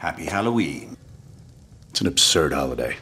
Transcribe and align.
Happy 0.00 0.24
Halloween. 0.24 0.96
It's 1.90 2.00
an 2.00 2.06
absurd 2.06 2.54
holiday. 2.54 2.96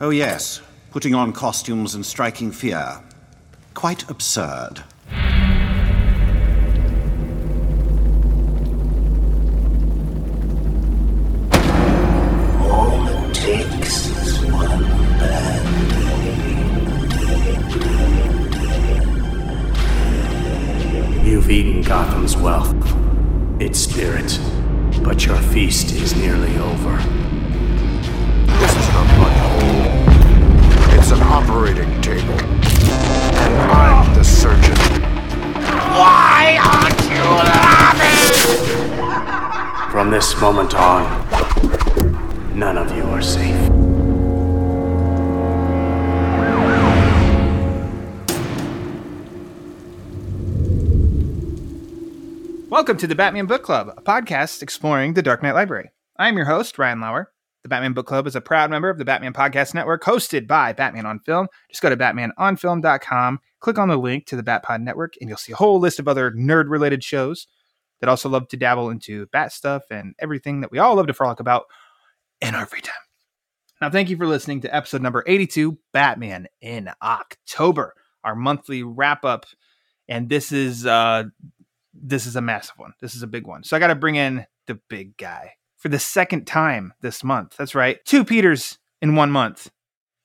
Oh, 0.00 0.10
yes. 0.10 0.60
Putting 0.90 1.14
on 1.14 1.32
costumes 1.32 1.94
and 1.94 2.04
striking 2.04 2.50
fear. 2.50 3.00
Quite 3.74 4.10
absurd. 4.10 4.82
All 12.58 13.06
it 13.06 13.32
takes 13.32 14.06
is 14.08 14.40
one 14.50 14.82
bad 15.20 15.64
You've 21.24 21.48
eaten 21.48 21.82
Gotham's 21.82 22.36
wealth, 22.36 22.74
its 23.60 23.78
spirit, 23.78 24.40
but 25.02 25.26
your 25.26 25.36
feast 25.36 25.92
is 25.92 26.14
nearly 26.16 26.56
over. 26.58 26.96
This 28.58 28.76
isn't 28.76 28.94
a 28.94 29.04
blood 29.16 29.36
hole. 29.36 30.98
It's 30.98 31.10
an 31.10 31.22
operating 31.22 32.00
table. 32.00 32.38
And 32.38 33.54
I'm 33.72 34.14
the 34.14 34.24
surgeon. 34.24 34.76
Why 35.96 36.58
aren't 36.62 37.02
you 37.10 37.22
laughing? 37.22 38.20
From 39.90 40.10
this 40.10 40.40
moment 40.40 40.74
on, 40.74 41.04
none 42.56 42.76
of 42.78 42.94
you 42.96 43.04
are 43.04 43.22
safe. 43.22 43.89
Welcome 52.70 52.98
to 52.98 53.08
the 53.08 53.16
Batman 53.16 53.46
Book 53.46 53.64
Club, 53.64 53.92
a 53.96 54.00
podcast 54.00 54.62
exploring 54.62 55.14
the 55.14 55.22
Dark 55.22 55.42
Knight 55.42 55.56
Library. 55.56 55.90
I'm 56.18 56.36
your 56.36 56.46
host, 56.46 56.78
Ryan 56.78 57.00
Lauer. 57.00 57.32
The 57.64 57.68
Batman 57.68 57.94
Book 57.94 58.06
Club 58.06 58.28
is 58.28 58.36
a 58.36 58.40
proud 58.40 58.70
member 58.70 58.88
of 58.88 58.96
the 58.96 59.04
Batman 59.04 59.32
Podcast 59.32 59.74
Network, 59.74 60.04
hosted 60.04 60.46
by 60.46 60.72
Batman 60.72 61.04
on 61.04 61.18
Film. 61.18 61.48
Just 61.68 61.82
go 61.82 61.90
to 61.90 61.96
batmanonfilm.com, 61.96 63.40
click 63.58 63.76
on 63.76 63.88
the 63.88 63.96
link 63.96 64.26
to 64.26 64.36
the 64.36 64.44
Batpod 64.44 64.82
Network, 64.82 65.14
and 65.20 65.28
you'll 65.28 65.36
see 65.36 65.50
a 65.50 65.56
whole 65.56 65.80
list 65.80 65.98
of 65.98 66.06
other 66.06 66.30
nerd 66.30 66.70
related 66.70 67.02
shows 67.02 67.48
that 67.98 68.08
also 68.08 68.28
love 68.28 68.46
to 68.46 68.56
dabble 68.56 68.90
into 68.90 69.26
bat 69.32 69.52
stuff 69.52 69.82
and 69.90 70.14
everything 70.20 70.60
that 70.60 70.70
we 70.70 70.78
all 70.78 70.94
love 70.94 71.08
to 71.08 71.12
frolic 71.12 71.40
about 71.40 71.64
in 72.40 72.54
our 72.54 72.66
free 72.66 72.82
time. 72.82 72.94
Now, 73.80 73.90
thank 73.90 74.10
you 74.10 74.16
for 74.16 74.28
listening 74.28 74.60
to 74.60 74.72
episode 74.72 75.02
number 75.02 75.24
82, 75.26 75.76
Batman 75.92 76.46
in 76.60 76.88
October, 77.02 77.94
our 78.22 78.36
monthly 78.36 78.84
wrap 78.84 79.24
up. 79.24 79.46
And 80.08 80.28
this 80.28 80.52
is 80.52 80.86
uh 80.86 81.24
this 81.94 82.26
is 82.26 82.36
a 82.36 82.40
massive 82.40 82.78
one. 82.78 82.92
This 83.00 83.14
is 83.14 83.22
a 83.22 83.26
big 83.26 83.46
one. 83.46 83.64
So 83.64 83.76
I 83.76 83.80
got 83.80 83.88
to 83.88 83.94
bring 83.94 84.16
in 84.16 84.46
the 84.66 84.78
big 84.88 85.16
guy 85.16 85.54
for 85.76 85.88
the 85.88 85.98
second 85.98 86.46
time 86.46 86.92
this 87.00 87.24
month. 87.24 87.56
That's 87.56 87.74
right. 87.74 87.98
Two 88.04 88.24
Peters 88.24 88.78
in 89.02 89.16
one 89.16 89.30
month. 89.30 89.70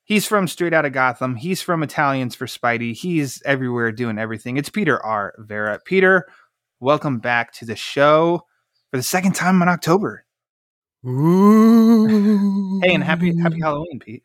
He's 0.04 0.26
from 0.26 0.46
Straight 0.46 0.72
Out 0.72 0.84
of 0.84 0.92
Gotham. 0.92 1.34
He's 1.34 1.62
from 1.62 1.82
Italians 1.82 2.36
for 2.36 2.46
Spidey. 2.46 2.94
He's 2.94 3.42
everywhere 3.44 3.90
doing 3.90 4.18
everything. 4.18 4.56
It's 4.56 4.68
Peter 4.68 5.04
R. 5.04 5.34
Verra. 5.38 5.80
Peter, 5.84 6.28
welcome 6.78 7.18
back 7.18 7.52
to 7.54 7.64
the 7.64 7.74
show 7.74 8.42
for 8.92 8.98
the 8.98 9.02
second 9.02 9.32
time 9.32 9.60
in 9.62 9.68
October. 9.68 10.24
Ooh. 11.04 12.80
Hey, 12.84 12.94
and 12.94 13.02
happy 13.02 13.36
happy 13.36 13.60
Halloween, 13.60 13.98
Pete. 13.98 14.22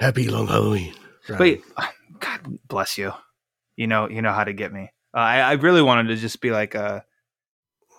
Happy 0.00 0.28
long 0.28 0.46
Halloween. 0.46 0.94
Wait, 1.38 1.62
God 2.20 2.40
bless 2.66 2.96
you. 2.96 3.12
You 3.76 3.86
know, 3.86 4.08
you 4.08 4.22
know 4.22 4.32
how 4.32 4.44
to 4.44 4.54
get 4.54 4.72
me. 4.72 4.90
Uh, 5.14 5.18
I, 5.18 5.38
I 5.40 5.52
really 5.52 5.82
wanted 5.82 6.08
to 6.08 6.16
just 6.16 6.40
be 6.40 6.50
like, 6.50 6.74
uh, 6.74 7.00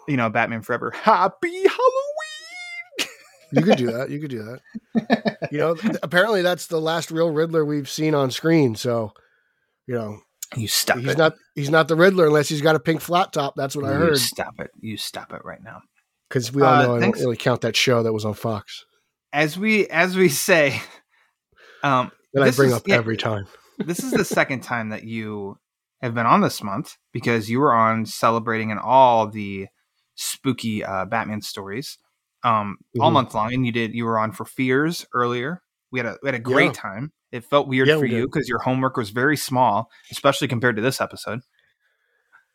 you 0.08 0.17
know, 0.17 0.30
Batman 0.30 0.61
Forever. 0.61 0.91
Happy 0.91 1.49
Halloween. 1.63 3.09
You 3.52 3.61
could 3.61 3.77
do 3.77 3.91
that. 3.91 4.09
You 4.09 4.19
could 4.19 4.31
do 4.31 4.44
that. 4.44 5.38
You 5.52 5.58
know, 5.59 5.75
th- 5.75 5.95
apparently 6.03 6.41
that's 6.41 6.67
the 6.67 6.81
last 6.81 7.11
real 7.11 7.30
Riddler 7.31 7.63
we've 7.63 7.89
seen 7.89 8.13
on 8.16 8.31
screen. 8.31 8.75
So, 8.75 9.13
you 9.88 9.93
know, 9.95 10.19
You 10.55 10.67
stop 10.67 10.98
he's 10.98 11.09
it. 11.11 11.17
not 11.17 11.36
he's 11.53 11.70
not 11.70 11.87
the 11.87 11.95
Riddler 11.95 12.26
unless 12.27 12.49
he's 12.49 12.61
got 12.61 12.76
a 12.76 12.80
pink 12.80 13.02
flat 13.02 13.32
top. 13.32 13.53
That's 13.55 13.76
what 13.76 13.86
I 13.86 13.93
heard. 13.93 14.17
stop 14.17 14.59
it. 14.59 14.71
You 14.82 14.97
stop 14.97 15.32
it 15.32 15.45
right 15.45 15.61
now. 15.64 15.82
Because 16.27 16.52
we 16.52 16.64
all 16.64 16.73
Uh, 16.73 16.83
know 16.86 16.95
I 16.95 16.99
don't 16.99 17.15
really 17.15 17.37
count 17.37 17.61
that 17.61 17.76
show 17.76 18.03
that 18.03 18.11
was 18.11 18.26
on 18.26 18.33
Fox 18.33 18.83
As 19.32 19.58
we 19.58 19.87
as 19.87 20.17
we 20.17 20.27
say, 20.27 20.82
um, 21.83 22.11
that 22.33 22.43
I 22.43 22.52
bring 22.52 22.71
is- 22.71 22.76
up 22.76 22.87
yeah, 22.87 22.95
every 22.95 23.15
time. 23.15 23.45
this 23.77 23.99
is 23.99 24.11
the 24.11 24.26
second 24.26 24.61
time 24.61 24.89
that 24.89 25.03
you 25.03 25.58
have 26.05 26.16
been 26.16 26.26
on 26.26 26.42
this 26.42 26.64
month 26.64 26.95
because 27.11 27.49
you 27.49 27.60
were 27.60 27.73
on 27.73 28.05
celebrating 28.05 28.70
in 28.70 28.77
all 28.77 29.27
the 29.27 29.67
spooky 30.16 30.83
uh, 30.83 31.05
Batman 31.05 31.42
stories 31.42 31.98
um, 32.43 32.77
all 32.99 33.10
Mhm. 33.10 33.14
month 33.14 33.33
long, 33.33 33.54
and 33.54 33.66
you 33.66 33.71
did 33.71 33.93
you 33.93 34.05
were 34.05 34.17
on 34.20 34.32
for 34.32 34.45
Fears 34.45 35.05
earlier. 35.14 35.61
We 35.92 35.99
had 35.99 36.05
a 36.05 36.17
we 36.21 36.27
had 36.27 36.36
a 36.36 36.39
great 36.39 36.67
Yeah. 36.67 36.71
time. 36.73 37.11
It 37.32 37.44
felt 37.44 37.67
weird 37.67 37.88
Yeah, 37.88 37.98
for 37.98 38.05
we 38.05 38.15
you 38.15 38.26
because 38.27 38.48
your 38.48 38.60
homework 38.60 38.98
was 38.98 39.10
very 39.10 39.36
small, 39.36 39.89
especially 40.11 40.48
compared 40.48 40.76
to 40.77 40.82
this 40.82 41.02
episode. 41.02 41.42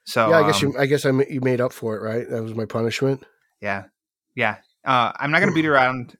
So 0.04 0.30
yeah, 0.30 0.38
I 0.38 0.46
guess 0.46 0.62
um, 0.62 0.70
you 0.70 0.78
I 0.78 0.86
guess 0.86 1.04
I 1.04 1.10
you 1.28 1.40
made 1.40 1.60
up 1.60 1.72
for 1.72 1.96
it, 1.96 2.02
right? 2.02 2.28
That 2.28 2.42
was 2.42 2.54
my 2.54 2.64
punishment. 2.64 3.24
Yeah. 3.60 3.84
Yeah. 4.34 4.56
Uh, 4.84 5.12
I'm 5.16 5.30
not 5.30 5.40
going 5.40 5.50
to 5.50 5.54
beat 5.54 5.66
around 5.66 6.16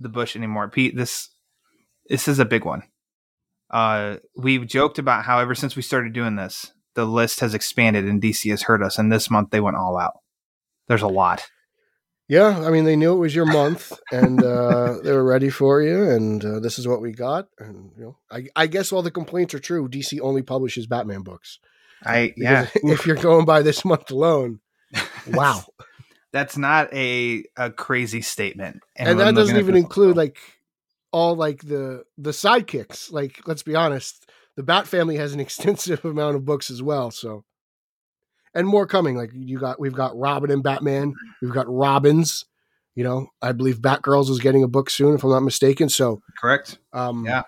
the 0.00 0.08
bush 0.08 0.34
anymore. 0.34 0.68
Pete, 0.68 0.96
this 0.96 1.28
this 2.08 2.26
is 2.26 2.38
a 2.40 2.44
big 2.44 2.64
one. 2.64 2.82
Uh, 3.70 4.16
we've 4.36 4.66
joked 4.66 4.98
about 4.98 5.24
how 5.24 5.38
ever 5.38 5.54
since 5.54 5.76
we 5.76 5.82
started 5.82 6.12
doing 6.12 6.36
this, 6.36 6.72
the 6.94 7.04
list 7.04 7.40
has 7.40 7.54
expanded 7.54 8.04
and 8.04 8.20
DC 8.20 8.50
has 8.50 8.62
hurt 8.62 8.82
us. 8.82 8.98
And 8.98 9.12
this 9.12 9.30
month 9.30 9.50
they 9.50 9.60
went 9.60 9.76
all 9.76 9.98
out. 9.98 10.18
There's 10.88 11.02
a 11.02 11.08
lot. 11.08 11.48
Yeah, 12.30 12.62
I 12.64 12.70
mean 12.70 12.84
they 12.84 12.94
knew 12.94 13.12
it 13.12 13.18
was 13.18 13.34
your 13.34 13.44
month, 13.44 13.92
and 14.12 14.40
uh, 14.40 14.98
they 15.02 15.10
were 15.10 15.24
ready 15.24 15.50
for 15.50 15.82
you, 15.82 16.08
and 16.08 16.44
uh, 16.44 16.60
this 16.60 16.78
is 16.78 16.86
what 16.86 17.00
we 17.00 17.10
got. 17.10 17.48
And 17.58 17.90
you 17.96 18.04
know, 18.04 18.18
I, 18.30 18.44
I 18.54 18.66
guess 18.68 18.92
all 18.92 19.02
the 19.02 19.10
complaints 19.10 19.52
are 19.52 19.58
true. 19.58 19.88
DC 19.88 20.20
only 20.20 20.42
publishes 20.42 20.86
Batman 20.86 21.22
books. 21.22 21.58
I 22.04 22.32
yeah. 22.36 22.68
If 22.84 23.04
you're 23.04 23.16
going 23.16 23.46
by 23.46 23.62
this 23.62 23.84
month 23.84 24.12
alone, 24.12 24.60
wow. 25.32 25.64
That's 26.32 26.56
not 26.56 26.94
a 26.94 27.44
a 27.56 27.72
crazy 27.72 28.22
statement. 28.22 28.80
and 28.94 29.08
I'm 29.08 29.16
that 29.18 29.34
doesn't 29.34 29.56
even 29.56 29.74
include 29.74 30.16
like 30.16 30.38
all 31.12 31.34
like 31.36 31.62
the 31.62 32.04
the 32.18 32.30
sidekicks. 32.30 33.12
Like 33.12 33.40
let's 33.46 33.62
be 33.62 33.74
honest, 33.74 34.30
the 34.56 34.62
Bat 34.62 34.86
family 34.86 35.16
has 35.16 35.32
an 35.32 35.40
extensive 35.46 36.04
amount 36.04 36.36
of 36.36 36.44
books 36.44 36.70
as 36.70 36.82
well. 36.82 37.10
So, 37.10 37.44
and 38.54 38.66
more 38.66 38.86
coming. 38.86 39.16
Like 39.16 39.30
you 39.32 39.58
got, 39.58 39.80
we've 39.80 39.92
got 39.94 40.16
Robin 40.16 40.50
and 40.50 40.62
Batman. 40.62 41.14
We've 41.42 41.52
got 41.52 41.66
Robins. 41.68 42.44
You 42.96 43.04
know, 43.04 43.28
I 43.40 43.52
believe 43.52 43.78
Batgirls 43.78 44.28
is 44.30 44.40
getting 44.40 44.62
a 44.64 44.68
book 44.68 44.90
soon, 44.90 45.14
if 45.14 45.22
I'm 45.22 45.30
not 45.30 45.40
mistaken. 45.40 45.88
So, 45.88 46.20
correct. 46.40 46.78
um, 46.92 47.24
Yeah. 47.24 47.42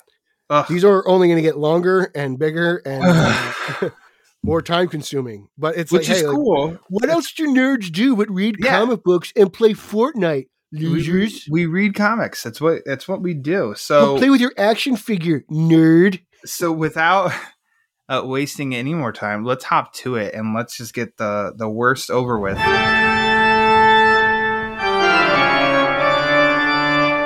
Ugh. 0.51 0.67
these 0.69 0.85
are 0.85 1.07
only 1.09 1.27
going 1.29 1.37
to 1.37 1.43
get 1.43 1.59
longer 1.59 2.11
and 2.15 2.39
bigger 2.39 2.77
and 2.87 3.03
uh, 3.07 3.91
more 4.45 4.63
time 4.63 4.89
consuming. 4.89 5.49
But 5.59 5.77
it's 5.77 5.91
Which 5.91 6.09
like, 6.09 6.17
is 6.17 6.23
hey, 6.23 6.27
like, 6.29 6.37
cool. 6.37 6.79
what 6.89 7.09
else 7.11 7.33
do 7.33 7.49
nerds 7.49 7.91
do 7.91 8.15
but 8.17 8.31
read 8.31 8.57
Yeah. 8.61 8.79
comic 8.79 9.03
books 9.03 9.33
and 9.37 9.53
play 9.53 9.73
Fortnite? 9.75 10.47
We, 10.73 10.87
Losers. 10.87 11.47
we 11.51 11.67
read 11.67 11.95
comics. 11.95 12.43
That's 12.43 12.61
what 12.61 12.83
that's 12.87 13.07
what 13.07 13.21
we 13.21 13.35
do. 13.35 13.53
Go 13.53 13.75
So 13.75 14.17
play 14.19 14.31
with 14.31 14.41
your 14.41 14.55
action 14.57 14.97
figure, 14.97 15.45
nerd. 15.51 16.21
so 16.47 16.73
without 16.73 17.33
uh, 18.09 18.23
wasting 18.25 18.75
any 18.75 18.95
more 18.95 19.13
time, 19.13 19.45
let's 19.45 19.65
hop 19.65 19.93
to 19.95 20.17
it 20.17 20.35
and 20.35 20.55
let's 20.55 20.77
just 20.79 20.95
get 20.95 21.19
the 21.19 21.53
the 21.57 21.69
worst 21.69 22.11
over 22.11 22.39
with. 22.39 22.57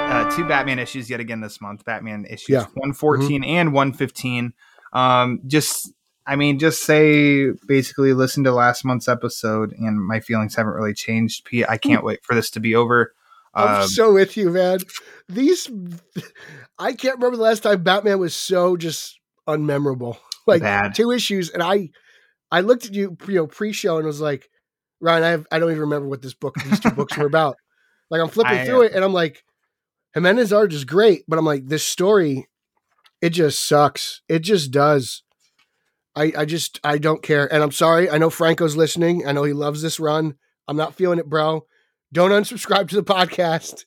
Uh, 0.08 0.30
two 0.34 0.44
Batman 0.46 0.78
issues 0.78 1.10
yet 1.10 1.20
again 1.20 1.40
this 1.40 1.60
month. 1.60 1.84
Batman 1.84 2.24
issues 2.28 2.48
Yeah. 2.48 2.60
Mm-hmm. 2.62 2.80
114 2.80 3.44
and 3.44 3.72
115. 3.72 4.54
Um, 4.92 5.40
just, 5.46 5.92
I 6.26 6.36
mean, 6.36 6.58
just 6.58 6.82
say 6.84 7.50
basically 7.66 8.12
listen 8.14 8.44
to 8.44 8.52
last 8.52 8.84
month's 8.84 9.08
episode, 9.08 9.72
and 9.72 10.02
my 10.02 10.20
feelings 10.20 10.54
haven't 10.54 10.72
really 10.72 10.94
changed. 10.94 11.44
Pete, 11.44 11.66
I 11.68 11.76
can't 11.76 12.02
wait 12.04 12.24
for 12.24 12.34
this 12.34 12.50
to 12.50 12.60
be 12.60 12.74
over. 12.74 13.12
I'm 13.56 13.82
Um, 13.82 13.88
so 13.88 14.12
with 14.12 14.36
you, 14.36 14.50
man. 14.50 14.80
These, 15.28 15.68
I 16.78 16.92
can't 16.92 17.16
remember 17.16 17.36
the 17.36 17.42
last 17.42 17.62
time 17.62 17.82
Batman 17.82 18.18
was 18.18 18.34
so 18.34 18.76
just 18.76 19.18
unmemorable. 19.48 20.18
Like 20.48 20.62
Bad. 20.62 20.94
two 20.94 21.10
issues, 21.10 21.50
and 21.50 21.60
I, 21.60 21.90
I 22.52 22.60
looked 22.60 22.86
at 22.86 22.94
you, 22.94 23.16
you 23.26 23.34
know, 23.34 23.46
pre-show, 23.48 23.96
and 23.96 24.06
was 24.06 24.20
like, 24.20 24.48
Ryan, 25.00 25.24
I 25.24 25.28
have, 25.30 25.46
I 25.50 25.58
don't 25.58 25.72
even 25.72 25.80
remember 25.80 26.06
what 26.06 26.22
this 26.22 26.34
book, 26.34 26.54
these 26.54 26.78
two 26.78 26.92
books 26.92 27.16
were 27.16 27.26
about. 27.26 27.56
Like 28.08 28.20
I'm 28.20 28.28
flipping 28.28 28.58
I, 28.58 28.64
through 28.64 28.82
it, 28.82 28.92
and 28.92 29.04
I'm 29.04 29.12
like, 29.12 29.42
Jimenez 30.14 30.52
art 30.52 30.72
is 30.72 30.84
great, 30.84 31.24
but 31.26 31.36
I'm 31.36 31.44
like, 31.44 31.66
this 31.66 31.82
story, 31.82 32.46
it 33.20 33.30
just 33.30 33.66
sucks. 33.66 34.22
It 34.28 34.38
just 34.38 34.70
does. 34.70 35.24
I, 36.14 36.32
I 36.38 36.44
just, 36.44 36.78
I 36.84 36.98
don't 36.98 37.24
care, 37.24 37.52
and 37.52 37.64
I'm 37.64 37.72
sorry. 37.72 38.08
I 38.08 38.18
know 38.18 38.30
Franco's 38.30 38.76
listening. 38.76 39.26
I 39.26 39.32
know 39.32 39.42
he 39.42 39.52
loves 39.52 39.82
this 39.82 39.98
run. 39.98 40.36
I'm 40.68 40.76
not 40.76 40.94
feeling 40.94 41.18
it, 41.18 41.28
bro. 41.28 41.66
Don't 42.16 42.30
unsubscribe 42.30 42.88
to 42.88 42.96
the 42.96 43.04
podcast 43.04 43.84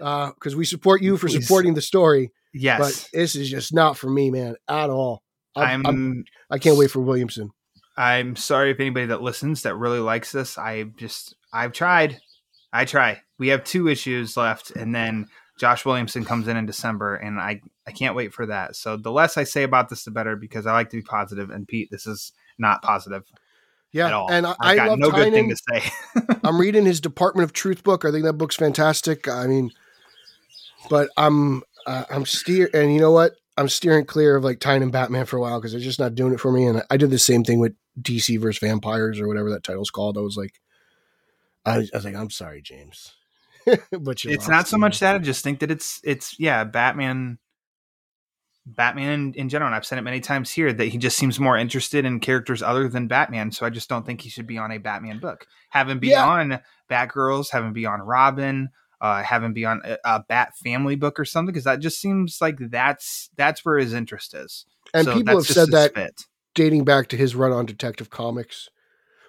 uh, 0.00 0.28
because 0.28 0.54
we 0.54 0.64
support 0.64 1.02
you 1.02 1.16
for 1.16 1.26
Please. 1.26 1.44
supporting 1.44 1.74
the 1.74 1.82
story. 1.82 2.30
yes, 2.54 2.78
But 2.78 3.08
this 3.12 3.34
is 3.34 3.50
just 3.50 3.74
not 3.74 3.98
for 3.98 4.08
me, 4.08 4.30
man, 4.30 4.54
at 4.68 4.88
all. 4.88 5.24
I'm, 5.56 5.84
I'm, 5.84 5.86
I'm, 5.86 6.24
I 6.48 6.58
can't 6.58 6.78
wait 6.78 6.92
for 6.92 7.00
Williamson. 7.00 7.50
I'm 7.96 8.36
sorry 8.36 8.70
if 8.70 8.78
anybody 8.78 9.06
that 9.06 9.20
listens 9.20 9.62
that 9.62 9.74
really 9.74 9.98
likes 9.98 10.30
this. 10.30 10.58
I 10.58 10.84
just 10.96 11.34
I've 11.52 11.72
tried. 11.72 12.20
I 12.72 12.84
try. 12.84 13.20
We 13.40 13.48
have 13.48 13.64
two 13.64 13.88
issues 13.88 14.36
left, 14.36 14.70
and 14.70 14.94
then 14.94 15.26
Josh 15.58 15.84
Williamson 15.84 16.24
comes 16.24 16.46
in 16.46 16.56
in 16.56 16.66
December, 16.66 17.16
and 17.16 17.40
I 17.40 17.62
I 17.84 17.90
can't 17.90 18.14
wait 18.14 18.32
for 18.32 18.46
that. 18.46 18.76
So 18.76 18.96
the 18.96 19.10
less 19.10 19.36
I 19.36 19.42
say 19.42 19.64
about 19.64 19.88
this, 19.88 20.04
the 20.04 20.12
better, 20.12 20.36
because 20.36 20.68
I 20.68 20.72
like 20.72 20.90
to 20.90 20.98
be 20.98 21.02
positive. 21.02 21.50
And 21.50 21.66
Pete, 21.66 21.88
this 21.90 22.06
is 22.06 22.32
not 22.60 22.80
positive 22.80 23.24
Yeah, 23.92 24.26
and 24.30 24.46
I, 24.46 24.54
I 24.58 24.76
got 24.76 24.88
love 24.88 24.98
no 24.98 25.10
good 25.10 25.32
thing 25.32 25.50
to 25.50 25.56
say. 25.56 25.90
I'm 26.44 26.58
reading 26.58 26.86
his 26.86 27.00
Department 27.00 27.44
of 27.44 27.52
Truth 27.52 27.84
book. 27.84 28.04
I 28.06 28.10
think 28.10 28.24
that 28.24 28.34
book's 28.34 28.56
fantastic. 28.56 29.28
I 29.28 29.46
mean, 29.46 29.70
but 30.88 31.10
I'm 31.16 31.62
uh, 31.86 32.04
I'm 32.10 32.24
steer, 32.24 32.70
and 32.72 32.94
you 32.94 33.00
know 33.00 33.10
what? 33.10 33.34
I'm 33.58 33.68
steering 33.68 34.06
clear 34.06 34.36
of 34.36 34.44
like 34.44 34.60
Tynion 34.60 34.90
Batman 34.90 35.26
for 35.26 35.36
a 35.36 35.40
while 35.40 35.60
because 35.60 35.72
they're 35.72 35.80
just 35.80 35.98
not 36.00 36.14
doing 36.14 36.32
it 36.32 36.40
for 36.40 36.50
me. 36.50 36.64
And 36.64 36.82
I 36.90 36.96
did 36.96 37.10
the 37.10 37.18
same 37.18 37.44
thing 37.44 37.60
with 37.60 37.74
DC 38.00 38.40
versus 38.40 38.60
Vampires 38.60 39.20
or 39.20 39.28
whatever 39.28 39.50
that 39.50 39.62
title's 39.62 39.90
called. 39.90 40.16
I 40.16 40.22
was 40.22 40.38
like, 40.38 40.54
I, 41.66 41.78
was- 41.78 41.90
I 41.92 41.98
was 41.98 42.04
like, 42.06 42.14
I'm 42.14 42.30
sorry, 42.30 42.62
James, 42.62 43.12
but 44.00 44.24
you 44.24 44.30
it's 44.30 44.48
not 44.48 44.68
so 44.68 44.78
much 44.78 45.00
that 45.00 45.16
I 45.16 45.18
just 45.18 45.44
think 45.44 45.60
that 45.60 45.70
it's 45.70 46.00
it's 46.02 46.40
yeah, 46.40 46.64
Batman 46.64 47.38
Batman 48.64 49.32
in 49.36 49.48
general, 49.48 49.66
and 49.66 49.74
I've 49.74 49.84
said 49.86 49.98
it 49.98 50.02
many 50.02 50.20
times 50.20 50.50
here 50.50 50.72
that 50.72 50.84
he 50.86 50.98
just 50.98 51.16
seems 51.18 51.40
more 51.40 51.56
interested 51.58 52.04
in 52.04 52.20
characters 52.20 52.62
other 52.62 52.88
than 52.88 53.08
Batman. 53.08 53.50
So 53.50 53.66
I 53.66 53.70
just 53.70 53.88
don't 53.88 54.06
think 54.06 54.20
he 54.20 54.28
should 54.30 54.46
be 54.46 54.58
on 54.58 54.70
a 54.70 54.78
Batman 54.78 55.18
book. 55.18 55.46
Have 55.70 55.88
him 55.90 55.98
be 55.98 56.08
Yeah. 56.10 56.26
on 56.26 56.60
Batgirls, 56.90 57.50
have 57.50 57.64
him 57.64 57.72
be 57.72 57.86
on 57.86 58.00
Robin, 58.02 58.68
uh, 59.00 59.22
have 59.24 59.42
him 59.42 59.52
be 59.52 59.64
on 59.64 59.82
a, 59.84 59.98
a 60.04 60.24
Bat 60.28 60.52
Family 60.62 60.94
book 60.94 61.18
or 61.18 61.24
something, 61.24 61.52
because 61.52 61.64
that 61.64 61.80
just 61.80 62.00
seems 62.00 62.38
like 62.40 62.56
that's 62.70 63.30
that's 63.36 63.64
where 63.64 63.78
his 63.78 63.92
interest 63.94 64.32
is. 64.34 64.64
And 64.94 65.06
So 65.06 65.14
people 65.14 65.36
have 65.38 65.46
said 65.46 65.70
that 65.72 65.94
fit. 65.94 66.22
dating 66.54 66.84
back 66.84 67.08
to 67.08 67.16
his 67.16 67.34
run 67.34 67.50
on 67.50 67.66
Detective 67.66 68.10
Comics, 68.10 68.68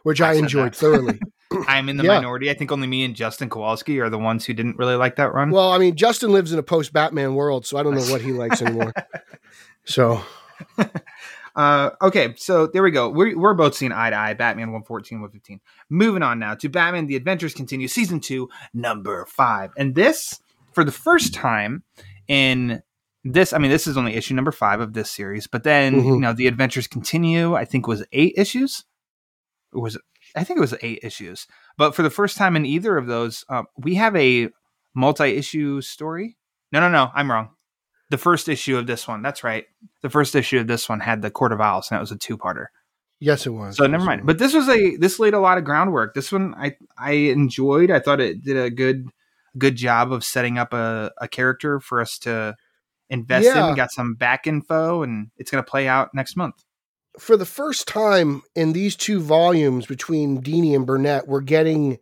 which 0.04 0.22
I 0.22 0.32
I, 0.32 0.34
enjoyed 0.36 0.76
thoroughly. 0.76 1.20
I'm 1.68 1.90
in 1.90 1.98
the 1.98 2.04
Yeah. 2.06 2.16
minority. 2.16 2.50
I 2.50 2.54
think 2.54 2.72
only 2.72 2.88
me 2.88 3.04
and 3.04 3.16
Justin 3.16 3.50
Kowalski 3.50 4.00
are 4.00 4.10
the 4.10 4.18
ones 4.20 4.46
who 4.46 4.54
didn't 4.54 4.78
really 4.78 4.96
like 4.96 5.16
that 5.18 5.34
run. 5.34 5.52
well, 5.52 5.72
I 5.72 5.78
mean, 5.78 5.96
Justin 5.96 6.32
lives 6.32 6.52
in 6.54 6.60
a 6.60 6.64
post 6.64 6.94
Batman 6.94 7.36
world, 7.36 7.66
so 7.66 7.78
I 7.78 7.84
don't 7.84 7.96
know 7.96 8.06
what 8.12 8.22
he 8.22 8.32
likes 8.34 8.62
anymore. 8.62 8.94
So 9.86 10.22
Uh, 11.56 11.92
okay, 12.02 12.34
so 12.36 12.66
there 12.66 12.82
we 12.82 12.90
go. 12.90 13.10
We're, 13.10 13.38
we're 13.38 13.54
both 13.54 13.76
seeing 13.76 13.92
eye 13.92 14.10
to 14.10 14.16
eye 14.18 14.34
Batman 14.34 14.70
114, 14.72 15.20
115. 15.22 15.60
Moving 15.88 16.24
on 16.24 16.40
now 16.40 16.56
to 16.56 16.68
Batman 16.68 17.06
The 17.06 17.16
Adventures 17.16 17.54
Continue, 17.54 17.88
Season 17.88 18.20
2, 18.20 18.50
Number 18.74 19.28
5. 19.28 19.72
And 19.78 19.94
this, 19.94 20.40
for 20.72 20.84
the 20.84 20.92
first 20.92 21.32
time 21.32 21.84
in 22.28 22.82
this, 23.24 23.54
I 23.54 23.60
mean, 23.60 23.70
this 23.70 23.86
is 23.86 23.98
only 23.98 24.16
issue 24.16 24.34
number 24.34 24.52
5 24.52 24.80
of 24.80 24.94
this 24.94 25.12
series, 25.12 25.46
but 25.46 25.64
then, 25.64 26.02
Mhm. 26.02 26.06
you 26.16 26.20
know, 26.22 26.34
The 26.34 26.48
Adventures 26.48 26.88
Continue, 26.88 27.54
I 27.54 27.66
think 27.66 27.86
was 27.88 28.04
eight 28.14 28.34
issues. 28.36 28.84
Or 29.74 29.84
was 29.84 29.96
it? 29.96 30.02
I 30.36 30.44
think 30.44 30.58
it 30.58 30.62
was 30.62 30.76
eight 30.82 31.00
issues. 31.04 31.48
But 31.78 31.96
for 31.96 32.04
the 32.04 32.10
first 32.10 32.38
time 32.38 32.56
in 32.56 32.66
either 32.66 32.98
of 32.98 33.08
those, 33.08 33.46
uh, 33.50 33.64
we 33.78 33.96
have 33.96 34.16
a 34.16 34.50
multi 34.96 35.26
issue 35.38 35.82
story. 35.82 36.38
No, 36.72 36.80
no, 36.80 36.90
no, 36.90 37.12
I'm 37.14 37.30
wrong. 37.32 37.50
The 38.10 38.18
first 38.18 38.50
issue 38.50 38.78
of 38.78 38.88
this 38.88 39.08
one, 39.08 39.22
that's 39.22 39.44
right 39.44 39.66
the 40.02 40.10
first 40.10 40.36
issue 40.36 40.60
of 40.60 40.68
this 40.68 40.88
one 40.88 41.00
had 41.00 41.22
the 41.22 41.32
Court 41.32 41.52
of 41.52 41.62
Owls, 41.62 41.90
and 41.90 41.96
that 41.96 42.02
was 42.02 42.12
a 42.12 42.18
two-parter. 42.18 42.68
yes, 43.20 43.46
it 43.48 43.52
was. 43.52 43.78
So 43.78 43.88
never 43.88 44.04
mind. 44.04 44.26
But 44.26 44.38
this 44.38 44.54
was 44.54 44.68
a 44.70 44.98
this 44.98 45.20
laid 45.20 45.34
a 45.34 45.40
lot 45.40 45.58
of 45.58 45.64
groundwork. 45.64 46.14
This 46.14 46.32
one 46.32 46.54
I 46.56 46.76
I 46.98 47.12
enjoyed. 47.12 47.90
I 47.90 48.00
thought 48.00 48.20
it 48.20 48.44
did 48.44 48.58
a 48.58 48.70
good 48.70 49.08
good 49.58 49.76
job 49.76 50.12
of 50.12 50.24
setting 50.24 50.58
up 50.58 50.74
a, 50.74 51.12
a 51.20 51.28
character 51.28 51.80
for 51.80 52.02
us 52.02 52.18
to 52.20 52.56
invest 53.10 53.48
in. 53.48 53.56
Yeah. 53.56 53.70
We 53.70 53.76
got 53.76 53.92
some 53.92 54.16
back 54.16 54.46
info, 54.46 55.04
and 55.04 55.30
it's 55.38 55.52
going 55.52 55.64
to 55.64 55.70
play 55.70 55.88
out 55.88 56.10
next 56.14 56.36
month. 56.36 56.64
For 57.20 57.38
the 57.38 57.46
first 57.46 57.88
time 57.88 58.42
in 58.56 58.74
these 58.74 58.96
two 58.96 59.20
volumes 59.22 59.86
between 59.86 60.42
Dini 60.42 60.76
and 60.76 60.86
Burnett, 60.86 61.28
we're 61.28 61.42
getting 61.42 62.00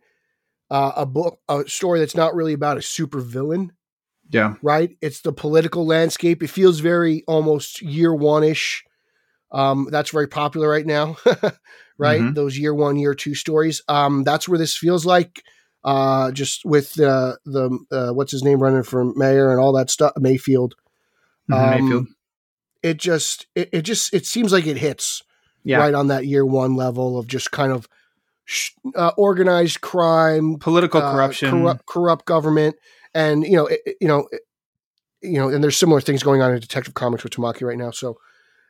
uh, 0.70 0.92
a 0.96 1.06
book, 1.06 1.38
a 1.48 1.68
story 1.68 1.98
that's 2.00 2.16
not 2.16 2.34
really 2.34 2.52
about 2.54 2.78
a 2.78 2.82
super 2.82 3.20
villain, 3.20 3.72
Yeah, 4.30 4.54
right? 4.62 4.96
It's 5.02 5.20
the 5.20 5.32
political 5.32 5.86
landscape. 5.86 6.42
It 6.42 6.48
feels 6.50 6.80
very 6.80 7.24
almost 7.28 7.82
year 7.82 8.14
one 8.14 8.42
ish. 8.44 8.84
Um, 9.50 9.88
that's 9.90 10.10
very 10.10 10.28
popular 10.28 10.68
right 10.68 10.86
now, 10.86 11.16
right? 11.98 12.22
Mhm. 12.22 12.34
Those 12.34 12.56
year 12.56 12.74
one, 12.74 12.96
year 12.96 13.14
two 13.14 13.34
stories. 13.34 13.82
Um, 13.88 14.24
that's 14.24 14.48
where 14.48 14.58
this 14.58 14.76
feels 14.76 15.04
like. 15.04 15.42
Uh, 15.84 16.30
just 16.30 16.64
with 16.64 16.98
uh, 17.00 17.34
the 17.44 17.76
uh, 17.90 18.12
what's 18.12 18.30
his 18.30 18.44
name 18.44 18.62
running 18.62 18.84
for 18.84 19.12
mayor 19.16 19.50
and 19.50 19.60
all 19.60 19.72
that 19.72 19.90
stuff, 19.90 20.12
Mayfield. 20.16 20.76
Um, 21.52 21.70
Mayfield. 21.70 22.06
It 22.82 22.96
just, 22.98 23.46
it, 23.54 23.68
it 23.72 23.82
just, 23.82 24.12
it 24.12 24.26
seems 24.26 24.52
like 24.52 24.66
it 24.66 24.76
hits 24.76 25.22
Yeah, 25.64 25.78
right 25.78 25.94
on 25.94 26.08
that 26.08 26.26
year 26.26 26.44
one 26.44 26.74
level 26.74 27.18
of 27.18 27.26
just 27.28 27.50
kind 27.52 27.72
of 27.72 27.88
sh- 28.44 28.70
uh, 28.96 29.12
organized 29.16 29.80
crime, 29.80 30.56
political 30.58 31.00
uh, 31.00 31.12
corruption. 31.12 31.50
corrupt, 31.50 31.86
corrupt 31.86 32.24
government, 32.26 32.76
and 33.14 33.44
you 33.44 33.56
know, 33.56 33.66
it, 33.66 33.80
you 34.00 34.08
know, 34.08 34.28
it- 34.32 34.42
you 35.24 35.34
know, 35.38 35.48
and 35.48 35.62
there's 35.62 35.76
similar 35.76 36.00
things 36.00 36.24
going 36.24 36.42
on 36.42 36.52
in 36.52 36.58
Detective 36.58 36.94
Comics 36.94 37.22
with 37.22 37.32
Tamaki 37.32 37.62
right 37.62 37.78
now. 37.78 37.92
So, 37.92 38.16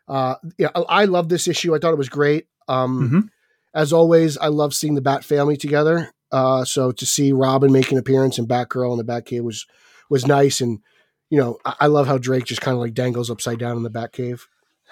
uh, 0.06 0.35
yeah, 0.58 0.69
I, 0.75 0.81
I 0.81 1.05
love 1.06 1.31
this 1.31 1.49
issue. 1.49 1.75
I 1.75 1.79
thought 1.79 1.94
it 1.94 1.99
was 1.99 2.11
great. 2.11 2.47
Um, 2.69 3.08
Mhm. 3.11 3.29
As 3.75 3.91
always, 3.91 4.37
I 4.37 4.49
love 4.49 4.75
seeing 4.75 4.94
the 4.94 5.00
Bat 5.00 5.25
family 5.25 5.56
together. 5.56 6.12
Uh, 6.31 6.62
so 6.62 6.93
to 6.93 7.06
see 7.06 7.32
Robin 7.32 7.73
make 7.73 7.91
an 7.91 7.97
appearance 7.97 8.37
and 8.38 8.47
Batgirl 8.47 8.91
and 8.91 9.00
the 9.00 9.11
Batcave 9.11 9.43
was 9.44 9.65
was 10.11 10.26
nice, 10.26 10.61
and 10.61 10.81
you 11.32 11.38
know, 11.38 11.56
I, 11.64 11.75
I 11.81 11.87
love 11.87 12.06
how 12.06 12.19
Drake 12.19 12.44
just 12.44 12.61
kind 12.61 12.75
of 12.75 12.81
like 12.81 12.93
dangles 12.93 13.31
upside 13.31 13.58
down 13.58 13.79
in 13.79 13.82
the 13.82 13.90
Batcave. 13.90 14.43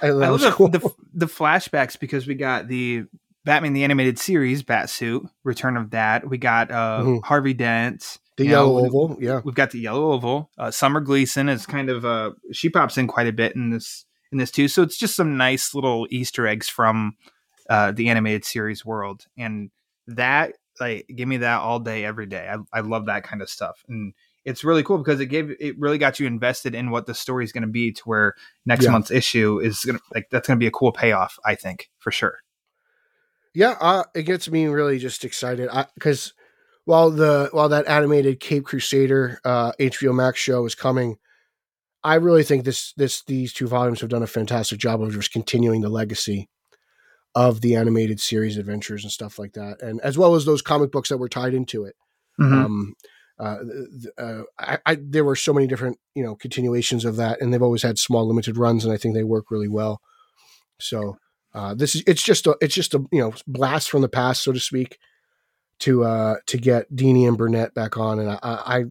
I, 0.00 0.06
that 0.06 0.12
I 0.14 0.16
love 0.16 0.30
was 0.32 0.42
the, 0.42 0.50
cool. 0.52 0.68
the 0.68 0.90
the 1.12 1.26
flashbacks 1.26 2.00
because 2.00 2.26
we 2.26 2.34
got 2.34 2.66
the 2.66 3.04
Batman 3.44 3.74
the 3.74 3.84
animated 3.84 4.18
series 4.18 4.62
Batsuit 4.62 5.28
Return 5.44 5.76
of 5.76 5.90
that. 5.90 6.26
We 6.28 6.38
got 6.38 6.70
uh, 6.70 7.02
Mhm. 7.04 7.24
Harvey 7.24 7.52
Dent. 7.52 8.16
The 8.38 8.44
you 8.44 8.50
yellow 8.52 8.80
we- 8.80 8.88
oval, 8.88 9.18
yeah. 9.20 9.42
We've 9.44 9.54
got 9.54 9.70
the 9.72 9.80
yellow 9.80 10.12
oval. 10.12 10.48
Uh, 10.56 10.70
Summer 10.70 11.00
Gleason 11.00 11.50
is 11.50 11.66
kind 11.66 11.90
of 11.90 12.06
uh, 12.06 12.30
she 12.52 12.70
pops 12.70 12.96
in 12.96 13.06
quite 13.06 13.26
a 13.26 13.32
bit 13.34 13.54
in 13.54 13.68
this 13.68 14.06
in 14.32 14.38
this 14.38 14.50
too. 14.50 14.66
So 14.68 14.82
it's 14.82 14.96
just 14.96 15.14
some 15.16 15.36
nice 15.36 15.74
little 15.74 16.06
Easter 16.10 16.46
eggs 16.46 16.70
from 16.70 17.16
uh, 17.68 17.92
the 17.92 18.08
animated 18.08 18.46
series 18.46 18.82
world, 18.82 19.26
and 19.36 19.70
that 20.06 20.54
like 20.80 21.06
give 21.14 21.28
me 21.28 21.36
that 21.38 21.60
all 21.60 21.80
day 21.80 22.06
every 22.06 22.24
day. 22.24 22.48
I, 22.50 22.78
I 22.78 22.80
love 22.80 23.04
that 23.06 23.24
kind 23.24 23.42
of 23.42 23.50
stuff, 23.50 23.84
and 23.90 24.14
it's 24.44 24.64
really 24.64 24.82
cool 24.82 24.98
because 24.98 25.20
it 25.20 25.26
gave 25.26 25.50
it 25.60 25.78
really 25.78 25.98
got 25.98 26.18
you 26.18 26.26
invested 26.26 26.74
in 26.74 26.90
what 26.90 27.06
the 27.06 27.14
story 27.14 27.44
is 27.44 27.52
going 27.52 27.62
to 27.62 27.68
be. 27.68 27.92
To 27.92 28.02
where 28.04 28.34
next 28.66 28.84
Yeah. 28.84 28.90
month's 28.92 29.10
issue 29.10 29.58
is 29.60 29.80
gonna 29.80 30.00
like 30.14 30.28
that's 30.30 30.46
going 30.48 30.58
to 30.58 30.62
be 30.62 30.66
a 30.66 30.70
cool 30.70 30.92
payoff. 30.92 31.38
I 31.44 31.54
think 31.54 31.90
for 31.98 32.10
sure. 32.10 32.38
Yeah, 33.54 33.76
uh, 33.80 34.04
it 34.14 34.22
gets 34.22 34.48
me 34.48 34.66
really 34.66 34.98
just 34.98 35.24
excited 35.24 35.68
because 35.94 36.32
while 36.84 37.10
the 37.10 37.48
while 37.52 37.68
that 37.68 37.86
animated 37.88 38.40
Cape 38.40 38.64
Crusader 38.64 39.40
uh, 39.44 39.72
HBO 39.80 40.14
Max 40.14 40.38
show 40.38 40.64
is 40.64 40.74
coming, 40.74 41.16
I 42.04 42.14
really 42.14 42.44
think 42.44 42.64
this 42.64 42.92
this 42.96 43.22
these 43.24 43.52
two 43.52 43.66
volumes 43.66 44.00
have 44.00 44.08
done 44.10 44.22
a 44.22 44.26
fantastic 44.28 44.78
job 44.78 45.02
of 45.02 45.12
just 45.12 45.32
continuing 45.32 45.80
the 45.80 45.88
legacy 45.88 46.48
of 47.34 47.60
the 47.60 47.74
animated 47.76 48.20
series 48.20 48.56
adventures 48.56 49.02
and 49.04 49.12
stuff 49.12 49.38
like 49.38 49.52
that, 49.52 49.82
and 49.82 50.00
as 50.02 50.16
well 50.16 50.34
as 50.36 50.44
those 50.44 50.62
comic 50.62 50.90
books 50.92 51.08
that 51.10 51.18
were 51.18 51.28
tied 51.28 51.52
into 51.54 51.84
it. 51.84 51.94
Um, 52.40 52.94
uh, 53.40 53.58
uh, 54.18 54.42
I, 54.58 54.78
I, 54.84 54.98
there 55.00 55.24
were 55.24 55.36
so 55.36 55.54
many 55.54 55.66
different, 55.66 55.98
you 56.14 56.22
know, 56.22 56.34
continuations 56.36 57.04
of 57.04 57.16
that, 57.16 57.40
and 57.40 57.52
they've 57.52 57.62
always 57.62 57.82
had 57.82 57.98
small, 57.98 58.26
limited 58.28 58.58
runs, 58.58 58.84
and 58.84 58.92
I 58.92 58.98
think 58.98 59.14
they 59.14 59.24
work 59.24 59.50
really 59.50 59.68
well. 59.68 60.00
So 60.78 61.16
uh, 61.54 61.74
this 61.74 61.94
is 61.94 62.02
it's 62.06 62.22
just 62.22 62.46
a 62.46 62.56
it's 62.60 62.74
just 62.74 62.94
a 62.94 63.04
you 63.10 63.20
know 63.20 63.32
blast 63.46 63.90
from 63.90 64.02
the 64.02 64.08
past, 64.08 64.42
so 64.42 64.52
to 64.52 64.60
speak, 64.60 64.98
to 65.80 66.04
uh, 66.04 66.36
to 66.46 66.58
get 66.58 66.94
Dini 66.94 67.26
and 67.26 67.38
Burnett 67.38 67.74
back 67.74 67.96
on, 67.96 68.18
and 68.18 68.30
I, 68.30 68.38
I 68.42 68.84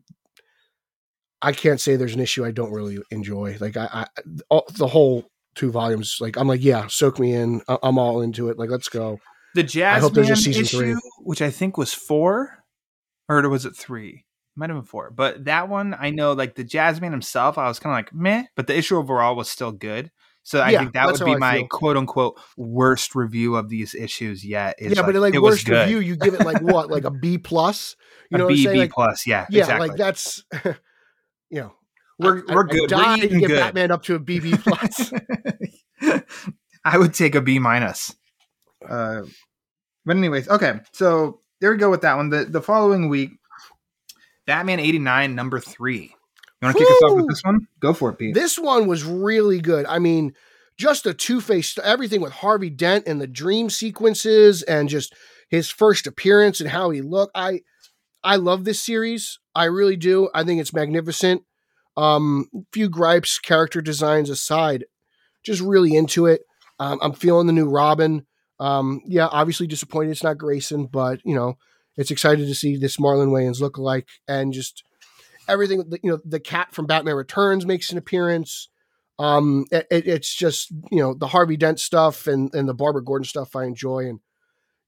I 1.42 1.52
can't 1.52 1.80
say 1.80 1.96
there's 1.96 2.16
an 2.16 2.22
issue 2.22 2.44
I 2.44 2.52
don't 2.52 2.72
really 2.72 2.98
enjoy. 3.12 3.58
Like 3.60 3.78
I, 3.78 3.88
I 3.92 4.08
all, 4.50 4.66
the 4.78 4.88
whole 4.88 5.26
two 5.56 5.72
volumes, 5.72 6.18
like 6.20 6.38
I'm 6.38 6.48
like 6.48 6.64
yeah, 6.64 6.88
soak 6.88 7.20
me 7.20 7.34
in, 7.34 7.62
I- 7.68 7.78
I'm 7.84 7.98
all 7.98 8.22
into 8.22 8.50
it. 8.50 8.58
Like 8.58 8.70
let's 8.70 8.90
go. 8.90 9.20
The 9.56 9.64
Jazz 9.64 9.98
I 9.98 10.00
hope 10.00 10.14
there's 10.14 10.30
a 10.30 10.36
season 10.36 10.64
issue, 10.64 10.78
three. 10.78 10.96
which 11.20 11.42
I 11.42 11.50
think 11.50 11.78
was 11.78 11.94
four, 11.94 12.64
or 13.28 13.48
was 13.50 13.66
it 13.66 13.76
three? 13.76 14.26
Might 14.56 14.70
have 14.70 14.78
been 14.78 14.86
four, 14.86 15.10
but 15.12 15.46
that 15.46 15.70
one 15.70 15.96
I 15.98 16.10
know, 16.10 16.34
like 16.34 16.56
the 16.56 16.66
Jazzman 16.66 17.12
himself, 17.12 17.58
I 17.58 17.68
was 17.68 17.80
kind 17.80 17.94
of 17.94 17.98
like 17.98 18.14
meh, 18.14 18.44
but 18.56 18.68
the 18.68 18.78
issue 18.78 18.98
overall 18.98 19.36
was 19.36 19.50
still 19.50 19.72
good. 19.72 20.12
So 20.44 20.62
I 20.62 20.72
Yeah, 20.72 20.80
think 20.80 20.94
that 20.94 21.06
would 21.06 21.24
be 21.24 21.36
my 21.36 21.64
quote 21.70 21.96
unquote 21.96 22.40
worst 22.58 23.16
review 23.16 23.56
of 23.56 23.70
these 23.70 23.94
issues 23.94 24.44
yet. 24.44 24.76
yeah, 24.82 25.02
but 25.02 25.16
like 25.16 25.34
worst 25.36 25.68
review, 25.68 26.00
you 26.00 26.16
give 26.16 26.34
it 26.34 26.42
like 26.44 26.60
what, 26.60 26.90
like 26.90 27.06
a 27.06 27.12
B 27.12 27.38
plus? 27.38 27.96
You 28.32 28.40
know 28.40 28.46
a 28.46 28.50
I'm 28.50 28.56
B? 28.56 28.68
B 28.68 28.78
Like, 28.80 28.92
plus, 28.92 29.26
yeah, 29.28 29.46
yeah, 29.50 29.60
exactly. 29.64 29.88
like 29.90 29.98
that's 29.98 30.44
you 31.50 31.62
know 31.62 31.74
we're 32.18 32.40
I- 32.40 32.54
we're 32.54 32.64
I- 32.66 32.72
I 32.72 32.74
good. 32.74 32.90
die 32.90 33.16
we're 33.18 33.28
to 33.28 33.40
get 33.40 33.48
good. 33.48 33.60
Batman 33.60 33.92
up 33.92 34.04
to 34.04 34.16
a 34.16 34.20
BB 34.20 34.60
plus. 34.62 35.14
I 36.86 36.98
would 36.98 37.14
take 37.14 37.36
a 37.36 37.42
B 37.42 37.60
minus. 37.60 38.16
Uh, 38.88 39.22
but 40.06 40.18
anyways, 40.18 40.48
okay. 40.50 40.80
So 40.94 41.42
there 41.62 41.72
we 41.72 41.78
go 41.78 41.90
with 41.90 42.02
that 42.02 42.16
one. 42.16 42.30
The 42.30 42.46
the 42.46 42.62
following 42.62 43.10
week, 43.10 43.32
Batman 44.50 44.80
eighty 44.80 44.98
nine 44.98 45.36
number 45.36 45.60
three. 45.60 46.16
You 46.62 46.66
want 46.66 46.76
to 46.76 46.84
kick 46.84 46.92
us 46.92 47.04
off 47.04 47.18
with 47.18 47.28
this 47.28 47.42
one? 47.44 47.68
Go 47.80 47.94
for 47.94 48.10
it, 48.10 48.18
Pete. 48.18 48.34
this 48.34 48.58
one 48.58 48.88
was 48.88 49.04
really 49.04 49.62
good. 49.62 49.86
I 49.86 50.00
mean, 50.00 50.34
just 50.76 51.06
a 51.06 51.14
two 51.14 51.40
faced 51.40 51.78
everything 51.78 52.20
with 52.20 52.34
Harvey 52.34 52.72
Dent 52.72 53.06
and 53.06 53.22
the 53.22 53.28
dream 53.28 53.70
sequences 53.70 54.64
and 54.64 54.90
just 54.90 55.14
his 55.50 55.70
first 55.70 56.08
appearance 56.08 56.60
and 56.60 56.70
how 56.72 56.90
he 56.90 57.02
looked. 57.02 57.34
I 57.36 57.62
I 58.24 58.38
love 58.38 58.66
this 58.66 58.82
series. 58.82 59.38
I 59.54 59.66
really 59.66 59.96
do. 59.96 60.30
I 60.34 60.44
think 60.44 60.60
it's 60.60 60.74
magnificent. 60.74 61.44
Um, 61.96 62.50
few 62.74 62.90
gripes, 62.90 63.38
character 63.38 63.82
designs 63.82 64.32
aside, 64.32 64.86
just 65.44 65.62
really 65.62 65.96
into 65.96 66.26
it. 66.26 66.42
Um, 66.80 66.98
I'm 67.04 67.14
feeling 67.14 67.46
the 67.46 67.54
new 67.54 67.70
Robin. 67.70 68.26
Um, 68.60 69.02
yeah, 69.06 69.28
obviously 69.28 69.68
disappointed 69.68 70.10
it's 70.10 70.24
not 70.24 70.40
Grayson, 70.40 70.88
but 70.88 71.20
you 71.24 71.36
know, 71.36 71.60
it's 72.00 72.12
excited 72.12 72.48
to 72.48 72.56
see 72.56 72.78
this 72.78 72.98
Marlon 72.98 73.30
Wayans 73.30 73.60
look 73.62 73.78
alike 73.78 74.08
and 74.28 74.54
just 74.54 74.84
everything. 75.48 75.84
You 76.04 76.12
know, 76.12 76.20
the 76.26 76.40
cat 76.40 76.74
from 76.74 76.86
Batman 76.88 77.16
Returns 77.16 77.66
makes 77.66 77.92
an 77.92 77.98
appearance. 77.98 78.70
Um, 79.20 79.66
it- 79.72 79.88
it's 80.08 80.34
just 80.34 80.72
you 80.92 81.00
know 81.00 81.14
the 81.14 81.28
Harvey 81.28 81.58
Dent 81.58 81.80
stuff 81.80 82.26
and 82.28 82.54
and 82.56 82.68
the 82.70 82.74
Barbara 82.74 83.04
Gordon 83.04 83.26
stuff 83.26 83.56
I 83.56 83.66
enjoy, 83.66 84.08
and 84.08 84.20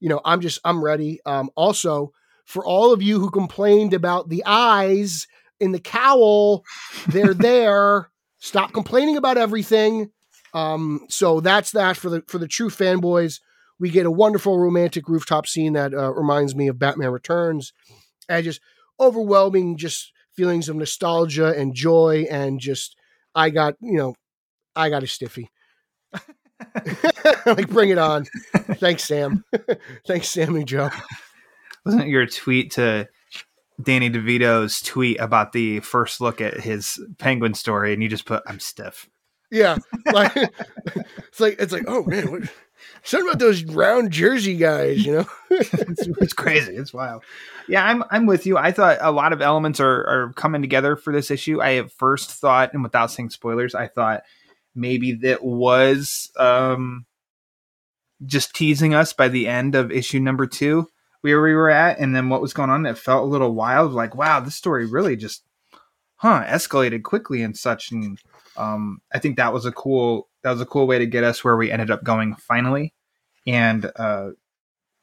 you 0.00 0.08
know 0.08 0.20
I'm 0.24 0.40
just 0.40 0.58
I'm 0.64 0.82
ready. 0.82 1.20
Um, 1.26 1.50
also 1.54 2.12
for 2.44 2.64
all 2.64 2.92
of 2.92 3.02
you 3.02 3.20
who 3.20 3.30
complained 3.30 3.94
about 3.94 4.28
the 4.28 4.42
eyes 4.46 5.26
in 5.60 5.72
the 5.72 5.80
cowl, 5.80 6.64
they're 7.08 7.34
there. 7.50 8.08
Stop 8.38 8.72
complaining 8.72 9.16
about 9.16 9.36
everything. 9.38 10.10
Um, 10.54 11.06
so 11.08 11.40
that's 11.40 11.70
that 11.72 11.96
for 11.96 12.10
the 12.10 12.22
for 12.26 12.38
the 12.38 12.48
true 12.48 12.70
fanboys. 12.70 13.40
We 13.78 13.90
get 13.90 14.06
a 14.06 14.10
wonderful 14.10 14.58
romantic 14.58 15.08
rooftop 15.08 15.46
scene 15.46 15.72
that 15.72 15.94
uh, 15.94 16.12
reminds 16.12 16.54
me 16.54 16.68
of 16.68 16.78
Batman 16.78 17.10
Returns, 17.10 17.72
and 18.28 18.44
just 18.44 18.60
overwhelming 19.00 19.76
just 19.76 20.12
feelings 20.34 20.68
of 20.68 20.76
nostalgia 20.76 21.48
and 21.56 21.74
joy, 21.74 22.26
and 22.30 22.60
just 22.60 22.96
I 23.34 23.50
got 23.50 23.74
you 23.80 23.98
know 23.98 24.14
I 24.76 24.88
got 24.88 25.02
a 25.02 25.06
stiffy. 25.06 25.50
like 27.46 27.68
bring 27.68 27.90
it 27.90 27.98
on. 27.98 28.26
Thanks, 28.54 29.04
Sam. 29.04 29.44
Thanks, 30.06 30.28
Sam 30.28 30.54
and 30.56 30.66
Joe. 30.66 30.90
Wasn't 31.84 32.04
it 32.04 32.08
your 32.08 32.26
tweet 32.26 32.72
to 32.72 33.08
Danny 33.82 34.10
DeVito's 34.10 34.80
tweet 34.80 35.18
about 35.20 35.52
the 35.52 35.80
first 35.80 36.20
look 36.20 36.40
at 36.40 36.60
his 36.60 37.00
penguin 37.18 37.54
story, 37.54 37.92
and 37.92 38.02
you 38.02 38.08
just 38.08 38.26
put, 38.26 38.42
"I'm 38.46 38.60
stiff." 38.60 39.08
Yeah, 39.50 39.78
like 40.12 40.32
it's 40.36 41.40
like 41.40 41.56
it's 41.58 41.72
like 41.72 41.84
oh 41.86 42.04
man, 42.04 42.30
what, 42.30 42.42
something 43.02 43.28
about 43.28 43.38
those 43.38 43.64
round 43.64 44.10
Jersey 44.10 44.56
guys, 44.56 45.04
you 45.04 45.12
know? 45.12 45.26
it's, 45.50 46.06
it's 46.06 46.32
crazy. 46.32 46.74
It's 46.76 46.92
wild. 46.92 47.22
Yeah, 47.68 47.84
I'm 47.84 48.04
I'm 48.10 48.26
with 48.26 48.46
you. 48.46 48.58
I 48.58 48.72
thought 48.72 48.98
a 49.00 49.12
lot 49.12 49.32
of 49.32 49.40
elements 49.40 49.80
are 49.80 50.06
are 50.06 50.32
coming 50.34 50.62
together 50.62 50.96
for 50.96 51.12
this 51.12 51.30
issue. 51.30 51.60
I 51.60 51.76
at 51.76 51.92
first 51.92 52.30
thought, 52.30 52.72
and 52.72 52.82
without 52.82 53.10
saying 53.10 53.30
spoilers, 53.30 53.74
I 53.74 53.88
thought 53.88 54.22
maybe 54.74 55.12
that 55.12 55.44
was 55.44 56.30
um 56.36 57.06
just 58.24 58.54
teasing 58.54 58.94
us 58.94 59.12
by 59.12 59.28
the 59.28 59.48
end 59.48 59.74
of 59.74 59.90
issue 59.90 60.20
number 60.20 60.46
two 60.46 60.88
where 61.22 61.40
we 61.40 61.54
were 61.54 61.70
at 61.70 61.98
and 61.98 62.14
then 62.14 62.28
what 62.28 62.40
was 62.40 62.52
going 62.52 62.70
on 62.70 62.86
it 62.86 62.96
felt 62.96 63.24
a 63.24 63.30
little 63.30 63.54
wild 63.54 63.92
like 63.92 64.14
wow 64.14 64.40
this 64.40 64.54
story 64.54 64.86
really 64.86 65.16
just 65.16 65.44
huh 66.16 66.44
escalated 66.46 67.02
quickly 67.02 67.42
and 67.42 67.56
such 67.56 67.90
and 67.90 68.18
um 68.56 69.00
i 69.12 69.18
think 69.18 69.36
that 69.36 69.52
was 69.52 69.66
a 69.66 69.72
cool 69.72 70.28
that 70.42 70.50
was 70.50 70.60
a 70.60 70.66
cool 70.66 70.86
way 70.86 70.98
to 70.98 71.06
get 71.06 71.24
us 71.24 71.42
where 71.44 71.56
we 71.56 71.70
ended 71.70 71.90
up 71.90 72.02
going 72.04 72.34
finally 72.36 72.94
and 73.46 73.90
uh 73.96 74.30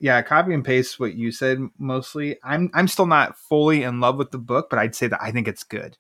yeah, 0.02 0.22
copy 0.22 0.54
and 0.54 0.64
paste 0.64 0.98
what 0.98 1.14
you 1.16 1.30
said 1.32 1.60
mostly. 1.78 2.38
I'm 2.44 2.72
I'm 2.74 2.88
still 2.88 3.06
not 3.06 3.38
fully 3.38 3.84
in 3.84 4.00
love 4.00 4.16
with 4.18 4.32
the 4.32 4.38
book, 4.38 4.70
but 4.70 4.80
I'd 4.80 4.96
say 4.96 5.08
that 5.08 5.22
I 5.22 5.32
think 5.32 5.48
it's 5.48 5.64
good. 5.64 5.98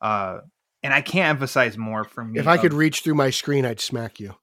Uh 0.00 0.38
and 0.82 0.94
I 0.94 1.00
can't 1.02 1.28
emphasize 1.30 1.76
more 1.76 2.04
from 2.04 2.32
me. 2.32 2.38
If 2.40 2.46
I 2.46 2.56
could 2.56 2.72
reach 2.72 3.00
through 3.02 3.16
my 3.16 3.30
screen, 3.30 3.66
I'd 3.66 3.80
smack 3.80 4.18
you. 4.20 4.34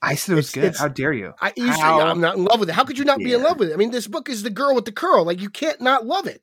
I 0.00 0.14
said 0.14 0.32
it 0.32 0.36
was 0.36 0.46
it's- 0.48 0.54
good. 0.54 0.64
it's- 0.64 0.80
How 0.80 0.88
dare 0.88 1.12
you? 1.12 1.34
I 1.40 1.52
you 1.56 1.72
say 1.72 1.80
How- 1.80 2.00
I'm 2.00 2.20
not 2.20 2.36
in 2.36 2.44
love 2.44 2.58
with 2.60 2.68
it. 2.70 2.72
How 2.72 2.84
could 2.84 2.98
you 2.98 3.04
not 3.04 3.18
be 3.18 3.34
in 3.34 3.42
love 3.42 3.58
with 3.58 3.70
it? 3.70 3.74
I 3.74 3.76
mean, 3.76 3.90
this 3.90 4.06
book 4.06 4.28
is 4.28 4.42
the 4.42 4.50
girl 4.50 4.74
with 4.74 4.84
the 4.86 4.92
curl. 4.92 5.24
Like 5.24 5.40
you 5.40 5.50
can't 5.50 5.80
not 5.80 6.06
love 6.06 6.26
it. 6.26 6.42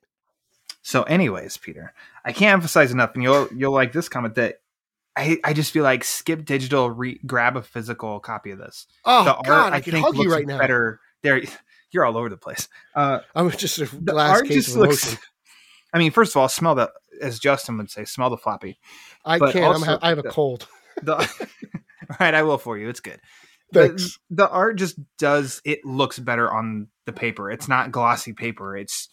So, 0.82 1.02
anyways, 1.02 1.56
Peter, 1.58 1.92
I 2.24 2.32
can't 2.32 2.54
emphasize 2.54 2.90
enough, 2.92 3.10
and 3.14 3.22
you'll 3.22 3.48
you'll 3.54 3.72
like 3.72 3.92
this 3.92 4.08
comment 4.08 4.36
that 4.36 4.59
I 5.20 5.38
I 5.44 5.52
just 5.52 5.72
feel 5.72 5.84
like 5.84 6.02
skip 6.04 6.44
digital, 6.44 6.90
re- 6.90 7.20
grab 7.26 7.56
a 7.56 7.62
physical 7.62 8.20
copy 8.20 8.50
of 8.50 8.58
this. 8.58 8.86
Oh 9.04 9.24
the 9.24 9.34
God, 9.44 9.72
I, 9.72 9.80
can 9.80 9.94
hug 9.94 10.14
you 10.16 10.22
looks 10.22 10.32
right 10.32 10.46
now. 10.46 10.58
Better 10.58 11.00
there. 11.22 11.42
You're 11.92 12.04
all 12.04 12.16
over 12.16 12.28
the 12.28 12.36
place. 12.36 12.68
Uh, 12.94 13.18
I'm 13.34 13.50
just 13.50 13.78
a 13.80 13.86
glass 13.86 14.30
art 14.30 14.46
case 14.46 14.68
of 14.68 14.76
looks. 14.76 15.04
emotion. 15.04 15.18
I 15.92 15.98
mean, 15.98 16.12
first 16.12 16.32
of 16.32 16.40
all, 16.40 16.48
smell 16.48 16.76
the 16.76 16.90
as 17.20 17.40
Justin 17.40 17.76
would 17.78 17.90
say, 17.90 18.04
smell 18.04 18.30
the 18.30 18.36
floppy. 18.36 18.78
I 19.24 19.38
but 19.38 19.52
can't. 19.52 19.64
I'm 19.64 19.72
also 19.72 19.84
ha- 19.86 19.98
I 20.00 20.10
have 20.10 20.18
a 20.18 20.22
the- 20.22 20.30
cold. 20.30 20.66
The 21.02 21.14
all 21.16 22.16
right, 22.18 22.34
I 22.34 22.42
will 22.42 22.58
for 22.58 22.76
you. 22.76 22.88
It's 22.88 23.00
good. 23.00 23.20
The, 23.72 24.14
the 24.28 24.48
art 24.50 24.76
just 24.76 24.98
does 25.18 25.62
it 25.64 25.84
looks 25.84 26.18
better 26.18 26.52
on 26.52 26.88
the 27.06 27.12
paper. 27.12 27.50
It's 27.50 27.68
not 27.68 27.92
glossy 27.92 28.32
paper. 28.32 28.76
It's 28.76 29.08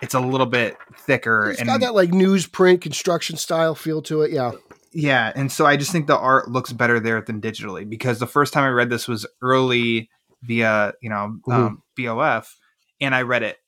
it's 0.00 0.14
a 0.14 0.20
little 0.20 0.46
bit 0.46 0.76
thicker 0.98 1.50
It's 1.50 1.60
and 1.60 1.68
got 1.68 1.80
that 1.80 1.94
like 1.94 2.10
newsprint 2.10 2.80
construction 2.80 3.36
style 3.36 3.74
feel 3.74 4.02
to 4.02 4.22
it. 4.22 4.30
Yeah. 4.32 4.52
Yeah, 4.96 5.30
and 5.36 5.52
so 5.52 5.66
I 5.66 5.76
just 5.76 5.92
think 5.92 6.06
the 6.06 6.16
art 6.16 6.50
looks 6.50 6.72
better 6.72 6.98
there 6.98 7.20
than 7.20 7.42
digitally 7.42 7.86
because 7.86 8.18
the 8.18 8.26
first 8.26 8.54
time 8.54 8.64
I 8.64 8.68
read 8.68 8.88
this 8.88 9.06
was 9.06 9.26
early 9.42 10.08
via 10.42 10.94
you 11.02 11.10
know 11.10 11.36
um, 11.50 11.82
BOF, 11.98 12.56
and 12.98 13.14
I 13.14 13.22
read 13.22 13.42
it 13.42 13.58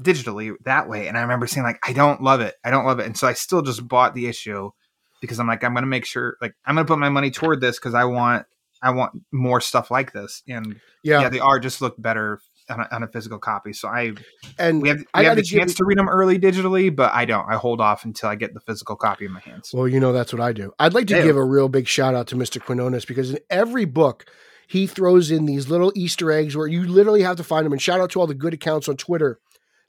digitally 0.00 0.54
that 0.64 0.88
way, 0.88 1.08
and 1.08 1.18
I 1.18 1.22
remember 1.22 1.48
saying 1.48 1.64
like 1.64 1.80
I 1.82 1.92
don't 1.92 2.22
love 2.22 2.40
it, 2.40 2.54
I 2.64 2.70
don't 2.70 2.86
love 2.86 3.00
it, 3.00 3.06
and 3.06 3.16
so 3.16 3.26
I 3.26 3.32
still 3.32 3.62
just 3.62 3.86
bought 3.88 4.14
the 4.14 4.28
issue 4.28 4.70
because 5.20 5.40
I'm 5.40 5.48
like 5.48 5.64
I'm 5.64 5.74
gonna 5.74 5.88
make 5.88 6.06
sure 6.06 6.36
like 6.40 6.54
I'm 6.64 6.76
gonna 6.76 6.86
put 6.86 7.00
my 7.00 7.08
money 7.08 7.32
toward 7.32 7.60
this 7.60 7.76
because 7.76 7.94
I 7.94 8.04
want 8.04 8.46
I 8.80 8.90
want 8.90 9.20
more 9.32 9.60
stuff 9.60 9.90
like 9.90 10.12
this, 10.12 10.40
and 10.48 10.80
Yeah. 11.02 11.22
yeah, 11.22 11.28
the 11.30 11.40
art 11.40 11.64
just 11.64 11.82
looked 11.82 12.00
better. 12.00 12.40
On 12.70 12.78
a, 12.80 12.88
on 12.94 13.02
a 13.02 13.08
physical 13.08 13.38
copy, 13.40 13.72
so 13.72 13.88
I 13.88 14.12
and 14.58 14.80
we 14.80 14.88
have 14.90 14.98
we 14.98 15.04
I 15.12 15.24
have 15.24 15.36
the 15.36 15.42
chance 15.42 15.72
it- 15.72 15.76
to 15.78 15.84
read 15.84 15.98
them 15.98 16.08
early 16.08 16.38
digitally, 16.38 16.94
but 16.94 17.12
I 17.12 17.24
don't. 17.24 17.44
I 17.50 17.56
hold 17.56 17.80
off 17.80 18.04
until 18.04 18.28
I 18.28 18.36
get 18.36 18.54
the 18.54 18.60
physical 18.60 18.94
copy 18.94 19.24
in 19.26 19.32
my 19.32 19.40
hands. 19.40 19.72
Well, 19.74 19.88
you 19.88 19.98
know 19.98 20.12
that's 20.12 20.32
what 20.32 20.40
I 20.40 20.52
do. 20.52 20.72
I'd 20.78 20.94
like 20.94 21.08
to 21.08 21.16
Yeah. 21.16 21.22
give 21.24 21.36
a 21.36 21.44
real 21.44 21.68
big 21.68 21.88
shout 21.88 22.14
out 22.14 22.28
to 22.28 22.36
Mr. 22.36 22.64
Quinones 22.64 23.04
because 23.04 23.30
in 23.32 23.38
every 23.50 23.84
book 23.86 24.24
he 24.68 24.86
throws 24.86 25.32
in 25.32 25.46
these 25.46 25.68
little 25.68 25.92
Easter 25.96 26.30
eggs 26.30 26.56
where 26.56 26.68
you 26.68 26.84
literally 26.84 27.22
have 27.22 27.36
to 27.38 27.44
find 27.44 27.66
them. 27.66 27.72
And 27.72 27.82
shout 27.82 28.00
out 28.00 28.10
to 28.12 28.20
all 28.20 28.28
the 28.28 28.34
good 28.34 28.54
accounts 28.54 28.88
on 28.88 28.96
Twitter 28.96 29.40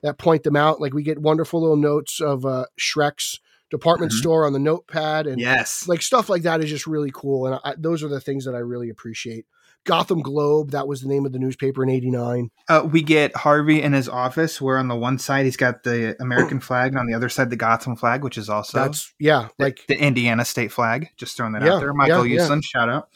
that 0.01 0.17
point 0.17 0.41
them 0.41 0.55
out. 0.55 0.81
Like 0.81 0.93
we 0.95 1.03
get 1.03 1.19
wonderful 1.21 1.61
little 1.61 1.77
notes 1.77 2.19
of 2.19 2.45
uh, 2.47 2.65
Shreck's 2.79 3.39
department 3.69 4.11
Mhm. 4.11 4.15
store 4.15 4.45
on 4.47 4.53
the 4.53 4.59
notepad, 4.59 5.27
and 5.27 5.39
yes, 5.39 5.87
like 5.87 6.01
stuff 6.01 6.29
like 6.29 6.41
that 6.41 6.63
is 6.63 6.69
just 6.71 6.87
really 6.87 7.11
cool. 7.13 7.45
And 7.45 7.59
I, 7.63 7.75
those 7.77 8.01
are 8.01 8.07
the 8.09 8.19
things 8.19 8.45
that 8.45 8.55
I 8.55 8.59
really 8.59 8.89
appreciate. 8.89 9.45
Gotham 9.85 10.21
Globe, 10.21 10.71
that 10.71 10.87
was 10.87 11.01
the 11.01 11.07
name 11.07 11.25
of 11.25 11.31
the 11.31 11.39
newspaper 11.39 11.83
in 11.83 11.89
'89. 11.89 12.49
Uh, 12.69 12.87
we 12.89 13.01
get 13.01 13.35
Harvey 13.35 13.81
in 13.81 13.93
his 13.93 14.07
office, 14.07 14.61
where 14.61 14.77
on 14.77 14.87
the 14.87 14.95
one 14.95 15.17
side 15.17 15.45
he's 15.45 15.57
got 15.57 15.83
the 15.83 16.15
American 16.21 16.59
flag, 16.61 16.91
and 16.91 16.99
on 16.99 17.07
the 17.07 17.13
other 17.13 17.29
side 17.29 17.49
the 17.49 17.55
Gotham 17.55 17.95
flag, 17.95 18.23
which 18.23 18.37
is 18.37 18.49
also 18.49 18.79
That's 18.79 19.13
yeah, 19.19 19.49
the, 19.57 19.65
like 19.65 19.79
the 19.87 19.99
Indiana 19.99 20.45
state 20.45 20.71
flag. 20.71 21.07
Just 21.17 21.35
throwing 21.37 21.53
that 21.53 21.63
Yeah, 21.63 21.75
out 21.75 21.79
there. 21.79 21.93
Michael 21.93 22.25
yeah, 22.25 22.47
yeah. 22.49 22.59
Shout 22.61 22.89
out. 22.89 23.09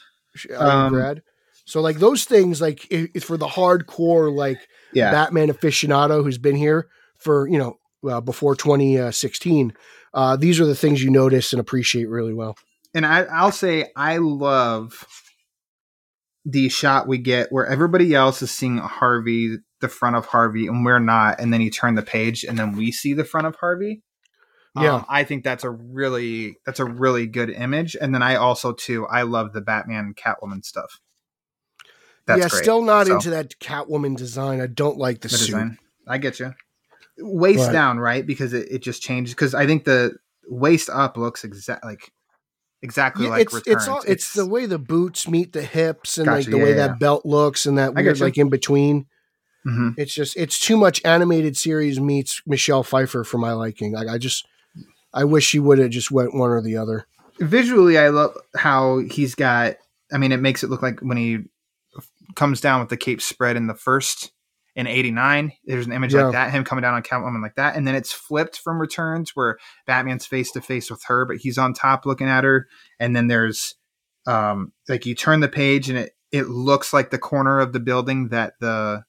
um, 0.58 0.68
Um, 0.68 0.94
grad. 0.94 1.22
So 1.66 1.82
like 1.82 1.98
those 1.98 2.26
things, 2.26 2.62
like 2.62 2.82
i- 2.92 3.10
it's 3.14 3.26
for 3.26 3.38
the 3.38 3.48
hardcore, 3.48 4.32
like 4.36 4.58
Yeah, 4.94 5.12
Batman 5.12 5.50
aficionado 5.50 6.24
who's 6.24 6.38
been 6.38 6.56
here 6.56 6.88
for 7.18 7.48
you 7.48 7.58
know 7.58 7.80
uh, 8.08 8.22
before 8.22 8.56
2016. 8.56 9.74
Uh, 10.14 10.36
these 10.36 10.60
are 10.60 10.66
the 10.66 10.76
things 10.76 11.04
you 11.04 11.10
notice 11.12 11.54
and 11.54 11.60
appreciate 11.60 12.08
really 12.10 12.34
well. 12.34 12.56
and 12.94 13.06
I, 13.06 13.24
I'll 13.24 13.52
say 13.52 13.92
I 13.96 14.18
love 14.18 15.06
the 16.46 16.70
shot 16.70 17.08
we 17.08 17.18
get 17.18 17.52
where 17.52 17.66
everybody 17.66 18.14
else 18.14 18.42
is 18.42 18.52
seeing 18.52 18.78
Harvey, 18.78 19.58
the 19.82 19.90
front 19.90 20.16
of 20.16 20.28
Harvey, 20.28 20.68
and 20.68 20.86
we're 20.86 21.00
not, 21.00 21.40
and 21.40 21.52
then 21.52 21.62
you 21.62 21.72
turn 21.72 21.96
the 21.96 22.04
page, 22.04 22.44
and 22.44 22.58
then 22.58 22.76
we 22.76 22.92
see 22.92 23.14
the 23.14 23.24
front 23.26 23.48
of 23.48 23.56
Harvey. 23.56 24.04
Yeah. 24.80 24.96
Um, 24.96 25.06
I 25.08 25.24
think 25.24 25.44
that's 25.44 25.64
a 25.64 25.70
really 25.70 26.58
that's 26.66 26.80
a 26.80 26.86
really 26.86 27.28
good 27.28 27.50
image, 27.50 27.96
and 28.00 28.14
then 28.14 28.22
I 28.22 28.36
also 28.36 28.74
too 28.74 29.08
I 29.08 29.24
love 29.24 29.54
the 29.54 29.62
Batman 29.62 30.14
Catwoman 30.16 30.64
stuff. 30.66 31.00
That's 32.28 32.42
yeah, 32.42 32.50
great. 32.50 32.64
still 32.64 32.82
not 32.82 33.08
So- 33.08 33.14
into 33.16 33.30
that 33.32 33.58
Catwoman 33.60 34.18
design. 34.18 34.60
I 34.60 34.68
don't 34.68 34.98
like 34.98 35.22
the, 35.22 35.28
the 35.30 35.38
suit. 35.38 35.46
design. 35.48 35.78
I 36.08 36.18
get 36.18 36.40
you. 36.40 36.54
Waist 37.20 37.68
But- 37.68 37.72
down, 37.72 38.00
right? 38.00 38.26
Because 38.26 38.54
it, 38.54 38.68
it 38.70 38.80
just 38.84 39.02
changes. 39.02 39.34
Because 39.34 39.54
I 39.56 39.66
think 39.66 39.86
the 39.86 40.18
waist 40.48 40.90
up 40.90 41.18
looks 41.18 41.44
exact 41.44 41.86
like 41.86 42.12
exactly 42.82 43.26
Yeah, 43.26 43.32
like 43.32 43.42
it's 43.44 43.54
returns. 43.54 43.76
it's 43.84 43.88
all 43.88 44.02
it's, 44.08 44.34
the 44.34 44.46
way 44.46 44.66
the 44.66 44.80
boots 44.80 45.28
meet 45.28 45.54
the 45.54 45.62
hips 45.64 46.18
and 46.18 46.28
like 46.28 46.46
the 46.46 46.58
yeah, 46.58 46.64
way 46.64 46.70
yeah, 46.72 46.88
that 46.88 47.00
belt 47.00 47.26
looks 47.26 47.66
and 47.66 47.78
that 47.78 47.94
weird 47.96 48.20
like 48.20 48.38
in 48.38 48.50
between. 48.50 49.08
Mhm. 49.66 49.96
It's 49.98 50.14
just 50.14 50.38
it's 50.38 50.60
too 50.60 50.78
much 50.78 51.02
animated 51.04 51.58
series 51.58 52.00
meets 52.00 52.42
Michelle 52.46 52.84
Pfeiffer 52.84 53.24
for 53.24 53.38
my 53.40 53.54
liking. 53.54 53.94
Like 53.94 54.08
I 54.08 54.18
just 54.20 54.46
I 55.14 55.24
wish 55.24 55.46
she 55.46 55.60
would 55.60 55.80
have 55.80 55.90
just 55.90 56.12
went 56.12 56.36
one 56.36 56.52
or 56.52 56.62
the 56.62 56.78
other. 56.78 57.08
visually. 57.40 57.98
I 57.98 58.10
love 58.10 58.36
how 58.56 59.00
he's 59.00 59.34
got. 59.34 59.78
I 60.12 60.18
mean, 60.20 60.32
it 60.32 60.40
makes 60.42 60.64
it 60.64 60.70
look 60.70 60.82
like 60.84 61.00
when 61.00 61.18
he 61.18 61.40
comes 62.36 62.62
down 62.62 62.80
with 62.82 62.90
the 62.90 62.98
cape 62.98 63.22
spread 63.22 63.56
in 63.58 63.66
the 63.68 63.74
first 63.74 64.32
in 64.76 64.88
'89. 64.88 65.52
There's 65.66 65.86
an 65.86 65.92
image 65.94 66.14
Yeah. 66.14 66.24
like 66.26 66.34
that, 66.34 66.52
him 66.52 66.64
coming 66.64 66.82
down 66.82 66.94
on 66.94 67.04
Catwoman 67.04 67.42
like 67.42 67.56
that, 67.56 67.76
and 67.76 67.88
then 67.88 67.96
it's 67.96 68.12
flipped 68.12 68.60
from 68.60 68.80
Returns 68.80 69.32
where 69.36 69.58
Batman's 69.88 70.26
face 70.26 70.52
to 70.52 70.62
face 70.62 70.90
with 70.92 71.04
her, 71.08 71.26
but 71.26 71.38
he's 71.38 71.58
on 71.58 71.74
top 71.74 72.06
looking 72.06 72.28
at 72.30 72.44
her, 72.44 72.68
and 73.00 73.16
then 73.16 73.28
there's 73.28 73.76
um 74.28 74.72
like 74.90 75.06
you 75.06 75.14
turn 75.16 75.40
the 75.40 75.48
page 75.48 75.88
and 75.90 75.98
it 76.00 76.12
it 76.32 76.48
looks 76.50 76.92
like 76.94 77.12
the 77.12 77.18
corner 77.20 77.60
of 77.60 77.72
the 77.74 77.80
building 77.80 78.30
that 78.30 78.54
the 78.60 79.04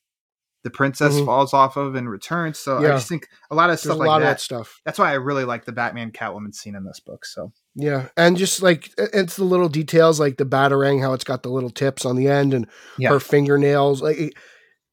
the 0.63 0.71
princess 0.71 1.15
Mhm. 1.15 1.25
falls 1.27 1.55
off 1.55 1.77
of 1.77 1.95
and 1.95 2.11
returns. 2.11 2.59
So 2.59 2.79
I 2.79 2.83
just 2.89 3.09
think 3.09 3.29
a 3.53 3.55
lot 3.55 3.71
of 3.71 3.75
There's 3.77 3.83
stuff 3.83 3.95
a 3.97 3.99
like 4.01 4.07
lot 4.09 4.19
that. 4.19 4.25
of 4.27 4.31
that 4.33 4.41
stuff. 4.41 4.81
That's 4.85 4.99
why 4.99 5.11
I 5.11 5.15
really 5.15 5.45
like 5.45 5.65
the 5.65 5.71
Batman 5.73 6.11
Catwoman 6.11 6.53
scene 6.55 6.75
in 6.75 6.85
this 6.85 6.99
book. 7.01 7.25
So 7.25 7.53
Yeah, 7.77 8.09
and 8.17 8.37
just 8.37 8.63
like 8.63 8.91
it's 8.99 9.37
the 9.37 9.45
little 9.45 9.69
details, 9.69 10.19
like 10.19 10.39
the 10.39 10.45
batarang, 10.45 11.01
how 11.01 11.13
it's 11.13 11.23
got 11.25 11.45
the 11.45 11.51
little 11.51 11.71
tips 11.71 12.05
on 12.05 12.17
the 12.17 12.27
end, 12.29 12.53
and 12.53 12.67
Yeah. 12.99 13.11
her 13.11 13.21
fingernails. 13.21 14.03
Like 14.03 14.37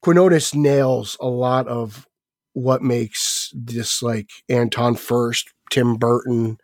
Quinones 0.04 0.54
nails 0.54 1.16
a 1.22 1.28
lot 1.28 1.68
of 1.68 2.06
what 2.54 2.82
makes 2.82 3.52
this 3.56 4.04
like 4.04 4.30
Anton 4.50 4.96
Furst, 4.96 5.50
Tim 5.72 5.96
Burton 5.96 6.58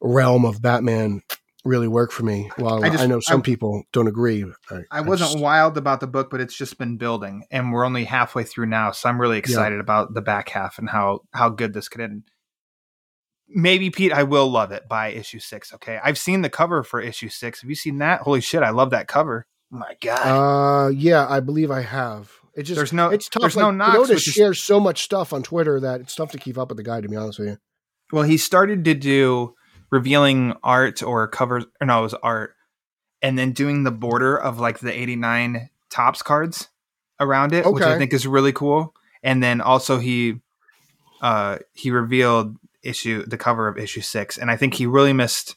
realm 0.00 0.44
of 0.44 0.62
Batman 0.62 1.20
really 1.64 1.86
work 1.86 2.10
for 2.10 2.24
me. 2.24 2.50
While 2.56 2.82
I 2.84 2.88
I, 2.88 3.06
know 3.06 3.20
some 3.20 3.40
I- 3.40 3.42
people 3.42 3.84
don't 3.92 4.08
agree, 4.08 4.44
I, 4.70 4.80
I 4.90 5.00
wasn't 5.02 5.30
just- 5.32 5.42
wild 5.42 5.76
about 5.76 6.00
the 6.00 6.06
book, 6.06 6.30
but 6.30 6.40
it's 6.40 6.56
just 6.56 6.78
been 6.78 6.96
building, 6.96 7.44
and 7.50 7.72
we're 7.72 7.84
only 7.84 8.04
halfway 8.04 8.42
through 8.42 8.66
now. 8.66 8.90
So 8.90 9.08
I'm 9.08 9.20
really 9.20 9.38
excited 9.38 9.78
about 9.78 10.14
the 10.14 10.22
back 10.22 10.48
half 10.48 10.78
and 10.78 10.88
how 10.88 11.20
how 11.32 11.50
good 11.50 11.74
this 11.74 11.88
could 11.88 12.00
end. 12.00 12.24
Maybe 13.54 13.90
Pete, 13.90 14.12
I 14.14 14.22
will 14.22 14.50
love 14.50 14.72
it 14.72 14.88
by 14.88 15.08
issue 15.08 15.38
six. 15.38 15.74
Okay, 15.74 16.00
I've 16.02 16.16
seen 16.18 16.40
the 16.40 16.48
cover 16.50 16.82
for 16.82 17.00
issue 17.02 17.28
six. 17.28 17.60
Have 17.60 17.68
you 17.68 17.76
seen 17.76 17.98
that? 17.98 18.22
Holy 18.22 18.40
shit, 18.40 18.62
I 18.62 18.70
love 18.70 18.90
that 18.90 19.08
cover. 19.08 19.46
Oh 19.72 19.76
my 19.76 19.94
god. 20.00 20.86
Uh, 20.86 20.88
yeah, 20.88 21.26
I 21.28 21.40
believe 21.40 21.70
I 21.70 21.82
have. 21.82 22.32
It 22.54 22.64
just 22.64 22.76
There's 22.76 22.92
no- 22.92 23.08
it's 23.08 23.28
tough. 23.28 23.40
there's 23.42 23.56
like, 23.56 23.62
no 23.64 23.70
knocks, 23.70 23.90
Quinones 23.92 24.10
which 24.10 24.28
is- 24.28 24.34
shares 24.34 24.62
so 24.62 24.78
much 24.78 25.02
stuff 25.02 25.32
on 25.32 25.42
Twitter 25.42 25.80
that 25.80 26.00
it's 26.00 26.14
tough 26.14 26.32
to 26.32 26.38
keep 26.38 26.58
up 26.58 26.68
with 26.68 26.76
the 26.76 26.82
guy. 26.82 27.00
To 27.00 27.08
be 27.08 27.16
honest 27.16 27.38
with 27.38 27.48
you. 27.48 27.58
Well, 28.12 28.24
he 28.24 28.36
started 28.36 28.84
to 28.84 28.94
do 28.94 29.54
revealing 29.90 30.54
art 30.62 31.02
or 31.02 31.26
covers, 31.28 31.64
or 31.80 31.86
no, 31.86 32.00
it 32.00 32.02
was 32.02 32.14
art, 32.14 32.54
and 33.22 33.38
then 33.38 33.52
doing 33.52 33.84
the 33.84 33.90
border 33.90 34.36
of 34.36 34.58
like 34.60 34.80
the 34.80 34.92
89 34.92 35.70
Topps 35.90 36.22
cards 36.22 36.68
around 37.20 37.52
it, 37.52 37.64
which 37.66 37.82
I 37.82 37.98
think 37.98 38.12
is 38.12 38.26
really 38.26 38.52
cool. 38.52 38.94
And 39.22 39.42
then 39.42 39.60
also 39.60 39.98
he 39.98 40.40
uh 41.22 41.58
he 41.72 41.90
revealed 41.90 42.56
issue 42.82 43.24
the 43.24 43.38
cover 43.38 43.68
of 43.68 43.78
issue 43.78 44.00
six, 44.02 44.36
and 44.36 44.50
I 44.50 44.56
think 44.56 44.74
he 44.74 44.86
really 44.86 45.12
missed 45.14 45.56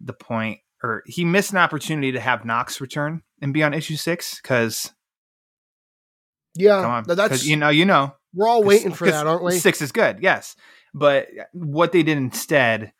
the 0.00 0.12
point, 0.14 0.60
or 0.82 1.02
he 1.06 1.24
missed 1.24 1.50
an 1.52 1.58
opportunity 1.58 2.12
to 2.12 2.20
have 2.20 2.44
Knox 2.46 2.80
return 2.80 3.22
and 3.42 3.52
be 3.52 3.62
on 3.62 3.74
issue 3.74 3.96
six 3.96 4.40
because 4.40 4.92
Yeah, 6.54 6.82
come 6.82 6.90
on, 6.90 7.04
th- 7.04 7.16
that's 7.16 7.44
you 7.46 7.56
know, 7.56 7.68
you 7.68 7.84
know, 7.84 8.14
we're 8.32 8.48
all 8.48 8.62
waiting 8.62 8.92
for 8.92 9.06
that, 9.10 9.26
aren't 9.26 9.42
we? 9.44 9.58
Six 9.58 9.82
is 9.82 9.92
good, 9.92 10.18
yes. 10.20 10.56
But 10.92 11.28
what 11.52 11.92
they 11.92 12.02
did 12.02 12.16
instead, 12.18 12.92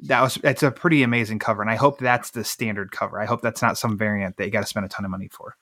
that 0.00 0.20
was 0.20 0.38
it's 0.44 0.62
a 0.62 0.70
pretty 0.70 1.02
amazing 1.02 1.40
cover, 1.40 1.62
and 1.62 1.70
I 1.70 1.74
hope 1.74 1.98
that's 1.98 2.30
the 2.30 2.44
standard 2.44 2.92
cover. 2.92 3.20
I 3.20 3.26
hope 3.26 3.42
that's 3.42 3.62
not 3.62 3.78
some 3.78 3.98
variant 3.98 4.36
that 4.36 4.44
you 4.44 4.50
got 4.52 4.60
to 4.60 4.66
spend 4.66 4.86
a 4.86 4.88
ton 4.88 5.04
of 5.04 5.10
money 5.10 5.28
for. 5.28 5.56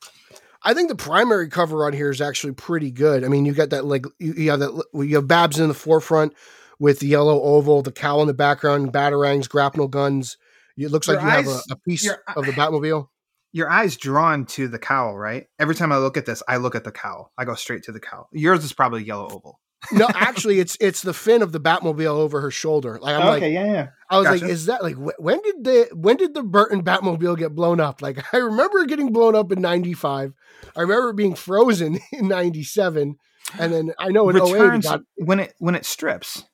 I 0.63 0.75
think 0.75 0.89
the 0.89 0.97
primary 0.97 1.49
cover 1.49 1.87
on 1.87 1.93
here 1.93 2.11
is 2.11 2.21
actually 2.21 2.53
pretty 2.55 2.91
good. 2.91 3.25
I 3.25 3.29
mean, 3.29 3.47
you 3.47 3.53
got 3.53 3.71
that 3.71 3.85
like 3.85 4.05
you, 4.19 4.35
you 4.35 4.51
have 4.51 4.61
that 4.61 4.85
you 4.95 5.17
have 5.17 5.29
Babs 5.29 5.59
in 5.59 5.69
the 5.69 5.75
forefront 5.75 6.35
with 6.79 6.99
the 6.99 7.07
yellow 7.07 7.41
oval, 7.41 7.83
the 7.83 7.93
cow 7.93 8.21
in 8.21 8.27
the 8.27 8.35
background, 8.35 8.93
batarangs, 8.93 9.49
grapnel 9.49 9.89
guns. 9.89 10.37
It 10.77 10.91
looks 10.91 11.09
like 11.09 11.21
Your 11.21 11.25
you 11.25 11.31
have 11.31 11.47
a, 11.47 11.61
a 11.71 11.77
piece 11.77 12.05
your- 12.05 12.23
of 12.37 12.45
the 12.45 12.53
Batmobile. 12.53 13.09
Your 13.53 13.71
eyes 13.71 13.97
drawn 13.97 14.45
to 14.47 14.69
the 14.69 14.79
cowl, 14.79 15.17
right? 15.17 15.47
Every 15.59 15.75
time 15.75 15.93
I 15.93 15.97
look 15.99 16.17
at 16.17 16.27
this, 16.27 16.43
I 16.47 16.59
look 16.59 16.75
at 16.75 16.85
the 16.85 16.93
cowl. 16.93 17.33
I 17.39 17.45
go 17.45 17.55
straight 17.55 17.85
to 17.85 17.93
the 17.93 18.01
cowl. 18.01 18.29
Yours 18.33 18.65
is 18.65 18.73
probably 18.73 19.05
yellow 19.05 19.29
oval. 19.31 19.61
No, 19.93 20.09
actually, 20.15 20.59
it's 20.61 20.77
it's 20.81 21.03
the 21.03 21.15
fin 21.15 21.43
of 21.43 21.53
the 21.53 21.61
Batmobile 21.61 22.07
over 22.07 22.41
her 22.41 22.51
shoulder. 22.51 22.99
Like 23.01 23.15
I'm 23.15 23.27
like, 23.27 23.43
yeah, 23.43 23.49
yeah. 23.49 23.89
I 24.11 24.19
was 24.19 24.29
like, 24.29 24.43
is 24.43 24.67
that 24.67 24.83
like 24.83 24.97
wh- 24.97 25.21
when 25.21 25.41
did 25.43 25.65
the 25.65 25.89
when 25.93 26.17
did 26.17 26.35
the 26.35 26.43
Burton 26.43 26.83
Batmobile 26.83 27.39
get 27.39 27.55
blown 27.55 27.81
up? 27.81 28.03
Like 28.03 28.23
I 28.35 28.39
remember 28.39 28.79
it 28.81 28.89
getting 28.89 29.13
blown 29.13 29.35
up 29.35 29.53
in 29.53 29.61
'95. 29.61 30.33
I 30.77 30.81
remember 30.81 31.11
it 31.11 31.17
being 31.17 31.35
frozen 31.35 31.99
in 32.13 32.29
'97, 32.29 33.17
and 33.59 33.73
then 33.73 33.93
I 33.99 34.09
know 34.09 34.29
in 34.29 34.37
08 34.37 34.75
it 34.75 34.83
got 34.83 35.03
when 35.17 35.41
it 35.41 35.55
when 35.59 35.75
it 35.75 35.85
strips. 35.85 36.45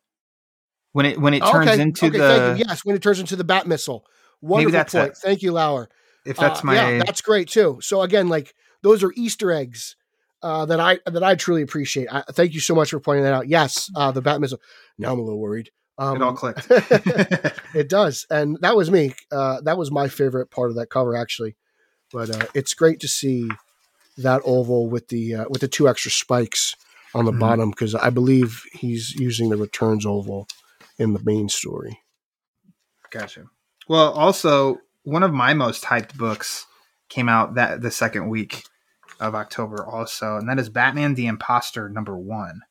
When 0.93 1.07
it 1.07 1.19
when 1.19 1.33
it 1.33 1.43
oh, 1.43 1.51
turns 1.51 1.71
okay, 1.71 1.81
into 1.81 2.07
okay, 2.07 2.19
the. 2.19 2.65
Yes, 2.67 2.85
when 2.85 2.95
it 2.95 3.03
turns 3.03 3.19
into 3.19 3.37
the 3.37 3.45
Bat 3.45 3.67
missile. 3.67 4.05
Wonderful 4.43 4.73
that's 4.73 4.93
point. 4.93 5.13
it. 5.13 5.17
Thank 5.19 5.43
you, 5.43 5.53
Lauer. 5.53 5.89
If 6.25 6.37
that's 6.37 6.61
Uh, 6.61 6.67
my 6.67 6.75
yeah, 6.75 7.05
that's 7.05 7.21
great 7.21 7.49
too. 7.49 7.79
So 7.83 8.03
again, 8.03 8.29
like 8.29 8.55
those 8.83 9.03
are 9.03 9.13
Easter 9.17 9.53
eggs 9.53 9.97
uh, 10.43 10.67
that 10.67 10.81
I 10.81 10.99
that 11.07 11.23
I 11.23 11.35
truly 11.35 11.63
appreciate. 11.63 12.09
I, 12.13 12.23
thank 12.33 12.55
you 12.55 12.61
so 12.61 12.75
much 12.75 12.91
for 12.91 13.01
pointing 13.01 13.25
that 13.25 13.35
out. 13.35 13.49
Yes, 13.49 13.91
uh, 13.95 14.11
the 14.13 14.23
Bat 14.23 14.41
missile. 14.41 14.61
Now 14.99 15.13
I'm 15.13 15.19
a 15.19 15.23
little 15.23 15.41
worried. 15.41 15.71
Um, 15.99 16.17
it 16.17 16.23
all 16.23 16.33
clicked. 16.33 16.67
it 16.71 17.89
does, 17.89 18.27
and 18.31 18.59
that 18.63 18.77
was 18.77 18.91
me. 18.91 19.15
Uh, 19.31 19.61
that 19.63 19.77
was 19.79 19.91
my 19.91 20.09
favorite 20.09 20.51
part 20.51 20.71
of 20.71 20.77
that 20.77 20.89
cover, 20.89 21.17
actually. 21.17 21.57
But 22.13 22.31
uh, 22.31 22.47
it's 22.55 22.75
great 22.75 23.01
to 23.01 23.09
see 23.09 23.49
that 24.19 24.43
oval 24.45 24.89
with 24.91 25.09
the 25.09 25.35
uh, 25.35 25.45
with 25.49 25.61
the 25.61 25.69
two 25.69 25.89
extra 25.89 26.11
spikes 26.11 26.75
on 27.15 27.25
the 27.27 27.33
Mhm. 27.33 27.39
bottom 27.41 27.71
because 27.71 27.95
I 27.95 28.11
believe 28.11 28.65
he's 28.73 29.15
using 29.15 29.51
the 29.51 29.57
returns 29.57 30.05
oval 30.07 30.49
in 30.99 31.13
the 31.13 31.21
main 31.23 31.49
story. 31.49 32.01
Gotcha. 33.11 33.45
Well, 33.89 34.13
also 34.13 34.79
one 35.05 35.23
of 35.23 35.33
my 35.33 35.55
most 35.55 35.85
hyped 35.85 36.17
books 36.17 36.67
came 37.09 37.29
out 37.29 37.55
that 37.55 37.83
the 37.83 37.91
second 37.91 38.29
week 38.29 38.65
of 39.21 39.35
October, 39.35 39.85
also, 39.87 40.37
and 40.37 40.49
that 40.49 40.59
is 40.59 40.69
Batman: 40.69 41.15
The 41.15 41.27
Imposter 41.27 41.89
number 41.89 42.17
one, 42.17 42.63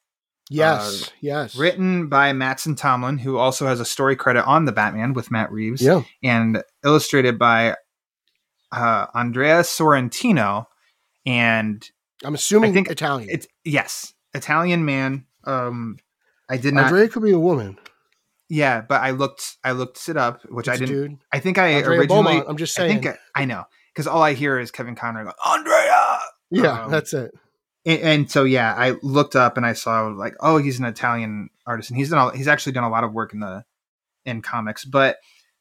Yes, 0.52 1.10
yes, 1.22 1.56
written 1.56 2.10
by 2.10 2.34
Mattson 2.34 2.76
Tomlin, 2.76 3.20
who 3.20 3.38
also 3.38 3.68
has 3.68 3.80
a 3.80 3.86
story 3.86 4.18
credit 4.18 4.46
on 4.46 4.66
the 4.66 4.74
Batman 4.74 5.14
with 5.14 5.32
Matt 5.32 5.50
Reeves, 5.50 5.82
yeah. 5.82 6.02
and 6.22 6.62
illustrated 6.84 7.40
by 7.40 7.78
uh, 8.74 9.06
Andrea 9.16 9.62
Sorrentino, 9.62 10.66
and 11.26 11.90
I'm 12.26 12.36
assuming 12.36 12.72
I 12.72 12.74
think 12.74 12.90
Italian. 12.90 13.30
it's 13.32 13.48
yes, 13.64 14.14
Italian 14.34 14.84
man. 14.84 15.26
Um, 15.46 15.98
I 16.50 16.58
did 16.58 16.74
not. 16.74 16.88
Andrea 16.88 17.08
could 17.08 17.24
be 17.24 17.32
a 17.32 17.40
woman. 17.40 17.78
Yeah, 18.54 18.82
but 18.82 19.02
I 19.02 19.12
looked. 19.12 19.56
I 19.64 19.72
looked 19.72 20.10
it 20.10 20.18
up, 20.18 20.42
which 20.50 20.68
I 20.68 20.74
It's 20.74 20.82
a 20.82 20.86
didn't. 20.86 21.02
Dude, 21.12 21.18
I 21.32 21.40
think 21.40 21.58
I 21.58 21.70
Andrea 21.70 22.00
originally. 22.02 22.24
Beaumont. 22.24 22.46
I'm 22.50 22.58
just 22.58 22.78
I 22.78 22.82
saying. 22.88 23.02
think 23.02 23.18
I, 23.36 23.42
I 23.44 23.46
know 23.46 23.64
because 23.94 24.08
all 24.08 24.22
I 24.22 24.34
hear 24.34 24.60
is 24.60 24.72
Kevin 24.72 24.96
Conroy 24.96 25.24
go 25.24 25.32
Andrea, 25.46 26.20
yeah, 26.52 26.84
um, 26.84 26.92
that's 26.92 27.14
it. 27.14 27.32
and, 27.86 28.00
and 28.02 28.30
so 28.32 28.44
yeah, 28.44 28.74
I 28.78 28.96
looked 29.02 29.36
up 29.38 29.56
and 29.56 29.66
I 29.66 29.72
saw 29.74 30.08
like, 30.08 30.36
oh, 30.42 30.58
he's 30.58 30.80
an 30.80 30.86
Italian 30.86 31.50
artist, 31.66 31.90
and 31.92 31.98
he's 31.98 32.10
done. 32.10 32.34
A, 32.34 32.38
he's 32.38 32.50
actually 32.50 32.74
done 32.74 32.84
a 32.84 32.90
lot 32.90 33.06
of 33.06 33.14
work 33.14 33.34
in 33.34 33.40
the 33.40 33.64
in 34.26 34.42
comics. 34.42 34.84
But 34.86 35.18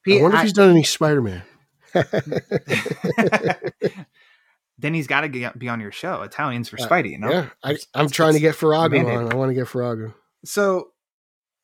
I 0.08 0.20
wonder 0.20 0.36
if 0.36 0.40
I- 0.40 0.42
he's 0.42 0.52
done 0.52 0.70
any 0.70 0.82
Spider-Man. 0.82 1.42
then 4.78 4.94
he's 4.94 5.06
got 5.06 5.20
to 5.22 5.28
be 5.56 5.68
on 5.68 5.80
your 5.80 5.92
show. 5.92 6.22
Italians 6.22 6.68
for 6.68 6.80
Uh, 6.80 6.86
Spidey, 6.88 7.10
you 7.10 7.18
know. 7.18 7.30
Yeah, 7.30 7.48
I, 7.62 7.76
I'm 7.94 8.08
trying 8.08 8.34
to 8.34 8.40
get 8.40 8.54
Farrago 8.54 8.98
on. 8.98 9.32
I 9.32 9.34
want 9.34 9.50
to 9.50 9.54
get 9.54 9.68
Farrago. 9.68 10.14
So 10.44 10.88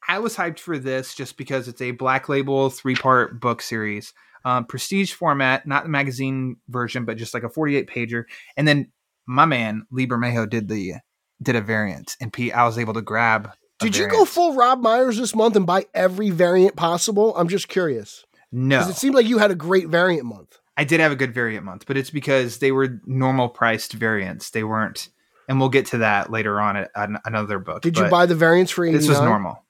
I 0.09 0.19
was 0.19 0.37
hyped 0.37 0.61
for 0.61 0.79
this 0.79 1.15
just 1.15 1.37
because 1.37 1.69
it's 1.69 1.83
a 1.83 1.91
black 1.93 2.29
label 2.29 2.71
three 2.71 2.95
part 2.95 3.41
book 3.41 3.61
series, 3.63 4.13
um, 4.45 4.65
prestige 4.65 5.13
format, 5.13 5.67
not 5.67 5.83
the 5.83 5.89
magazine 5.89 6.57
version, 6.69 7.05
but 7.05 7.17
just 7.17 7.35
like 7.35 7.43
a 7.43 7.49
48 7.49 7.89
pager. 7.89 8.25
And 8.57 8.67
then 8.67 8.93
my 9.27 9.45
man 9.45 9.87
Lee 9.91 10.07
Bermejo 10.07 10.49
did 10.49 10.69
the 10.69 10.95
did 11.43 11.57
a 11.57 11.61
variant, 11.61 12.17
and 12.21 12.33
Pete, 12.33 12.55
I 12.55 12.65
was 12.65 12.79
able 12.79 12.95
to 12.95 13.03
grab. 13.03 13.51
Did 13.79 13.97
you 13.97 14.09
go 14.09 14.25
full 14.25 14.55
Rob 14.55 14.81
Myers 14.81 15.19
this 15.19 15.35
month 15.35 15.55
and 15.55 15.67
buy 15.67 15.85
every 15.93 16.31
variant 16.31 16.77
possible? 16.77 17.37
I'm 17.37 17.49
just 17.49 17.69
curious. 17.69 18.25
No, 18.51 18.89
it 18.89 18.97
seemed 18.97 19.15
like 19.15 19.27
you 19.27 19.37
had 19.37 19.51
a 19.51 19.55
great 19.55 19.89
variant 19.89 20.25
month. 20.25 20.59
I 20.79 20.85
did 20.85 21.01
have 21.01 21.13
a 21.13 21.17
good 21.17 21.35
variant 21.35 21.65
month, 21.65 21.85
but 21.87 21.97
it's 21.97 22.11
because 22.11 22.59
they 22.59 22.73
were 22.73 23.01
normal 23.05 23.49
priced 23.51 23.93
variants. 23.93 24.51
They 24.51 24.65
weren't, 24.65 25.11
and 25.49 25.59
we'll 25.61 25.69
get 25.69 25.87
to 25.87 25.99
that 25.99 26.31
later 26.31 26.59
on 26.61 26.77
at 26.77 26.91
an, 26.95 27.19
another 27.27 27.59
book. 27.59 27.83
Did 27.83 27.99
you 27.99 28.09
buy 28.09 28.25
the 28.25 28.35
variants 28.35 28.73
for 28.73 28.85
89? 28.85 28.99
This 28.99 29.09
was 29.09 29.21
normal. 29.21 29.63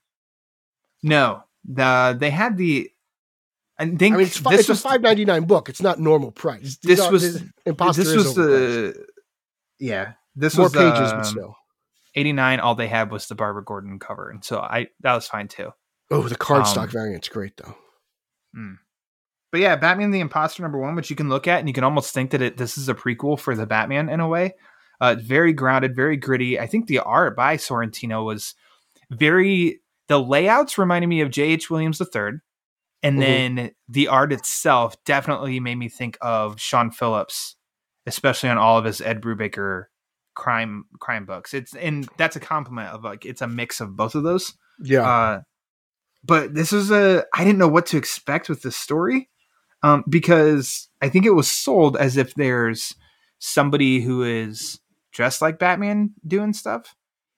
No, 1.07 1.42
the 1.64 2.16
they 2.19 2.31
had 2.31 2.57
the. 2.57 2.90
I 3.79 3.85
think 3.85 4.14
I 4.14 4.16
mean, 4.16 4.27
it's, 4.27 4.40
this 4.40 4.61
it's 4.61 4.69
was 4.69 4.85
a 4.85 4.88
5.99 4.88 5.47
book. 5.47 5.69
It's 5.69 5.83
not 5.83 6.01
normal 6.01 6.33
price. 6.33 6.79
This 6.83 7.09
was- 7.11 7.42
Imposter 7.66 8.03
this 8.05 8.12
is 8.12 8.16
was 8.16 8.35
the 8.35 9.07
yeah. 9.79 10.12
This 10.35 10.57
more 10.57 10.64
was 10.66 10.73
pages, 10.73 11.12
um, 11.12 11.19
but 11.19 11.25
still. 11.25 11.57
eighty 12.14 12.33
nine. 12.33 12.61
All 12.61 12.75
they 12.75 12.88
had 12.88 13.11
was 13.11 13.27
the 13.27 13.35
Barbara 13.35 13.64
Gordon 13.64 13.99
cover, 13.99 14.31
and 14.31 14.45
so 14.45 14.61
I 14.61 14.88
that 15.01 15.14
was 15.14 15.27
fine 15.27 15.49
too. 15.49 15.71
Oh, 16.11 16.23
the 16.23 16.37
cardstock 16.37 16.85
um, 16.85 16.88
variant's 16.88 17.29
great 17.29 17.57
though. 17.57 17.75
But 19.53 19.61
yeah, 19.61 19.77
Batman 19.77 20.11
the 20.11 20.21
Imposter 20.21 20.62
number 20.62 20.79
one, 20.79 20.95
which 20.97 21.09
you 21.11 21.16
can 21.16 21.29
look 21.29 21.47
at, 21.47 21.61
and 21.61 21.69
you 21.69 21.75
can 21.75 21.85
almost 21.85 22.12
think 22.12 22.31
that 22.33 22.42
it 22.42 22.57
this 22.57 22.77
is 22.77 22.88
a 22.88 22.95
prequel 22.95 23.38
for 23.38 23.55
the 23.55 23.66
Batman 23.66 24.09
in 24.09 24.21
a 24.21 24.29
way. 24.29 24.55
Uh, 25.01 25.14
very 25.19 25.53
grounded, 25.53 25.95
very 25.95 26.16
gritty. 26.16 26.59
I 26.59 26.66
think 26.66 26.87
the 26.87 27.01
art 27.01 27.37
by 27.37 27.57
Sorrentino 27.57 28.25
was 28.25 28.55
very. 29.11 29.81
The 30.09 30.21
layouts 30.21 30.79
reminded 30.79 31.09
me 31.09 31.21
of 31.21 31.31
J.H. 31.31 31.69
Williams 31.71 32.01
III, 32.01 32.40
and 33.03 33.19
Mhm. 33.19 33.21
then 33.21 33.71
the 33.88 34.09
art 34.09 34.33
itself 34.33 34.97
definitely 35.05 35.59
made 35.61 35.77
me 35.77 35.88
think 35.88 36.16
of 36.21 36.61
Sean 36.61 36.90
Phillips, 36.90 37.57
especially 38.07 38.49
on 38.49 38.59
all 38.59 38.79
of 38.79 38.85
his 38.85 39.01
Ed 39.01 39.21
Brubaker 39.21 39.87
crime 40.35 40.85
crime 41.01 41.25
books. 41.25 41.55
It's 41.55 41.75
and 41.75 42.09
that's 42.19 42.37
a 42.37 42.40
compliment 42.40 42.88
of 42.90 43.03
like 43.03 43.25
it's 43.25 43.40
a 43.42 43.47
mix 43.49 43.81
of 43.81 43.97
both 43.97 44.14
of 44.14 44.23
those. 44.23 44.55
Yeah. 44.81 45.01
Uh, 45.09 45.40
but 46.25 46.55
this 46.55 46.73
is 46.73 46.90
a 46.90 47.25
I 47.35 47.45
didn't 47.45 47.59
know 47.59 47.69
what 47.69 47.87
to 47.87 47.97
expect 47.97 48.49
with 48.49 48.62
this 48.62 48.77
story 48.77 49.29
um, 49.83 50.05
because 50.09 50.88
I 51.03 51.09
think 51.09 51.25
it 51.27 51.31
was 51.35 51.51
sold 51.51 51.97
as 51.97 52.16
if 52.16 52.35
there's 52.35 52.95
somebody 53.38 54.01
who 54.01 54.23
is 54.23 54.79
dressed 55.12 55.40
like 55.42 55.59
Batman 55.59 56.11
doing 56.27 56.53
stuff. 56.53 56.95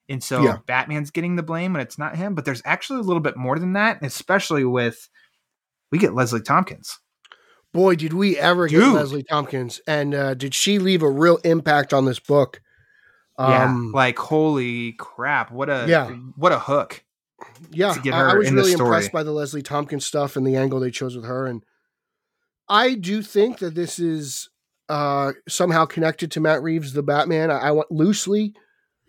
And 0.09 0.23
so 0.23 0.41
Yeah. 0.43 0.57
Batman's 0.65 1.11
getting 1.11 1.35
the 1.35 1.43
blame 1.43 1.73
when 1.73 1.81
it's 1.81 1.97
not 1.99 2.15
him. 2.15 2.33
But 2.35 2.43
there's 2.45 2.61
actually 2.65 2.99
a 2.99 3.03
little 3.03 3.21
bit 3.21 3.37
more 3.37 3.59
than 3.59 3.73
that, 3.73 4.03
especially 4.03 4.65
with 4.65 5.07
we 5.91 5.97
get 5.99 6.13
Leslie 6.15 6.41
Tompkins. 6.41 6.99
Boy, 7.71 7.95
did 7.95 8.13
we 8.13 8.35
ever 8.37 8.67
get 8.67 8.79
Leslie 8.79 9.21
Tompkins, 9.23 9.79
and 9.85 10.15
uh, 10.15 10.33
did 10.33 10.55
she 10.55 10.79
leave 10.79 11.03
a 11.03 11.09
real 11.09 11.37
impact 11.43 11.93
on 11.93 12.05
this 12.05 12.19
book? 12.19 12.61
yeah. 13.37 13.65
Um, 13.65 13.91
Like 13.93 14.17
holy 14.17 14.93
crap. 14.93 15.51
What 15.51 15.69
a 15.69 15.85
Yeah. 15.87 16.09
what 16.35 16.51
a 16.51 16.59
hook. 16.59 17.03
yeah, 17.71 17.93
to 17.93 17.99
get 18.01 18.13
I- 18.13 18.31
I, 18.31 18.33
was 18.35 18.51
really 18.51 18.73
impressed 18.73 19.11
by 19.13 19.23
the 19.23 19.31
Leslie 19.31 19.61
Tompkins 19.61 20.05
stuff 20.05 20.35
and 20.35 20.45
the 20.45 20.55
angle 20.57 20.79
they 20.81 20.91
chose 20.91 21.15
with 21.15 21.25
her. 21.25 21.45
And 21.45 21.63
I 22.67 22.95
do 22.95 23.21
think 23.21 23.59
that 23.59 23.75
this 23.75 23.97
is 23.99 24.49
uh, 24.89 25.33
somehow 25.47 25.85
connected 25.85 26.31
to 26.31 26.39
Matt 26.39 26.61
Reeves, 26.63 26.93
the 26.93 27.03
Batman. 27.03 27.49
I, 27.51 27.59
I 27.59 27.71
want 27.71 27.91
loosely, 27.91 28.55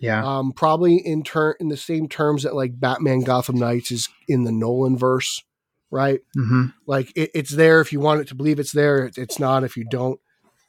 Yeah. 0.00 0.24
um, 0.24 0.52
probably 0.52 0.96
in 0.96 1.22
turn 1.22 1.54
in 1.60 1.68
the 1.68 1.76
same 1.76 2.08
terms 2.08 2.42
that 2.42 2.54
like 2.54 2.80
Batman 2.80 3.20
Gotham 3.20 3.56
Knights 3.58 3.90
is 3.92 4.08
in 4.26 4.44
the 4.44 4.52
Nolan 4.52 4.96
verse, 4.96 5.42
right? 5.90 6.20
hmm 6.34 6.66
Like 6.86 7.12
it, 7.16 7.30
it's 7.34 7.50
there 7.50 7.80
if 7.80 7.92
you 7.92 8.00
want 8.00 8.20
it 8.22 8.28
to 8.28 8.34
believe 8.34 8.58
it's 8.58 8.72
there. 8.72 9.04
It- 9.06 9.18
It's 9.18 9.38
not 9.38 9.62
if 9.64 9.76
you 9.76 9.84
don't. 9.84 10.18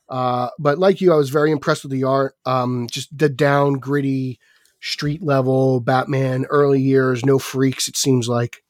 Uh, 0.09 0.49
but 0.59 0.77
like 0.77 0.99
you, 0.99 1.13
I 1.13 1.15
was 1.15 1.29
very 1.29 1.51
impressed 1.51 1.83
with 1.83 1.91
the 1.93 2.03
art. 2.03 2.35
Um, 2.45 2.87
just 2.91 3.17
the 3.17 3.29
down, 3.29 3.73
gritty, 3.75 4.39
street 4.81 5.23
level 5.23 5.79
Batman, 5.79 6.45
early 6.49 6.81
years, 6.81 7.23
no 7.25 7.39
freaks. 7.39 7.87
It 7.87 7.95
seems 7.95 8.27
like. 8.27 8.63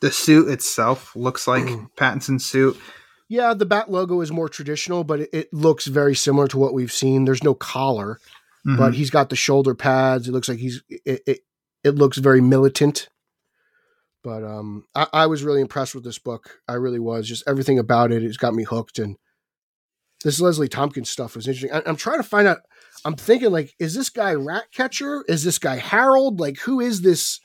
The 0.00 0.10
suit 0.10 0.48
itself 0.48 1.14
looks 1.14 1.46
like 1.46 1.64
Mm. 1.64 1.88
Pattinson's 1.96 2.44
suit. 2.46 2.76
Yeah, 3.28 3.52
the 3.54 3.66
Bat 3.66 3.90
logo 3.90 4.20
is 4.22 4.32
more 4.32 4.48
traditional, 4.48 5.04
but 5.04 5.20
it, 5.20 5.30
it 5.32 5.52
looks 5.52 5.86
very 5.86 6.14
similar 6.16 6.48
to 6.48 6.58
what 6.58 6.72
we've 6.72 6.90
seen. 6.92 7.24
There's 7.26 7.44
no 7.44 7.52
collar, 7.54 8.18
Mhm. 8.66 8.76
but 8.78 8.94
he's 8.94 9.10
got 9.10 9.30
the 9.30 9.36
shoulder 9.36 9.74
pads. 9.74 10.28
It 10.28 10.32
looks 10.32 10.48
like 10.48 10.58
he's 10.58 10.82
it. 10.88 11.22
It, 11.26 11.38
it 11.84 11.94
looks 11.94 12.18
very 12.18 12.40
militant. 12.40 13.08
But 14.24 14.42
um, 14.44 14.84
I, 14.94 15.06
I 15.12 15.26
was 15.26 15.42
really 15.44 15.60
impressed 15.60 15.94
with 15.94 16.04
this 16.04 16.18
book. 16.18 16.58
I 16.66 16.74
really 16.74 16.98
was. 16.98 17.28
Just 17.28 17.44
everything 17.46 17.78
about 17.78 18.10
it 18.12 18.22
has 18.22 18.36
got 18.36 18.52
me 18.54 18.64
hooked. 18.64 18.98
And 18.98 19.16
this 20.24 20.40
Leslie 20.40 20.68
Tompkins 20.68 21.08
stuff 21.08 21.36
was 21.36 21.46
interesting. 21.46 21.72
I, 21.72 21.82
I'm 21.86 21.96
trying 21.96 22.18
to 22.18 22.28
find 22.28 22.48
out. 22.48 22.58
I'm 23.04 23.14
thinking 23.14 23.52
like, 23.52 23.72
is 23.78 23.94
this 23.94 24.10
guy 24.10 24.34
Ratcatcher? 24.34 25.24
Is 25.28 25.44
this 25.44 25.58
guy 25.60 25.76
Harold? 25.76 26.40
Like, 26.40 26.58
who 26.58 26.80
is 26.80 27.02
this? 27.02 27.38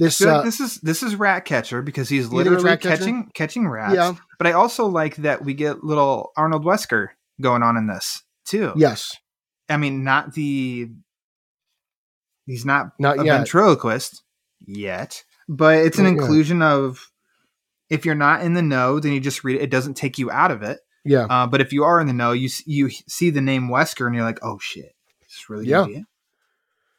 This 0.00 0.18
feel 0.18 0.28
like 0.28 0.36
uh, 0.38 0.42
this 0.42 0.60
is 0.60 0.76
this 0.80 1.02
is 1.02 1.14
Ratcatcher 1.16 1.82
because 1.82 2.08
he's 2.08 2.28
literally 2.32 2.76
catching 2.76 3.30
catching 3.34 3.68
rats. 3.68 3.94
yeah, 3.94 4.14
But 4.38 4.46
I 4.46 4.52
also 4.52 4.86
like 4.86 5.16
that 5.16 5.44
we 5.44 5.54
get 5.54 5.82
little 5.82 6.30
Arnold 6.36 6.64
Wesker 6.64 7.08
going 7.40 7.62
on 7.64 7.76
in 7.76 7.86
this 7.88 8.22
too. 8.44 8.72
yes, 8.76 9.16
I 9.68 9.76
mean, 9.76 10.04
not 10.04 10.34
the 10.34 10.88
he's 12.46 12.64
not 12.64 12.92
not 12.98 13.18
a 13.18 13.24
yet. 13.24 13.36
ventriloquist 13.38 14.22
yet, 14.66 15.24
but 15.48 15.78
it's 15.78 15.98
an 15.98 16.04
Not 16.04 16.10
yet. 16.14 16.18
inclusion 16.20 16.62
of 16.62 17.10
if 17.90 18.04
you're 18.04 18.14
not 18.14 18.42
in 18.42 18.54
the 18.54 18.62
know, 18.62 19.00
then 19.00 19.12
you 19.12 19.20
just 19.20 19.44
read 19.44 19.56
it. 19.56 19.62
It 19.62 19.70
doesn't 19.70 19.94
take 19.94 20.18
you 20.18 20.30
out 20.30 20.50
of 20.50 20.62
it. 20.62 20.80
Yeah, 21.04 21.26
Uh, 21.30 21.46
but 21.46 21.60
if 21.60 21.72
you 21.72 21.84
are 21.84 22.00
in 22.00 22.06
the 22.06 22.12
know, 22.12 22.32
you 22.32 22.48
you 22.66 22.90
see 22.90 23.30
the 23.30 23.40
name 23.40 23.68
Wesker 23.68 24.06
and 24.06 24.14
you're 24.14 24.24
like, 24.24 24.40
oh 24.42 24.58
shit, 24.60 24.94
it's 25.22 25.48
really 25.48 25.66
Yeah. 25.66 25.76
gonna 25.78 25.86
be 25.88 25.94
it. 26.00 26.04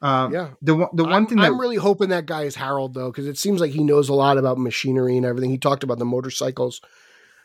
Uh, 0.02 0.30
yeah. 0.32 0.50
The 0.62 0.76
one 0.76 0.90
the 0.94 1.04
one 1.04 1.14
I'm, 1.14 1.28
thing 1.28 1.38
that 1.40 1.48
I'm 1.48 1.60
really 1.60 1.76
hoping 1.76 2.10
that 2.10 2.26
guy 2.26 2.44
is 2.44 2.56
Harold 2.56 2.94
though, 2.94 3.12
because 3.12 3.28
it 3.28 3.38
seems 3.38 3.60
like 3.60 3.72
he 3.72 3.84
knows 3.84 4.10
a 4.10 4.14
lot 4.14 4.38
about 4.38 4.58
machinery 4.58 5.18
and 5.18 5.26
everything. 5.26 5.50
He 5.52 5.58
talked 5.58 5.84
about 5.84 6.00
the 6.00 6.06
motorcycles. 6.06 6.82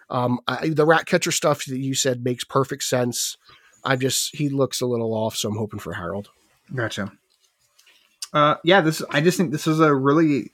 Um, 0.09 0.39
I, 0.47 0.69
the 0.69 0.87
rat 0.87 1.07
catcher 1.07 1.33
stuff 1.33 1.65
that 1.65 1.79
you 1.79 1.95
said 1.95 2.25
makes 2.25 2.45
perfect 2.45 2.85
sense. 2.85 3.37
I 3.85 3.97
just 3.97 4.35
he 4.35 4.49
looks 4.49 4.81
a 4.81 4.87
little 4.87 5.13
off, 5.15 5.37
so 5.37 5.49
I'm 5.49 5.57
hoping 5.57 5.81
for 5.81 5.93
Harold. 5.93 6.31
Gotcha. 6.75 7.13
Uh, 8.33 8.57
yeah, 8.65 8.81
this 8.81 9.03
I 9.11 9.21
just 9.21 9.37
think 9.37 9.53
this 9.53 9.67
was 9.67 9.81
a 9.81 9.95
really 9.95 10.51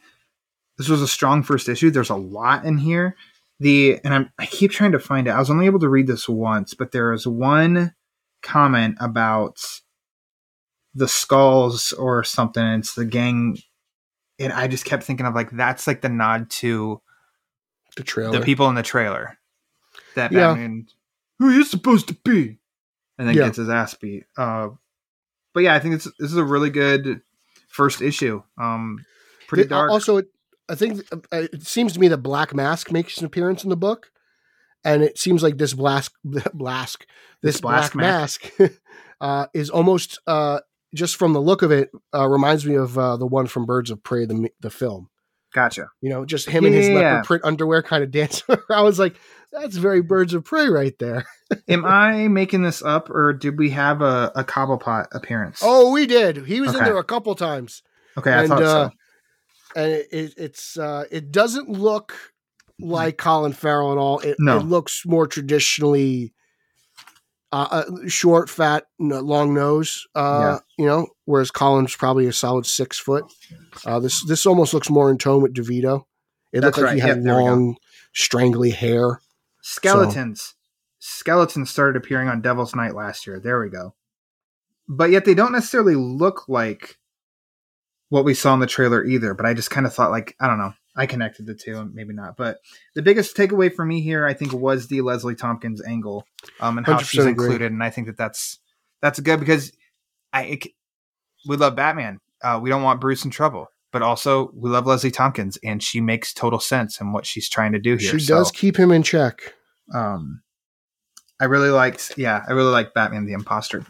this 0.79 0.88
was 0.88 1.03
a 1.03 1.09
strong 1.09 1.43
first 1.43 1.69
issue. 1.69 1.90
There's 1.90 2.11
a 2.11 2.16
lot 2.16 2.64
in 2.64 2.79
here. 2.79 3.16
The 3.61 4.01
and 4.05 4.14
I'm 4.14 4.33
I 4.38 4.47
keep 4.47 4.71
trying 4.71 4.93
to 4.93 4.99
find 4.99 5.27
it. 5.27 5.31
I 5.31 5.38
was 5.38 5.51
only 5.51 5.66
able 5.66 5.81
to 5.81 5.88
read 5.88 6.07
this 6.07 6.29
once, 6.29 6.75
but 6.75 6.93
there 6.93 7.12
is 7.12 7.27
one 7.27 7.95
comment 8.43 8.97
about 9.01 9.61
the 10.95 11.09
skulls 11.09 11.93
or 11.93 12.25
something. 12.25 12.62
And 12.62 12.83
it's 12.83 12.95
the 12.95 13.05
gang, 13.05 13.59
and 14.38 14.53
I 14.53 14.66
just 14.66 14.85
kept 14.85 15.05
thinking 15.05 15.27
of 15.27 15.35
like 15.35 15.51
that's 15.51 15.87
like 15.87 16.01
the 16.01 16.09
nod 16.09 16.51
to 16.51 17.01
The 17.97 18.03
trailer. 18.03 18.38
the 18.38 18.45
people 18.45 18.69
in 18.69 18.75
the 18.75 18.83
trailer 18.83 19.38
that 20.14 20.33
Yeah. 20.33 20.49
Batman 20.55 20.87
who 21.38 21.51
you 21.51 21.64
supposed 21.64 22.09
to 22.09 22.14
be, 22.25 22.59
and 23.20 23.28
then 23.28 23.37
Yeah. 23.37 23.44
gets 23.44 23.59
his 23.59 23.68
ass 23.68 23.92
beat. 23.94 24.24
Uh, 24.37 24.70
but 25.52 25.62
yeah, 25.62 25.74
I 25.74 25.78
think 25.78 25.94
this 25.94 26.04
this 26.18 26.30
is 26.33 26.37
a 26.37 26.44
really 26.44 26.70
good 26.70 27.20
first 27.68 28.00
issue. 28.00 28.42
Um, 28.59 29.04
pretty 29.46 29.62
Th- 29.64 29.68
dark. 29.70 29.90
Also, 29.90 30.16
it, 30.16 30.28
I 30.68 30.74
think 30.74 31.02
uh, 31.12 31.18
it 31.33 31.62
seems 31.66 31.92
to 31.92 32.00
me 32.00 32.09
that 32.09 32.18
Black 32.18 32.54
Mask 32.54 32.90
makes 32.90 33.18
an 33.18 33.26
appearance 33.26 33.62
in 33.64 33.70
the 33.70 33.76
book, 33.76 34.11
and 34.85 35.02
it 35.02 35.18
seems 35.18 35.42
like 35.42 35.59
this 35.59 35.74
Blask, 35.74 36.11
Blask, 36.26 36.98
this, 37.42 37.54
This 37.54 37.61
Black 37.61 37.92
Blask 37.92 37.94
Mask, 37.94 38.50
uh, 39.20 39.46
is 39.52 39.68
almost 39.70 40.18
uh, 40.26 40.61
just 40.94 41.16
from 41.16 41.33
the 41.33 41.40
look 41.42 41.62
of 41.62 41.70
it 41.72 41.90
uh, 42.14 42.26
reminds 42.28 42.64
me 42.64 42.74
of 42.76 42.96
uh, 42.98 43.16
the 43.16 43.26
one 43.26 43.46
from 43.46 43.66
Birds 43.66 43.90
of 43.90 44.02
Prey, 44.02 44.24
the 44.26 44.48
the 44.61 44.70
film. 44.70 45.09
gotcha. 45.52 45.88
You 46.00 46.11
know, 46.11 46.24
just 46.24 46.48
him 46.48 46.64
and 46.64 46.74
his 46.74 46.88
Yeah. 46.88 46.94
leopard 46.94 47.24
print 47.24 47.44
underwear 47.44 47.83
kind 47.83 48.04
of 48.04 48.11
dancing. 48.18 48.56
I 48.70 48.83
was 48.83 48.98
like, 49.00 49.16
that's 49.53 49.77
very 49.77 50.01
Birds 50.03 50.35
of 50.35 50.45
Prey 50.45 50.69
right 50.69 50.97
there. 50.99 51.25
Am 51.69 51.85
I 51.85 52.29
making 52.29 52.63
this 52.63 52.83
up, 52.83 53.11
or 53.11 53.33
did 53.33 53.59
we 53.59 53.71
have 53.71 54.01
a, 54.03 54.31
a 54.35 54.45
Cobblepot 54.45 55.07
appearance? 55.13 55.61
Oh, 55.63 55.91
we 55.93 56.07
did. 56.07 56.47
He 56.47 56.61
was 56.61 56.75
in 56.75 56.85
there 56.85 56.99
a 56.99 57.05
couple 57.05 57.35
times. 57.35 57.83
okay, 58.17 58.33
I 58.33 58.41
and, 58.41 58.49
thought 58.49 58.63
uh, 58.63 58.89
so. 58.91 58.95
and 59.83 59.93
it, 59.93 60.09
it, 60.13 60.35
it's 60.37 60.77
uh, 60.79 61.05
it 61.11 61.31
doesn't 61.33 61.69
look 61.69 62.15
like 62.79 63.19
Colin 63.19 63.53
Farrell 63.53 63.93
at 63.93 63.99
all. 63.99 64.21
It, 64.21 64.37
No. 64.39 64.59
it 64.59 64.65
looks 64.65 65.05
more 65.05 65.27
traditionally 65.27 66.33
uh, 67.53 67.67
uh, 67.71 68.09
short, 68.09 68.49
fat, 68.49 68.85
long 68.99 69.53
nose. 69.55 70.07
Uh, 70.15 70.59
You 70.79 70.87
know, 70.87 71.09
whereas 71.25 71.51
Colin's 71.51 71.97
probably 71.97 72.27
a 72.27 72.33
solid 72.33 72.65
six 72.67 72.99
foot. 72.99 73.25
Uh, 73.85 73.99
this 74.01 74.25
this 74.25 74.47
almost 74.47 74.73
looks 74.73 74.89
more 74.89 75.11
in 75.11 75.19
tone 75.19 75.43
with 75.43 75.53
DeVito. 75.55 76.05
It 76.53 76.61
That's 76.61 76.77
looked 76.79 76.87
like 76.87 76.97
he 76.97 77.01
right. 77.03 77.09
had 77.09 77.17
Yep, 77.19 77.25
there 77.25 77.37
we 77.37 77.41
go. 77.43 77.45
long, 77.51 77.77
strangly 78.15 78.71
hair. 78.71 79.21
Skeletons. 79.62 80.55
Skeletons 80.99 81.70
started 81.70 81.96
appearing 81.96 82.29
on 82.29 82.42
Devil's 82.42 82.75
Night 82.75 82.94
last 82.94 83.27
year. 83.27 83.40
There 83.40 83.61
we 83.61 83.70
go. 83.70 83.94
But 84.88 85.11
yet 85.11 85.25
they 85.25 85.35
don't 85.35 85.53
necessarily 85.53 85.94
look 85.94 86.49
like 86.49 86.96
what 88.09 88.25
we 88.25 88.35
saw 88.35 88.53
in 88.55 88.61
the 88.61 88.66
trailer 88.66 89.05
either. 89.05 89.35
But 89.35 89.46
I 89.46 89.55
just 89.55 89.70
kind 89.70 89.87
of 89.87 89.94
thought, 89.94 90.11
like, 90.11 90.35
I 90.40 90.46
don't 90.46 90.59
know. 90.59 90.75
I 90.96 91.07
connected 91.07 91.46
the 91.46 91.55
two, 91.55 91.79
and 91.79 91.94
maybe 91.94 92.12
not. 92.12 92.37
But 92.37 92.59
the 92.94 93.03
biggest 93.03 93.37
takeaway 93.37 93.73
for 93.73 93.85
me 93.85 94.03
here, 94.03 94.27
I 94.27 94.35
think, 94.35 94.53
was 94.53 94.88
the 94.88 95.01
Leslie 95.01 95.37
Tompkins 95.37 95.83
angle 95.87 96.25
um, 96.61 96.79
and 96.79 96.87
how 96.87 96.99
100% 96.99 97.05
she's 97.05 97.25
agree. 97.25 97.31
included. 97.31 97.73
And 97.73 97.83
I 97.83 97.90
think 97.90 98.09
that 98.09 98.16
that's 98.16 98.59
that's 99.01 99.20
good 99.20 99.40
because 99.40 99.73
I 100.33 100.42
it, 100.42 100.66
we 101.49 101.57
love 101.57 101.77
Batman. 101.77 102.18
Uh, 102.42 102.59
we 102.61 102.70
don't 102.70 102.83
want 102.83 103.01
Bruce 103.01 103.25
in 103.25 103.31
trouble, 103.31 103.68
but 103.92 104.03
also 104.03 104.50
we 104.55 104.70
love 104.70 104.87
Leslie 104.87 105.11
Tompkins, 105.11 105.59
and 105.64 105.83
she 105.83 106.00
makes 106.00 106.33
total 106.33 106.61
sense 106.61 107.00
in 107.00 107.12
what 107.12 107.26
she's 107.26 107.48
trying 107.48 107.72
to 107.72 107.79
do 107.79 107.96
here. 107.96 108.18
She 108.18 108.20
So, 108.20 108.37
does 108.38 108.50
keep 108.50 108.76
him 108.76 108.90
in 108.92 109.03
check. 109.03 109.55
um 109.94 110.42
i 111.40 111.44
really 111.46 111.70
liked 111.70 112.12
yeah 112.18 112.44
i 112.48 112.53
really 112.53 112.70
liked 112.70 112.94
batman 112.94 113.24
the 113.26 113.33
imposter 113.33 113.85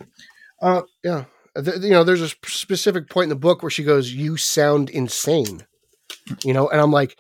uh 0.63 0.83
Yeah. 1.03 1.25
Th- 1.63 1.81
you 1.83 1.91
know, 1.91 2.05
there's 2.05 2.23
a 2.23 2.29
specific 2.47 3.11
point 3.11 3.25
in 3.25 3.29
the 3.31 3.35
book 3.35 3.61
where 3.63 3.71
she 3.71 3.83
goes, 3.83 4.13
"You 4.13 4.37
sound 4.37 4.89
insane," 4.89 5.67
you 6.45 6.53
know, 6.55 6.69
and 6.69 6.81
I'm 6.81 6.93
like, 6.93 7.19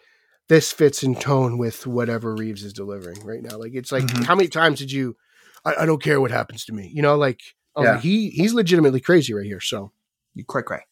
this 0.48 0.72
fits 0.72 1.02
in 1.02 1.16
tone 1.16 1.58
with 1.58 1.84
whatever 1.84 2.32
Reeves 2.36 2.62
is 2.62 2.72
delivering 2.72 3.24
right 3.24 3.42
now. 3.42 3.58
Like, 3.58 3.72
it's 3.74 3.90
like, 3.90 4.04
Mhm. 4.04 4.24
how 4.26 4.36
many 4.36 4.48
times 4.48 4.78
did 4.78 4.92
you? 4.92 5.16
I, 5.64 5.74
I 5.80 5.86
don't 5.86 6.00
care 6.02 6.20
what 6.20 6.30
happens 6.30 6.64
to 6.66 6.72
me, 6.72 6.92
you 6.94 7.02
know, 7.02 7.16
like, 7.16 7.40
I 7.76 7.82
Yeah. 7.82 7.98
he 7.98 8.30
he's 8.30 8.54
legitimately 8.54 9.00
crazy 9.00 9.34
right 9.34 9.44
here. 9.44 9.60
So 9.60 9.90
you 10.34 10.44
quick 10.44 10.66
cray 10.66 10.82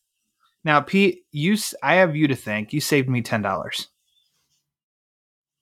now 0.64 0.80
pete 0.80 1.24
you 1.30 1.56
I 1.82 1.94
have 1.96 2.14
you 2.16 2.28
to 2.28 2.36
thank 2.36 2.72
you 2.72 2.80
saved 2.80 3.08
me 3.08 3.22
ten 3.22 3.42
dollars 3.42 3.88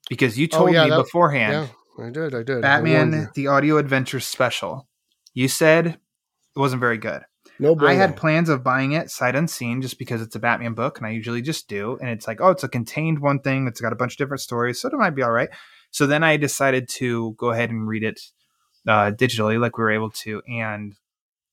because 0.08 0.38
you 0.38 0.48
Oh, 0.52 0.56
told 0.58 0.72
yeah, 0.72 0.84
me 0.84 0.90
that- 0.90 0.96
beforehand 0.96 1.70
yeah, 1.98 2.04
I 2.06 2.10
did, 2.10 2.34
I 2.34 2.42
did. 2.42 2.58
I 2.58 2.60
batman 2.60 3.12
you. 3.12 3.28
the 3.34 3.46
audio 3.48 3.78
adventure 3.78 4.20
special 4.20 4.88
you 5.34 5.48
said 5.48 5.86
it 5.86 6.58
wasn't 6.58 6.80
very 6.80 6.98
good 6.98 7.22
no, 7.58 7.74
I 7.80 7.94
had 7.94 8.16
plans 8.18 8.50
of 8.50 8.62
buying 8.62 8.92
it 8.92 9.08
sight 9.10 9.34
unseen 9.34 9.80
just 9.80 9.98
because 9.98 10.20
it's 10.20 10.36
a 10.36 10.38
Batman 10.38 10.74
book, 10.74 10.98
and 10.98 11.06
I 11.06 11.10
usually 11.12 11.40
just 11.40 11.68
do. 11.68 11.96
And 12.02 12.10
it's 12.10 12.26
like, 12.28 12.38
oh, 12.38 12.50
it's 12.50 12.64
a 12.64 12.68
contained 12.68 13.20
one 13.20 13.38
thing. 13.40 13.66
It's 13.66 13.80
got 13.80 13.94
a 13.94 13.96
bunch 13.96 14.12
of 14.12 14.18
different 14.18 14.42
stories, 14.42 14.78
so 14.78 14.88
it 14.88 14.94
might 14.94 15.14
be 15.14 15.22
all 15.22 15.30
right. 15.30 15.48
So 15.90 16.06
then 16.06 16.22
I 16.22 16.36
decided 16.36 16.86
to 16.96 17.32
go 17.38 17.52
ahead 17.52 17.70
and 17.70 17.88
read 17.88 18.02
it 18.02 18.20
uh, 18.86 19.10
digitally, 19.12 19.58
like 19.58 19.78
we 19.78 19.84
were 19.84 19.90
able 19.90 20.10
to. 20.10 20.42
And 20.46 20.96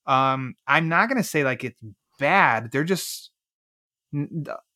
um, 0.05 0.55
I'm 0.67 0.89
not 0.89 1.07
gonna 1.07 1.23
say 1.23 1.45
like 1.45 1.63
it's 1.63 1.79
bad. 2.19 2.71
They're 2.73 2.83
just 2.83 3.31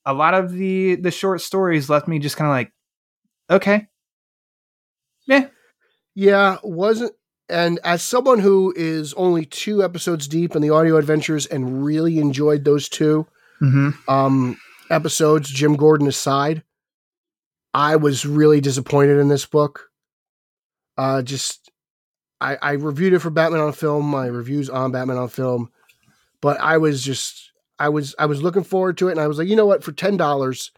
a 0.05 0.13
lot 0.13 0.33
of 0.33 0.51
the 0.51 0.95
the 0.95 1.11
short 1.11 1.41
stories 1.41 1.89
left 1.89 2.07
me 2.07 2.19
just 2.19 2.37
kind 2.37 2.47
of 2.49 2.53
like, 2.53 2.71
okay, 3.49 3.87
yeah, 5.27 5.47
Yeah, 6.15 6.57
wasn't 6.63 7.13
and 7.49 7.79
as 7.83 8.01
someone 8.01 8.39
who 8.39 8.73
is 8.75 9.13
only 9.13 9.45
two 9.45 9.83
episodes 9.83 10.27
deep 10.27 10.55
in 10.55 10.61
the 10.61 10.69
audio 10.71 10.97
adventures 10.97 11.45
and 11.45 11.83
really 11.85 12.19
enjoyed 12.19 12.65
those 12.65 12.89
two 12.89 13.27
Mm-hmm. 13.61 13.89
um, 14.07 14.57
episodes, 14.91 15.49
Jim 15.49 15.75
Gordon 15.75 16.07
aside, 16.07 16.61
I 17.73 17.95
was 17.95 18.23
really 18.25 18.61
disappointed 18.61 19.17
in 19.19 19.29
this 19.29 19.45
book. 19.47 19.89
Uh, 20.95 21.21
just 21.23 21.71
I, 22.39 22.57
I 22.61 22.71
reviewed 22.73 23.13
it 23.13 23.19
for 23.19 23.31
Batman 23.31 23.61
on 23.61 23.73
Film. 23.73 24.05
My 24.05 24.27
reviews 24.27 24.69
on 24.69 24.91
Batman 24.91 25.17
on 25.17 25.29
Film, 25.29 25.71
but 26.41 26.59
I 26.59 26.77
was 26.77 27.03
just 27.03 27.46
I 27.79 27.89
was 27.89 28.15
I 28.17 28.25
was 28.25 28.41
looking 28.41 28.63
forward 28.63 28.97
to 28.99 29.07
it, 29.09 29.11
and 29.11 29.19
I 29.19 29.27
was 29.27 29.37
like, 29.37 29.47
you 29.47 29.55
know 29.55 29.65
what? 29.65 29.83
For 29.83 29.91
ten 29.91 30.17
dollars, 30.17 30.71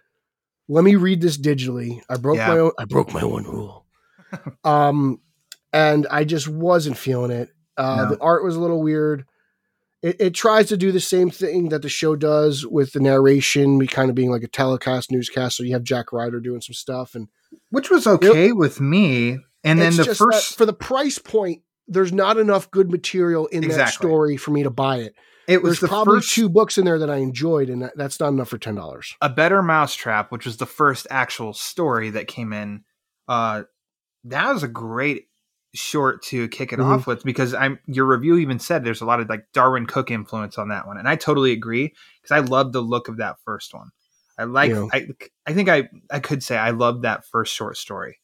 let 0.67 0.83
me 0.83 0.95
read 0.95 1.21
this 1.21 1.37
digitally. 1.37 2.01
I 2.09 2.17
broke 2.17 2.37
Yeah. 2.37 2.47
my 2.47 2.59
own. 2.59 2.71
I 2.79 2.85
broke 2.85 3.13
my 3.13 3.23
one 3.23 3.43
rule. 3.43 3.85
um, 4.63 5.19
and 5.73 6.07
I 6.09 6.23
just 6.23 6.47
wasn't 6.47 6.97
feeling 6.97 7.31
it. 7.31 7.49
Uh, 7.77 8.03
No. 8.03 8.15
The 8.15 8.21
art 8.21 8.43
was 8.43 8.55
a 8.55 8.59
little 8.59 8.81
weird. 8.81 9.25
It, 10.01 10.15
it 10.21 10.33
tries 10.33 10.67
to 10.69 10.77
do 10.77 10.91
the 10.91 10.99
same 11.01 11.29
thing 11.29 11.69
that 11.69 11.81
the 11.81 11.89
show 11.89 12.15
does 12.15 12.65
with 12.65 12.93
the 12.93 12.99
narration, 13.01 13.85
kind 13.87 14.09
of 14.09 14.15
being 14.15 14.31
like 14.31 14.43
a 14.43 14.47
telecast 14.47 15.11
newscast. 15.11 15.57
So 15.57 15.63
you 15.63 15.73
have 15.73 15.83
Jack 15.83 16.13
Ryder 16.13 16.39
doing 16.39 16.61
some 16.61 16.73
stuff, 16.73 17.15
and 17.15 17.27
Which 17.69 17.89
was 17.89 18.07
okay 18.07 18.51
with 18.53 18.79
me. 18.79 19.39
And 19.63 19.79
then 19.79 19.95
the 19.97 20.15
first, 20.15 20.57
for 20.57 20.65
the 20.65 20.73
price 20.73 21.19
point, 21.19 21.63
there's 21.87 22.13
not 22.13 22.37
enough 22.37 22.71
good 22.71 22.89
material 22.89 23.47
in 23.47 23.67
that 23.69 23.89
story 23.89 24.37
for 24.37 24.51
me 24.51 24.63
to 24.63 24.69
buy 24.69 24.97
it. 24.97 25.15
It 25.49 25.63
was 25.63 25.71
There's 25.71 25.79
the 25.81 25.87
probably 25.87 26.17
first 26.19 26.31
two 26.35 26.47
books 26.47 26.77
in 26.77 26.85
there 26.85 26.99
that 26.99 27.09
I 27.09 27.17
enjoyed, 27.17 27.69
and 27.69 27.81
that, 27.81 27.97
that's 27.97 28.19
not 28.19 28.29
enough 28.29 28.49
for 28.49 28.59
ten 28.59 28.75
dollars. 28.75 29.15
a 29.19 29.29
better 29.29 29.63
mousetrap, 29.63 30.31
which 30.31 30.45
was 30.45 30.57
the 30.57 30.65
first 30.67 31.07
actual 31.09 31.53
story 31.53 32.11
that 32.11 32.27
came 32.27 32.53
in. 32.53 32.83
Uh, 33.27 33.63
that 34.25 34.53
was 34.53 34.61
a 34.63 34.67
great 34.67 35.25
short 35.73 36.21
to 36.23 36.47
kick 36.49 36.71
it 36.73 36.79
Mhm. 36.79 36.85
off 36.85 37.07
with 37.07 37.23
because 37.23 37.53
I'm 37.53 37.79
your 37.87 38.05
review 38.05 38.37
even 38.37 38.59
said 38.59 38.83
there's 38.83 39.01
a 39.01 39.05
lot 39.05 39.19
of 39.19 39.29
like 39.29 39.45
Darwyn 39.53 39.87
Cooke 39.87 40.11
influence 40.11 40.57
on 40.59 40.69
that 40.69 40.85
one, 40.87 40.97
and 40.97 41.07
I 41.09 41.15
totally 41.15 41.51
agree 41.51 41.93
because 42.21 42.31
I 42.35 42.39
love 42.47 42.71
the 42.71 42.81
look 42.81 43.07
of 43.07 43.17
that 43.17 43.37
first 43.43 43.73
one. 43.73 43.89
I 44.37 44.43
like 44.43 44.71
Yeah. 44.71 44.87
I 44.93 45.07
I 45.47 45.53
think 45.53 45.67
I 45.69 45.89
I 46.11 46.19
could 46.19 46.43
say 46.43 46.57
I 46.57 46.69
loved 46.71 47.01
that 47.03 47.25
first 47.25 47.55
short 47.55 47.75
story, 47.77 48.19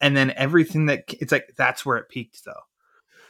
and 0.00 0.16
then 0.16 0.30
everything 0.36 0.86
that 0.86 1.04
it's 1.08 1.30
like 1.32 1.54
that's 1.56 1.84
where 1.86 1.96
it 1.98 2.08
peaked 2.08 2.44
though. 2.44 2.62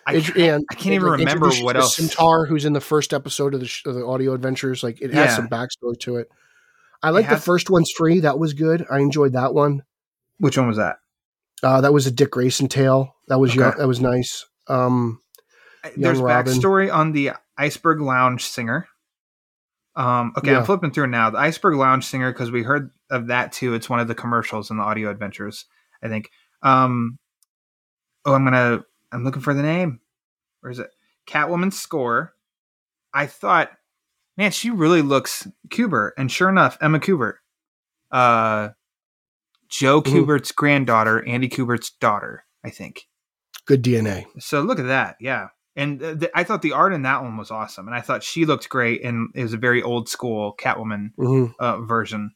I 0.07 0.21
can't, 0.21 0.37
and 0.37 0.65
I 0.71 0.75
can't 0.75 0.95
even 0.95 1.09
like, 1.09 1.19
remember 1.21 1.51
what 1.63 1.77
else. 1.77 1.97
Centaur, 1.97 2.47
who's 2.47 2.65
in 2.65 2.73
the 2.75 2.81
first 2.81 3.13
episode 3.15 3.55
of 3.55 3.61
the, 3.61 3.67
sh- 3.67 3.85
of 3.87 3.95
the 3.95 4.05
audio 4.05 4.35
adventures, 4.35 4.83
like 4.83 5.01
it 5.01 5.13
has 5.15 5.31
Yeah. 5.31 5.37
some 5.37 5.49
backstory 5.49 5.99
to 6.01 6.17
it. 6.17 6.29
I 7.03 7.11
like 7.11 7.29
the 7.29 7.37
first 7.37 7.69
one's 7.71 7.91
free. 7.97 8.21
That 8.21 8.39
was 8.39 8.55
good. 8.55 8.87
I 8.91 8.99
enjoyed 9.01 9.33
that 9.35 9.53
one. 9.55 9.83
Which 10.39 10.57
one 10.59 10.67
was 10.67 10.79
that? 10.79 10.97
Uh, 11.63 11.81
that 11.83 11.93
was 11.93 12.07
a 12.07 12.11
Dick 12.11 12.31
Grayson 12.33 12.69
tale. 12.69 13.15
That 13.29 13.39
was 13.39 13.51
Okay. 13.53 13.61
young, 13.61 13.75
that 13.79 13.87
was 13.89 14.01
nice. 14.01 14.45
Um, 14.69 15.21
there's 15.97 16.19
Robin. 16.19 16.53
backstory 16.53 16.93
on 16.93 17.13
the 17.13 17.33
Iceberg 17.59 18.01
Lounge 18.01 18.43
singer. 18.45 18.89
Um, 19.97 20.33
okay, 20.37 20.51
Yeah. 20.53 20.59
I'm 20.59 20.65
flipping 20.65 20.91
through 20.91 21.07
now. 21.09 21.31
The 21.31 21.39
Iceberg 21.39 21.77
Lounge 21.77 22.05
singer 22.05 22.33
because 22.33 22.51
we 22.51 22.63
heard 22.63 22.91
of 23.11 23.29
that 23.29 23.53
too. 23.53 23.75
It's 23.75 23.89
one 23.89 24.01
of 24.01 24.09
the 24.09 24.15
commercials 24.15 24.71
in 24.71 24.77
the 24.79 24.83
audio 24.83 25.11
adventures. 25.11 25.67
I 26.03 26.09
think. 26.09 26.31
Um, 26.63 27.19
oh, 28.25 28.35
I'm 28.35 28.45
gonna. 28.45 28.83
I'm 29.15 29.25
looking 29.25 29.43
for 29.43 29.55
the 29.55 29.63
name. 29.63 30.01
Where 30.61 30.71
is 30.71 30.79
it? 30.79 30.91
Catwoman's 31.27 31.79
score. 31.79 32.35
I 33.15 33.27
thought, 33.27 33.71
man, 34.37 34.51
she 34.51 34.71
really 34.71 35.03
looks 35.03 35.47
Kubert, 35.69 36.11
and 36.19 36.31
sure 36.31 36.49
enough, 36.49 36.77
Emma 36.81 36.99
Kubert, 36.99 37.35
uh, 38.11 38.71
Joe 39.69 40.03
Mhm. 40.03 40.13
Kubert's 40.27 40.53
granddaughter, 40.53 41.25
Andy 41.27 41.49
Kubert's 41.49 41.91
daughter, 41.91 42.45
I 42.65 42.71
think. 42.71 43.07
good 43.67 43.83
DNA. 43.83 44.27
So 44.41 44.61
look 44.61 44.79
at 44.79 44.87
that, 44.89 45.17
yeah. 45.21 45.49
And 45.75 45.99
th- 45.99 46.19
th- 46.21 46.31
I 46.35 46.45
thought 46.45 46.61
the 46.61 46.73
art 46.73 46.93
in 46.93 47.01
that 47.03 47.23
one 47.23 47.37
was 47.39 47.51
awesome, 47.51 47.87
and 47.89 47.95
I 47.97 48.01
thought 48.03 48.23
she 48.23 48.45
looked 48.45 48.69
great, 48.69 49.03
and 49.03 49.31
it 49.35 49.43
was 49.43 49.55
a 49.55 49.57
very 49.59 49.83
old 49.83 50.09
school 50.09 50.55
Catwoman 50.61 51.13
hmm 51.17 51.47
uh, 51.59 51.81
version. 51.81 52.35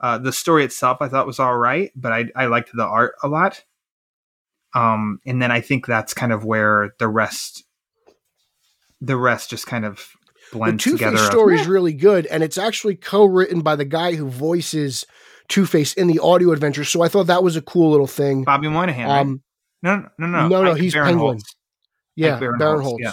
Uh, 0.00 0.18
the 0.18 0.32
story 0.32 0.64
itself 0.64 0.98
I 1.00 1.08
thought 1.08 1.26
was 1.26 1.38
all 1.40 1.56
right, 1.56 1.90
but 1.96 2.12
I 2.12 2.26
I 2.36 2.46
liked 2.46 2.70
the 2.74 2.84
art 2.84 3.14
a 3.22 3.28
lot. 3.28 3.64
Um, 4.74 5.20
and 5.26 5.40
then 5.40 5.50
I 5.50 5.60
think 5.60 5.86
that's 5.86 6.12
kind 6.12 6.32
of 6.32 6.44
where 6.44 6.90
the 6.98 7.08
rest, 7.08 7.64
the 9.00 9.16
rest 9.16 9.50
just 9.50 9.66
kind 9.66 9.84
of 9.84 10.10
The 10.52 10.58
blends 10.58 10.84
Two 10.84 10.92
together. 10.92 11.16
Face 11.16 11.26
story 11.26 11.58
is 11.58 11.66
really 11.66 11.94
good, 11.94 12.26
and 12.26 12.42
it's 12.42 12.58
actually 12.58 12.96
co-written 12.96 13.60
by 13.62 13.76
the 13.76 13.84
guy 13.84 14.14
who 14.14 14.28
voices 14.28 15.06
Two 15.48 15.64
Face 15.64 15.94
in 15.94 16.08
the 16.08 16.18
audio 16.18 16.52
adventure. 16.52 16.84
So 16.84 17.02
I 17.02 17.08
thought 17.08 17.28
that 17.28 17.42
was 17.42 17.56
a 17.56 17.62
cool 17.62 17.90
little 17.90 18.06
thing. 18.06 18.44
Bobby 18.44 18.68
Moynihan. 18.68 19.06
right? 19.08 19.20
Um, 19.20 19.42
no, 19.82 19.96
no, 20.18 20.26
no, 20.26 20.48
no, 20.48 20.62
no, 20.62 20.72
Ike 20.72 20.78
he's 20.78 20.94
Barinholtz. 20.94 21.06
Penguin. 21.06 21.38
yeah, 22.16 22.38
Baron 22.38 22.58
Baron, 22.58 22.80
Holtz, 22.82 22.88
Holtz. 22.88 23.02
yeah. 23.02 23.12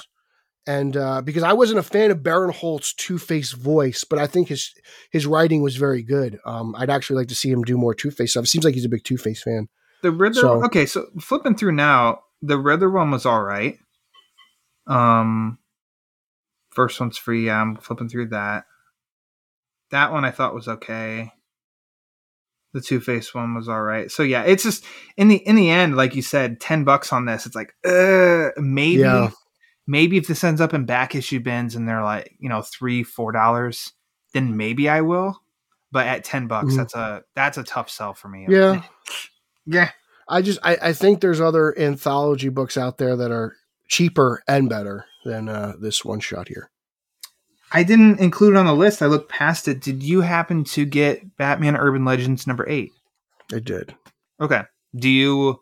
And 0.65 0.95
uh, 0.95 1.21
because 1.21 1.43
I 1.43 1.53
wasn't 1.53 1.79
a 1.79 1.83
fan 1.83 2.09
of 2.09 2.19
Barinholtz's 2.19 2.93
Two 2.93 3.17
Face 3.17 3.51
voice, 3.51 4.03
but 4.03 4.17
I 4.17 4.27
think 4.27 4.47
his 4.47 4.73
his 5.11 5.25
writing 5.25 5.61
was 5.61 5.75
very 5.75 6.03
good. 6.03 6.39
Um, 6.45 6.73
I'd 6.77 6.89
actually 6.89 7.17
like 7.17 7.27
to 7.27 7.35
see 7.35 7.51
him 7.51 7.63
do 7.63 7.77
more 7.77 7.93
Two 7.93 8.11
Face 8.11 8.31
stuff. 8.31 8.45
It 8.45 8.47
seems 8.47 8.65
like 8.65 8.73
he's 8.73 8.85
a 8.85 8.89
big 8.89 9.03
Two 9.03 9.17
Face 9.17 9.43
fan. 9.43 9.67
The 10.03 10.11
Riddler. 10.11 10.41
So- 10.41 10.63
okay, 10.65 10.85
so 10.85 11.07
flipping 11.19 11.55
through 11.55 11.71
now, 11.71 12.19
the 12.43 12.59
Riddler 12.59 12.91
one 12.91 13.09
was 13.09 13.25
all 13.25 13.41
right. 13.41 13.79
Um, 14.85 15.57
first 16.71 16.99
one's 16.99 17.17
free. 17.17 17.47
Yeah, 17.47 17.59
I'm 17.61 17.77
flipping 17.77 18.09
through 18.09 18.27
that. 18.29 18.65
That 19.91 20.11
one 20.11 20.25
I 20.25 20.31
thought 20.31 20.53
was 20.53 20.67
okay. 20.67 21.31
The 22.73 22.81
Two 22.81 22.99
Face 22.99 23.33
one 23.35 23.53
was 23.53 23.69
all 23.69 23.81
right. 23.81 24.09
So 24.11 24.23
yeah, 24.23 24.43
it's 24.43 24.63
just 24.63 24.83
in 25.15 25.27
the 25.27 25.35
in 25.37 25.55
the 25.55 25.69
end, 25.69 25.95
like 25.95 26.15
you 26.15 26.21
said, 26.23 26.59
ten 26.59 26.83
bucks 26.83 27.13
on 27.13 27.25
this. 27.25 27.45
It's 27.45 27.55
like, 27.55 27.73
uh, 27.85 28.49
maybe, 28.57 29.01
Yeah. 29.01 29.29
maybe 29.85 30.17
if 30.17 30.27
this 30.27 30.43
ends 30.43 30.59
up 30.59 30.73
in 30.73 30.85
back 30.85 31.13
issue 31.13 31.39
bins 31.39 31.75
and 31.75 31.87
they're 31.87 32.03
like, 32.03 32.35
you 32.39 32.49
know, 32.49 32.63
three 32.63 33.03
four 33.03 33.31
dollars, 33.31 33.93
then 34.33 34.57
maybe 34.57 34.89
I 34.89 35.01
will. 35.01 35.39
But 35.91 36.07
at 36.07 36.23
ten 36.23 36.47
bucks, 36.47 36.73
Mhm. 36.73 36.77
that's 36.77 36.95
a 36.95 37.23
that's 37.35 37.57
a 37.59 37.63
tough 37.63 37.91
sell 37.91 38.15
for 38.15 38.27
me. 38.27 38.47
Yeah. 38.49 38.81
Yeah. 39.65 39.91
I 40.27 40.41
just 40.41 40.59
I, 40.63 40.77
I 40.81 40.93
think 40.93 41.19
there's 41.19 41.41
other 41.41 41.77
anthology 41.77 42.49
books 42.49 42.77
out 42.77 42.97
there 42.97 43.15
that 43.17 43.31
are 43.31 43.55
cheaper 43.87 44.41
and 44.47 44.69
better 44.69 45.05
than 45.25 45.49
uh, 45.49 45.73
this 45.79 46.03
one 46.05 46.19
shot 46.19 46.47
here. 46.47 46.69
I 47.71 47.83
didn't 47.83 48.19
include 48.19 48.53
it 48.53 48.57
on 48.57 48.65
the 48.65 48.73
list. 48.73 49.01
I 49.01 49.07
looked 49.07 49.29
past 49.29 49.67
it. 49.67 49.81
Did 49.81 50.03
you 50.03 50.21
happen 50.21 50.63
to 50.65 50.85
get 50.85 51.37
Batman 51.37 51.75
Urban 51.75 52.05
Legends 52.05 52.45
number 52.47 52.67
eight? 52.69 52.91
I 53.53 53.59
did. 53.59 53.95
Okay. 54.39 54.61
Do 54.95 55.09
you 55.09 55.59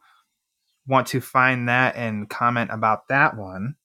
want 0.88 1.08
to 1.08 1.22
find 1.22 1.70
that 1.70 1.96
and 1.96 2.30
comment 2.30 2.70
about 2.72 3.08
that 3.08 3.38
one? 3.38 3.76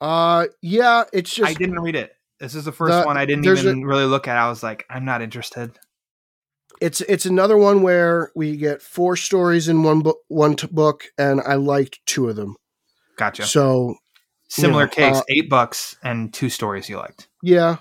Uh, 0.00 0.46
yeah, 0.62 1.04
it's 1.12 1.34
just 1.34 1.50
I 1.50 1.54
didn't 1.54 1.80
read 1.80 1.96
it. 1.96 2.12
This 2.38 2.54
is 2.54 2.64
the 2.64 2.72
first 2.72 2.92
The- 2.92 3.06
one 3.06 3.16
I 3.16 3.24
didn't 3.26 3.46
even 3.46 3.84
really 3.84 4.04
look 4.04 4.28
at. 4.28 4.36
I 4.36 4.48
was 4.48 4.62
like, 4.62 4.84
I'm 4.88 5.04
not 5.04 5.22
interested. 5.22 5.76
It's 6.80 7.00
it's 7.02 7.26
another 7.26 7.56
one 7.56 7.82
where 7.82 8.30
we 8.34 8.56
get 8.56 8.82
four 8.82 9.16
stories 9.16 9.68
in 9.68 9.82
one 9.82 10.00
book 10.00 10.18
one 10.28 10.56
t- 10.56 10.66
book, 10.66 11.04
and 11.18 11.40
I 11.40 11.54
liked 11.54 12.00
two 12.06 12.28
of 12.28 12.36
them. 12.36 12.56
Gotcha. 13.16 13.44
So 13.46 13.96
Similar 14.48 14.84
yeah, 14.84 14.88
case, 15.10 15.16
uh, 15.16 15.22
eight 15.28 15.50
bucks 15.50 15.96
and 16.02 16.32
two 16.32 16.48
stories 16.48 16.88
you 16.88 16.98
liked. 16.98 17.28
yeah, 17.42 17.78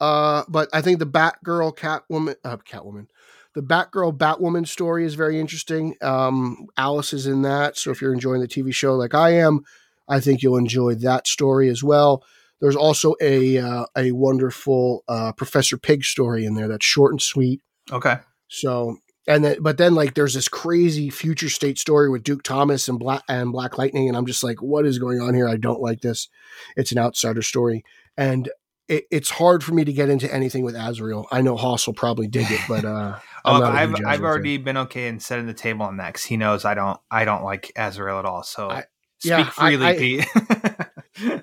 uh, 0.00 0.44
but 0.48 0.68
I 0.72 0.82
think 0.82 0.98
the 0.98 1.06
Batgirl 1.06 1.76
Catwoman 1.76 2.34
uh, 2.44 2.58
Catwoman, 2.58 3.06
the 3.54 3.62
Batgirl 3.62 4.18
Batwoman 4.18 4.68
story 4.68 5.06
is 5.06 5.14
very 5.14 5.40
interesting. 5.40 5.94
Um, 6.02 6.66
Alice 6.76 7.14
is 7.14 7.26
in 7.26 7.42
that, 7.42 7.78
so 7.78 7.90
if 7.90 8.02
you're 8.02 8.12
enjoying 8.12 8.42
the 8.42 8.48
TV 8.48 8.74
show 8.74 8.96
like 8.96 9.14
I 9.14 9.30
am, 9.30 9.60
I 10.08 10.20
think 10.20 10.42
you'll 10.42 10.58
enjoy 10.58 10.94
that 10.96 11.26
story 11.26 11.70
as 11.70 11.82
well. 11.82 12.22
There's 12.60 12.76
also 12.76 13.14
a 13.20 13.56
uh, 13.58 13.86
a 13.96 14.12
wonderful 14.12 15.04
uh, 15.08 15.32
Professor 15.32 15.78
Pig 15.78 16.04
story 16.04 16.44
in 16.44 16.54
there 16.54 16.68
that's 16.68 16.84
short 16.84 17.12
and 17.12 17.22
sweet. 17.22 17.62
Okay. 17.92 18.16
So 18.48 18.98
and 19.26 19.44
then 19.44 19.56
but 19.60 19.76
then 19.78 19.94
like 19.94 20.14
there's 20.14 20.34
this 20.34 20.48
crazy 20.48 21.10
future 21.10 21.48
state 21.48 21.78
story 21.78 22.08
with 22.08 22.22
Duke 22.22 22.42
Thomas 22.42 22.88
and 22.88 22.98
Black 22.98 23.22
and 23.28 23.52
Black 23.52 23.76
Lightning, 23.78 24.08
and 24.08 24.16
I'm 24.16 24.26
just 24.26 24.42
like, 24.42 24.62
what 24.62 24.86
is 24.86 24.98
going 24.98 25.20
on 25.20 25.34
here? 25.34 25.48
I 25.48 25.56
don't 25.56 25.80
like 25.82 26.00
this. 26.00 26.28
It's 26.76 26.92
an 26.92 26.98
outsider 26.98 27.42
story, 27.42 27.84
and 28.16 28.48
it, 28.88 29.04
it's 29.10 29.28
hard 29.28 29.62
for 29.62 29.74
me 29.74 29.84
to 29.84 29.92
get 29.92 30.08
into 30.08 30.32
anything 30.32 30.64
with 30.64 30.74
Azrael. 30.74 31.26
I 31.30 31.42
know 31.42 31.56
Haas 31.56 31.86
will 31.86 31.92
probably 31.94 32.26
dig 32.26 32.50
it, 32.50 32.60
but 32.68 32.86
uh, 32.86 33.18
I'm 33.44 33.56
Oh, 33.56 33.58
not 33.60 33.74
a 33.74 33.78
I've 33.78 33.94
I've 34.06 34.22
already 34.22 34.56
fan. 34.56 34.64
been 34.64 34.76
okay 34.78 35.08
and 35.08 35.22
setting 35.22 35.46
the 35.46 35.52
table 35.54 35.84
on 35.84 35.98
that 35.98 36.08
because 36.08 36.24
he 36.24 36.36
knows 36.38 36.64
I 36.64 36.72
don't 36.74 36.98
I 37.10 37.24
don't 37.26 37.44
like 37.44 37.70
Azrael 37.76 38.18
at 38.18 38.24
all. 38.24 38.42
So 38.42 38.70
I- 38.70 38.84
speak 39.18 39.30
yeah, 39.30 39.50
I- 39.58 39.68
freely, 39.68 39.86
I- 39.86 39.96
Pete. 39.96 40.26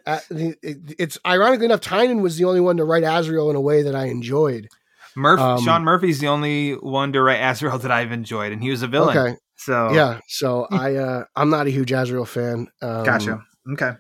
Uh, 0.06 0.20
it- 0.30 0.96
it's 0.98 1.18
ironically 1.28 1.66
enough, 1.66 1.82
Tynion 1.82 2.22
was 2.22 2.38
the 2.38 2.46
only 2.46 2.62
one 2.62 2.78
to 2.78 2.86
write 2.86 3.04
Azrael 3.04 3.50
in 3.50 3.58
a 3.58 3.62
way 3.62 3.82
that 3.82 3.94
I 3.94 4.06
enjoyed. 4.06 4.70
Murph, 5.16 5.40
Um, 5.40 5.62
Sean 5.64 5.84
Murphy's 5.84 6.20
the 6.20 6.28
only 6.28 6.74
one 6.74 7.14
to 7.14 7.22
write 7.22 7.40
Azrael 7.42 7.78
that 7.80 7.92
I've 7.92 8.12
enjoyed, 8.12 8.52
and 8.52 8.62
he 8.62 8.70
was 8.70 8.82
a 8.82 8.88
villain. 8.88 9.18
Okay, 9.18 9.38
So 9.56 9.92
yeah. 9.94 10.20
So 10.28 10.68
I 10.72 10.96
uh, 10.96 11.24
I'm 11.36 11.50
not 11.50 11.68
a 11.68 11.70
huge 11.70 11.92
Azrael 11.92 12.26
fan. 12.26 12.68
Um, 12.82 13.04
gotcha. 13.06 13.42
Okay, 13.74 13.92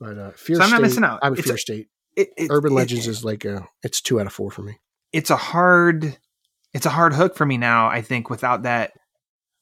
But 0.00 0.18
uh, 0.18 0.30
Fear 0.32 0.56
So 0.56 0.62
I'm 0.62 0.68
State, 0.68 0.74
not 0.76 0.82
missing 0.82 1.04
out. 1.04 1.20
I'm 1.22 1.32
a 1.34 1.36
It's 1.36 1.46
Fear 1.46 1.54
a- 1.54 1.58
State. 1.58 1.88
it, 2.16 2.28
it- 2.36 2.48
Urban 2.50 2.72
it- 2.72 2.76
Legends 2.76 3.06
is 3.06 3.24
like 3.24 3.44
a 3.44 3.66
it's 3.82 4.00
two 4.00 4.18
out 4.20 4.26
of 4.26 4.32
four 4.32 4.50
for 4.50 4.62
me. 4.62 4.78
It's 5.12 5.30
a 5.30 5.36
hard, 5.36 6.16
it's 6.72 6.86
a 6.86 6.90
hard 6.90 7.12
hook 7.12 7.36
for 7.36 7.44
me 7.46 7.58
now. 7.58 7.88
I 7.88 8.00
think 8.00 8.30
without 8.30 8.62
that, 8.62 8.92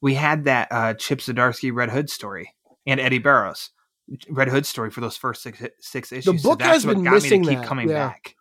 we 0.00 0.14
had 0.14 0.44
that 0.44 0.68
uh, 0.70 0.94
Chip 0.94 1.18
Zdarsky 1.18 1.74
Red 1.74 1.90
Hood 1.90 2.08
story 2.08 2.54
and 2.86 3.00
Eddy 3.00 3.18
Barrows. 3.18 3.70
Red 4.28 4.48
Hood 4.48 4.64
story 4.64 4.90
for 4.90 5.00
those 5.00 5.16
first 5.16 5.42
six 5.42 5.60
six 5.80 6.10
issues. 6.12 6.24
The 6.34 6.38
So 6.38 6.50
book 6.50 6.58
that's 6.60 6.72
has 6.72 6.84
been 6.86 7.02
got 7.04 7.10
me 7.10 7.16
missing 7.16 7.42
to 7.44 7.48
keep 7.50 7.58
that, 7.58 7.66
coming 7.66 7.88
yeah. 7.88 8.08
back. 8.08 8.34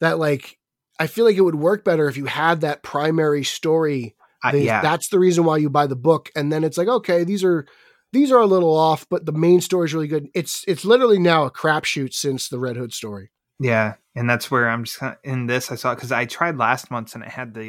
that 0.00 0.18
like 0.18 0.58
I 0.98 1.06
feel 1.06 1.24
like 1.24 1.36
it 1.36 1.42
would 1.42 1.54
work 1.54 1.84
better 1.84 2.08
if 2.08 2.16
you 2.16 2.26
had 2.26 2.60
that 2.60 2.82
primary 2.82 3.44
story. 3.44 4.14
I, 4.44 4.54
yeah, 4.56 4.82
That's 4.82 5.08
the 5.08 5.18
reason 5.18 5.44
why 5.44 5.58
you 5.58 5.70
buy 5.70 5.86
the 5.86 5.96
book, 5.96 6.30
and 6.34 6.52
then 6.52 6.64
it's 6.64 6.76
like, 6.76 6.88
okay, 6.88 7.24
these 7.24 7.44
are 7.44 7.66
these 8.12 8.30
are 8.30 8.40
a 8.40 8.46
little 8.46 8.76
off, 8.76 9.06
but 9.08 9.24
the 9.24 9.32
main 9.32 9.60
story 9.60 9.86
is 9.86 9.94
really 9.94 10.08
good. 10.08 10.28
It's 10.34 10.64
it's 10.68 10.84
literally 10.84 11.18
now 11.18 11.44
a 11.44 11.50
crapshoot 11.50 12.12
since 12.12 12.48
the 12.48 12.58
Red 12.58 12.76
Hood 12.76 12.92
story. 12.92 13.30
yeah, 13.60 13.94
and 14.14 14.28
that's 14.28 14.50
where 14.50 14.68
I'm 14.68 14.84
just 14.84 14.98
kinda, 14.98 15.18
in 15.24 15.46
this. 15.46 15.70
I 15.70 15.76
saw 15.76 15.94
because 15.94 16.12
I 16.12 16.24
tried 16.24 16.58
last 16.58 16.90
month 16.90 17.14
and 17.14 17.22
it 17.24 17.30
had 17.30 17.54
the 17.54 17.68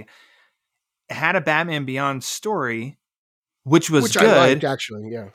it 1.09 1.13
had 1.13 1.35
a 1.35 1.41
Batman 1.41 1.85
Beyond 1.85 2.23
story, 2.23 2.97
which 3.63 3.89
was 3.89 4.03
which 4.03 4.13
good, 4.17 4.29
I 4.29 4.49
liked 4.49 4.63
actually. 4.63 5.09
Yeah, 5.11 5.29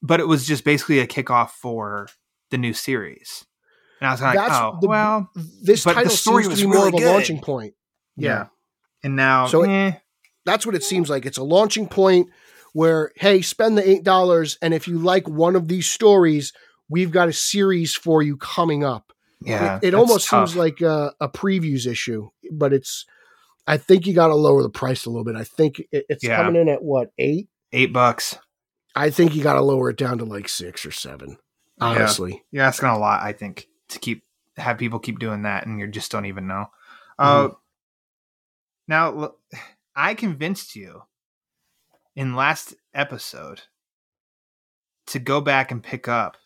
but 0.00 0.20
it 0.20 0.28
was 0.28 0.46
just 0.46 0.64
basically 0.64 1.00
a 1.00 1.06
kickoff 1.06 1.50
for 1.50 2.08
the 2.50 2.58
new 2.58 2.72
series. 2.72 3.44
And 4.00 4.08
I 4.08 4.12
was 4.12 4.20
like, 4.20 4.34
That's 4.36 4.54
oh 4.54 4.78
the- 4.80 4.88
well, 4.88 5.30
this 5.62 5.84
But 5.84 5.90
the 5.90 5.94
title 5.96 6.10
story 6.12 6.42
seems 6.44 6.50
was 6.52 6.60
to 6.60 6.64
be 6.66 6.68
more 6.68 6.76
really 6.76 6.88
of 6.88 6.94
a 6.94 6.98
good. 6.98 7.12
launching 7.12 7.40
point. 7.40 7.74
yeah. 8.16 8.46
And 9.02 9.14
now, 9.16 9.46
So 9.46 9.62
it- 9.62 9.68
eh, 9.70 9.92
That's 10.44 10.64
what 10.66 10.74
it 10.74 10.82
seems 10.82 11.08
like. 11.10 11.26
It's 11.26 11.38
a 11.38 11.42
launching 11.44 11.86
point 11.88 12.30
where, 12.72 13.12
hey, 13.16 13.42
spend 13.42 13.76
the 13.78 13.88
eight 13.88 14.02
dollars, 14.04 14.58
and 14.62 14.72
if 14.74 14.86
you 14.88 14.98
like 14.98 15.28
one 15.28 15.56
of 15.56 15.68
these 15.68 15.86
stories, 15.86 16.52
we've 16.88 17.10
got 17.10 17.28
a 17.28 17.32
series 17.32 17.94
for 17.94 18.22
you 18.22 18.36
coming 18.36 18.82
up. 18.84 19.12
yeah, 19.40 19.78
it, 19.82 19.88
it 19.88 19.94
almost 19.94 20.28
tough. 20.28 20.48
seems 20.48 20.56
like 20.56 20.80
a, 20.80 21.12
a 21.20 21.28
previews 21.28 21.86
issue, 21.86 22.28
but 22.52 22.72
it's. 22.72 23.04
I 23.66 23.76
think 23.76 24.06
you 24.06 24.14
got 24.14 24.28
to 24.28 24.34
lower 24.34 24.62
the 24.62 24.70
price 24.70 25.04
a 25.04 25.10
little 25.10 25.24
bit. 25.24 25.36
I 25.36 25.44
think 25.44 25.80
it, 25.92 26.06
it's 26.08 26.24
Yeah. 26.24 26.36
coming 26.42 26.60
in 26.60 26.68
at 26.70 26.82
what 26.82 27.10
eight. 27.18 27.48
eight 27.72 27.92
bucks. 27.92 28.38
I 28.96 29.10
think 29.10 29.34
you 29.36 29.42
got 29.42 29.54
to 29.54 29.60
lower 29.60 29.90
it 29.90 29.96
down 29.98 30.16
to 30.18 30.24
like 30.24 30.48
six 30.48 30.86
or 30.86 30.90
seven. 30.90 31.36
Honestly, 31.80 32.42
You're 32.50 32.64
asking 32.64 32.88
a 32.88 32.98
lot, 32.98 33.22
I 33.22 33.32
think, 33.32 33.68
to 33.90 33.98
keep 33.98 34.24
have 34.56 34.78
people 34.78 34.98
keep 34.98 35.18
doing 35.18 35.42
that, 35.42 35.66
and 35.66 35.78
you 35.78 35.86
just 35.86 36.10
don't 36.10 36.26
even 36.26 36.46
know. 36.46 36.66
Uh, 37.18 37.48
now, 38.86 39.10
look, 39.10 39.38
I 39.94 40.14
convinced 40.14 40.76
you 40.76 41.02
in 42.16 42.34
last 42.34 42.74
episode 42.94 43.62
to 45.08 45.18
go 45.18 45.40
back 45.40 45.70
and 45.70 45.82
pick 45.82 46.08
up 46.08 46.36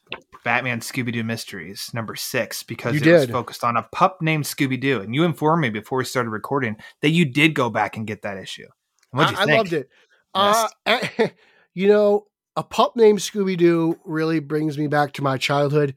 Batman 0.44 0.81
Scooby 0.81 1.12
Doo 1.12 1.24
Mysteries 1.24 1.90
number 1.94 2.16
six 2.16 2.62
because 2.62 2.94
You 2.94 3.14
it 3.14 3.20
was 3.20 3.31
focused 3.31 3.64
on 3.64 3.76
a 3.76 3.83
pup 3.92 4.18
named 4.20 4.44
Scooby 4.44 4.81
Doo, 4.81 5.00
and 5.00 5.14
you 5.14 5.24
informed 5.24 5.62
me 5.62 5.70
before 5.70 5.98
we 5.98 6.05
started 6.05 6.31
recording 6.31 6.76
that 7.00 7.11
you 7.11 7.24
did 7.24 7.55
go 7.55 7.70
back 7.70 7.96
and 7.96 8.07
get 8.07 8.22
that 8.22 8.37
issue. 8.37 8.66
I, 9.14 9.35
I 9.37 9.44
loved 9.44 9.72
it. 9.72 9.88
Uh, 10.35 10.68
you 11.74 11.88
know, 11.88 12.26
a 12.57 12.62
pup 12.62 12.96
named 12.96 13.18
Scooby 13.18 13.57
Doo 13.57 13.98
really 14.05 14.40
brings 14.40 14.78
me 14.78 14.87
back 14.87 15.12
to 15.14 15.22
my 15.22 15.38
childhood, 15.38 15.94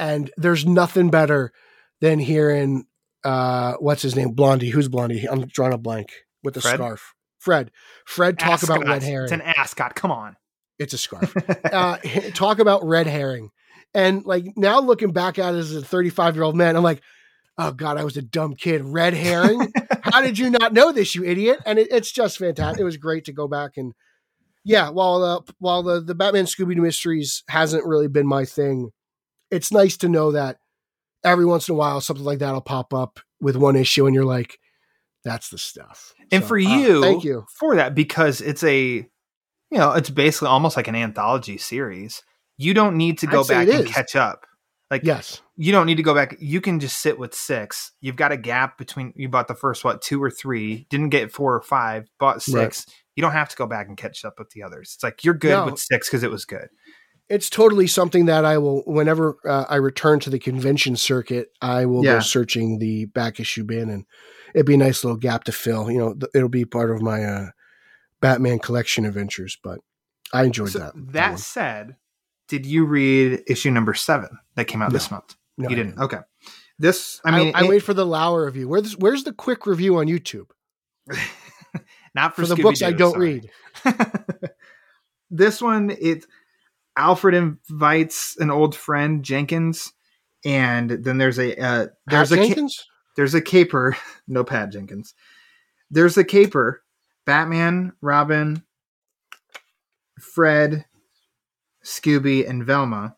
and 0.00 0.30
there's 0.38 0.64
nothing 0.64 1.10
better 1.10 1.52
than 2.00 2.18
hearing 2.18 2.86
uh, 3.22 3.74
what's 3.74 4.00
his 4.00 4.16
name, 4.16 4.32
Blondie. 4.32 4.70
Who's 4.70 4.88
Blondie? 4.88 5.26
I'm 5.28 5.46
drawing 5.46 5.74
a 5.74 5.78
blank 5.78 6.12
with 6.42 6.54
the 6.54 6.62
Fred? 6.62 6.76
scarf. 6.76 7.14
Fred. 7.38 7.70
Fred 8.06 8.38
talk 8.38 8.62
about 8.62 8.86
red 8.86 9.02
herring. 9.02 9.24
It's 9.24 9.32
an 9.32 9.42
ascot. 9.42 9.94
Come 9.94 10.10
on. 10.10 10.36
It's 10.78 10.94
a 10.94 10.98
scarf. 10.98 11.34
uh, 11.72 11.98
talk 12.32 12.58
about 12.58 12.84
red 12.84 13.06
herring. 13.06 13.50
And 13.92 14.24
like 14.24 14.46
now 14.56 14.80
looking 14.80 15.12
back 15.12 15.38
at 15.38 15.54
it 15.54 15.58
as 15.58 15.74
a 15.74 15.82
35 15.82 16.34
year 16.34 16.44
old 16.44 16.56
man, 16.56 16.76
I'm 16.76 16.82
like, 16.82 17.02
oh 17.58 17.72
God, 17.72 17.98
I 17.98 18.04
was 18.04 18.16
a 18.16 18.22
dumb 18.22 18.54
kid. 18.54 18.82
Red 18.82 19.12
herring? 19.12 19.70
How 20.02 20.22
did 20.22 20.38
you 20.38 20.48
not 20.48 20.72
know 20.72 20.92
this, 20.92 21.14
you 21.14 21.24
idiot? 21.24 21.60
And 21.66 21.78
it, 21.78 21.88
it's 21.90 22.10
just 22.10 22.38
fantastic. 22.38 22.80
It 22.80 22.84
was 22.84 22.96
great 22.96 23.26
to 23.26 23.32
go 23.32 23.48
back 23.48 23.72
and 23.76 23.92
yeah, 24.64 24.90
while 24.90 25.20
the 25.20 25.52
while 25.58 25.82
the, 25.82 26.00
the 26.00 26.14
Batman 26.14 26.44
Scooby 26.44 26.74
Doo 26.74 26.82
mysteries 26.82 27.42
hasn't 27.48 27.86
really 27.86 28.08
been 28.08 28.26
my 28.26 28.44
thing, 28.44 28.90
it's 29.50 29.72
nice 29.72 29.96
to 29.98 30.08
know 30.08 30.32
that 30.32 30.58
every 31.24 31.44
once 31.44 31.68
in 31.68 31.74
a 31.74 31.78
while 31.78 32.00
something 32.00 32.24
like 32.24 32.38
that'll 32.38 32.60
pop 32.60 32.94
up 32.94 33.20
with 33.40 33.56
one 33.56 33.76
issue 33.76 34.06
and 34.06 34.14
you're 34.14 34.24
like, 34.24 34.58
that's 35.24 35.50
the 35.50 35.58
stuff. 35.58 36.14
and 36.32 36.42
So, 36.42 36.48
for 36.48 36.56
uh, 36.56 36.60
you, 36.60 37.02
thank 37.02 37.24
you. 37.24 37.44
for 37.58 37.76
that 37.76 37.94
because 37.94 38.40
it's 38.40 38.62
a, 38.64 38.78
you 39.70 39.78
know, 39.78 39.92
it's 39.92 40.10
basically 40.10 40.48
almost 40.48 40.76
like 40.76 40.88
an 40.88 40.96
anthology 40.96 41.58
series. 41.58 42.22
You 42.56 42.74
don't 42.74 42.96
need 42.96 43.18
to 43.18 43.26
go 43.26 43.40
I'd 43.42 43.48
back 43.48 43.68
and 43.68 43.84
is. 43.86 43.90
catch 43.90 44.16
up. 44.16 44.46
Like 44.90 45.02
Yes. 45.04 45.40
you 45.56 45.70
don't 45.72 45.86
need 45.86 45.96
to 45.96 46.02
go 46.02 46.14
back. 46.14 46.36
You 46.40 46.60
can 46.60 46.80
just 46.80 47.00
sit 47.00 47.18
with 47.18 47.32
six. 47.34 47.92
You've 48.00 48.16
got 48.16 48.32
a 48.32 48.36
gap 48.36 48.76
between 48.76 49.12
you 49.14 49.28
bought 49.28 49.46
the 49.46 49.54
first 49.54 49.84
what 49.84 50.02
two 50.02 50.20
or 50.22 50.30
three, 50.30 50.86
didn't 50.90 51.10
get 51.10 51.30
four 51.30 51.54
or 51.54 51.62
five, 51.62 52.08
bought 52.18 52.42
six. 52.42 52.86
You 53.14 53.20
don't 53.22 53.32
have 53.32 53.48
to 53.50 53.56
go 53.56 53.66
back 53.66 53.86
and 53.88 53.96
catch 53.96 54.24
up 54.24 54.38
with 54.38 54.50
the 54.50 54.62
others. 54.64 54.92
It's 54.96 55.04
like 55.04 55.22
you're 55.24 55.34
good 55.34 55.50
No. 55.52 55.66
with 55.66 55.78
six 55.78 56.08
because 56.08 56.22
it 56.24 56.30
was 56.30 56.44
good. 56.44 56.68
It's 57.30 57.48
totally 57.48 57.86
something 57.86 58.26
that 58.26 58.44
I 58.44 58.58
will, 58.58 58.82
whenever 58.86 59.38
uh, 59.48 59.64
I 59.68 59.76
return 59.76 60.18
to 60.20 60.30
the 60.30 60.38
convention 60.40 60.96
circuit, 60.96 61.52
I 61.62 61.86
will 61.86 62.04
Yeah. 62.04 62.14
go 62.14 62.20
searching 62.20 62.78
the 62.80 63.04
back 63.06 63.38
issue 63.40 63.62
bin, 63.64 63.88
and 63.88 64.04
it'd 64.54 64.66
be 64.66 64.74
a 64.74 64.78
nice 64.78 65.04
little 65.04 65.16
gap 65.16 65.44
to 65.44 65.52
fill. 65.52 65.90
You 65.90 65.98
know, 65.98 66.12
th- 66.14 66.30
it'll 66.34 66.48
be 66.48 66.64
part 66.64 66.90
of 66.90 67.00
my 67.00 67.24
uh, 67.24 67.46
Batman 68.20 68.58
collection 68.58 69.04
adventures. 69.06 69.56
But 69.62 69.78
I 70.32 70.42
enjoyed 70.44 70.70
So 70.70 70.80
that. 70.80 70.92
that 71.12 71.38
said, 71.38 71.96
did 72.48 72.66
you 72.66 72.84
read 72.84 73.44
issue 73.46 73.70
number 73.70 73.94
seven 73.94 74.30
that 74.56 74.64
came 74.66 74.82
out 74.82 74.90
No. 74.90 74.94
this 74.94 75.10
month? 75.10 75.36
No, 75.56 75.68
you 75.68 75.76
I 75.76 75.78
didn't. 75.78 75.98
Okay. 76.00 76.18
This, 76.80 77.20
I 77.24 77.30
mean, 77.38 77.52
I, 77.54 77.64
it- 77.64 77.68
wait 77.68 77.82
for 77.84 77.94
the 77.94 78.04
Lauer 78.06 78.44
review. 78.46 78.66
Where's 78.68 78.96
where's 78.98 79.22
the 79.24 79.32
quick 79.32 79.66
review 79.66 79.98
on 79.98 80.06
YouTube 80.06 80.48
not 82.14 82.34
for, 82.34 82.42
for, 82.42 82.48
the 82.54 82.62
books 82.62 82.82
I 82.82 82.90
don't 82.92 83.12
sorry. 83.12 83.42
read? 83.84 84.50
this 85.30 85.62
one, 85.62 85.90
it 85.90 86.26
Alfred 86.96 87.34
invites 87.34 88.36
an 88.38 88.50
old 88.50 88.74
friend 88.74 89.24
Jenkins, 89.24 89.92
and 90.44 90.90
then 90.90 91.18
there's 91.18 91.38
a 91.38 91.58
uh, 91.60 91.86
there's 92.06 92.30
Pat 92.30 92.38
a 92.38 92.54
ca- 92.54 92.68
there's 93.16 93.34
a 93.34 93.40
caper, 93.40 93.96
no 94.28 94.44
Pat 94.44 94.72
Jenkins. 94.72 95.14
There's 95.90 96.16
a 96.16 96.24
caper. 96.24 96.82
Batman, 97.26 97.92
Robin, 98.00 98.64
Fred, 100.18 100.86
Scooby, 101.84 102.48
and 102.48 102.64
Velma 102.64 103.16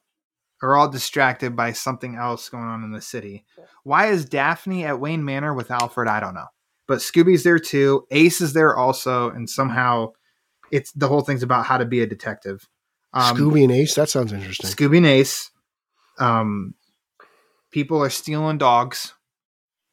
are 0.63 0.77
all 0.77 0.89
distracted 0.89 1.57
by 1.57 1.73
something 1.73 2.17
else 2.17 2.49
going 2.49 2.65
on 2.65 2.85
in 2.85 2.93
the 2.93 3.01
city. 3.01 3.45
Why 3.85 4.07
is 4.07 4.25
Daphne 4.25 4.85
at 4.85 5.01
Wayne 5.01 5.25
Manor 5.25 5.55
with 5.55 5.71
Alfred? 5.71 6.09
I 6.09 6.21
don't 6.21 6.35
know. 6.35 6.49
But 6.87 6.99
Scooby's 6.99 7.43
there 7.43 7.59
too. 7.59 8.07
Ace 8.11 8.41
is 8.41 8.53
there 8.53 8.77
also, 8.77 9.31
and 9.31 9.49
somehow 9.49 10.13
it's 10.71 10.93
the 10.93 11.09
whole 11.09 11.23
thing's 11.23 11.43
about 11.43 11.67
how 11.67 11.79
to 11.79 11.85
be 11.85 12.01
a 12.01 12.07
detective. 12.07 12.69
Um, 13.15 13.37
Scooby 13.37 13.63
and 13.63 13.73
Ace. 13.73 13.95
That 13.95 14.09
sounds 14.09 14.33
interesting. 14.33 14.71
Scooby 14.71 14.99
and 14.99 15.07
Ace. 15.07 15.51
Um, 16.19 16.75
people 17.71 18.03
are 18.03 18.11
stealing 18.11 18.59
dogs. 18.59 19.15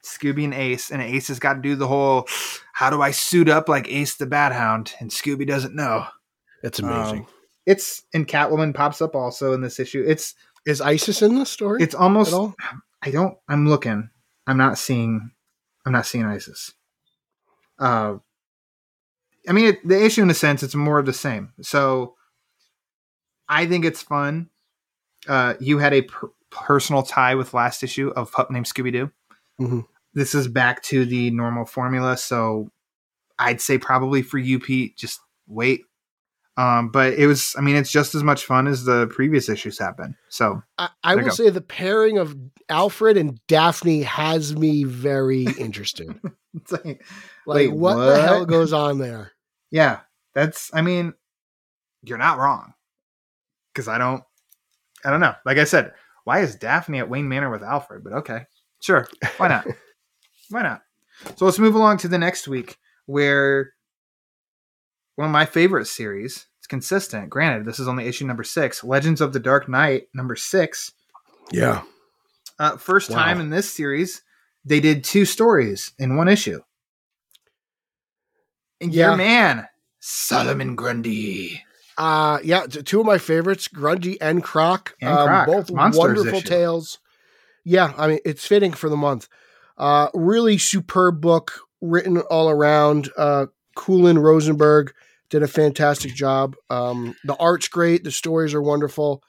Scooby 0.04 0.46
and 0.46 0.54
Ace, 0.54 0.92
and 0.92 1.02
Ace 1.02 1.28
has 1.28 1.40
got 1.40 1.54
to 1.56 1.62
do 1.62 1.76
the 1.76 1.88
whole 1.88 2.28
how 2.74 2.90
do 2.90 3.02
I 3.02 3.12
suit 3.12 3.50
up 3.50 3.68
like 3.68 3.90
Ace 3.90 4.16
the 4.16 4.26
Bat 4.26 4.54
Hound? 4.54 4.94
And 5.00 5.12
Scooby 5.12 5.46
doesn't 5.46 5.76
know. 5.76 6.06
That's 6.64 6.80
amazing. 6.80 7.20
Um, 7.20 7.28
it's 7.66 8.04
and 8.14 8.28
Catwoman 8.28 8.74
pops 8.74 9.02
up 9.02 9.16
also 9.16 9.54
in 9.54 9.62
this 9.62 9.80
issue. 9.80 10.04
It's 10.08 10.34
Is 10.66 10.80
ISIS 10.80 11.22
in 11.22 11.36
the 11.36 11.46
story? 11.46 11.84
it's 11.84 11.94
almost? 11.94 12.34
I 13.02 13.12
don't 13.12 13.38
I'm 13.50 13.68
looking. 13.68 14.10
I'm 14.48 14.58
not 14.58 14.78
seeing 14.78 15.32
I'm 15.86 15.92
not 15.92 16.06
seeing 16.06 16.26
ISIS. 16.26 16.74
Uh 17.78 18.16
I 19.48 19.52
mean 19.52 19.66
it, 19.66 19.88
the 19.88 20.04
issue 20.04 20.22
in 20.22 20.30
a 20.30 20.34
sense 20.34 20.64
it's 20.64 20.76
more 20.76 21.00
of 21.00 21.06
the 21.06 21.14
same. 21.14 21.52
So 21.62 22.16
I 23.50 23.66
think 23.66 23.84
it's 23.86 24.02
fun. 24.02 24.50
Uh 25.28 25.56
you 25.60 25.80
had 25.80 25.94
a 25.94 26.04
per- 26.04 26.30
personal 26.52 27.04
tie 27.04 27.36
with 27.36 27.54
last 27.54 27.84
issue 27.84 28.10
of 28.16 28.32
Pup 28.32 28.50
Named 28.52 28.66
Scooby 28.66 28.92
Doo. 28.94 29.12
Mhm. 29.60 29.86
This 30.14 30.34
is 30.34 30.48
back 30.48 30.82
to 30.84 31.06
the 31.06 31.30
normal 31.32 31.66
formula, 31.66 32.16
so 32.18 32.72
I'd 33.38 33.62
say 33.62 33.78
probably 33.78 34.22
for 34.22 34.38
you 34.38 34.60
Pete 34.60 34.98
just 34.98 35.20
wait. 35.48 35.82
Um 36.58 36.90
but 36.90 37.14
it 37.14 37.28
was 37.28 37.56
I 37.58 37.62
mean 37.62 37.76
it's 37.76 37.92
just 37.92 38.16
as 38.16 38.24
much 38.24 38.46
fun 38.46 38.68
as 38.68 38.86
the 38.86 39.08
previous 39.08 39.50
issues 39.50 39.78
have 39.80 39.98
been. 39.98 40.16
So 40.30 40.62
I, 40.78 40.90
I 41.04 41.16
will 41.16 41.32
say 41.32 41.50
the 41.50 41.62
pairing 41.62 42.18
of 42.18 42.36
Alfred 42.70 43.18
and 43.18 43.40
Daphne 43.48 44.04
has 44.04 44.56
me 44.56 44.84
very 44.84 45.44
interested. 45.58 46.20
it's 46.56 46.72
like 46.72 47.04
Like, 47.46 47.56
Wait, 47.56 47.74
what, 47.74 47.96
the 47.96 48.22
hell 48.22 48.46
goes 48.46 48.74
on 48.74 49.00
there? 49.00 49.32
Yeah, 49.72 50.00
that's. 50.34 50.72
I 50.74 50.82
mean, 50.82 51.14
you're 52.04 52.18
not 52.18 52.40
wrong. 52.40 52.74
Because 53.80 53.88
I 53.88 53.98
don't. 53.98 54.22
I 55.06 55.10
don't 55.10 55.22
know. 55.22 55.34
Like 55.46 55.58
I 55.58 55.64
said, 55.64 55.94
why 56.26 56.40
is 56.42 56.58
Daphne 56.58 57.00
at 57.00 57.10
Wayne 57.10 57.30
Manor 57.30 57.50
with 57.50 57.64
Alfred? 57.64 58.04
But 58.04 58.12
okay, 58.12 58.42
sure. 58.82 59.08
Why 59.38 59.48
not? 59.48 59.66
why 60.50 60.64
not? 60.64 60.82
So 61.38 61.46
let's 61.46 61.60
move 61.60 61.76
along 61.76 62.00
to 62.00 62.10
the 62.10 62.18
next 62.18 62.46
week, 62.50 62.78
where 63.06 63.72
one 65.16 65.28
of 65.28 65.32
my 65.32 65.46
favorite 65.46 65.86
series. 65.86 66.48
It's 66.58 66.68
consistent. 66.68 67.30
Granted, 67.30 67.66
this 67.66 67.80
is 67.80 67.88
only 67.88 68.06
issue 68.06 68.26
number 68.28 68.44
six. 68.44 68.84
Legends 68.84 69.22
of 69.22 69.32
the 69.32 69.40
Dark 69.40 69.70
Knight, 69.70 70.08
number 70.14 70.36
six. 70.36 70.92
Yeah. 71.54 71.84
Uh, 72.60 72.76
first 72.76 73.10
Wow. 73.10 73.16
time 73.16 73.40
in 73.40 73.50
this 73.50 73.74
series, 73.74 74.22
they 74.66 74.82
did 74.82 75.06
two 75.06 75.24
stories 75.24 75.94
in 75.98 76.18
one 76.18 76.28
issue. 76.28 76.60
And 78.82 78.94
Yeah. 78.94 79.08
your 79.08 79.16
man, 79.18 79.70
Solomon 80.02 80.76
Grundy. 80.76 81.64
Uh 82.00 82.40
yeah, 82.44 82.66
two 82.66 83.02
of 83.02 83.06
my 83.06 83.18
favorites, 83.18 83.68
Grundy 83.68 84.20
and 84.22 84.42
Croc. 84.44 84.96
And 85.02 85.18
Croc. 85.18 85.46
both 85.48 85.72
Monsters 85.72 86.00
wonderful 86.00 86.40
issue. 86.40 86.48
tales. 86.48 87.00
Yeah, 87.66 87.94
I 87.98 88.08
mean 88.08 88.20
it's 88.26 88.48
fitting 88.48 88.72
for 88.74 88.90
the 88.90 88.96
month. 88.98 89.28
Uh 89.78 90.08
really 90.14 90.58
superb 90.58 91.20
book 91.22 91.60
written 91.82 92.18
all 92.20 92.50
around. 92.50 93.10
Uh 93.18 93.48
Coolin 93.76 94.18
Rosenberg 94.18 94.94
did 95.30 95.44
a 95.44 95.48
fantastic 95.48 96.16
job. 96.16 96.56
Um 96.70 97.16
the 97.26 97.36
art's 97.36 97.68
great, 97.68 98.04
the 98.06 98.12
stories 98.12 98.54
are 98.54 98.62
wonderful. 98.62 99.22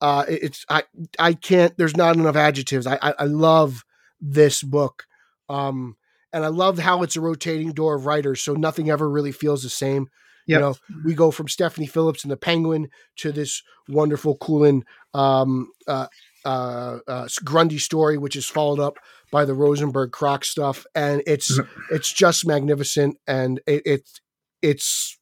Uh 0.00 0.24
it- 0.28 0.42
it's 0.42 0.66
I 0.68 0.82
I 1.18 1.32
can't 1.34 1.78
there's 1.78 1.96
not 1.96 2.16
enough 2.16 2.36
adjectives. 2.36 2.88
I 2.88 2.98
I, 3.00 3.14
I 3.20 3.24
love 3.24 3.84
this 4.20 4.62
book. 4.64 5.04
Um 5.48 5.96
and 6.32 6.44
I 6.44 6.48
love 6.48 6.80
how 6.80 7.04
it's 7.04 7.14
a 7.14 7.20
rotating 7.20 7.72
door 7.72 7.94
of 7.94 8.06
writers, 8.06 8.40
so 8.42 8.54
nothing 8.54 8.90
ever 8.90 9.08
really 9.08 9.30
feels 9.30 9.62
the 9.62 9.68
same. 9.70 10.08
Yep. 10.46 10.58
You 10.58 10.60
know, 10.60 10.74
we 11.04 11.14
go 11.14 11.30
from 11.30 11.48
Stephanie 11.48 11.86
Phillips 11.86 12.22
and 12.24 12.30
the 12.30 12.36
Penguin 12.36 12.88
to 13.16 13.32
this 13.32 13.62
wonderful 13.88 14.36
Coolin 14.38 14.82
um, 15.14 15.70
uh, 15.88 16.06
uh, 16.44 16.98
uh, 17.08 17.28
Grundy 17.44 17.78
story, 17.78 18.18
which 18.18 18.36
is 18.36 18.46
followed 18.46 18.80
up 18.80 18.98
by 19.30 19.44
the 19.44 19.54
Rosenberg 19.54 20.12
Croc 20.12 20.44
stuff, 20.44 20.84
and 20.94 21.22
it's 21.26 21.58
it's 21.90 22.12
just 22.12 22.46
magnificent, 22.46 23.16
and 23.26 23.60
it, 23.66 23.82
it's 23.86 24.20
it's 24.62 25.18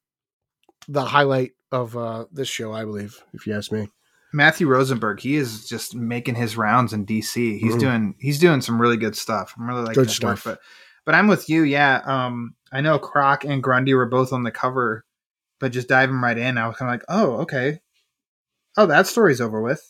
the 0.89 1.05
highlight 1.05 1.53
of 1.71 1.97
uh, 1.97 2.25
this 2.33 2.49
show, 2.49 2.73
I 2.73 2.85
believe, 2.85 3.17
if 3.33 3.47
you 3.47 3.55
ask 3.55 3.71
me. 3.73 3.89
Matthew 4.35 4.67
Rosenberg, 4.67 5.21
he 5.21 5.37
is 5.37 5.69
just 5.69 5.95
making 5.95 6.35
his 6.37 6.57
rounds 6.57 6.93
in 6.93 7.05
DC. 7.07 7.59
He's 7.59 7.75
Mhm. 7.77 7.81
doing 7.81 8.15
he's 8.19 8.39
doing 8.39 8.61
some 8.61 8.81
really 8.81 8.97
good 8.97 9.15
stuff. 9.17 9.55
I'm 9.59 9.69
really 9.69 9.83
like 9.85 9.95
Good 9.95 10.09
his 10.09 10.21
work, 10.21 10.39
stuff. 10.39 10.55
but 10.57 10.61
but 11.05 11.15
I'm 11.15 11.29
with 11.29 11.49
you. 11.49 11.63
Yeah, 11.63 12.01
um, 12.05 12.55
I 12.73 12.81
know 12.81 12.99
Croc 12.99 13.45
and 13.45 13.63
Grundy 13.63 13.93
were 13.95 14.07
both 14.07 14.33
on 14.33 14.43
the 14.43 14.51
cover, 14.51 15.05
but 15.63 15.73
just 15.73 15.89
diving 15.89 16.17
right 16.21 16.37
in, 16.37 16.59
I 16.59 16.67
was 16.67 16.77
kind 16.77 16.91
of 16.91 16.95
like, 16.95 17.05
oh, 17.09 17.41
okay, 17.43 17.79
oh, 18.77 18.87
that 18.87 19.07
story's 19.07 19.41
over 19.41 19.63
with. 19.63 19.81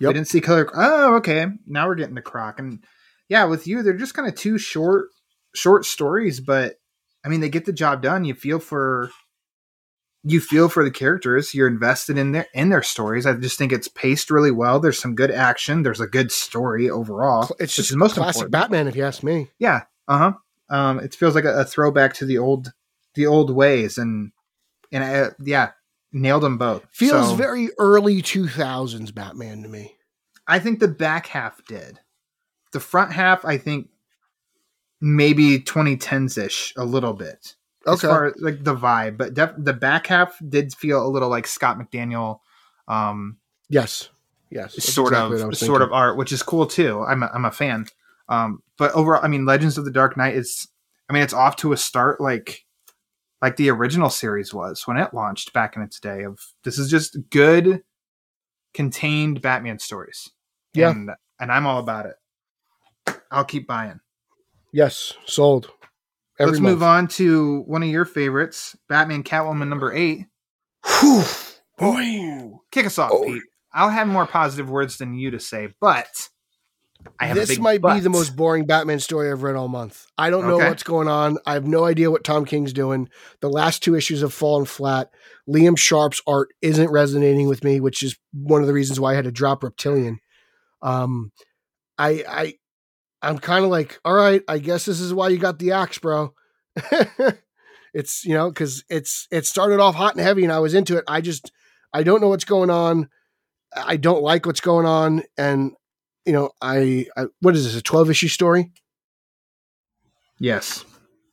We 0.00 0.06
Yep. 0.06 0.14
didn't 0.14 0.28
see 0.28 0.40
color. 0.40 0.68
Oh, 0.74 1.16
okay, 1.16 1.46
now 1.66 1.86
we're 1.86 1.94
getting 1.94 2.16
to 2.16 2.22
Croc, 2.22 2.58
and 2.58 2.82
yeah, 3.28 3.44
with 3.44 3.66
you, 3.66 3.82
they're 3.82 3.92
just 3.92 4.14
kind 4.14 4.26
of 4.26 4.34
two 4.34 4.56
short 4.58 5.08
short 5.54 5.84
stories, 5.84 6.40
but 6.40 6.76
I 7.22 7.28
mean, 7.28 7.40
they 7.40 7.50
get 7.50 7.66
the 7.66 7.72
job 7.72 8.00
done. 8.02 8.24
You 8.24 8.32
feel 8.34 8.58
for 8.58 9.10
you 10.22 10.40
feel 10.40 10.68
for 10.68 10.84
the 10.84 10.90
characters. 10.90 11.54
You're 11.54 11.68
invested 11.68 12.16
in 12.18 12.32
their 12.32 12.46
in 12.54 12.70
their 12.70 12.82
stories. 12.82 13.26
I 13.26 13.34
just 13.34 13.58
think 13.58 13.72
it's 13.72 13.88
paced 13.88 14.30
really 14.30 14.50
well. 14.50 14.80
There's 14.80 14.98
some 14.98 15.14
good 15.14 15.30
action. 15.30 15.82
There's 15.82 16.00
a 16.00 16.06
good 16.06 16.32
story 16.32 16.88
overall. 16.88 17.54
It's 17.58 17.74
just 17.74 17.90
is 17.90 17.96
most 17.96 18.14
classic 18.14 18.44
important. 18.44 18.52
Batman, 18.52 18.88
if 18.88 18.96
you 18.96 19.04
ask 19.04 19.22
me. 19.22 19.50
Yeah. 19.58 19.82
Uh 20.08 20.18
huh. 20.18 20.32
Um, 20.74 21.00
it 21.00 21.14
feels 21.14 21.34
like 21.34 21.44
a, 21.44 21.60
a 21.60 21.64
throwback 21.64 22.14
to 22.14 22.24
the 22.24 22.38
old 22.38 22.72
the 23.14 23.26
old 23.26 23.50
ways, 23.54 23.98
and 23.98 24.32
and 24.92 25.04
uh, 25.04 25.30
yeah, 25.42 25.70
nailed 26.12 26.42
them 26.42 26.58
both. 26.58 26.84
Feels 26.90 27.30
So, 27.30 27.34
very 27.36 27.68
early 27.78 28.22
two 28.22 28.48
thousands 28.48 29.12
Batman 29.12 29.62
to 29.62 29.68
me. 29.68 29.94
I 30.46 30.58
think 30.58 30.80
the 30.80 30.88
back 30.88 31.26
half 31.26 31.64
did. 31.66 32.00
The 32.72 32.80
front 32.80 33.12
half, 33.12 33.44
I 33.44 33.58
think, 33.58 33.88
maybe 35.00 35.58
2010s 35.60 36.38
ish 36.44 36.72
a 36.76 36.84
little 36.84 37.12
bit. 37.14 37.54
As 37.86 37.94
Okay. 38.04 38.08
far 38.08 38.26
as 38.26 38.34
like 38.40 38.62
the 38.62 38.76
vibe, 38.76 39.16
but 39.16 39.32
def- 39.34 39.54
the 39.56 39.72
back 39.72 40.06
half 40.08 40.36
did 40.46 40.74
feel 40.74 41.04
a 41.04 41.08
little 41.08 41.28
like 41.30 41.46
Scott 41.46 41.78
McDaniel, 41.78 42.40
um, 42.88 43.38
Yes. 43.68 44.10
Yes. 44.50 44.74
sort 44.82 45.12
exactly 45.12 45.40
of 45.40 45.56
sort 45.56 45.80
of 45.80 45.92
art, 45.92 46.16
which 46.16 46.32
is 46.32 46.42
cool 46.42 46.66
too. 46.66 47.00
I'm 47.02 47.22
a, 47.22 47.30
I'm 47.32 47.44
a 47.44 47.50
fan. 47.52 47.86
Um, 48.28 48.62
but 48.76 48.92
overall, 48.92 49.20
I 49.24 49.28
mean, 49.28 49.46
Legends 49.46 49.78
of 49.78 49.84
the 49.84 49.90
Dark 49.90 50.16
Knight 50.16 50.34
is, 50.34 50.68
I 51.08 51.12
mean, 51.12 51.22
it's 51.22 51.32
off 51.32 51.56
to 51.56 51.72
a 51.72 51.76
start 51.76 52.20
like 52.20 52.64
like 53.42 53.56
the 53.56 53.70
original 53.70 54.10
series 54.10 54.52
was 54.52 54.86
when 54.86 54.96
it 54.96 55.14
launched 55.14 55.52
back 55.52 55.76
in 55.76 55.82
its 55.82 55.98
day. 56.00 56.24
Of 56.24 56.38
this 56.64 56.78
is 56.78 56.90
just 56.90 57.16
good, 57.30 57.82
contained 58.74 59.40
Batman 59.42 59.78
stories. 59.78 60.30
Yeah. 60.74 60.90
and, 60.90 61.10
and 61.40 61.50
I'm 61.50 61.66
all 61.66 61.78
about 61.80 62.06
it. 62.06 63.16
I'll 63.30 63.44
keep 63.44 63.66
buying. 63.66 64.00
Yes. 64.72 65.12
Sold. 65.26 65.70
Every 66.38 66.52
Let's 66.52 66.62
move 66.62 66.82
on 66.82 67.06
to 67.08 67.60
one 67.66 67.82
of 67.82 67.88
your 67.88 68.04
favorites, 68.04 68.76
Batman 68.88 69.22
Catwoman 69.24 69.68
number 69.68 69.92
eight. 69.92 70.26
on. 71.02 71.24
Boy. 71.78 72.50
Kick 72.70 72.86
us 72.86 72.98
off, 72.98 73.10
Oh. 73.12 73.24
Pete. 73.24 73.42
I'll 73.72 73.88
have 73.90 74.08
more 74.08 74.26
positive 74.26 74.68
words 74.68 74.98
than 74.98 75.14
you 75.14 75.30
to 75.30 75.38
say, 75.40 75.68
but 75.80 76.06
I 76.06 76.08
have 76.10 76.16
a 76.16 76.39
this 77.34 77.58
might 77.58 77.82
be 77.82 78.00
the 78.00 78.10
most 78.10 78.36
boring 78.36 78.66
Batman 78.66 79.00
story 79.00 79.30
I've 79.30 79.42
read 79.42 79.56
all 79.56 79.68
month. 79.68 80.06
I 80.18 80.30
don't 80.30 80.46
know 80.46 80.56
Okay. 80.56 80.68
what's 80.68 80.82
going 80.82 81.08
on. 81.08 81.38
I 81.46 81.54
have 81.54 81.66
no 81.66 81.84
idea 81.84 82.10
what 82.10 82.24
Tom 82.24 82.44
King's 82.44 82.72
doing. 82.72 83.08
The 83.40 83.48
last 83.50 83.82
two 83.82 83.94
issues 83.94 84.20
have 84.22 84.32
fallen 84.32 84.64
flat. 84.64 85.10
Liam 85.48 85.78
Sharp's 85.78 86.20
art 86.26 86.48
isn't 86.62 86.90
resonating 86.90 87.48
with 87.48 87.64
me, 87.64 87.80
which 87.80 88.02
is 88.02 88.16
one 88.32 88.60
of 88.60 88.66
the 88.66 88.72
reasons 88.74 89.00
why 89.00 89.12
I 89.12 89.14
had 89.16 89.24
to 89.24 89.32
drop 89.32 89.62
Reptilian. 89.62 90.18
Um, 90.82 91.32
I 91.98 92.24
I 92.28 92.54
I'm 93.22 93.38
kind 93.38 93.64
of 93.64 93.70
like, 93.70 94.00
all 94.04 94.14
right, 94.14 94.42
I 94.48 94.58
guess 94.58 94.84
this 94.84 95.00
is 95.00 95.12
why 95.12 95.28
you 95.28 95.38
got 95.38 95.58
the 95.58 95.72
axe, 95.72 95.98
bro. 95.98 96.34
it's 97.94 98.24
you 98.24 98.34
know 98.34 98.48
because 98.48 98.84
it's 98.88 99.26
it 99.30 99.46
started 99.46 99.80
off 99.80 99.94
hot 99.94 100.14
and 100.14 100.24
heavy, 100.24 100.44
and 100.44 100.52
I 100.52 100.58
was 100.60 100.74
into 100.74 100.96
it. 100.96 101.04
I 101.06 101.20
just 101.20 101.50
I 101.92 102.02
don't 102.02 102.20
know 102.20 102.28
what's 102.28 102.44
going 102.44 102.70
on. 102.70 103.08
I 103.74 103.96
don't 103.96 104.22
like 104.22 104.46
what's 104.46 104.60
going 104.60 104.86
on, 104.86 105.22
and 105.36 105.72
you 106.24 106.32
know, 106.32 106.50
I, 106.60 107.06
I 107.16 107.26
what 107.40 107.54
is 107.56 107.64
this 107.64 107.76
a 107.76 107.82
twelve 107.82 108.10
issue 108.10 108.28
story? 108.28 108.72
yes. 110.38 110.84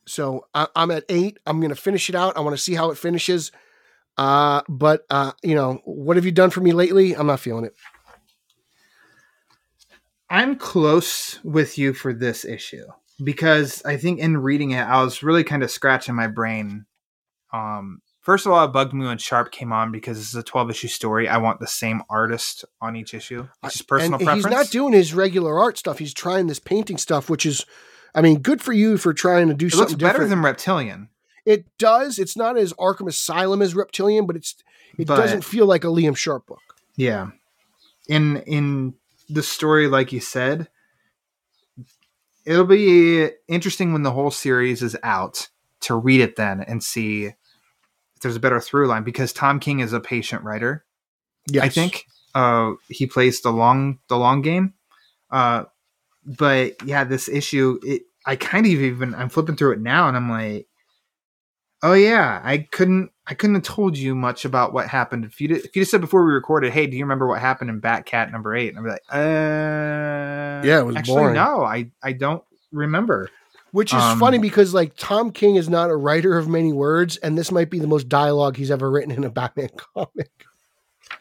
So 0.06 0.46
I, 0.54 0.66
I'm 0.74 0.90
at 0.90 1.04
eight. 1.08 1.38
I'm 1.46 1.60
gonna 1.60 1.74
finish 1.74 2.08
it 2.08 2.14
out. 2.14 2.36
I 2.36 2.40
want 2.40 2.56
to 2.56 2.62
see 2.62 2.74
how 2.74 2.90
it 2.90 2.98
finishes. 2.98 3.52
Uh, 4.16 4.62
but 4.68 5.04
uh, 5.10 5.32
you 5.42 5.54
know, 5.54 5.80
what 5.84 6.16
have 6.16 6.24
you 6.24 6.32
done 6.32 6.50
for 6.50 6.60
me 6.60 6.72
lately? 6.72 7.14
I'm 7.14 7.26
not 7.26 7.40
feeling 7.40 7.64
it. 7.64 7.74
I'm 10.30 10.56
close 10.56 11.42
with 11.42 11.78
you 11.78 11.94
for 11.94 12.12
this 12.12 12.44
issue 12.44 12.84
because 13.22 13.82
I 13.84 13.96
think 13.96 14.20
in 14.20 14.36
reading 14.36 14.72
it, 14.72 14.82
I 14.82 15.02
was 15.02 15.22
really 15.22 15.44
kind 15.44 15.62
of 15.62 15.70
scratching 15.70 16.14
my 16.14 16.26
brain. 16.26 16.84
Um, 17.52 18.00
first 18.28 18.44
of 18.44 18.52
all, 18.52 18.62
it 18.62 18.68
bugged 18.74 18.92
me 18.92 19.06
when 19.06 19.16
Sharp 19.16 19.50
came 19.50 19.72
on 19.72 19.90
because 19.90 20.18
this 20.18 20.28
is 20.28 20.34
a 20.34 20.42
12 20.42 20.68
issue 20.68 20.88
story. 20.88 21.30
I 21.30 21.38
want 21.38 21.60
the 21.60 21.66
same 21.66 22.02
artist 22.10 22.66
on 22.78 22.94
each 22.94 23.14
issue. 23.14 23.48
It's 23.64 23.72
just 23.72 23.88
personal 23.88 24.16
and 24.18 24.24
preference. 24.26 24.44
he's 24.44 24.52
not 24.52 24.70
doing 24.70 24.92
his 24.92 25.14
regular 25.14 25.58
art 25.58 25.78
stuff. 25.78 25.98
He's 25.98 26.12
trying 26.12 26.46
this 26.46 26.58
painting 26.58 26.98
stuff, 26.98 27.30
which 27.30 27.46
is, 27.46 27.64
I 28.14 28.20
mean, 28.20 28.40
good 28.40 28.60
for 28.60 28.74
you 28.74 28.98
for 28.98 29.14
trying 29.14 29.48
to 29.48 29.54
do 29.54 29.68
it 29.68 29.70
something 29.70 29.92
looks 29.92 29.94
better 29.94 30.12
different. 30.12 30.28
than 30.30 30.42
Reptilian. 30.42 31.08
it 31.46 31.64
does. 31.78 32.18
It's 32.18 32.36
not 32.36 32.58
as 32.58 32.74
Arkham 32.74 33.08
Asylum 33.08 33.62
as 33.62 33.74
Reptilian, 33.74 34.26
but 34.26 34.36
it's 34.36 34.56
it 34.98 35.06
But- 35.06 35.16
doesn't 35.16 35.42
feel 35.44 35.64
like 35.64 35.84
a 35.84 35.88
Liam 35.88 36.14
Sharp 36.14 36.46
book. 36.46 36.60
Yeah. 36.96 37.28
In 38.08 38.36
in 38.42 38.92
the 39.30 39.42
story, 39.42 39.88
like 39.88 40.12
you 40.12 40.20
said, 40.20 40.68
it'll 42.44 42.66
be 42.66 43.30
interesting 43.48 43.94
when 43.94 44.02
the 44.02 44.12
whole 44.12 44.30
series 44.30 44.82
is 44.82 44.96
out 45.02 45.48
to 45.80 45.94
read 45.94 46.20
it 46.20 46.36
then 46.36 46.60
and 46.60 46.82
see 46.84 47.32
if 48.18 48.22
there's 48.22 48.34
a 48.34 48.40
better 48.40 48.58
through 48.60 48.88
line 48.88 49.04
because 49.04 49.32
Tom 49.32 49.60
King 49.60 49.78
is 49.78 49.92
a 49.92 50.00
patient 50.00 50.42
writer. 50.42 50.84
Yes. 51.46 51.64
I 51.64 51.68
think 51.68 52.04
uh, 52.34 52.72
he 52.88 53.06
plays 53.06 53.40
the 53.42 53.52
long 53.52 54.00
the 54.08 54.18
long 54.18 54.42
game. 54.42 54.74
Uh, 55.30 55.64
but 56.26 56.74
yeah, 56.84 57.04
this 57.04 57.28
issue, 57.28 57.78
it 57.84 58.02
I 58.26 58.34
kind 58.34 58.66
of 58.66 58.72
even 58.72 59.14
I'm 59.14 59.28
flipping 59.28 59.54
through 59.54 59.74
it 59.74 59.80
now 59.80 60.08
and 60.08 60.16
I'm 60.16 60.28
like, 60.28 60.66
oh 61.84 61.92
yeah, 61.92 62.40
I 62.42 62.58
couldn't 62.58 63.12
I 63.28 63.34
couldn't 63.34 63.54
have 63.54 63.62
told 63.62 63.96
you 63.96 64.16
much 64.16 64.44
about 64.44 64.72
what 64.72 64.88
happened 64.88 65.24
if 65.24 65.40
you 65.40 65.54
if 65.54 65.76
you 65.76 65.82
just 65.82 65.92
said 65.92 66.00
before 66.00 66.26
we 66.26 66.32
recorded, 66.32 66.72
hey, 66.72 66.88
do 66.88 66.96
you 66.96 67.04
remember 67.04 67.28
what 67.28 67.40
happened 67.40 67.70
in 67.70 67.80
Batcat 67.80 68.32
number 68.32 68.56
eight? 68.56 68.70
And 68.70 68.78
I'd 68.78 68.84
be 68.84 68.90
like, 68.90 69.02
uh, 69.12 70.66
Yeah, 70.66 70.80
it 70.80 70.86
was 70.86 70.96
actually 70.96 71.14
boring. 71.14 71.34
no, 71.34 71.62
I 71.62 71.92
I 72.02 72.12
don't 72.14 72.42
remember. 72.72 73.30
Which 73.72 73.92
is 73.92 74.02
Um, 74.02 74.18
funny 74.18 74.38
because 74.38 74.72
like 74.72 74.94
Tom 74.96 75.30
King 75.30 75.56
is 75.56 75.68
not 75.68 75.90
a 75.90 75.96
writer 75.96 76.38
of 76.38 76.48
many 76.48 76.72
words, 76.72 77.16
and 77.18 77.36
this 77.36 77.52
might 77.52 77.68
be 77.70 77.78
the 77.78 77.86
most 77.86 78.08
dialogue 78.08 78.56
he's 78.56 78.70
ever 78.70 78.90
written 78.90 79.10
in 79.12 79.24
a 79.24 79.30
Batman 79.30 79.68
comic. 79.94 80.30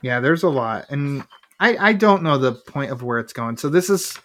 Yeah, 0.02 0.20
there's 0.22 0.44
a 0.44 0.50
lot, 0.50 0.86
and 0.90 1.24
I 1.60 1.76
I 1.78 1.94
don't 1.94 2.24
know 2.24 2.38
the 2.38 2.54
point 2.54 2.92
of 2.92 3.04
where 3.04 3.20
it's 3.20 3.34
going. 3.34 3.58
So 3.58 3.68
this 3.70 3.90
is, 3.90 4.18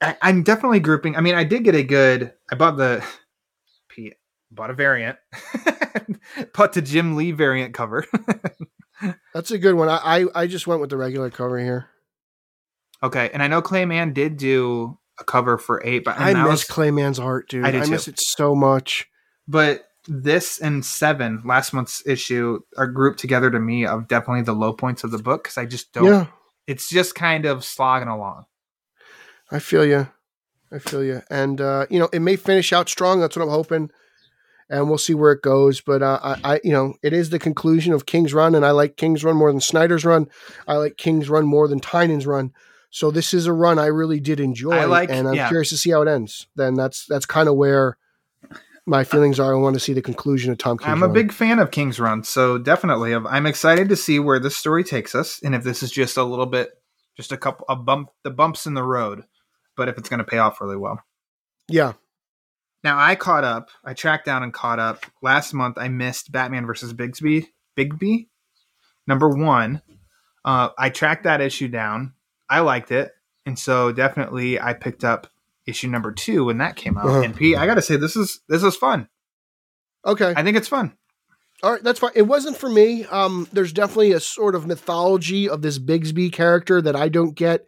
I, 0.00 0.16
I'm 0.22 0.42
definitely 0.42 0.80
grouping. 0.80 1.16
I 1.16 1.20
mean, 1.20 1.34
I 1.34 1.44
did 1.44 1.64
get 1.64 1.74
a 1.74 1.82
good. 1.82 2.32
I 2.50 2.54
bought 2.56 2.76
the, 2.76 3.04
Pete 3.88 4.14
bought 4.50 4.70
a 4.70 4.74
variant, 4.74 5.18
bought 6.54 6.72
the 6.72 6.82
Jim 6.82 7.14
Lee 7.16 7.30
variant 7.32 7.74
cover. 7.74 8.04
That's 9.34 9.50
a 9.50 9.58
good 9.58 9.74
one. 9.74 9.88
I 9.88 9.98
I, 10.02 10.24
I 10.34 10.46
just 10.46 10.66
went 10.66 10.80
with 10.80 10.90
the 10.90 10.96
regular 10.96 11.30
cover 11.30 11.58
here. 11.58 11.88
okay, 13.02 13.30
and 13.32 13.42
I 13.42 13.48
know 13.48 13.62
Clay 13.62 13.84
Mann 13.84 14.12
did 14.12 14.36
do 14.36 14.98
a 15.18 15.24
cover 15.24 15.58
for 15.58 15.82
eight, 15.84 16.04
but 16.04 16.18
I 16.18 16.32
miss 16.34 16.50
was- 16.50 16.64
Clay 16.64 16.90
Mann's 16.90 17.18
art, 17.18 17.48
dude. 17.48 17.64
I 17.64 17.68
I, 17.70 17.86
miss 17.86 18.08
it 18.08 18.18
so 18.20 18.54
much. 18.54 19.06
but 19.48 19.84
this 20.08 20.60
and 20.60 20.84
seven 20.86 21.42
last 21.44 21.72
month's 21.72 22.06
issue 22.06 22.60
are 22.76 22.86
grouped 22.86 23.18
together 23.18 23.50
to 23.50 23.58
me 23.58 23.84
of 23.84 24.06
definitely 24.06 24.42
the 24.42 24.52
low 24.52 24.72
points 24.72 25.02
of 25.02 25.10
the 25.10 25.18
book 25.18 25.42
because 25.42 25.58
I 25.58 25.64
just 25.66 25.92
don't. 25.92 26.04
Yeah, 26.06 26.26
It's 26.68 26.88
just 26.88 27.14
kind 27.16 27.44
of 27.44 27.64
slogging 27.64 28.06
along. 28.08 28.44
I 29.50 29.58
feel 29.58 29.84
you. 29.84 30.08
I 30.70 30.78
feel 30.78 31.02
you. 31.02 31.22
And 31.28 31.60
uh, 31.60 31.86
you 31.90 31.98
know, 31.98 32.08
it 32.12 32.20
may 32.20 32.36
finish 32.36 32.72
out 32.72 32.88
strong. 32.88 33.20
That's 33.20 33.36
what 33.36 33.42
I'm 33.42 33.48
hoping. 33.50 33.90
and 34.68 34.88
we'll 34.88 34.98
see 34.98 35.14
where 35.14 35.32
it 35.32 35.42
goes. 35.42 35.80
But 35.80 36.02
uh, 36.02 36.18
I, 36.22 36.54
I, 36.54 36.60
you 36.64 36.72
know, 36.72 36.94
it 37.02 37.12
is 37.12 37.30
the 37.30 37.38
conclusion 37.38 37.92
of 37.92 38.06
King's 38.06 38.34
Run, 38.34 38.54
and 38.54 38.64
I 38.66 38.70
like 38.72 38.96
King's 38.96 39.24
Run 39.24 39.36
more 39.36 39.50
than 39.50 39.60
Snyder's 39.60 40.04
Run. 40.04 40.28
I 40.68 40.74
like 40.76 40.96
King's 40.96 41.28
Run 41.28 41.46
more 41.46 41.66
than 41.68 41.80
Tynion's 41.80 42.26
Run. 42.26 42.52
So 42.96 43.10
this 43.10 43.34
is 43.34 43.44
a 43.44 43.52
run 43.52 43.78
I 43.78 43.88
really 43.88 44.20
did 44.20 44.40
enjoy, 44.40 44.70
I 44.72 44.86
like- 44.86 45.10
and 45.10 45.28
I'm 45.28 45.34
yeah. 45.34 45.48
curious 45.48 45.68
to 45.68 45.76
see 45.76 45.90
how 45.90 46.00
it 46.00 46.08
ends. 46.08 46.46
Then 46.56 46.72
that's 46.72 47.04
that's 47.04 47.26
kind 47.26 47.46
of 47.46 47.54
where 47.54 47.98
my 48.86 49.04
feelings 49.04 49.38
are. 49.38 49.54
I 49.54 49.58
want 49.58 49.74
to 49.74 49.80
see 49.80 49.92
the 49.92 50.00
conclusion 50.00 50.50
of 50.50 50.56
Tom 50.56 50.78
King's 50.78 50.88
I'm 50.92 51.02
a 51.02 51.06
Run. 51.06 51.12
big 51.12 51.30
fan 51.30 51.58
of 51.58 51.70
King's 51.70 52.00
Run, 52.00 52.24
so 52.24 52.56
definitely 52.56 53.12
I'm 53.14 53.44
excited 53.44 53.90
to 53.90 53.96
see 53.96 54.18
where 54.18 54.38
this 54.38 54.56
story 54.56 54.82
takes 54.82 55.14
us, 55.14 55.42
and 55.44 55.54
if 55.54 55.62
this 55.62 55.82
is 55.82 55.90
just 55.90 56.16
a 56.16 56.24
little 56.24 56.46
bit, 56.46 56.70
just 57.18 57.32
a 57.32 57.36
couple, 57.36 57.66
a 57.68 57.76
bump, 57.76 58.08
the 58.24 58.30
bumps 58.30 58.64
in 58.64 58.72
the 58.72 58.82
road, 58.82 59.24
but 59.76 59.90
if 59.90 59.98
it's 59.98 60.08
going 60.08 60.20
to 60.20 60.24
pay 60.24 60.38
off 60.38 60.62
really 60.62 60.78
well. 60.78 60.98
yeah. 61.68 61.92
Now 62.82 62.98
I 62.98 63.14
caught 63.14 63.44
up. 63.44 63.68
I 63.84 63.92
tracked 63.92 64.24
down 64.24 64.42
and 64.42 64.54
caught 64.54 64.78
up. 64.78 65.04
Last 65.20 65.52
month 65.52 65.76
I 65.76 65.88
missed 65.88 66.32
Batman 66.32 66.64
versus 66.64 66.94
Bigsby. 66.94 67.48
Bigby, 67.76 68.28
number 69.06 69.28
one. 69.28 69.82
Uh, 70.46 70.70
I 70.78 70.88
tracked 70.88 71.24
that 71.24 71.42
issue 71.42 71.68
down. 71.68 72.14
I 72.48 72.60
liked 72.60 72.92
it, 72.92 73.12
and 73.44 73.58
so 73.58 73.92
definitely 73.92 74.60
I 74.60 74.72
picked 74.72 75.04
up 75.04 75.26
issue 75.66 75.88
number 75.88 76.12
two 76.12 76.44
when 76.44 76.58
that 76.58 76.76
came 76.76 76.96
out. 76.96 77.06
Uh-huh. 77.06 77.22
And 77.22 77.34
Pete, 77.36 77.56
I 77.56 77.66
got 77.66 77.74
to 77.74 77.82
say 77.82 77.96
this 77.96 78.16
is 78.16 78.40
this 78.48 78.62
is 78.62 78.76
fun. 78.76 79.08
Okay. 80.04 80.32
I 80.36 80.42
think 80.44 80.56
it's 80.56 80.68
fun. 80.68 80.96
All 81.62 81.72
right, 81.72 81.82
that's 81.82 81.98
fine. 81.98 82.12
It 82.14 82.22
wasn't 82.22 82.56
for 82.56 82.68
me. 82.68 83.04
Um, 83.06 83.48
there's 83.52 83.72
definitely 83.72 84.12
a 84.12 84.20
sort 84.20 84.54
of 84.54 84.66
mythology 84.66 85.48
of 85.48 85.62
this 85.62 85.78
Bigsby 85.78 86.30
character 86.32 86.80
that 86.82 86.94
I 86.94 87.08
don't 87.08 87.34
get 87.34 87.66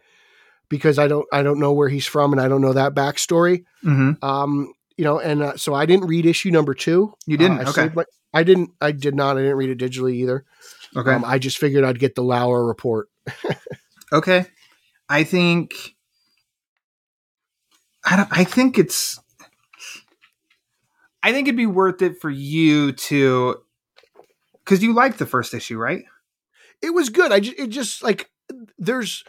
because 0.68 0.98
I 0.98 1.08
don't 1.08 1.26
I 1.32 1.42
don't 1.42 1.58
know 1.58 1.72
where 1.72 1.88
he's 1.88 2.06
from 2.06 2.32
and 2.32 2.40
I 2.40 2.48
don't 2.48 2.60
know 2.60 2.74
that 2.74 2.94
backstory. 2.94 3.64
Mm-hmm. 3.84 4.22
Um, 4.24 4.72
you 4.96 5.04
know, 5.04 5.18
and 5.18 5.42
uh, 5.42 5.56
so 5.56 5.74
I 5.74 5.86
didn't 5.86 6.06
read 6.06 6.26
issue 6.26 6.50
number 6.50 6.74
two. 6.74 7.14
You 7.26 7.36
didn't? 7.38 7.60
Uh, 7.60 7.64
I 7.64 7.70
Okay. 7.70 7.94
my- 7.94 8.04
I 8.34 8.42
didn't. 8.42 8.70
I 8.80 8.92
did 8.92 9.14
not. 9.14 9.38
I 9.38 9.40
didn't 9.40 9.56
read 9.56 9.70
it 9.70 9.78
digitally 9.78 10.14
either. 10.16 10.44
Okay. 10.94 11.12
Um, 11.12 11.24
I 11.24 11.38
just 11.38 11.56
figured 11.56 11.82
I'd 11.82 11.98
get 11.98 12.14
the 12.14 12.22
Lauer 12.22 12.64
report. 12.66 13.08
Okay. 14.12 14.46
I 15.08 15.24
think 15.24 15.96
I 18.04 18.16
don't 18.16 18.28
I 18.30 18.44
think 18.44 18.78
it's 18.78 19.18
I 21.22 21.32
think 21.32 21.48
it'd 21.48 21.56
be 21.56 21.66
worth 21.66 22.02
it 22.02 22.20
for 22.20 22.30
you 22.30 22.92
to 22.92 23.56
cuz 24.64 24.82
you 24.82 24.92
liked 24.92 25.18
the 25.18 25.26
first 25.26 25.54
issue, 25.54 25.78
right? 25.78 26.04
It 26.82 26.90
was 26.90 27.08
good. 27.08 27.32
I 27.32 27.40
just 27.40 27.58
it 27.58 27.68
just 27.68 28.02
like 28.02 28.30
there's 28.78 29.24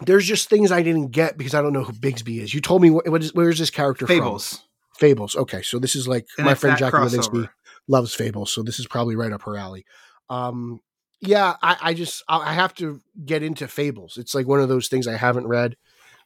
there's 0.00 0.26
just 0.26 0.48
things 0.48 0.70
I 0.70 0.82
didn't 0.82 1.08
get 1.08 1.38
because 1.38 1.54
I 1.54 1.62
don't 1.62 1.72
know 1.72 1.84
who 1.84 1.92
Bigsby 1.92 2.40
is. 2.42 2.52
You 2.52 2.60
told 2.60 2.82
me 2.82 2.90
what, 2.90 3.08
what 3.08 3.22
is 3.22 3.34
where's 3.34 3.58
this 3.58 3.70
character 3.70 4.06
from? 4.06 4.16
Fables. 4.16 4.62
Fables. 4.98 5.36
Okay, 5.36 5.62
so 5.62 5.78
this 5.78 5.94
is 5.94 6.08
like 6.08 6.26
And 6.38 6.46
my 6.46 6.54
friend 6.54 6.76
Jackie. 6.78 6.96
Levinsky 6.96 7.48
loves 7.88 8.14
Fables, 8.14 8.50
so 8.50 8.62
this 8.62 8.78
is 8.78 8.86
probably 8.86 9.16
right 9.16 9.32
up 9.32 9.42
her 9.42 9.56
alley. 9.56 9.84
Um, 10.28 10.80
yeah, 11.20 11.56
I, 11.62 11.76
I 11.80 11.94
just 11.94 12.22
I 12.28 12.50
I 12.50 12.52
have 12.52 12.74
to 12.76 13.00
get 13.24 13.42
into 13.42 13.66
Fables. 13.68 14.16
It's 14.18 14.34
like 14.34 14.46
one 14.46 14.60
of 14.60 14.68
those 14.68 14.88
things 14.88 15.06
I 15.06 15.16
haven't 15.16 15.46
read, 15.46 15.76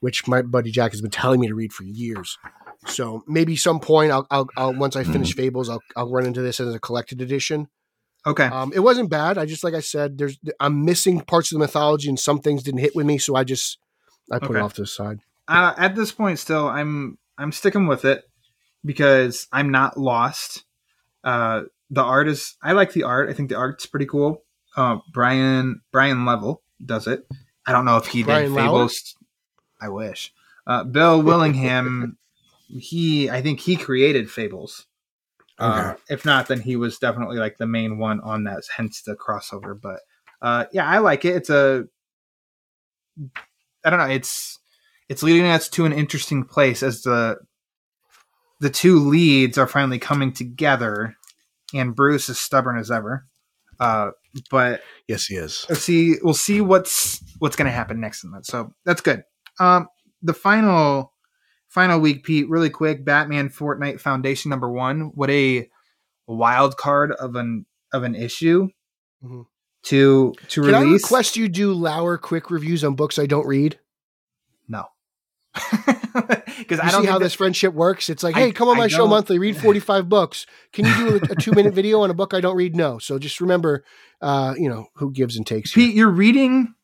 which 0.00 0.26
my 0.26 0.42
buddy 0.42 0.70
Jack 0.70 0.92
has 0.92 1.00
been 1.00 1.10
telling 1.10 1.40
me 1.40 1.48
to 1.48 1.54
read 1.54 1.72
for 1.72 1.84
years. 1.84 2.38
So 2.86 3.22
maybe 3.26 3.56
some 3.56 3.78
point 3.78 4.10
I'll, 4.10 4.26
I'll, 4.30 4.48
I'll 4.56 4.74
once 4.74 4.96
I 4.96 5.02
Mm-hmm. 5.02 5.12
finish 5.12 5.34
Fables, 5.34 5.68
I'll, 5.68 5.84
I'll 5.96 6.10
run 6.10 6.26
into 6.26 6.40
this 6.42 6.60
as 6.60 6.74
a 6.74 6.80
collected 6.80 7.20
edition. 7.20 7.68
Okay. 8.26 8.46
Um, 8.46 8.72
it 8.74 8.80
wasn't 8.80 9.10
bad. 9.10 9.38
I 9.38 9.46
just 9.46 9.64
like 9.64 9.74
I 9.74 9.80
said, 9.80 10.18
there's 10.18 10.38
I'm 10.58 10.84
missing 10.84 11.20
parts 11.20 11.50
of 11.52 11.56
the 11.56 11.60
mythology 11.60 12.08
and 12.08 12.18
some 12.18 12.40
things 12.40 12.62
didn't 12.62 12.80
hit 12.80 12.94
with 12.96 13.06
me, 13.06 13.18
so 13.18 13.34
I 13.36 13.44
just 13.44 13.78
I 14.30 14.38
put 14.38 14.50
Okay. 14.50 14.60
it 14.60 14.62
off 14.62 14.74
to 14.74 14.82
the 14.82 14.86
side. 14.86 15.20
uh, 15.48 15.74
at 15.76 15.94
this 15.94 16.12
point 16.12 16.38
still 16.38 16.68
I'm 16.68 17.18
I'm 17.38 17.52
sticking 17.52 17.86
with 17.86 18.04
it 18.04 18.24
because 18.84 19.46
I'm 19.52 19.70
not 19.70 19.96
lost. 19.98 20.64
Uh 21.24 21.62
the 21.90 22.02
art 22.02 22.28
is 22.28 22.56
I 22.62 22.72
like 22.72 22.92
the 22.92 23.04
art. 23.04 23.28
I 23.30 23.32
think 23.32 23.48
the 23.48 23.56
art's 23.56 23.86
pretty 23.86 24.06
cool. 24.06 24.42
Uh 24.76 24.98
Brian 25.12 25.80
Brian 25.92 26.24
Level 26.24 26.62
does 26.84 27.06
it. 27.06 27.26
I 27.66 27.72
don't 27.72 27.84
know 27.84 27.96
if 27.96 28.06
he 28.06 28.22
Brian 28.22 28.44
did 28.44 28.52
Lauer? 28.52 28.64
Fables. 28.66 29.16
I 29.80 29.88
wish. 29.88 30.32
Uh 30.66 30.84
Bill 30.84 31.22
Willingham 31.22 32.16
he 32.78 33.30
I 33.30 33.42
think 33.42 33.60
he 33.60 33.76
created 33.76 34.30
Fables. 34.30 34.86
Uh, 35.60 35.94
if 36.08 36.24
not, 36.24 36.48
then 36.48 36.60
he 36.60 36.74
was 36.74 36.98
definitely 36.98 37.36
like 37.36 37.58
the 37.58 37.66
main 37.66 37.98
one 37.98 38.18
on 38.22 38.44
that, 38.44 38.62
hence 38.74 39.02
the 39.02 39.14
crossover. 39.14 39.78
But 39.78 40.00
uh, 40.40 40.64
yeah, 40.72 40.86
I 40.88 40.98
like 40.98 41.26
it. 41.26 41.36
It's 41.36 41.50
a, 41.50 41.84
I 43.84 43.90
don't 43.90 43.98
know. 43.98 44.06
It's 44.06 44.58
it's 45.10 45.22
leading 45.22 45.46
us 45.46 45.68
to 45.70 45.84
an 45.84 45.92
interesting 45.92 46.44
place 46.44 46.82
as 46.82 47.02
the 47.02 47.36
the 48.60 48.70
two 48.70 48.98
leads 49.00 49.58
are 49.58 49.66
finally 49.66 49.98
coming 49.98 50.32
together, 50.32 51.14
and 51.74 51.94
Bruce 51.94 52.30
is 52.30 52.38
stubborn 52.38 52.78
as 52.78 52.90
ever. 52.90 53.26
Uh, 53.78 54.12
but 54.50 54.80
Yes, 55.08 55.26
he 55.26 55.36
is. 55.36 55.66
let's 55.68 55.82
see 55.82 56.16
we'll 56.22 56.34
see 56.34 56.60
what's 56.60 57.20
what's 57.38 57.56
going 57.56 57.66
to 57.66 57.72
happen 57.72 58.00
next 58.00 58.24
in 58.24 58.30
that 58.32 58.46
so 58.46 58.72
that's 58.84 59.00
good 59.00 59.22
um 59.58 59.88
the 60.22 60.34
final 60.34 61.12
final 61.68 61.98
week 62.00 62.24
pete 62.24 62.48
really 62.48 62.70
quick 62.70 63.04
batman 63.04 63.48
fortnite 63.48 64.00
foundation 64.00 64.48
number 64.50 64.70
one 64.70 65.10
what 65.14 65.30
a 65.30 65.68
wild 66.26 66.76
card 66.76 67.12
of 67.12 67.34
an 67.36 67.66
of 67.92 68.02
an 68.04 68.14
issue 68.14 68.68
Mhm. 69.24 69.44
to 69.84 70.32
to 70.48 70.62
Can 70.62 70.74
I 70.74 70.82
request 70.82 71.36
you 71.36 71.48
do 71.48 71.72
Lauer 71.72 72.16
quick 72.18 72.50
reviews 72.50 72.84
on 72.84 72.94
books 72.94 73.18
I 73.18 73.26
don't 73.26 73.46
read? 73.46 73.78
no 74.68 74.84
because 76.58 76.78
i 76.80 76.90
don't 76.90 77.02
see 77.02 77.06
how 77.06 77.14
think 77.14 77.22
this 77.22 77.34
friendship 77.34 77.74
works? 77.74 78.08
It's 78.08 78.22
like, 78.22 78.36
I- 78.36 78.40
hey, 78.40 78.52
come 78.52 78.68
on 78.68 78.76
I 78.76 78.80
my 78.80 78.88
show 78.88 79.06
monthly, 79.06 79.38
read 79.38 79.56
45 79.60 80.08
books. 80.08 80.46
Can 80.72 80.86
you 80.86 80.94
do 80.96 81.08
a, 81.28 81.32
a 81.32 81.34
two 81.36 81.52
minute 81.52 81.74
video 81.74 82.00
on 82.02 82.10
a 82.10 82.14
book 82.14 82.34
I 82.34 82.40
don't 82.40 82.56
read? 82.56 82.76
No. 82.76 82.98
So 82.98 83.18
just 83.18 83.40
remember, 83.40 83.84
uh, 84.20 84.54
you 84.56 84.68
know, 84.68 84.86
who 84.94 85.10
gives 85.10 85.36
and 85.36 85.46
takes. 85.46 85.72
here. 85.72 85.86
Pete, 85.86 85.94
you're 85.96 86.08
reading 86.10 86.74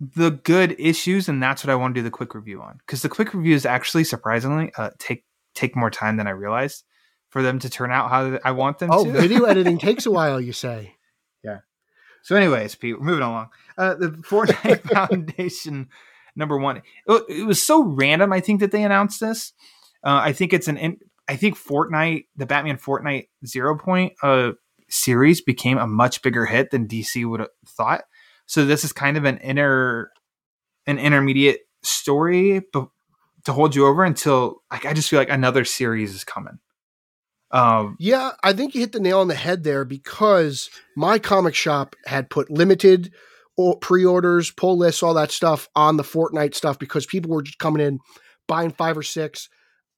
the 0.00 0.30
good 0.30 0.76
issues, 0.78 1.28
and 1.28 1.42
that's 1.42 1.64
what 1.64 1.70
I 1.70 1.74
want 1.74 1.94
to 1.94 2.00
do 2.00 2.04
the 2.04 2.10
quick 2.10 2.34
review 2.34 2.62
on. 2.62 2.78
Because 2.78 3.02
the 3.02 3.08
quick 3.08 3.34
reviews 3.34 3.66
actually, 3.66 4.04
surprisingly, 4.04 4.72
uh, 4.78 4.90
take 4.98 5.24
take 5.54 5.74
more 5.76 5.90
time 5.90 6.16
than 6.16 6.26
I 6.26 6.30
realized 6.30 6.84
for 7.30 7.42
them 7.42 7.58
to 7.58 7.68
turn 7.68 7.90
out 7.90 8.08
how 8.10 8.38
I 8.44 8.52
want 8.52 8.78
them 8.78 8.90
Oh, 8.92 9.04
to. 9.04 9.12
video 9.12 9.44
editing 9.44 9.78
takes 9.78 10.06
a 10.06 10.10
while, 10.18 10.40
you 10.40 10.52
say. 10.52 10.94
Yeah. 11.44 11.58
So, 12.22 12.36
anyways, 12.36 12.74
Pete, 12.76 12.98
we're 12.98 13.04
moving 13.06 13.22
along. 13.24 13.48
Uh, 13.76 13.94
the 13.94 14.08
Fortnite 14.08 14.82
Foundation 14.92 15.88
number 16.38 16.56
one. 16.56 16.78
It, 17.06 17.24
it 17.28 17.46
was 17.46 17.62
so 17.62 17.82
random. 17.82 18.32
I 18.32 18.40
think 18.40 18.60
that 18.60 18.70
they 18.70 18.84
announced 18.84 19.20
this. 19.20 19.52
Uh, 20.02 20.20
I 20.22 20.32
think 20.32 20.52
it's 20.54 20.68
an. 20.68 20.78
In, 20.78 20.98
I 21.28 21.36
think 21.36 21.58
Fortnite, 21.58 22.26
the 22.36 22.46
Batman 22.46 22.78
Fortnite 22.78 23.28
Zero 23.44 23.76
Point 23.76 24.14
uh, 24.22 24.52
series, 24.88 25.42
became 25.42 25.76
a 25.76 25.86
much 25.86 26.22
bigger 26.22 26.46
hit 26.46 26.70
than 26.70 26.88
DC 26.88 27.28
would 27.28 27.40
have 27.40 27.50
thought. 27.66 28.04
So 28.46 28.64
this 28.64 28.84
is 28.84 28.94
kind 28.94 29.18
of 29.18 29.24
an 29.24 29.36
inner, 29.38 30.10
an 30.86 30.98
intermediate 30.98 31.60
story, 31.82 32.62
but 32.72 32.88
to 33.44 33.52
hold 33.52 33.74
you 33.74 33.86
over 33.86 34.04
until 34.04 34.62
like 34.70 34.86
I 34.86 34.94
just 34.94 35.10
feel 35.10 35.18
like 35.18 35.28
another 35.28 35.64
series 35.64 36.14
is 36.14 36.24
coming. 36.24 36.58
Um, 37.50 37.96
Yeah, 37.98 38.32
I 38.42 38.52
think 38.52 38.74
you 38.74 38.80
hit 38.80 38.92
the 38.92 39.00
nail 39.00 39.20
on 39.20 39.28
the 39.28 39.34
head 39.34 39.64
there 39.64 39.84
because 39.84 40.70
my 40.96 41.18
comic 41.18 41.54
shop 41.54 41.96
had 42.06 42.30
put 42.30 42.50
limited 42.50 43.12
pre-orders, 43.80 44.50
pull 44.52 44.78
lists, 44.78 45.02
all 45.02 45.14
that 45.14 45.30
stuff 45.32 45.68
on 45.74 45.96
the 45.96 46.02
Fortnite 46.02 46.54
stuff 46.54 46.78
because 46.78 47.06
people 47.06 47.30
were 47.32 47.42
just 47.42 47.58
coming 47.58 47.84
in 47.84 47.98
buying 48.46 48.70
five 48.70 48.96
or 48.96 49.02
six. 49.02 49.48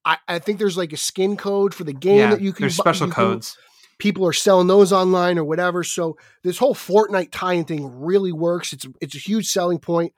I, 0.04 0.16
I 0.26 0.38
think 0.38 0.58
there's 0.58 0.78
like 0.78 0.92
a 0.92 0.96
skin 0.96 1.36
code 1.36 1.74
for 1.74 1.84
the 1.84 1.92
game 1.92 2.18
yeah, 2.18 2.30
that 2.30 2.40
you 2.40 2.52
can 2.52 2.62
there's 2.62 2.76
bu- 2.76 2.82
special 2.82 3.06
you 3.08 3.12
can- 3.12 3.24
codes. 3.24 3.56
people 3.98 4.26
are 4.26 4.32
selling 4.32 4.66
those 4.66 4.92
online 4.92 5.38
or 5.38 5.44
whatever. 5.44 5.84
So 5.84 6.16
this 6.42 6.56
whole 6.58 6.74
Fortnite 6.74 7.28
tie-in 7.32 7.64
thing 7.64 8.00
really 8.00 8.32
works. 8.32 8.72
It's 8.72 8.86
it's 9.00 9.14
a 9.14 9.18
huge 9.18 9.46
selling 9.48 9.78
point. 9.78 10.12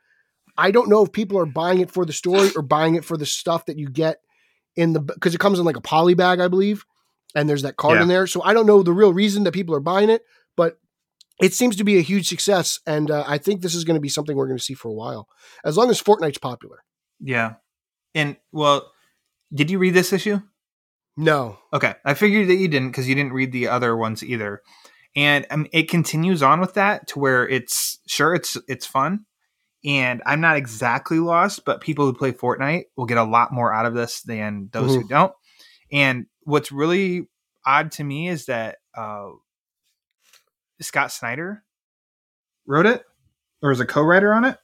I 0.57 0.71
don't 0.71 0.89
know 0.89 1.03
if 1.03 1.11
people 1.13 1.39
are 1.39 1.47
buying 1.47 1.81
it 1.81 1.91
for 1.91 2.05
the 2.05 2.13
story 2.13 2.51
or 2.55 2.63
buying 2.63 2.95
it 2.95 3.05
for 3.05 3.17
the 3.17 3.27
stuff 3.27 3.67
that 3.67 3.79
you 3.79 3.89
get 3.89 4.19
in 4.77 4.93
the 4.93 5.01
because 5.01 5.35
it 5.35 5.41
comes 5.41 5.59
in 5.59 5.65
like 5.65 5.77
a 5.77 5.81
poly 5.83 6.15
bag, 6.15 6.39
I 6.41 6.47
believe, 6.49 6.85
and 7.35 7.49
there's 7.49 7.63
that 7.63 7.77
card 7.77 7.97
Yeah. 7.97 8.03
in 8.03 8.09
there. 8.09 8.27
So 8.29 8.41
I 8.43 8.53
don't 8.55 8.67
know 8.67 8.83
the 8.85 8.93
real 8.93 9.13
reason 9.13 9.43
that 9.45 9.53
people 9.53 9.75
are 9.75 9.81
buying 9.81 10.11
it, 10.11 10.23
but 10.57 10.79
it 11.43 11.53
seems 11.53 11.77
to 11.77 11.85
be 11.85 11.99
a 11.99 12.03
huge 12.03 12.29
success, 12.29 12.79
and 12.87 13.11
uh, 13.11 13.25
I 13.27 13.39
think 13.39 13.61
this 13.61 13.75
is 13.75 13.85
going 13.85 13.97
to 13.97 14.01
be 14.01 14.09
something 14.09 14.37
we're 14.37 14.47
going 14.47 14.59
to 14.59 14.65
see 14.65 14.75
for 14.75 14.89
a 14.89 14.95
while, 14.95 15.29
as 15.65 15.77
long 15.77 15.91
as 15.91 16.01
Fortnite's 16.01 16.39
popular. 16.39 16.85
Yeah, 17.21 17.55
and 18.15 18.37
well, 18.53 18.91
did 19.53 19.71
you 19.71 19.79
read 19.79 19.95
this 19.95 20.13
issue? 20.13 20.41
No, 21.17 21.59
Okay, 21.75 21.95
I 22.05 22.15
figured 22.15 22.49
that 22.49 22.55
you 22.55 22.69
didn't 22.69 22.91
because 22.91 23.09
you 23.09 23.15
didn't 23.15 23.35
read 23.35 23.53
the 23.53 23.69
other 23.69 23.97
ones 23.97 24.23
either, 24.23 24.63
and 25.15 25.45
um, 25.51 25.67
it 25.73 25.91
continues 25.91 26.43
on 26.43 26.61
with 26.61 26.75
that 26.75 27.09
to 27.09 27.19
where 27.19 27.47
it's 27.47 27.99
sure 28.07 28.35
it's 28.35 28.57
it's 28.69 28.87
fun, 28.87 29.27
and 29.85 30.23
I'm 30.25 30.41
not 30.41 30.57
exactly 30.57 31.19
lost, 31.19 31.65
but 31.65 31.81
people 31.81 32.07
who 32.07 32.15
play 32.15 32.33
Fortnite 32.33 32.85
will 32.97 33.07
get 33.07 33.19
a 33.19 33.25
lot 33.25 33.53
more 33.53 33.75
out 33.75 33.85
of 33.85 33.95
this 33.95 34.23
than 34.23 34.71
those 34.73 34.95
who 34.95 35.07
don't. 35.09 35.33
And 35.91 36.27
what's 36.45 36.73
really 36.73 37.29
odd 37.67 37.93
to 37.93 38.05
me 38.05 38.29
is 38.29 38.47
that 38.47 38.77
uh, 38.97 39.29
Scott 40.83 41.13
Snyder 41.13 41.65
wrote 42.67 42.87
it 42.87 43.05
or 43.63 43.71
was 43.71 43.81
a 43.81 43.87
co-writer 43.87 44.33
on 44.33 44.45
it, 44.45 44.59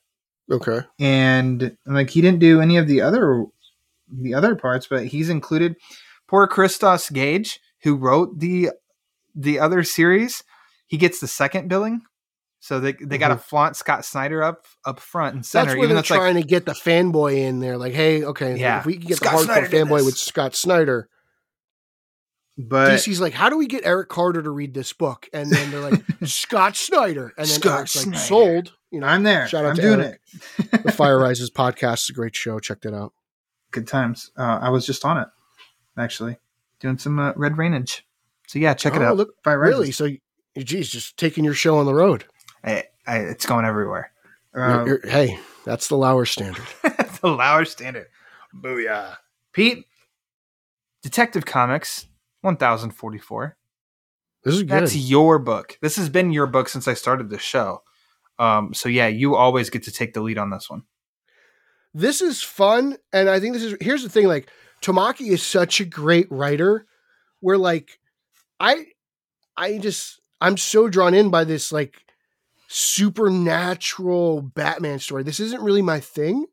okay, 0.50 0.80
and 0.98 1.76
like 1.86 2.10
he 2.10 2.20
didn't 2.20 2.40
do 2.40 2.60
any 2.60 2.76
of 2.76 2.86
the 2.86 3.00
other 3.00 3.44
the 4.10 4.34
other 4.34 4.54
parts, 4.54 4.86
but 4.86 5.06
he's 5.06 5.28
included 5.28 5.76
poor 6.26 6.46
Christos 6.46 7.10
Gage, 7.10 7.60
who 7.82 7.96
wrote 7.96 8.38
the 8.38 8.70
the 9.34 9.60
other 9.60 9.82
series, 9.84 10.42
he 10.86 10.96
gets 10.96 11.20
the 11.20 11.28
second 11.28 11.68
billing. 11.68 12.02
So 12.60 12.80
they 12.80 12.92
they 12.92 13.18
got 13.18 13.28
to 13.28 13.36
flaunt 13.36 13.76
Scott 13.76 14.04
Snyder 14.04 14.42
up 14.42 14.66
up 14.84 14.98
front 14.98 15.34
and 15.36 15.46
center. 15.46 15.62
Mm-hmm. 15.62 15.68
That's 15.68 15.76
where 15.76 15.84
even 15.84 15.88
they're 15.88 15.94
though 15.94 16.00
it's 16.00 16.10
like 16.10 16.18
trying 16.18 16.34
to 16.34 16.42
get 16.42 16.66
the 16.66 16.72
fanboy 16.72 17.36
in 17.36 17.60
there. 17.60 17.78
Like, 17.78 17.92
hey, 17.92 18.24
okay, 18.24 18.58
Yeah. 18.58 18.80
if 18.80 18.86
we 18.86 18.94
can 18.96 19.06
get 19.06 19.18
Scott 19.18 19.32
the 19.32 19.38
hardcore 19.38 19.44
Snyder 19.44 19.68
fanboy 19.68 20.04
with 20.04 20.16
Scott 20.16 20.54
Snyder, 20.56 21.08
but 22.58 22.90
DC's 22.90 23.20
like, 23.20 23.32
how 23.34 23.48
do 23.48 23.56
we 23.56 23.66
get 23.68 23.86
Eric 23.86 24.08
Carter 24.08 24.42
to 24.42 24.50
read 24.50 24.74
this 24.74 24.92
book? 24.92 25.28
And 25.32 25.50
then 25.50 25.70
they're 25.70 25.80
like, 25.90 26.02
Scott 26.24 26.76
Snyder, 26.76 27.32
and 27.38 27.46
then 27.46 27.60
Scott 27.60 27.76
Eric's 27.78 27.96
like, 27.96 28.04
Snyder. 28.06 28.18
sold. 28.18 28.72
You 28.90 29.00
know, 29.00 29.06
I'm 29.06 29.22
there. 29.22 29.46
Shout 29.48 29.64
out 29.64 29.70
I'm 29.70 29.76
to 29.76 29.82
doing 29.82 30.00
Eric. 30.00 30.20
it. 30.72 30.82
the 30.84 30.92
Fire 30.92 31.18
Rises 31.18 31.50
podcast 31.50 32.04
is 32.04 32.10
a 32.10 32.12
great 32.14 32.34
show. 32.34 32.58
Check 32.58 32.80
that 32.82 32.94
out. 32.94 33.12
Good 33.70 33.86
times. 33.86 34.30
Uh, 34.36 34.58
I 34.62 34.70
was 34.70 34.84
just 34.86 35.04
on 35.04 35.18
it, 35.18 35.28
actually, 35.96 36.38
doing 36.80 36.98
some 36.98 37.18
uh, 37.18 37.32
Red 37.36 37.58
Rainage. 37.58 38.06
So 38.46 38.58
yeah, 38.58 38.72
check 38.74 38.94
it 38.96 39.02
Oh, 39.02 39.06
out. 39.06 39.16
look, 39.18 39.34
Fire 39.44 39.58
Rises. 39.58 39.78
Really? 39.78 39.90
So, 39.92 40.08
geez, 40.64 40.88
just 40.88 41.16
taking 41.18 41.44
your 41.44 41.52
show 41.54 41.76
on 41.78 41.84
the 41.86 41.92
road. 41.94 42.24
I, 42.64 42.84
I, 43.06 43.18
it's 43.18 43.44
going 43.46 43.66
everywhere. 43.66 44.10
You're- 44.56 44.86
you're- 44.86 45.10
hey, 45.10 45.38
that's 45.66 45.88
the 45.88 45.96
Lauer 45.96 46.24
standard. 46.24 46.64
the 47.20 47.28
Lauer 47.28 47.66
standard. 47.66 48.06
Booyah. 48.56 49.16
Pete, 49.52 49.84
Detective 51.02 51.44
Comics 51.44 52.06
1044. 52.56 53.56
This 54.44 54.54
is 54.54 54.62
good. 54.62 54.70
That's 54.70 54.96
your 54.96 55.38
book. 55.38 55.78
This 55.82 55.96
has 55.96 56.08
been 56.08 56.32
your 56.32 56.46
book 56.46 56.68
since 56.68 56.86
I 56.88 56.94
started 56.94 57.28
the 57.28 57.38
show. 57.38 57.82
Um, 58.38 58.72
so 58.72 58.88
yeah, 58.88 59.08
you 59.08 59.34
always 59.34 59.68
get 59.70 59.82
to 59.84 59.92
take 59.92 60.14
the 60.14 60.20
lead 60.20 60.38
on 60.38 60.50
this 60.50 60.70
one. 60.70 60.84
this 61.94 62.20
is 62.20 62.42
fun 62.42 62.96
and 63.12 63.28
i 63.30 63.40
think 63.40 63.54
this 63.54 63.62
is 63.62 63.74
here's 63.80 64.02
the 64.02 64.10
thing 64.10 64.26
like 64.28 64.50
tamaki 64.82 65.28
is 65.32 65.42
such 65.42 65.80
a 65.80 65.84
great 65.86 66.30
writer 66.30 66.86
where 67.40 67.56
like 67.58 67.98
i 68.60 68.84
i 69.56 69.78
just 69.78 70.20
i'm 70.40 70.56
so 70.58 70.88
drawn 70.88 71.14
in 71.14 71.30
by 71.30 71.44
this 71.44 71.72
like 71.72 72.04
supernatural 72.68 74.42
batman 74.42 74.98
story 74.98 75.22
this 75.22 75.40
isn't 75.40 75.62
really 75.62 75.82
my 75.82 75.98
thing 75.98 76.44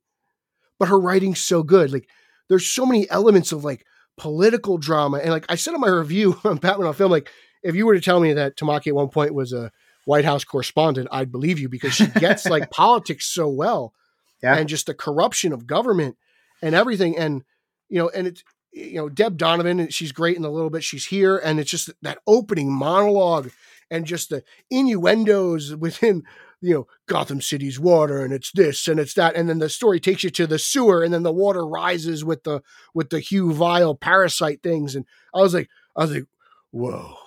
but 0.80 0.88
her 0.88 1.00
writing's 1.00 1.40
so 1.40 1.62
good 1.64 1.92
like 1.92 2.08
there's 2.48 2.66
so 2.66 2.86
many 2.86 3.08
elements 3.10 3.52
of 3.52 3.64
like 3.66 3.86
political 4.18 4.78
drama 4.78 5.18
and 5.18 5.30
like 5.32 5.46
i 5.50 5.56
said 5.56 5.74
in 5.74 5.82
my 5.82 5.88
review 5.90 6.40
on 6.46 6.58
batman 6.58 6.88
on 6.88 6.94
film 6.94 7.12
like 7.12 7.30
if 7.64 7.76
you 7.76 7.86
were 7.86 7.96
to 7.96 8.02
tell 8.02 8.20
me 8.20 8.34
that 8.34 8.56
tamaki 8.56 8.88
at 8.88 8.96
one 8.96 9.10
point 9.10 9.34
was 9.34 9.52
a 9.54 9.72
white 10.06 10.24
house 10.26 10.44
correspondent 10.44 11.08
i'd 11.12 11.32
believe 11.32 11.60
you 11.60 11.68
because 11.68 11.94
she 11.94 12.08
gets 12.08 12.46
like 12.50 12.70
politics 12.72 13.26
so 13.26 13.48
well 13.50 13.94
Yeah. 14.42 14.56
and 14.56 14.70
just 14.70 14.86
the 14.86 14.94
corruption 14.94 15.52
of 15.52 15.66
government 15.68 16.16
and 16.62 16.74
everything. 16.76 17.18
And 17.18 17.44
you 17.90 18.00
know, 18.00 18.10
and 18.10 18.28
it's 18.28 18.44
you 18.72 18.96
know, 18.96 19.10
Deb 19.10 19.38
Donovan, 19.38 19.80
and 19.80 19.94
she's 19.94 20.12
great 20.12 20.38
in 20.38 20.44
a 20.46 20.50
little 20.50 20.70
bit. 20.70 20.84
She's 20.84 21.06
here, 21.06 21.38
and 21.38 21.60
it's 21.60 21.72
just 21.72 21.90
that 22.02 22.20
opening 22.28 22.72
monologue 22.72 23.50
and 23.90 24.06
just 24.06 24.30
the 24.30 24.44
innuendos 24.90 25.76
within 25.76 26.24
you 26.62 26.74
know 26.74 26.88
Gotham 27.08 27.42
City's 27.42 27.80
water, 27.80 28.24
and 28.24 28.34
it's 28.34 28.52
this 28.52 28.88
and 28.88 29.00
it's 29.00 29.14
that, 29.16 29.36
and 29.36 29.48
then 29.50 29.60
the 29.60 29.70
story 29.70 30.00
takes 30.00 30.24
you 30.24 30.30
to 30.32 30.48
the 30.48 30.60
sewer, 30.60 31.04
and 31.04 31.14
then 31.14 31.24
the 31.24 31.32
water 31.32 31.66
rises 31.66 32.24
with 32.26 32.44
the 32.44 32.62
with 32.94 33.10
the 33.10 33.20
Hue 33.20 33.54
Vile 33.54 33.96
parasite 33.96 34.62
things, 34.64 34.96
and 34.96 35.06
I 35.34 35.40
was 35.40 35.54
like, 35.54 35.70
I 35.96 36.02
was 36.04 36.12
like, 36.12 36.26
whoa. 36.72 37.18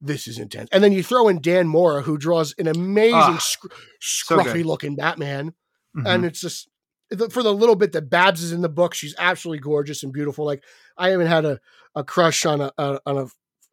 This 0.00 0.26
is 0.28 0.38
intense. 0.38 0.68
And 0.70 0.84
then 0.84 0.92
you 0.92 1.02
throw 1.02 1.28
in 1.28 1.40
Dan 1.40 1.66
Mora, 1.66 2.02
who 2.02 2.18
draws 2.18 2.54
an 2.58 2.66
amazing, 2.68 3.14
Ah, 3.14 3.38
scr- 3.38 3.68
so 4.00 4.36
scruffy 4.36 4.62
looking 4.62 4.96
Batman 4.96 5.54
Mhm. 5.96 6.02
and 6.06 6.24
it's 6.26 6.42
just 6.42 6.68
for 7.30 7.42
the 7.42 7.54
little 7.54 7.76
bit 7.76 7.92
that 7.92 8.10
Babs 8.10 8.42
is 8.42 8.52
in 8.52 8.60
the 8.60 8.68
book, 8.68 8.92
she's 8.92 9.14
absolutely 9.18 9.60
gorgeous 9.60 10.02
and 10.02 10.12
beautiful. 10.12 10.44
Like 10.44 10.62
I 10.98 11.08
haven't 11.08 11.28
had 11.28 11.46
a, 11.46 11.58
a 11.94 12.04
crush 12.04 12.44
on 12.44 12.60
a, 12.60 12.70
a 12.76 13.00
on 13.06 13.16
a 13.16 13.26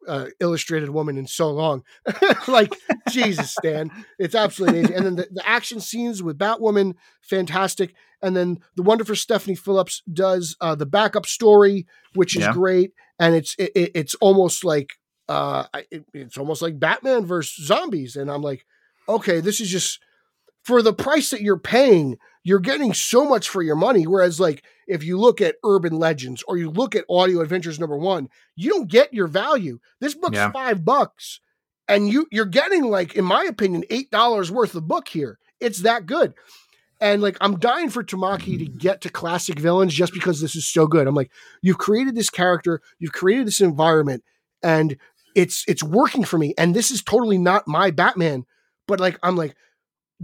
uh, 0.08 0.26
illustrated 0.40 0.90
woman 0.90 1.16
in 1.18 1.26
so 1.26 1.50
long. 1.50 1.82
like 2.48 2.72
Jesus, 3.10 3.50
Stan, 3.52 3.90
it's 4.18 4.34
absolutely 4.34 4.80
amazing. 4.80 4.96
And 4.96 5.06
then 5.06 5.16
the, 5.16 5.28
the 5.32 5.48
action 5.48 5.80
scenes 5.80 6.22
with 6.22 6.38
Batwoman, 6.38 6.94
fantastic. 7.22 7.94
And 8.22 8.36
then 8.36 8.58
the 8.76 8.82
wonderful 8.82 9.16
Stephanie 9.16 9.56
Phillips 9.56 10.02
does 10.12 10.56
uh, 10.60 10.74
the 10.74 10.86
backup 10.86 11.26
story, 11.26 11.86
which 12.14 12.36
is 12.36 12.42
Yeah. 12.42 12.52
great. 12.52 12.92
And 13.18 13.34
it's 13.34 13.54
it, 13.58 13.72
it- 13.74 13.90
it's 13.94 14.14
almost 14.16 14.64
like 14.64 14.94
uh, 15.28 15.64
it, 15.90 16.04
it's 16.12 16.36
almost 16.36 16.62
like 16.62 16.78
Batman 16.78 17.24
versus 17.24 17.66
zombies. 17.66 18.16
And 18.16 18.30
I'm 18.30 18.42
like, 18.42 18.64
okay, 19.08 19.40
this 19.40 19.60
is 19.60 19.68
just 19.70 19.98
for 20.62 20.82
the 20.82 20.92
price 20.92 21.30
that 21.30 21.42
you're 21.42 21.58
paying, 21.58 22.18
you're 22.44 22.60
getting 22.60 22.94
so 22.94 23.24
much 23.24 23.48
for 23.48 23.62
your 23.62 23.76
money. 23.76 24.06
Whereas, 24.06 24.38
like, 24.40 24.64
if 24.86 25.04
you 25.04 25.18
look 25.18 25.40
at 25.40 25.56
Urban 25.64 25.98
Legends 25.98 26.42
or 26.46 26.56
you 26.56 26.70
look 26.70 26.94
at 26.94 27.04
Audio 27.08 27.40
Adventures 27.40 27.78
number 27.80 27.96
one, 27.96 28.28
you 28.56 28.70
don't 28.70 28.90
get 28.90 29.14
your 29.14 29.28
value. 29.28 29.78
This 30.00 30.14
book's 30.14 30.36
Yeah. 30.36 30.50
five 30.52 30.84
bucks, 30.84 31.40
and 31.88 32.08
you 32.08 32.26
you're 32.30 32.44
getting 32.46 32.84
like, 32.84 33.14
in 33.14 33.24
my 33.24 33.44
opinion, 33.44 33.84
eight 33.90 34.10
dollars 34.10 34.50
worth 34.50 34.74
of 34.74 34.88
book 34.88 35.08
here. 35.08 35.38
It's 35.60 35.82
that 35.82 36.06
good. 36.06 36.34
And 37.00 37.20
like, 37.20 37.36
I'm 37.40 37.58
dying 37.58 37.90
for 37.90 38.04
Tamaki 38.04 38.58
to 38.58 38.64
get 38.64 39.00
to 39.00 39.08
classic 39.08 39.58
villains 39.58 39.92
just 39.92 40.12
because 40.12 40.40
this 40.40 40.54
is 40.54 40.66
so 40.68 40.86
good. 40.86 41.08
I'm 41.08 41.16
like, 41.16 41.32
you've 41.60 41.78
created 41.78 42.14
this 42.14 42.30
character, 42.30 42.80
you've 43.00 43.12
created 43.12 43.46
this 43.46 43.60
environment, 43.60 44.22
and 44.62 44.96
it's 45.34 45.64
it's 45.66 45.82
working 45.82 46.22
for 46.24 46.38
me. 46.38 46.54
And 46.56 46.74
this 46.76 46.90
is 46.92 47.02
totally 47.02 47.38
not 47.38 47.66
my 47.66 47.90
Batman, 47.90 48.44
but 48.86 49.00
like, 49.00 49.18
I'm 49.22 49.36
like, 49.36 49.56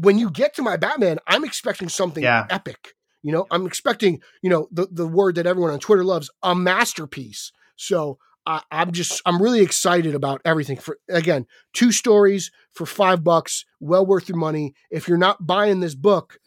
when 0.01 0.19
you 0.19 0.31
get 0.31 0.55
to 0.55 0.63
my 0.63 0.77
Batman, 0.77 1.19
I'm 1.27 1.45
expecting 1.45 1.89
something 1.89 2.23
Yeah. 2.23 2.47
epic. 2.51 2.95
You 3.23 3.33
know, 3.33 3.47
I'm 3.51 3.67
expecting, 3.67 4.21
you 4.43 4.49
know, 4.51 4.69
the, 4.71 4.87
the 4.91 5.07
word 5.07 5.35
that 5.35 5.47
everyone 5.47 5.73
on 5.73 5.81
Twitter 5.81 6.05
loves, 6.05 6.31
a 6.43 6.55
masterpiece. 6.55 7.51
So 7.75 8.19
I, 8.47 8.63
I'm 8.71 8.93
just, 8.93 9.21
I'm 9.27 9.43
really 9.43 9.61
excited 9.61 10.15
about 10.15 10.41
everything. 10.45 10.77
For 10.77 10.99
again, 11.09 11.47
two 11.73 11.91
stories 11.91 12.53
for 12.73 12.87
five 12.87 13.25
bucks, 13.25 13.65
well 13.81 14.07
worth 14.07 14.29
your 14.29 14.39
money. 14.39 14.75
If 14.91 15.09
you're 15.09 15.19
not 15.19 15.47
buying 15.47 15.81
this 15.81 15.97
book, 15.97 16.39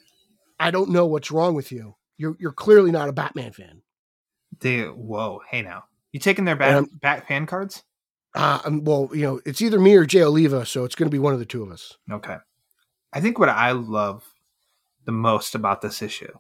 I 0.59 0.71
don't 0.71 0.91
know 0.91 1.05
what's 1.05 1.29
wrong 1.29 1.55
with 1.55 1.71
you. 1.71 1.95
You're 2.17 2.37
you're 2.39 2.53
clearly 2.53 2.91
not 2.91 3.09
a 3.09 3.13
Batman 3.13 3.51
fan. 3.51 3.81
They, 4.59 4.83
whoa, 4.83 5.41
hey 5.49 5.61
now. 5.61 5.83
You 6.11 6.19
taking 6.19 6.45
their 6.45 6.55
bat, 6.55 6.85
bat 7.01 7.27
fan 7.27 7.45
cards? 7.47 7.83
Uh, 8.33 8.59
um, 8.63 8.83
well, 8.83 9.09
you 9.13 9.23
know, 9.23 9.41
it's 9.45 9.61
either 9.61 9.79
me 9.79 9.95
or 9.95 10.05
Jay 10.05 10.21
Oliva, 10.23 10.65
so 10.65 10.85
it's 10.85 10.95
going 10.95 11.07
to 11.09 11.13
be 11.13 11.19
one 11.19 11.33
of 11.33 11.39
the 11.39 11.45
two 11.45 11.63
of 11.63 11.71
us. 11.71 11.97
Okay. 12.09 12.37
I 13.13 13.21
think 13.21 13.37
what 13.39 13.49
I 13.49 13.71
love 13.71 14.23
the 15.05 15.11
most 15.11 15.55
about 15.55 15.81
this 15.81 16.01
issue 16.01 16.31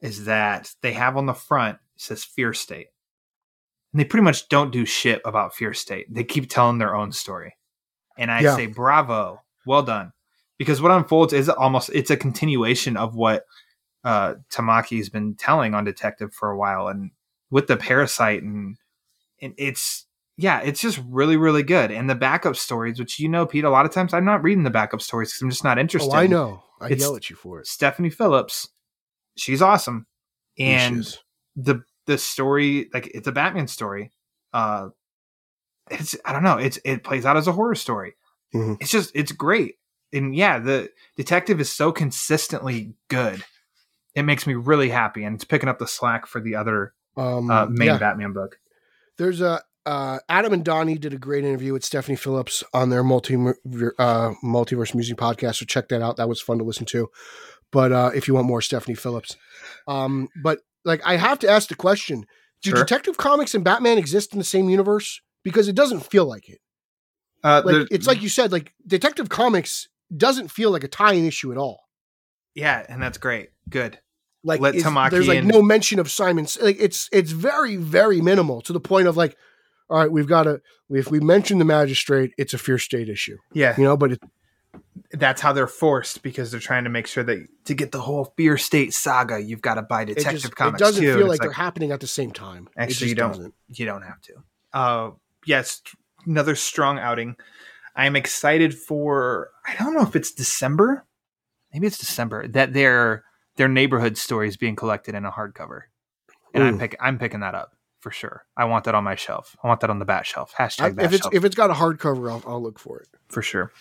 is 0.00 0.24
that 0.26 0.74
they 0.82 0.92
have 0.92 1.16
on 1.16 1.26
the 1.26 1.34
front 1.34 1.78
says 1.96 2.24
Fear 2.24 2.52
State. 2.52 2.88
And 3.92 4.00
they 4.00 4.04
pretty 4.04 4.24
much 4.24 4.48
don't 4.48 4.72
do 4.72 4.84
shit 4.84 5.22
about 5.24 5.54
Fear 5.54 5.72
State. 5.72 6.12
They 6.12 6.24
keep 6.24 6.50
telling 6.50 6.78
their 6.78 6.94
own 6.94 7.12
story. 7.12 7.56
And 8.18 8.30
I 8.30 8.40
Yeah. 8.40 8.56
say 8.56 8.66
bravo, 8.66 9.42
well 9.64 9.82
done. 9.82 10.12
Because 10.58 10.82
what 10.82 10.92
unfolds 10.92 11.32
is 11.32 11.48
almost 11.48 11.90
it's 11.92 12.10
a 12.10 12.16
continuation 12.16 12.96
of 12.96 13.14
what 13.14 13.44
uh 14.04 14.34
Tamaki's 14.50 15.08
been 15.08 15.34
telling 15.34 15.74
on 15.74 15.84
Detective 15.84 16.32
for 16.32 16.50
a 16.50 16.56
while 16.58 16.88
and 16.88 17.10
with 17.50 17.66
the 17.66 17.76
parasite 17.76 18.42
and, 18.42 18.76
and 19.40 19.54
it's 19.56 20.05
yeah, 20.36 20.60
it's 20.60 20.80
just 20.80 21.00
really, 21.08 21.36
really 21.36 21.62
good. 21.62 21.90
And 21.90 22.08
the 22.10 22.14
backup 22.14 22.56
stories, 22.56 22.98
which 22.98 23.18
you 23.18 23.28
know, 23.28 23.46
Pete, 23.46 23.64
a 23.64 23.70
lot 23.70 23.86
of 23.86 23.92
times 23.92 24.12
I'm 24.14 24.24
not 24.24 24.42
reading 24.42 24.64
the 24.64 24.70
backup 24.70 25.00
stories 25.00 25.30
because 25.30 25.42
I'm 25.42 25.50
just 25.50 25.64
not 25.64 25.78
interested. 25.78 26.12
Oh, 26.12 26.16
I 26.16 26.26
know. 26.26 26.62
I 26.80 26.86
It's- 26.86 27.00
yell 27.00 27.16
at 27.16 27.30
you 27.30 27.36
for 27.36 27.60
it. 27.60 27.66
Stephanie 27.66 28.10
Phillips, 28.10 28.68
she's 29.36 29.62
awesome, 29.62 30.06
Yes, 30.56 30.80
she 30.80 30.86
and 30.94 31.18
the 31.64 31.82
the 32.06 32.18
story, 32.18 32.88
like 32.92 33.08
it's 33.14 33.26
a 33.26 33.32
Batman 33.32 33.66
story. 33.66 34.12
Uh, 34.52 34.90
it's 35.90 36.16
I 36.24 36.32
don't 36.32 36.42
know, 36.42 36.58
it's 36.58 36.78
it 36.84 37.02
plays 37.04 37.24
out 37.24 37.36
as 37.36 37.46
a 37.48 37.52
horror 37.52 37.74
story. 37.74 38.14
Mhm. 38.54 38.76
It's 38.80 38.90
just 38.90 39.10
it's 39.14 39.32
great, 39.32 39.76
and 40.12 40.34
yeah, 40.36 40.58
the 40.58 40.90
detective 41.16 41.60
is 41.60 41.72
so 41.72 41.92
consistently 41.92 42.94
good. 43.08 43.42
It 44.14 44.22
makes 44.22 44.46
me 44.46 44.54
really 44.54 44.88
happy, 44.90 45.24
and 45.24 45.34
it's 45.34 45.44
picking 45.44 45.68
up 45.68 45.78
the 45.78 45.86
slack 45.86 46.26
for 46.26 46.40
the 46.40 46.54
other 46.56 46.94
um, 47.16 47.50
uh, 47.50 47.66
main 47.66 47.88
yeah. 47.88 47.98
Batman 47.98 48.32
book. 48.32 48.58
There's 49.18 49.40
a 49.40 49.62
uh, 49.86 50.18
Adam 50.28 50.52
and 50.52 50.64
Donnie 50.64 50.98
did 50.98 51.14
a 51.14 51.18
great 51.18 51.44
interview 51.44 51.72
with 51.72 51.84
Stephanie 51.84 52.16
Phillips 52.16 52.62
on 52.74 52.90
their 52.90 53.02
multi 53.04 53.34
uh, 53.36 54.32
multiverse 54.44 54.94
music 54.94 55.16
podcast. 55.16 55.56
So 55.56 55.64
check 55.64 55.88
that 55.88 56.02
out. 56.02 56.16
That 56.16 56.28
was 56.28 56.40
fun 56.42 56.58
to 56.58 56.64
listen 56.64 56.84
to. 56.86 57.08
But 57.72 57.92
uh, 57.92 58.10
if 58.14 58.28
you 58.28 58.34
want 58.34 58.46
more 58.46 58.60
Stephanie 58.60 58.94
Phillips, 58.96 59.36
um, 59.88 60.28
but 60.42 60.58
like 60.84 61.00
I 61.04 61.16
have 61.16 61.38
to 61.40 61.48
ask 61.48 61.68
the 61.68 61.74
question: 61.74 62.26
Do 62.62 62.70
Sure. 62.70 62.78
Detective 62.80 63.16
Comics 63.16 63.54
and 63.54 63.64
Batman 63.64 63.96
exist 63.98 64.32
in 64.32 64.38
the 64.38 64.44
same 64.44 64.68
universe? 64.68 65.20
Because 65.42 65.68
it 65.68 65.74
doesn't 65.76 66.00
feel 66.00 66.26
like 66.26 66.48
it. 66.48 66.58
Uh, 67.44 67.62
Like 67.64 67.88
it's 67.90 68.06
like 68.06 68.22
you 68.22 68.28
said, 68.28 68.50
like 68.52 68.72
Detective 68.86 69.28
Comics 69.28 69.88
doesn't 70.16 70.48
feel 70.50 70.70
like 70.70 70.84
a 70.84 70.88
tie-in 70.88 71.24
issue 71.26 71.52
at 71.52 71.58
all. 71.58 71.84
yeah, 72.54 72.84
and 72.88 73.00
that's 73.02 73.18
great, 73.18 73.50
good. 73.68 73.98
Like 74.42 74.60
there's 75.10 75.28
like 75.28 75.38
and- 75.38 75.48
no 75.48 75.60
mention 75.62 75.98
of 75.98 76.10
Simon's. 76.10 76.60
Like 76.60 76.76
it's 76.80 77.08
it's 77.12 77.32
very 77.32 77.76
very 77.76 78.20
minimal 78.20 78.62
to 78.62 78.72
the 78.72 78.80
point 78.80 79.08
of 79.08 79.16
like, 79.16 79.36
all 79.88 79.98
right, 79.98 80.10
we've 80.10 80.26
got 80.26 80.44
to 80.44 80.60
if 80.90 81.10
we 81.10 81.20
mention 81.20 81.58
the 81.58 81.64
magistrate, 81.64 82.32
it's 82.38 82.54
a 82.54 82.58
fear 82.58 82.78
state 82.78 83.08
issue, 83.08 83.38
Yeah, 83.52 83.74
you 83.76 83.84
know. 83.84 83.96
But 83.96 84.12
it, 84.12 84.20
that's 85.12 85.40
how 85.40 85.52
they're 85.52 85.66
forced 85.66 86.22
because 86.22 86.50
they're 86.50 86.60
trying 86.60 86.84
to 86.84 86.90
make 86.90 87.06
sure 87.06 87.24
that 87.24 87.46
to 87.64 87.74
get 87.74 87.92
the 87.92 88.00
whole 88.00 88.32
Fear 88.36 88.58
State 88.58 88.94
saga, 88.94 89.40
you've 89.40 89.60
got 89.60 89.74
to 89.74 89.82
buy 89.82 90.02
It, 90.02 90.06
Detective 90.06 90.40
just, 90.40 90.60
it 90.60 90.78
doesn't 90.78 91.02
too. 91.02 91.12
feel 91.12 91.20
and 91.20 91.28
like 91.28 91.40
they're 91.40 91.50
happening 91.52 91.92
at 91.92 92.00
the 92.00 92.06
same 92.06 92.32
time. 92.32 92.68
Actually, 92.76 93.10
you 93.10 93.14
don't. 93.14 93.32
doesn't. 93.32 93.54
You 93.68 93.86
don't 93.86 94.02
have 94.02 94.20
to. 94.22 94.32
Uh, 94.72 95.10
yes, 95.44 95.82
another 96.24 96.54
strong 96.54 96.98
outing. 96.98 97.36
I 97.94 98.06
am 98.06 98.16
excited 98.16 98.74
for. 98.74 99.50
I 99.66 99.74
don't 99.76 99.94
know 99.94 100.02
if 100.02 100.16
it's 100.16 100.32
December. 100.32 101.04
Maybe 101.72 101.86
it's 101.86 101.98
December 101.98 102.46
that 102.48 102.72
their 102.72 103.24
their 103.56 103.68
neighborhood 103.68 104.16
story 104.16 104.48
is 104.48 104.56
being 104.56 104.76
collected 104.76 105.14
in 105.14 105.24
a 105.24 105.32
hardcover, 105.32 105.82
and 106.54 106.62
I'm 106.62 106.74
Ooh. 106.74 106.78
pick, 106.78 106.96
I'm 107.00 107.18
picking 107.18 107.40
that 107.40 107.54
up 107.54 107.75
for 108.06 108.12
sure. 108.12 108.44
I 108.56 108.66
want 108.66 108.84
that 108.84 108.94
on 108.94 109.02
my 109.02 109.16
shelf. 109.16 109.56
I 109.64 109.66
want 109.66 109.80
that 109.80 109.90
on 109.90 109.98
the 109.98 110.04
bat 110.04 110.24
shelf. 110.24 110.54
I- 110.56 110.62
Hashtag 110.68 110.94
bat 110.94 111.06
if 111.06 111.12
it's 111.12 111.22
shelf 111.24 111.34
if 111.34 111.44
it's 111.44 111.56
got 111.56 111.70
a 111.70 111.74
hardcover, 111.74 112.30
I'll, 112.30 112.40
I'll 112.46 112.62
look 112.62 112.78
for 112.78 113.00
it. 113.00 113.08
for 113.28 113.42
sure. 113.42 113.72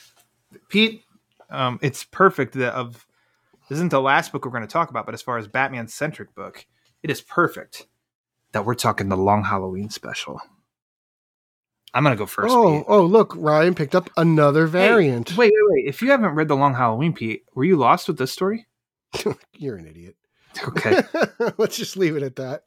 Pete, 0.69 1.03
um, 1.51 1.77
it's 1.83 2.03
perfect 2.05 2.55
that 2.55 2.73
of 2.73 3.05
this 3.69 3.75
isn't 3.77 3.91
the 3.91 4.01
last 4.01 4.31
book 4.31 4.43
we're 4.43 4.49
going 4.49 4.63
to 4.63 4.67
talk 4.67 4.89
about, 4.89 5.05
but 5.05 5.13
as 5.13 5.21
far 5.21 5.37
as 5.37 5.47
Batman 5.47 5.87
centric 5.87 6.33
book, 6.33 6.65
it 7.03 7.11
is 7.11 7.21
perfect 7.21 7.85
that 8.51 8.65
we're 8.65 8.73
talking 8.73 9.09
the 9.09 9.15
Long 9.15 9.43
Halloween 9.43 9.91
special. 9.91 10.41
I'm 11.93 12.03
going 12.03 12.15
to 12.15 12.19
go 12.19 12.25
first. 12.25 12.51
oh, 12.51 12.79
Pete. 12.79 12.85
oh, 12.87 13.05
look, 13.05 13.31
Ryan 13.37 13.75
picked 13.75 13.93
up 13.93 14.09
another 14.17 14.65
Hey, 14.65 14.71
variant. 14.71 15.37
wait, 15.37 15.51
wait, 15.53 15.63
wait. 15.69 15.85
If 15.87 16.01
you 16.01 16.09
haven't 16.09 16.31
read 16.33 16.47
the 16.47 16.55
Long 16.55 16.73
Halloween, 16.73 17.13
Pete, 17.13 17.43
were 17.53 17.63
you 17.63 17.75
lost 17.77 18.07
with 18.07 18.17
this 18.17 18.31
story? 18.31 18.65
You're 19.53 19.75
an 19.77 19.85
idiot. 19.85 20.15
Okay. 20.63 21.01
Let's 21.57 21.77
just 21.77 21.97
leave 21.97 22.15
it 22.15 22.23
at 22.23 22.35
that. 22.37 22.63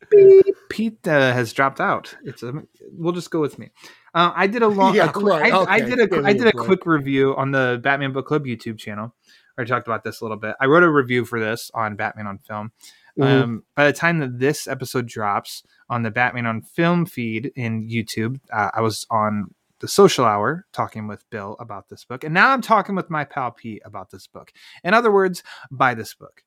Pete 0.69 1.07
uh, 1.07 1.33
has 1.33 1.53
dropped 1.53 1.81
out. 1.81 2.15
It's 2.25 2.43
a, 2.43 2.53
we'll 2.93 3.13
just 3.13 3.31
go 3.31 3.41
with 3.41 3.59
me. 3.59 3.71
Uh, 4.15 4.33
I 4.35 4.47
did 4.47 4.63
a 4.63 4.69
long. 4.69 4.95
Yeah, 4.95 5.07
a 5.07 5.13
qu- 5.13 5.27
right, 5.27 5.53
I, 5.53 5.75
I 5.77 5.81
did 5.81 6.01
a 6.01 6.07
Give 6.07 6.25
I 6.25 6.33
did 6.33 6.47
a 6.47 6.53
quick 6.53 6.87
review 6.87 7.37
on 7.37 7.51
the 7.51 7.81
Batman 7.83 8.13
Book 8.13 8.27
Club 8.27 8.45
YouTube 8.45 8.79
channel. 8.79 9.15
I 9.59 9.65
talked 9.65 9.87
about 9.89 10.05
this 10.05 10.21
a 10.21 10.25
little 10.25 10.37
bit. 10.37 10.55
I 10.61 10.67
wrote 10.67 10.83
a 10.83 10.91
review 10.91 11.25
for 11.25 11.41
this 11.41 11.71
on 11.75 11.97
Batman 11.97 12.27
on 12.27 12.39
Film. 12.39 12.73
Mhm. 13.19 13.43
Um, 13.43 13.63
by 13.75 13.87
the 13.87 13.93
time 13.93 14.19
that 14.21 14.39
this 14.39 14.69
episode 14.69 15.07
drops 15.09 15.65
on 15.91 16.03
the 16.05 16.11
Batman 16.11 16.47
on 16.47 16.63
Film 16.63 17.05
feed 17.07 17.51
in 17.57 17.89
YouTube, 17.89 18.39
uh, 18.53 18.71
I 18.73 18.81
was 18.81 19.07
on 19.11 19.55
the 19.81 19.89
social 19.89 20.25
hour 20.25 20.67
talking 20.73 21.09
with 21.09 21.29
Bill 21.31 21.57
about 21.59 21.89
this 21.89 22.05
book, 22.05 22.23
and 22.25 22.33
now 22.35 22.51
I'm 22.51 22.63
talking 22.63 22.95
with 22.95 23.11
my 23.11 23.25
pal 23.25 23.51
Pete 23.51 23.83
about 23.85 24.11
this 24.11 24.27
book. 24.27 24.53
In 24.85 24.95
other 24.95 25.11
words, 25.11 25.43
buy 25.71 25.95
this 25.95 26.15
book. 26.15 26.45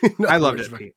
I 0.28 0.36
loved 0.38 0.60
it, 0.60 0.74
Pete. 0.74 0.94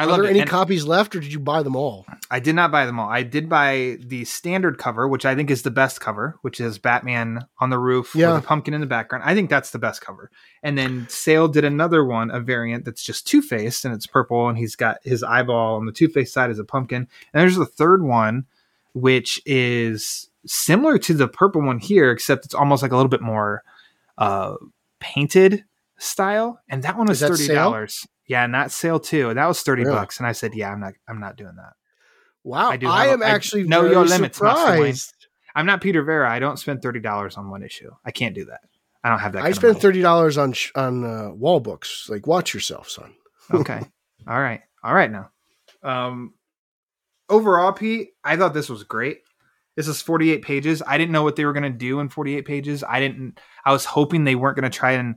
I 0.00 0.04
Are 0.04 0.06
loved 0.06 0.18
there 0.22 0.26
it. 0.28 0.30
any 0.30 0.40
And- 0.42 0.48
copies 0.50 0.84
left, 0.84 1.16
or 1.16 1.20
did 1.20 1.32
you 1.32 1.40
buy 1.40 1.64
them 1.64 1.74
all? 1.74 2.06
I 2.30 2.38
did 2.38 2.54
not 2.54 2.70
buy 2.70 2.86
them 2.86 3.00
all. 3.00 3.08
I 3.08 3.24
did 3.24 3.48
buy 3.48 3.96
the 4.00 4.24
standard 4.26 4.78
cover, 4.78 5.08
which 5.08 5.26
I 5.26 5.34
think 5.34 5.50
is 5.50 5.62
the 5.62 5.72
best 5.72 6.00
cover, 6.00 6.38
which 6.42 6.60
is 6.60 6.78
Batman 6.78 7.40
on 7.58 7.70
the 7.70 7.78
roof 7.80 8.12
Yeah. 8.14 8.34
with 8.34 8.44
a 8.44 8.46
pumpkin 8.46 8.74
in 8.74 8.80
the 8.80 8.86
background. 8.86 9.24
I 9.26 9.34
think 9.34 9.50
that's 9.50 9.70
the 9.72 9.78
best 9.80 10.00
cover. 10.00 10.30
And 10.62 10.78
then 10.78 11.06
Sale 11.08 11.48
did 11.48 11.64
another 11.64 12.04
one, 12.04 12.30
a 12.30 12.38
variant 12.38 12.84
that's 12.84 13.02
just 13.02 13.26
Two 13.26 13.42
Faced 13.42 13.84
and 13.84 13.92
it's 13.92 14.06
purple, 14.06 14.48
and 14.48 14.56
he's 14.56 14.76
got 14.76 14.98
his 15.02 15.24
eyeball 15.24 15.76
on 15.78 15.86
the 15.86 15.92
Two 15.92 16.06
Faced 16.08 16.32
side 16.32 16.50
as 16.50 16.60
a 16.60 16.64
pumpkin. 16.64 17.08
And 17.32 17.40
there's 17.42 17.56
the 17.56 17.66
third 17.66 18.04
one, 18.04 18.46
which 18.92 19.42
is 19.46 20.30
similar 20.46 20.98
to 20.98 21.14
the 21.14 21.26
purple 21.26 21.62
one 21.62 21.80
here, 21.80 22.12
except 22.12 22.44
it's 22.44 22.54
almost 22.54 22.82
like 22.84 22.92
a 22.92 22.96
little 22.96 23.10
bit 23.10 23.20
more 23.22 23.64
uh, 24.16 24.54
painted 25.00 25.64
style. 25.98 26.60
And 26.68 26.84
that 26.84 26.96
one 26.96 27.08
was 27.08 27.20
Is 27.20 27.28
that 27.28 27.36
thirty 27.36 27.52
dollars. 27.54 28.06
Yeah, 28.28 28.44
and 28.44 28.54
that 28.54 28.70
sale 28.70 29.00
too. 29.00 29.34
That 29.34 29.46
was 29.46 29.62
thirty 29.62 29.82
Really? 29.84 29.96
bucks. 29.96 30.18
And 30.18 30.26
I 30.26 30.32
said, 30.32 30.54
Yeah, 30.54 30.70
I'm 30.70 30.78
not 30.80 30.92
I'm 31.08 31.18
not 31.18 31.36
doing 31.36 31.56
that. 31.56 31.72
Wow, 32.44 32.70
I 32.70 32.76
do 32.76 32.86
I, 32.88 33.06
a- 33.06 33.12
am 33.14 33.22
I 33.22 33.26
actually 33.26 33.64
know 33.64 33.80
very 33.82 33.92
your 33.94 34.04
limits, 34.04 34.36
surprised. 34.38 35.14
I'm 35.56 35.66
not 35.66 35.80
Peter 35.80 36.02
Verra. 36.04 36.30
I 36.30 36.38
don't 36.38 36.58
spend 36.58 36.80
thirty 36.82 37.00
dollars 37.00 37.36
on 37.36 37.50
one 37.50 37.62
issue. 37.64 37.90
I 38.04 38.10
can't 38.12 38.34
do 38.34 38.44
that. 38.44 38.60
I 39.02 39.08
don't 39.10 39.18
have 39.18 39.32
that. 39.32 39.40
I 39.40 39.42
kind 39.44 39.54
spent 39.56 39.70
of 39.70 39.74
money. 39.76 39.82
thirty 39.82 40.02
dollars 40.02 40.38
on 40.38 40.52
sh- 40.52 40.70
on 40.76 41.04
uh, 41.04 41.30
wall 41.32 41.58
books. 41.60 42.06
Like, 42.08 42.26
watch 42.26 42.54
yourself, 42.54 42.88
son. 42.88 43.14
okay. 43.52 43.80
All 44.28 44.40
right. 44.40 44.60
All 44.84 44.94
right. 44.94 45.10
Now, 45.10 45.30
um, 45.82 46.34
overall, 47.28 47.72
Pete, 47.72 48.10
I 48.24 48.36
thought 48.36 48.54
this 48.54 48.68
was 48.68 48.84
great. 48.84 49.20
This 49.76 49.88
is 49.88 50.02
48 50.02 50.42
pages. 50.42 50.82
I 50.86 50.98
didn't 50.98 51.12
know 51.12 51.22
what 51.22 51.36
they 51.36 51.44
were 51.44 51.52
going 51.52 51.62
to 51.62 51.70
do 51.78 52.00
in 52.00 52.08
48 52.08 52.44
pages. 52.44 52.82
I 52.84 53.00
didn't. 53.00 53.38
I 53.64 53.72
was 53.72 53.84
hoping 53.84 54.24
they 54.24 54.34
weren't 54.34 54.56
going 54.58 54.70
to 54.70 54.76
try 54.76 54.92
and 54.92 55.16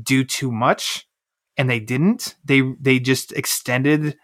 do 0.00 0.22
too 0.24 0.50
much, 0.52 1.08
and 1.56 1.68
they 1.68 1.80
didn't. 1.80 2.36
They 2.44 2.62
they 2.80 2.98
just 2.98 3.32
extended 3.32 4.16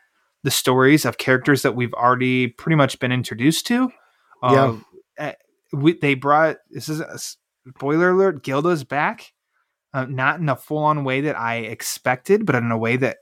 the 0.44 0.50
stories 0.50 1.04
of 1.04 1.18
characters 1.18 1.62
that 1.62 1.74
we've 1.74 1.94
already 1.94 2.48
pretty 2.48 2.76
much 2.76 2.98
been 3.00 3.12
introduced 3.12 3.66
to. 3.66 3.90
Yeah. 4.42 4.76
Uh, 5.18 5.32
we, 5.72 5.98
they 5.98 6.14
brought 6.14 6.56
this 6.70 6.88
is 6.88 7.00
a 7.00 7.18
spoiler 7.68 8.10
alert. 8.10 8.42
Gilda's 8.42 8.84
back, 8.84 9.32
uh, 9.92 10.06
not 10.06 10.40
in 10.40 10.48
a 10.48 10.56
full 10.56 10.78
on 10.78 11.04
way 11.04 11.22
that 11.22 11.38
I 11.38 11.56
expected, 11.56 12.46
but 12.46 12.54
in 12.54 12.70
a 12.70 12.78
way 12.78 12.96
that 12.96 13.18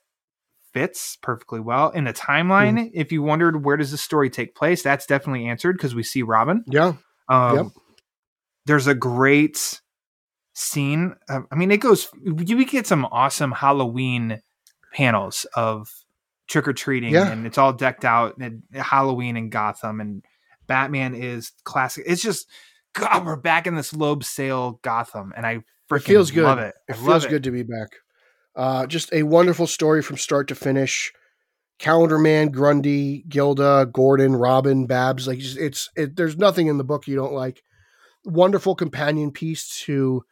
fits 0.72 1.16
perfectly 1.22 1.58
well 1.58 1.90
in 1.90 2.04
the 2.04 2.12
timeline. 2.12 2.78
Mm-hmm. 2.78 2.88
If 2.92 3.10
you 3.10 3.22
wondered 3.22 3.64
where 3.64 3.78
does 3.78 3.90
the 3.90 3.96
story 3.96 4.28
take 4.28 4.54
place, 4.54 4.82
that's 4.82 5.06
definitely 5.06 5.46
answered 5.46 5.72
because 5.72 5.94
we 5.94 6.02
see 6.02 6.22
Robin. 6.22 6.64
Yeah, 6.66 6.94
Um, 7.28 7.56
Yep. 7.56 7.66
There's 8.66 8.86
a 8.88 8.94
great 8.94 9.80
scene. 10.58 11.14
uh, 11.28 11.40
I 11.50 11.54
mean, 11.54 11.70
it 11.70 11.78
goes. 11.78 12.08
You 12.24 12.64
get 12.64 12.86
some 12.86 13.04
awesome 13.04 13.52
Halloween 13.52 14.40
panels 14.94 15.46
of 15.54 15.88
trick 16.48 16.66
or 16.66 16.72
treating, 16.72 17.12
Yeah. 17.12 17.30
and 17.30 17.46
it's 17.46 17.58
all 17.58 17.72
decked 17.72 18.04
out 18.04 18.38
and 18.38 18.62
Halloween 18.72 19.36
and 19.36 19.52
Gotham, 19.52 20.00
and 20.00 20.24
Batman 20.66 21.14
is 21.14 21.52
classic. 21.64 22.04
It's 22.06 22.22
just 22.22 22.48
God, 22.94 23.26
we're 23.26 23.36
back 23.36 23.66
in 23.66 23.74
this 23.74 23.92
Loeb 23.92 24.24
sale 24.24 24.80
Gotham, 24.82 25.32
and 25.36 25.46
I 25.46 25.58
freaking 25.90 26.02
feels 26.02 26.30
good. 26.30 26.44
love 26.44 26.58
it. 26.58 26.74
I 26.88 26.92
it 26.92 26.96
feels 26.96 27.26
good 27.26 27.42
to 27.44 27.50
be 27.50 27.62
back. 27.62 27.88
Uh, 28.54 28.86
just 28.86 29.12
a 29.12 29.22
wonderful 29.24 29.66
story 29.66 30.00
from 30.02 30.16
start 30.16 30.48
to 30.48 30.54
finish. 30.54 31.12
Calendar 31.78 32.16
Man, 32.18 32.48
Grundy, 32.48 33.22
Gilda, 33.28 33.86
Gordon, 33.92 34.34
Robin, 34.34 34.86
Babs. 34.86 35.28
Like 35.28 35.40
it's 35.40 35.90
it, 35.94 36.16
there's 36.16 36.38
nothing 36.38 36.68
in 36.68 36.78
the 36.78 36.84
book 36.84 37.06
you 37.06 37.16
don't 37.16 37.34
like. 37.34 37.62
Wonderful 38.24 38.74
companion 38.74 39.30
piece 39.30 39.82
to 39.84 40.24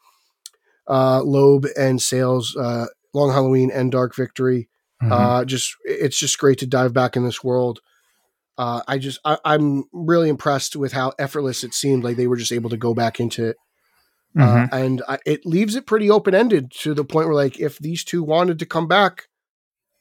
uh, 0.88 1.22
Loeb 1.22 1.66
and 1.76 2.00
Sales, 2.00 2.56
uh, 2.56 2.86
Long 3.12 3.30
Halloween 3.32 3.70
and 3.70 3.90
Dark 3.92 4.14
Victory. 4.14 4.68
Mhm. 5.02 5.10
Uh, 5.12 5.44
just 5.44 5.74
it's 5.84 6.18
just 6.18 6.38
great 6.38 6.58
to 6.58 6.66
dive 6.66 6.92
back 6.92 7.16
in 7.16 7.24
this 7.24 7.42
world. 7.44 7.80
Uh, 8.56 8.82
I 8.86 8.98
just 8.98 9.18
I, 9.24 9.38
I'm 9.44 9.84
really 9.92 10.28
impressed 10.28 10.76
with 10.76 10.92
how 10.92 11.12
effortless 11.18 11.64
it 11.64 11.74
seemed. 11.74 12.04
Like 12.04 12.16
they 12.16 12.26
were 12.28 12.36
just 12.36 12.52
able 12.52 12.70
to 12.70 12.76
go 12.76 12.94
back 12.94 13.18
into 13.20 13.44
it 13.46 13.56
uh, 14.38 14.66
and 14.72 15.00
I, 15.08 15.18
it 15.24 15.46
leaves 15.46 15.76
it 15.76 15.86
pretty 15.86 16.10
open 16.10 16.34
ended 16.34 16.72
to 16.80 16.92
the 16.92 17.04
point 17.04 17.28
where, 17.28 17.36
like, 17.36 17.60
if 17.60 17.78
these 17.78 18.02
two 18.02 18.22
wanted 18.24 18.58
to 18.58 18.66
come 18.66 18.88
back, 18.88 19.28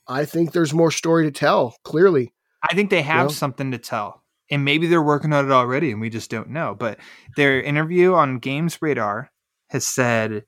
I 0.08 0.26
think 0.26 0.52
there's 0.52 0.74
more 0.74 0.90
story 0.90 1.26
to 1.26 1.32
tell. 1.32 1.76
Clearly, 1.84 2.34
I 2.68 2.74
think 2.74 2.90
they 2.90 3.04
have 3.04 3.30
Yeah. 3.30 3.36
something 3.36 3.70
to 3.72 3.78
tell. 3.78 4.24
And 4.50 4.66
maybe 4.66 4.88
they're 4.88 5.02
working 5.04 5.34
on 5.34 5.46
it 5.46 5.52
already 5.52 5.92
and 5.92 6.02
we 6.02 6.10
just 6.10 6.30
don't 6.32 6.50
know. 6.50 6.76
But 6.78 7.00
their 7.36 7.62
interview 7.62 8.14
on 8.14 8.40
Games 8.40 8.80
Radar 8.82 9.30
has 9.70 9.88
said 9.88 10.46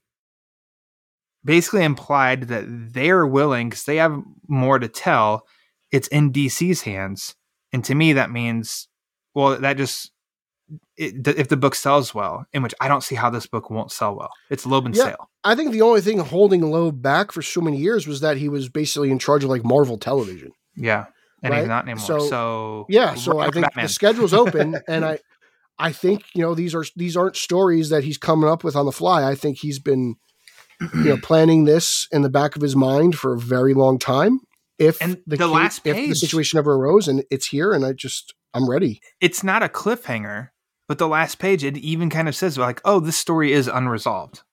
basically 1.46 1.84
implied 1.84 2.48
that 2.50 2.66
they're 2.68 3.26
willing 3.26 3.70
because 3.70 3.84
they 3.86 3.98
have 3.98 4.20
more 4.50 4.80
to 4.80 4.88
tell. 4.90 5.46
It's 5.92 6.08
in 6.10 6.34
DC's 6.34 6.82
hands. 6.82 7.36
And 7.72 7.86
to 7.86 7.96
me, 7.96 8.14
that 8.14 8.32
means, 8.32 8.88
well, 9.34 9.58
that 9.60 9.78
just, 9.78 10.12
it, 10.98 11.24
th- 11.24 11.38
if 11.38 11.48
the 11.48 11.58
book 11.58 11.76
sells 11.76 12.14
well, 12.16 12.46
in 12.52 12.64
which 12.64 12.74
I 12.82 12.88
don't 12.88 13.04
see 13.04 13.16
how 13.16 13.30
this 13.30 13.46
book 13.46 13.70
won't 13.70 13.92
sell 13.92 14.16
well, 14.16 14.32
it's 14.50 14.66
Loeb 14.66 14.86
and 14.88 14.96
Yeah. 14.96 15.04
Sale. 15.04 15.30
I 15.44 15.54
think 15.56 15.72
the 15.72 15.82
only 15.84 16.02
thing 16.02 16.18
holding 16.20 16.62
Loeb 16.62 17.02
back 17.02 17.32
for 17.32 17.42
so 17.44 17.62
many 17.62 17.78
years 17.78 18.08
was 18.08 18.22
that 18.22 18.38
he 18.38 18.50
was 18.50 18.68
basically 18.68 19.12
in 19.12 19.20
charge 19.20 19.44
of 19.44 19.50
like 19.52 19.64
Marvel 19.64 19.98
Television. 19.98 20.52
Yeah. 20.76 21.06
And 21.44 21.52
Right? 21.52 21.60
he's 21.60 21.68
not 21.68 21.84
anymore. 21.86 22.04
So- 22.06 22.20
So, 22.28 22.86
Yeah, 22.90 23.14
so 23.14 23.38
I 23.40 23.52
think 23.52 23.66
Batman. 23.68 23.86
the 23.86 23.90
schedule's 23.90 24.34
open, 24.34 24.80
and 24.88 25.06
I, 25.06 25.20
I 25.78 25.92
think 25.92 26.24
you 26.34 26.42
know 26.42 26.56
these 26.56 26.74
are 26.74 26.86
these 26.96 27.16
aren't 27.18 27.36
stories 27.36 27.90
that 27.90 28.04
he's 28.06 28.18
coming 28.18 28.50
up 28.50 28.64
with 28.64 28.76
on 28.76 28.86
the 28.86 28.92
fly. 28.92 29.30
I 29.30 29.36
think 29.36 29.60
he's 29.60 29.78
been, 29.78 30.16
you 30.80 31.04
know, 31.04 31.18
planning 31.24 31.66
this 31.66 32.08
in 32.12 32.22
the 32.22 32.30
back 32.30 32.56
of 32.56 32.62
his 32.62 32.76
mind 32.76 33.16
for 33.16 33.34
a 33.34 33.40
very 33.40 33.74
long 33.74 34.00
time. 34.00 34.42
If 34.78 35.02
And 35.02 35.18
the, 35.26 35.38
the 35.38 35.38
ca- 35.38 35.48
last 35.48 35.82
if 35.86 35.96
the 35.96 36.16
situation 36.16 36.60
ever 36.60 36.74
arose 36.74 37.08
and 37.08 37.24
it's 37.32 37.48
here, 37.48 37.72
and 37.72 37.86
I 37.86 37.94
just 37.94 38.34
I'm 38.54 38.70
ready. 38.70 39.02
it's 39.22 39.44
not 39.44 39.64
a 39.64 39.70
cliffhanger, 39.70 40.50
but 40.88 40.98
the 40.98 41.08
last 41.08 41.40
page 41.40 41.64
it 41.64 41.78
even 41.78 42.10
kind 42.10 42.28
of 42.28 42.36
says 42.36 42.58
like, 42.58 42.82
"Oh, 42.84 43.00
this 43.00 43.18
story 43.18 43.54
is 43.54 43.68
unresolved 43.68 44.44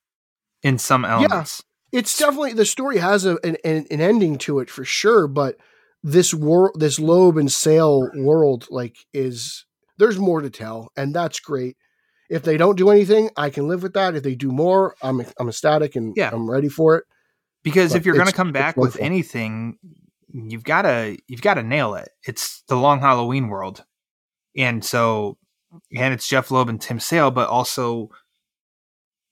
in 0.63 0.79
some 0.79 1.05
elements." 1.05 1.63
it's 1.93 2.19
definitely 2.19 2.55
the 2.55 2.65
story 2.65 2.99
has 2.99 3.25
a, 3.25 3.39
an 3.45 3.57
an 3.65 4.01
ending 4.01 4.39
to 4.39 4.59
it 4.59 4.71
for 4.71 4.85
sure 4.85 5.29
but 5.29 5.57
this 6.03 6.35
world 6.35 6.73
this 6.81 6.99
Loeb 6.99 7.37
and 7.37 7.53
Sale 7.53 8.11
world 8.17 8.67
like 8.71 8.97
is 9.13 9.67
there's 9.99 10.19
more 10.19 10.41
to 10.41 10.51
tell 10.51 10.91
and 10.97 11.15
that's 11.15 11.39
great 11.39 11.77
if 12.33 12.43
they 12.43 12.57
don't 12.57 12.77
do 12.77 12.91
anything 12.91 13.31
i 13.37 13.49
can 13.51 13.69
live 13.69 13.83
with 13.83 13.93
that 13.93 14.15
if 14.17 14.23
they 14.25 14.35
do 14.35 14.51
more 14.51 14.97
i'm 15.03 15.21
i'm 15.39 15.49
ecstatic 15.49 15.95
and 15.97 16.15
Yeah. 16.17 16.31
i'm 16.33 16.51
ready 16.51 16.69
for 16.69 16.97
it 16.97 17.05
Because 17.63 17.93
But 17.93 17.99
if 17.99 18.07
you're 18.07 18.17
going 18.17 18.27
to 18.27 18.33
come 18.35 18.51
back 18.53 18.77
with 18.77 18.99
anything, 18.99 19.79
you've 20.33 20.65
got 20.65 20.83
to 20.83 21.17
you've 21.29 21.43
got 21.43 21.55
to 21.55 21.63
nail 21.63 21.95
it. 21.95 22.09
It's 22.27 22.63
the 22.67 22.75
long 22.77 22.99
Halloween 23.01 23.47
world, 23.49 23.85
and 24.57 24.85
so 24.85 25.39
and 25.95 26.13
it's 26.13 26.27
Jeph 26.27 26.51
Loeb 26.51 26.69
and 26.69 26.81
Tim 26.81 26.99
Sale, 26.99 27.31
but 27.31 27.49
also 27.49 28.11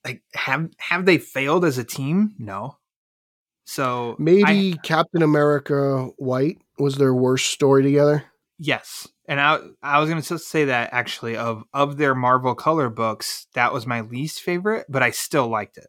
like 0.04 0.22
have 0.34 0.70
have 0.78 1.06
they 1.06 1.18
failed 1.18 1.64
as 1.64 1.76
a 1.78 1.84
team? 1.84 2.34
No. 2.38 2.76
So 3.64 4.12
I- 4.12 4.22
Maybe 4.22 4.78
Captain 4.84 5.22
America 5.22 6.10
White 6.16 6.58
was 6.78 6.96
their 6.96 7.14
worst 7.14 7.50
story 7.50 7.82
together. 7.82 8.29
Yes, 8.62 9.08
and 9.26 9.40
I 9.40 9.58
I 9.82 10.00
was 10.00 10.10
going 10.10 10.20
to 10.20 10.38
say 10.38 10.66
that 10.66 10.90
actually 10.92 11.34
of 11.36 11.64
of 11.72 11.96
their 11.96 12.14
Marvel 12.14 12.54
color 12.54 12.90
books, 12.90 13.46
that 13.54 13.72
was 13.72 13.86
my 13.86 14.02
least 14.02 14.42
favorite, 14.42 14.84
but 14.86 15.02
I 15.02 15.12
still 15.12 15.48
liked 15.48 15.78
it. 15.78 15.86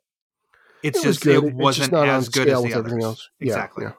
It's 0.81 1.03
It 1.03 1.07
was 1.07 1.17
just 1.17 1.25
good. 1.25 1.43
it 1.43 1.53
wasn't 1.53 1.91
not 1.91 2.07
as 2.07 2.29
good 2.29 2.47
as 2.47 2.63
the 2.63 2.69
everything 2.69 2.93
others. 2.93 3.03
else. 3.03 3.29
Yeah, 3.41 3.47
Exactly. 3.47 3.83
yeah. 3.85 3.91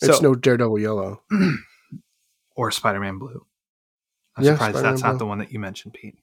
It's 0.00 0.18
So- 0.18 0.22
no 0.22 0.34
Daredevil 0.36 0.78
Yellow. 0.78 1.20
or 2.56 2.70
Spider 2.70 3.00
Man 3.00 3.18
Blue. 3.18 3.44
I'm 4.36 4.44
Yeah, 4.44 4.52
surprised 4.52 4.74
Spider-Man 4.76 4.92
that's 4.92 5.02
not 5.02 5.18
the 5.18 5.26
one 5.26 5.38
that 5.38 5.52
you 5.52 5.58
mentioned, 5.58 5.94
Pete. 5.94 6.16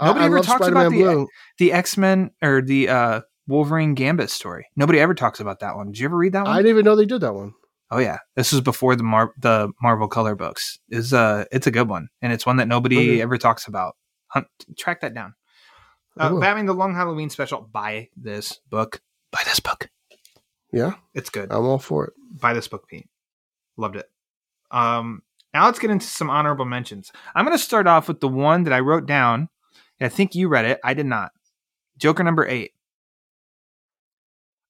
Nobody 0.00 0.22
I 0.24 0.26
ever 0.26 0.40
talks 0.40 0.66
Spider-Man 0.66 0.86
about 0.86 0.90
the 0.98 1.26
the 1.58 1.72
X 1.72 1.96
Men 1.96 2.30
or 2.42 2.60
the 2.62 2.88
uh, 2.88 3.20
Wolverine 3.46 3.94
Gambit 3.94 4.30
story. 4.30 4.66
Nobody 4.76 5.00
ever 5.00 5.14
talks 5.14 5.40
about 5.40 5.60
that 5.60 5.76
one. 5.76 5.86
Did 5.88 5.98
you 6.00 6.04
ever 6.06 6.16
read 6.16 6.32
that 6.34 6.44
one? 6.44 6.52
I 6.52 6.58
didn't 6.58 6.70
even 6.70 6.84
know 6.84 6.94
they 6.96 7.06
did 7.06 7.20
that 7.22 7.34
one. 7.34 7.54
Oh 7.90 7.98
yeah, 7.98 8.18
this 8.36 8.52
was 8.52 8.60
before 8.60 8.96
the 8.96 9.02
Mar- 9.02 9.32
the 9.38 9.70
Marvel 9.82 10.08
color 10.08 10.34
books. 10.34 10.78
is 10.90 11.12
uh 11.14 11.44
it's 11.50 11.66
a 11.66 11.70
good 11.70 11.88
one, 11.88 12.08
and 12.20 12.32
it's 12.32 12.44
one 12.46 12.56
that 12.56 12.68
nobody 12.68 12.96
Okay. 12.98 13.22
ever 13.22 13.38
talks 13.38 13.66
about. 13.66 13.96
Hunt, 14.28 14.46
track 14.78 15.00
that 15.00 15.14
down. 15.14 15.34
I 16.18 16.26
Uh, 16.26 16.32
will. 16.32 16.40
Batman: 16.40 16.66
The 16.66 16.74
Long 16.74 16.94
Halloween 16.94 17.30
Special. 17.30 17.62
Buy 17.62 18.08
this 18.16 18.60
book. 18.68 19.00
Buy 19.32 19.40
this 19.44 19.60
book. 19.60 19.88
Yeah, 20.70 20.94
It's 21.14 21.30
good. 21.30 21.50
I'm 21.50 21.64
all 21.64 21.78
for 21.78 22.06
it. 22.08 22.12
Buy 22.30 22.52
this 22.52 22.68
book, 22.68 22.86
Pete. 22.88 23.08
Loved 23.78 23.96
it. 23.96 24.06
Um, 24.70 25.22
now 25.54 25.64
let's 25.64 25.78
get 25.78 25.90
into 25.90 26.06
some 26.06 26.28
honorable 26.28 26.66
mentions. 26.66 27.10
I'm 27.34 27.46
going 27.46 27.56
to 27.56 27.62
start 27.62 27.86
off 27.86 28.06
with 28.06 28.20
the 28.20 28.28
one 28.28 28.64
that 28.64 28.74
I 28.74 28.80
wrote 28.80 29.06
down. 29.06 29.48
and 29.98 30.06
I 30.06 30.08
think 30.10 30.34
you 30.34 30.46
read 30.48 30.66
it. 30.66 30.78
I 30.84 30.92
did 30.92 31.06
not. 31.06 31.30
Joker 31.96 32.22
number 32.22 32.46
eight. 32.46 32.72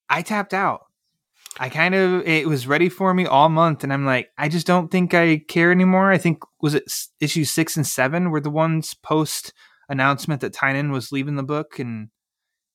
I 0.08 0.22
tapped 0.22 0.54
out. 0.54 0.82
I 1.58 1.68
kind 1.68 1.94
of 1.94 2.26
it 2.26 2.46
was 2.46 2.66
ready 2.66 2.88
for 2.88 3.12
me 3.12 3.26
all 3.26 3.48
month, 3.48 3.82
and 3.82 3.92
I'm 3.92 4.06
like, 4.06 4.30
I 4.38 4.48
just 4.48 4.66
don't 4.66 4.90
think 4.90 5.12
I 5.12 5.38
care 5.48 5.72
anymore. 5.72 6.12
I 6.12 6.18
think 6.18 6.38
was 6.60 6.74
it 6.74 6.84
issue 7.20 7.44
six 7.44 7.76
and 7.76 7.86
seven 7.86 8.30
were 8.30 8.40
the 8.40 8.50
ones 8.50 8.94
post 8.94 9.52
announcement 9.88 10.40
that 10.42 10.52
Tynion 10.54 10.92
was 10.92 11.10
leaving 11.10 11.34
the 11.34 11.42
book, 11.42 11.78
and 11.78 12.10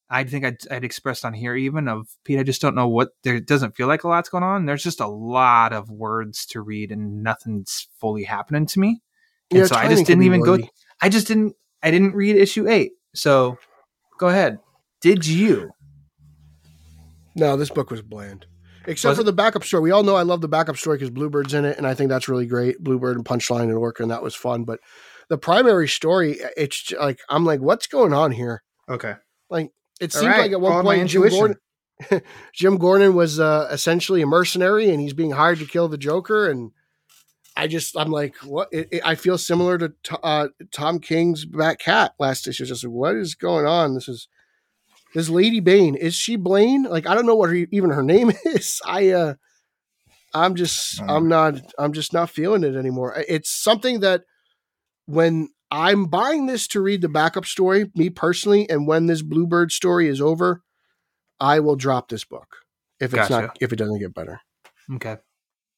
I 0.09 0.25
think 0.25 0.43
I'd, 0.43 0.57
I'd 0.69 0.83
expressed 0.83 1.23
on 1.23 1.33
here 1.33 1.55
even 1.55 1.87
of 1.87 2.07
Pete. 2.25 2.39
I 2.39 2.43
just 2.43 2.61
don't 2.61 2.75
know 2.75 2.89
what 2.89 3.09
there 3.23 3.39
doesn't 3.39 3.75
feel 3.75 3.87
like 3.87 4.03
a 4.03 4.09
lot's 4.09 4.29
going 4.29 4.43
on. 4.43 4.65
There's 4.65 4.83
just 4.83 4.99
a 4.99 5.07
lot 5.07 5.71
of 5.71 5.89
words 5.89 6.45
to 6.47 6.61
read, 6.61 6.91
and 6.91 7.23
nothing's 7.23 7.87
fully 7.99 8.23
happening 8.23 8.65
to 8.65 8.79
me. 8.79 9.01
And 9.49 9.61
Yeah, 9.61 9.65
so 9.67 9.75
I 9.75 9.87
just 9.87 10.05
didn't 10.05 10.23
even 10.23 10.43
go. 10.43 10.59
I 11.01 11.07
just 11.07 11.27
didn't. 11.27 11.55
I 11.81 11.89
didn't 11.89 12.15
read 12.15 12.35
issue 12.35 12.67
eight. 12.67 12.91
So 13.15 13.57
go 14.17 14.27
ahead. 14.27 14.59
Did 14.99 15.25
you? 15.25 15.71
No, 17.35 17.55
this 17.55 17.69
book 17.69 17.89
was 17.89 18.01
bland. 18.01 18.45
Except 18.85 19.11
Was 19.11 19.17
for 19.17 19.21
it? 19.21 19.25
the 19.25 19.33
backup 19.33 19.63
story. 19.63 19.83
We 19.83 19.91
all 19.91 20.03
know 20.03 20.15
I 20.15 20.23
love 20.23 20.41
the 20.41 20.47
backup 20.47 20.77
story 20.77 20.97
because 20.97 21.09
Bluebird's 21.09 21.53
in 21.53 21.65
it, 21.65 21.77
and 21.77 21.87
I 21.87 21.93
think 21.93 22.09
that's 22.09 22.27
really 22.27 22.45
great. 22.45 22.83
Bluebird 22.83 23.15
and 23.15 23.25
Punchline 23.25 23.63
and 23.63 23.75
Orca, 23.75 24.03
and 24.03 24.11
that 24.11 24.23
was 24.23 24.35
fun. 24.35 24.63
But 24.63 24.79
the 25.29 25.37
primary 25.37 25.87
story, 25.87 26.37
it's 26.57 26.91
like 26.99 27.19
I'm 27.29 27.45
like, 27.45 27.61
what's 27.61 27.87
going 27.87 28.13
on 28.13 28.31
here? 28.31 28.63
Okay. 28.89 29.15
Like 29.49 29.71
it 30.01 30.13
All 30.15 30.21
seems 30.21 30.31
right, 30.33 30.41
like 30.41 30.51
at 30.51 30.61
one 30.61 30.83
my 30.83 30.95
point 30.97 31.09
Jim. 31.09 31.29
Gordon, 31.29 31.57
Jim 32.53 32.77
Gordon 32.77 33.13
was 33.15 33.39
uh, 33.39 33.67
essentially 33.71 34.21
a 34.21 34.27
mercenary, 34.27 34.89
and 34.89 34.99
he's 34.99 35.13
being 35.13 35.31
hired 35.31 35.59
to 35.59 35.65
kill 35.65 35.87
the 35.87 35.97
Joker. 35.97 36.49
And 36.49 36.71
I 37.55 37.67
just, 37.67 37.97
I'm 37.97 38.11
like, 38.11 38.35
what? 38.37 38.69
It, 38.71 38.89
it, 38.91 39.01
I 39.05 39.15
feel 39.15 39.37
similar 39.37 39.77
to 39.77 39.93
T- 40.03 40.15
uh, 40.23 40.47
Tom 40.71 40.99
King's 40.99 41.45
Bat 41.45 41.79
Cat 41.79 42.13
last 42.19 42.47
issue. 42.47 42.65
Just 42.65 42.83
like, 42.83 42.91
what 42.91 43.15
is 43.15 43.35
going 43.35 43.65
on? 43.65 43.93
This 43.93 44.07
is 44.07 44.27
this 45.13 45.29
Lady 45.29 45.59
Bane. 45.59 45.95
Is 45.95 46.15
she 46.15 46.35
Blaine? 46.35 46.83
Like, 46.83 47.07
I 47.07 47.15
don't 47.15 47.25
know 47.25 47.35
what 47.35 47.49
her, 47.49 47.55
even 47.71 47.89
her 47.91 48.03
name 48.03 48.31
is. 48.45 48.81
I, 48.85 49.09
uh, 49.09 49.33
I'm 50.33 50.55
just, 50.55 50.99
Hmm. 50.99 51.09
I'm 51.09 51.27
not, 51.27 51.55
I'm 51.77 51.93
just 51.93 52.13
not 52.13 52.29
feeling 52.29 52.63
it 52.63 52.75
anymore. 52.75 53.23
It's 53.27 53.49
something 53.49 53.99
that 54.01 54.23
when 55.05 55.49
I'm 55.69 56.05
buying 56.05 56.45
this 56.45 56.67
to 56.69 56.81
read 56.81 57.01
the 57.01 57.09
backup 57.09 57.45
story, 57.45 57.91
me 57.95 58.09
personally, 58.09 58.69
and 58.69 58.87
when 58.87 59.07
this 59.07 59.21
Bluebird 59.21 59.71
story 59.71 60.07
is 60.07 60.21
over, 60.21 60.61
I 61.39 61.59
will 61.59 61.75
drop 61.75 62.09
this 62.09 62.23
book 62.23 62.47
if 62.99 63.13
it's 63.13 63.27
Gotcha. 63.27 63.47
not 63.47 63.57
if 63.59 63.73
it 63.73 63.77
doesn't 63.77 63.99
get 63.99 64.13
better. 64.13 64.39
Okay. 64.95 65.17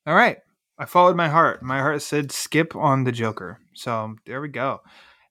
All 0.06 0.16
right. 0.16 0.38
I 0.78 0.86
followed 0.86 1.16
my 1.16 1.30
heart. 1.30 1.64
My 1.64 1.80
heart 1.80 2.02
said 2.02 2.32
skip 2.32 2.76
on 2.76 3.06
the 3.06 3.12
Joker. 3.14 3.60
So 3.74 4.16
there 4.26 4.42
we 4.42 4.50
go. 4.50 4.82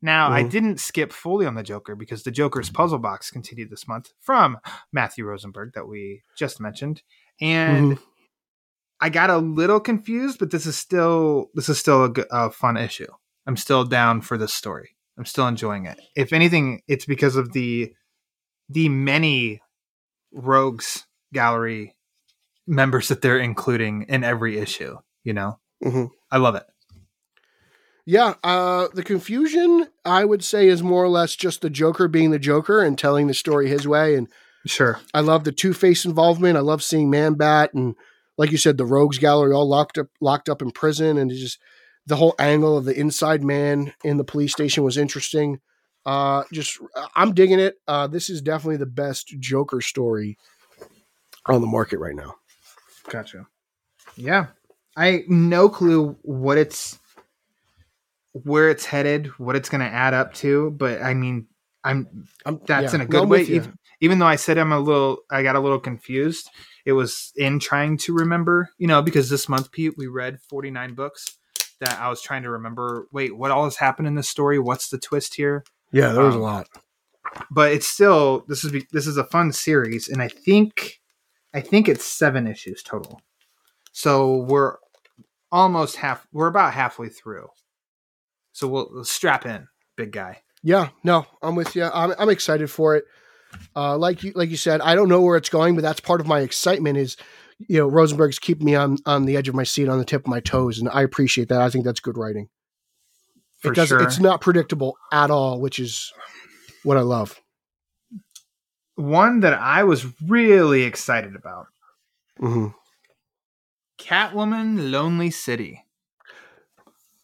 Now, 0.05 0.31
I 0.31 0.43
Mhm. 0.45 0.51
didn't 0.51 0.81
skip 0.81 1.15
fully 1.15 1.47
on 1.47 1.55
the 1.55 1.63
Joker 1.63 1.97
because 1.97 2.25
the 2.25 2.31
Joker's 2.31 2.69
puzzle 2.69 2.99
box 2.99 3.31
continued 3.31 3.71
this 3.71 3.89
month 3.89 4.13
from 4.21 4.59
Matthew 4.93 5.25
Rosenberg 5.25 5.73
that 5.73 5.89
we 5.89 6.23
just 6.37 6.61
mentioned. 6.61 7.03
And 7.41 7.99
I 9.01 9.09
got 9.09 9.31
a 9.31 9.39
little 9.39 9.81
confused, 9.81 10.39
but 10.39 10.51
this 10.51 10.67
is 10.67 10.77
still 10.77 11.51
this 11.55 11.71
is 11.71 11.79
still 11.79 12.05
a, 12.05 12.13
a 12.31 12.51
fun 12.51 12.77
issue. 12.77 13.07
I'm 13.47 13.57
still 13.57 13.85
down 13.85 14.21
for 14.21 14.37
this 14.37 14.53
story. 14.53 14.95
I'm 15.17 15.25
still 15.25 15.49
enjoying 15.49 15.87
it. 15.87 15.99
If 16.15 16.35
anything, 16.35 16.83
it's 16.87 17.07
because 17.07 17.37
of 17.37 17.53
the 17.53 17.95
the 18.69 18.91
many 18.91 19.63
rogues 20.33 21.07
gallery 21.33 21.97
members 22.67 23.09
that 23.09 23.23
they're 23.23 23.39
including 23.39 24.03
in 24.03 24.23
every 24.23 24.59
issue. 24.59 24.99
You 25.23 25.33
know, 25.33 25.59
Mhm. 25.83 26.11
I 26.31 26.37
love 26.37 26.57
it. 26.57 26.65
Yeah, 28.07 28.35
uh, 28.45 28.89
the 28.93 29.03
confusion 29.03 29.89
I 30.05 30.25
would 30.25 30.45
say 30.45 30.69
is 30.69 30.83
more 30.83 31.03
or 31.03 31.09
less 31.09 31.37
just 31.37 31.63
the 31.63 31.71
Joker 31.71 32.07
being 32.07 32.31
the 32.31 32.39
Joker 32.39 32.83
and 32.83 32.99
telling 32.99 33.27
the 33.27 33.35
story 33.35 33.69
his 33.69 33.89
way. 33.89 34.15
And 34.15 34.29
Sure. 34.67 34.99
I 35.13 35.21
love 35.21 35.45
the 35.45 35.53
Two 35.53 35.75
Face 35.75 36.05
involvement. 36.05 36.57
I 36.57 36.61
love 36.61 36.83
seeing 36.83 37.11
Man 37.11 37.35
Bat 37.35 37.75
and, 37.75 37.95
like 38.39 38.51
you 38.51 38.57
said, 38.57 38.79
the 38.79 38.87
Rogues 38.87 39.19
Gallery 39.19 39.53
all 39.53 39.69
locked 39.69 39.99
up, 39.99 40.09
locked 40.21 40.49
up 40.49 40.63
in 40.63 40.71
prison, 40.71 41.19
and 41.19 41.31
just 41.31 41.59
the 42.07 42.17
whole 42.17 42.35
angle 42.39 42.77
of 42.77 42.85
the 42.85 42.99
inside 42.99 43.45
man 43.45 43.93
in 44.03 44.17
the 44.17 44.25
police 44.25 44.53
station 44.53 44.83
was 44.85 44.97
interesting. 44.97 45.61
Uh, 46.07 46.45
just 46.53 46.79
I'm 47.15 47.35
digging 47.35 47.61
it. 47.61 47.79
Uh, 47.89 48.07
this 48.07 48.29
is 48.29 48.43
definitely 48.43 48.77
the 48.77 48.87
best 48.87 49.35
Joker 49.39 49.81
story 49.81 50.37
on 51.47 51.61
the 51.61 51.67
market 51.67 51.99
right 51.99 52.15
now. 52.15 52.37
Gotcha. 53.09 53.47
Yeah. 54.17 54.47
I 54.97 55.25
no 55.29 55.69
clue 55.69 56.17
what 56.23 56.59
it's 56.59 56.99
where 58.35 58.68
it's 58.68 58.85
headed, 58.85 59.28
what 59.39 59.57
it's 59.57 59.68
going 59.68 59.80
to 59.80 59.87
add 59.87 60.12
up 60.12 60.35
to, 60.35 60.70
but 60.72 61.01
I 61.01 61.14
mean, 61.14 61.47
I'm 61.85 62.26
I'm, 62.45 62.61
that's 62.66 62.93
yeah, 62.93 62.97
in 62.97 63.01
a 63.03 63.07
good 63.07 63.28
way. 63.28 63.43
Even, 63.43 63.78
even 64.01 64.18
though 64.18 64.26
I 64.26 64.37
said 64.37 64.59
I'm 64.59 64.72
a 64.72 64.78
little, 64.80 65.18
I 65.30 65.43
got 65.43 65.57
a 65.57 65.61
little 65.61 65.78
confused. 65.78 66.51
It 66.85 66.93
was 66.93 67.32
in 67.37 67.61
trying 67.61 67.97
to 67.99 68.12
remember, 68.14 68.70
you 68.76 68.87
know, 68.87 69.01
because 69.03 69.30
this 69.30 69.49
month, 69.49 69.70
Pete, 69.70 69.95
we 69.97 70.07
read 70.07 70.41
49 70.41 70.95
books 70.95 71.39
that 71.80 71.99
I 71.99 72.09
was 72.09 72.20
trying 72.20 72.43
to 72.43 72.51
remember. 72.51 73.07
Wait, 73.12 73.37
what 73.37 73.51
all 73.51 73.64
has 73.64 73.76
happened 73.76 74.09
in 74.09 74.14
this 74.14 74.28
story? 74.28 74.59
What's 74.59 74.89
the 74.89 74.99
twist 74.99 75.35
here? 75.35 75.64
Yeah, 75.93 76.12
there 76.12 76.24
was 76.24 76.35
a 76.35 76.39
Um, 76.39 76.43
lot. 76.43 76.68
But 77.51 77.72
it's 77.72 77.87
still 77.87 78.45
this 78.49 78.64
is 78.64 78.72
this 78.93 79.07
is 79.07 79.16
a 79.16 79.24
fun 79.24 79.53
series, 79.53 80.09
and 80.09 80.20
I 80.20 80.28
think 80.28 81.01
I 81.55 81.61
think 81.61 81.89
it's 81.89 82.05
seven 82.05 82.47
issues 82.47 82.82
total. 82.82 83.20
So 83.93 84.39
we're 84.39 84.76
almost 85.53 85.97
half. 85.97 86.26
We're 86.32 86.49
about 86.49 86.74
halfway 86.74 87.09
through. 87.09 87.49
So 88.55 88.69
we'll, 88.69 89.05
strap 89.05 89.45
in, 89.47 89.67
big 89.97 90.13
guy. 90.13 90.41
Yeah, 90.63 90.91
no, 91.03 91.27
I'm 91.43 91.57
with 91.57 91.75
you. 91.75 91.85
I'm, 91.85 92.15
I'm 92.19 92.31
excited 92.31 92.71
for 92.71 92.97
it. 92.97 93.05
Uh, 93.77 93.99
like 93.99 94.23
you, 94.23 94.33
like 94.35 94.49
you 94.49 94.57
said, 94.57 94.81
I 94.81 94.95
don't 94.95 95.09
know 95.09 95.21
where 95.21 95.37
it's 95.37 95.49
going, 95.49 95.75
but 95.75 95.83
that's 95.83 96.01
part 96.01 96.21
of 96.21 96.27
my 96.27 96.41
excitement. 96.41 96.97
Is 96.97 97.17
you 97.59 97.79
know 97.79 97.89
Rosenberg's 97.89 98.39
keeping 98.39 98.65
me 98.65 98.75
on 98.75 98.97
on 99.07 99.27
the 99.27 99.37
edge 99.37 99.49
of 99.49 99.55
my 99.55 99.65
seat, 99.65 99.89
on 99.89 99.99
the 99.99 100.05
tip 100.05 100.23
of 100.23 100.29
my 100.29 100.41
toes, 100.41 100.79
and 100.79 100.89
I 100.89 101.03
appreciate 101.03 101.49
that. 101.49 101.61
I 101.61 101.69
think 101.69 101.85
that's 101.85 102.01
good 102.01 102.17
writing. 102.17 102.49
For 103.59 103.73
it 103.73 103.77
does. 103.77 103.89
sure. 103.89 104.03
It's 104.03 104.19
not 104.19 104.41
predictable 104.41 104.97
at 105.13 105.31
all, 105.31 105.61
which 105.61 105.79
is 105.79 106.13
what 106.83 106.97
I 106.97 107.03
love. 107.03 107.41
One 108.95 109.41
that 109.41 109.55
I 109.55 109.85
was 109.85 110.07
really 110.23 110.83
excited 110.83 111.35
about: 111.37 111.67
hmm 112.39 112.69
Catwoman, 113.99 114.91
Lonely 114.91 115.31
City. 115.31 115.85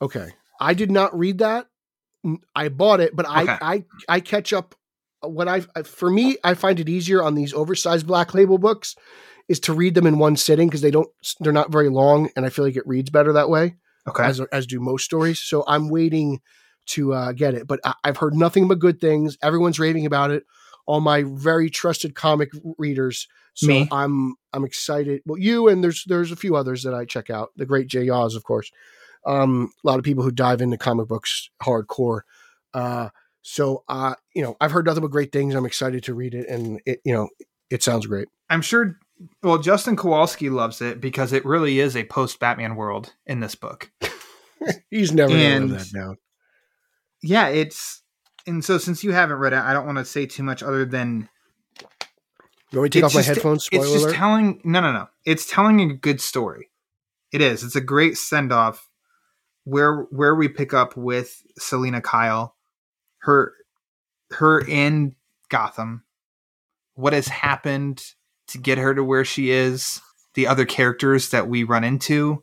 Okay, 0.03 0.31
I 0.61 0.75
did 0.75 0.91
not 0.91 1.19
read 1.19 1.39
that. 1.39 1.67
I 2.55 2.69
bought 2.69 3.01
it, 3.01 3.17
but 3.17 3.27
I 3.29 3.59
I 3.63 3.85
I 4.09 4.21
catch 4.21 4.53
up. 4.53 4.75
What 5.23 5.49
I 5.49 5.61
for 5.61 6.11
me, 6.11 6.37
I 6.45 6.55
find 6.55 6.79
it 6.79 6.89
easier 6.89 7.23
on 7.23 7.35
these 7.35 7.55
oversized 7.55 8.07
black 8.07 8.35
label 8.35 8.59
books 8.59 8.95
is 9.49 9.59
to 9.61 9.73
read 9.73 9.95
them 9.95 10.07
in 10.07 10.19
one 10.19 10.37
sitting 10.37 10.69
because 10.69 10.81
they 10.81 10.91
don't 10.91 11.09
they're 11.41 11.53
not 11.53 11.73
very 11.73 11.89
long, 11.89 12.31
and 12.37 12.47
I 12.47 12.51
feel 12.51 12.65
like 12.65 12.77
it 12.77 12.87
reads 12.87 13.11
better 13.11 13.33
that 13.33 13.51
way. 13.51 13.77
Okay, 14.07 14.23
as 14.23 14.41
as 14.53 14.67
do 14.67 14.81
most 14.81 15.05
stories. 15.05 15.41
So 15.41 15.65
I'm 15.67 15.89
waiting 15.89 16.41
to 16.87 17.13
uh, 17.13 17.33
get 17.33 17.55
it, 17.55 17.67
but 17.67 17.81
I, 17.85 17.95
I've 18.05 18.19
heard 18.19 18.35
nothing 18.35 18.69
but 18.69 18.79
good 18.79 19.01
things. 19.01 19.39
Everyone's 19.43 19.79
raving 19.79 20.07
about 20.07 20.31
it. 20.31 20.45
All 20.87 21.01
my 21.01 21.25
very 21.27 21.71
trusted 21.71 22.15
comic 22.15 22.51
readers. 22.79 23.29
So 23.55 23.69
Me. 23.69 23.89
I'm 23.91 24.35
I'm 24.53 24.65
excited. 24.65 25.23
Well, 25.27 25.39
you 25.39 25.69
and 25.69 25.83
there's 25.83 26.05
there's 26.07 26.33
a 26.33 26.37
few 26.37 26.57
others 26.57 26.83
that 26.85 26.95
I 26.95 27.05
check 27.05 27.31
out. 27.31 27.51
The 27.57 27.67
great 27.67 27.89
Jay 27.89 28.05
Yaws, 28.05 28.37
of 28.37 28.45
course. 28.45 28.71
Um, 29.27 29.71
a 29.85 29.87
lot 29.89 29.99
of 29.99 30.05
people 30.05 30.25
who 30.25 30.31
dive 30.31 30.61
into 30.61 30.79
comic 30.79 31.09
books 31.09 31.51
hardcore. 31.63 32.21
Uh, 32.75 33.09
So, 33.43 33.85
uh, 33.89 34.15
you 34.35 34.43
know, 34.43 34.55
I've 34.61 34.71
heard 34.71 34.85
nothing 34.87 35.01
but 35.03 35.11
great 35.11 35.33
things. 35.33 35.55
I'm 35.55 35.65
excited 35.65 36.05
to 36.05 36.15
read 36.15 36.35
it, 36.35 36.47
and 36.49 36.79
it, 36.85 37.01
you 37.05 37.13
know, 37.15 37.29
it 37.71 37.83
sounds 37.83 38.07
great. 38.07 38.29
I'm 38.51 38.61
sure. 38.63 38.99
Well, 39.43 39.59
Justin 39.59 39.97
Kowalski 39.97 40.51
loves 40.51 40.81
it 40.83 41.01
because 41.01 41.33
it 41.33 41.45
really 41.47 41.79
is 41.81 41.97
a 41.97 42.05
post 42.05 42.39
Batman 42.39 42.75
world 42.77 43.15
in 43.27 43.41
this 43.41 43.55
book. 43.55 43.91
He's 44.91 45.13
never 45.13 45.33
And- 45.35 45.71
that 45.71 45.91
down. 45.93 46.17
Yeah, 47.23 47.49
it's 47.49 48.03
and 48.47 48.65
so 48.65 48.77
since 48.79 49.03
you 49.05 49.13
haven't 49.13 49.39
read 49.39 49.53
it, 49.55 49.59
I 49.59 49.73
don't 49.73 49.87
want 49.87 49.99
to 49.99 50.05
say 50.05 50.27
too 50.27 50.43
much 50.43 50.63
other 50.63 50.85
than 50.85 51.29
You 52.73 52.79
want 52.79 52.85
me 52.85 52.89
to 52.91 52.99
take 52.99 53.05
off 53.05 53.15
my 53.15 53.21
just- 53.21 53.29
headphones? 53.29 53.65
Spoiler 53.65 53.85
it's 53.85 53.93
just 53.93 54.05
alert. 54.07 54.17
telling. 54.17 54.61
No, 54.65 54.81
no, 54.81 54.93
no. 54.93 55.09
It's 55.25 55.47
telling 55.51 55.81
a 55.81 55.95
good 55.95 56.21
story. 56.21 56.71
It 57.33 57.41
is. 57.41 57.63
It's 57.65 57.77
a 57.77 57.81
great 57.81 58.19
send 58.19 58.53
off. 58.53 58.89
Where 59.71 60.03
where 60.11 60.35
we 60.35 60.49
pick 60.49 60.75
up 60.75 60.97
with 60.97 61.43
Selina 61.59 62.01
Kyle, 62.01 62.57
her 63.19 63.53
her 64.33 64.61
in 64.61 65.15
Gotham, 65.49 66.03
what 66.95 67.13
has 67.13 67.29
happened 67.29 68.03
to 68.49 68.59
get 68.59 68.79
her 68.79 68.95
to 68.95 69.05
where 69.05 69.25
she 69.25 69.51
is, 69.51 70.01
the 70.35 70.49
other 70.49 70.65
characters 70.65 71.31
that 71.31 71.49
we 71.49 71.63
run 71.63 71.85
into. 71.85 72.43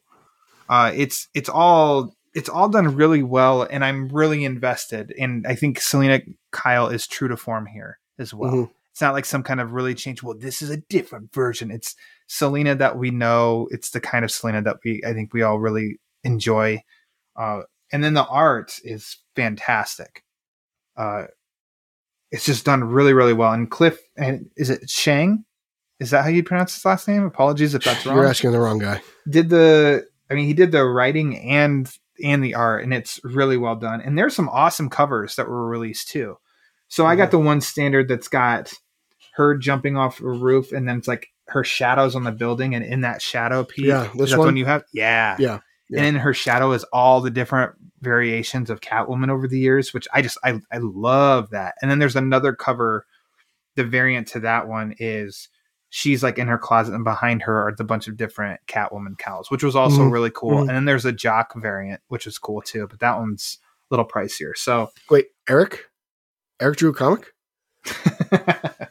Uh, 0.70 0.92
it's 0.96 1.28
it's 1.34 1.50
all 1.50 2.16
it's 2.34 2.48
all 2.48 2.70
done 2.70 2.96
really 2.96 3.24
well, 3.24 3.64
and 3.64 3.84
I'm 3.84 4.08
really 4.08 4.46
invested. 4.46 5.14
And 5.20 5.46
I 5.46 5.56
think 5.56 5.82
Selina 5.82 6.22
Kyle 6.52 6.88
is 6.88 7.08
true 7.08 7.28
to 7.28 7.36
form 7.36 7.66
here 7.66 8.00
as 8.20 8.34
well. 8.34 8.52
Mhm. 8.52 8.72
It's 8.92 9.02
not 9.02 9.14
like 9.14 9.26
some 9.26 9.44
kind 9.44 9.60
of 9.60 9.74
really 9.74 9.96
change. 9.96 10.24
Well, 10.24 10.38
this 10.38 10.62
is 10.62 10.70
a 10.70 10.78
different 10.78 11.34
version. 11.34 11.72
It's 11.72 11.94
Selina 12.28 12.74
that 12.76 12.98
we 12.98 13.12
know. 13.12 13.68
It's 13.72 13.90
the 13.90 14.00
kind 14.00 14.24
of 14.24 14.32
Selina 14.32 14.62
that 14.62 14.78
we 14.86 15.02
I 15.06 15.14
think 15.14 15.34
we 15.34 15.42
all 15.42 15.60
really 15.60 16.00
enjoy. 16.24 16.84
Uh, 17.38 17.62
and 17.92 18.04
then 18.04 18.14
the 18.14 18.26
art 18.26 18.80
is 18.84 19.18
fantastic. 19.36 20.24
Uh, 20.96 21.26
it's 22.32 22.46
just 22.46 22.66
done 22.66 22.84
really, 22.84 23.14
really 23.14 23.34
well. 23.34 23.54
And 23.54 23.70
Cliff, 23.70 24.00
and 24.18 24.50
is 24.58 24.70
it 24.70 24.88
Chiang? 24.88 25.46
Is 26.00 26.12
that 26.12 26.24
how 26.24 26.30
you 26.30 26.44
pronounce 26.44 26.76
his 26.76 26.86
last 26.86 27.08
name? 27.08 27.24
Apologies 27.24 27.74
if 27.74 27.84
that's 27.84 28.06
wrong 28.06 28.18
You're 28.18 28.26
asking 28.26 28.52
the 28.52 28.60
wrong 28.60 28.80
guy. 28.80 29.02
did 29.30 29.50
the 29.50 30.06
I 30.30 30.36
mean 30.36 30.46
he 30.46 30.54
did 30.54 30.72
the 30.72 30.84
writing 30.84 31.38
and 31.38 31.92
and 32.24 32.44
the 32.44 32.56
art 32.56 32.84
and 32.84 32.94
it's 32.94 33.20
really 33.24 33.58
well 33.58 33.76
done. 33.76 34.02
And 34.02 34.18
there's 34.18 34.36
some 34.36 34.50
awesome 34.50 34.90
covers 34.90 35.36
that 35.36 35.48
were 35.48 35.68
released 35.68 36.10
too. 36.10 36.38
So 36.88 37.06
I 37.06 37.16
got 37.16 37.32
the 37.32 37.40
one 37.40 37.62
standard 37.62 38.08
that's 38.08 38.28
got 38.28 38.72
her 39.36 39.58
jumping 39.58 39.98
off 39.98 40.20
a 40.22 40.30
roof 40.30 40.72
and 40.72 40.88
then 40.88 40.98
it's 40.98 41.08
like 41.08 41.28
her 41.48 41.64
shadows 41.64 42.16
on 42.16 42.24
the 42.24 42.32
building 42.32 42.76
and 42.76 42.84
in 42.86 43.02
that 43.02 43.22
shadow 43.22 43.64
piece. 43.64 43.86
Yeah, 43.86 44.10
this 44.14 44.26
is 44.26 44.30
that 44.32 44.36
the 44.36 44.40
one? 44.40 44.48
one 44.50 44.58
you 44.58 44.66
have? 44.66 44.84
Yeah. 44.94 45.36
Yeah, 45.40 45.60
yeah. 45.90 46.00
And 46.00 46.08
in 46.08 46.16
her 46.16 46.34
shadow 46.34 46.72
is 46.72 46.84
all 46.86 47.22
the 47.22 47.30
different 47.32 47.74
variations 48.02 48.70
of 48.70 48.82
Catwoman 48.82 49.30
over 49.30 49.48
the 49.48 49.60
years, 49.60 49.94
which 49.94 50.08
I 50.14 50.22
just 50.22 50.38
I 50.44 50.60
I 50.72 50.78
love 50.80 51.50
that. 51.52 51.76
And 51.82 51.90
then 51.90 52.00
there's 52.00 52.16
another 52.16 52.54
cover, 52.54 53.06
the 53.76 53.84
variant 53.84 54.28
to 54.30 54.40
that 54.42 54.68
one 54.68 54.96
is 55.00 55.50
she's 55.90 56.22
like 56.22 56.38
in 56.38 56.48
her 56.48 56.58
closet 56.58 56.94
and 56.94 57.04
behind 57.06 57.42
her 57.44 57.68
are 57.68 57.74
the 57.76 57.84
bunch 57.84 58.08
of 58.08 58.18
different 58.18 58.60
Catwoman 58.68 59.18
cows, 59.18 59.50
which 59.50 59.64
was 59.64 59.76
also 59.76 60.02
Mhm. 60.02 60.12
really 60.12 60.32
cool. 60.36 60.58
Mhm. 60.58 60.62
And 60.62 60.70
then 60.70 60.86
there's 60.86 61.06
a 61.06 61.14
Jock 61.14 61.54
variant, 61.56 62.02
which 62.10 62.28
is 62.28 62.38
cool 62.38 62.62
too, 62.62 62.88
but 62.88 63.00
that 63.00 63.18
one's 63.18 63.60
a 63.90 63.94
little 63.96 64.06
pricier. 64.08 64.52
So 64.56 64.92
Wait, 65.10 65.28
Eric? 65.48 65.86
Eric 66.60 66.78
drew 66.78 66.90
a 66.90 66.94
comic? 66.94 67.34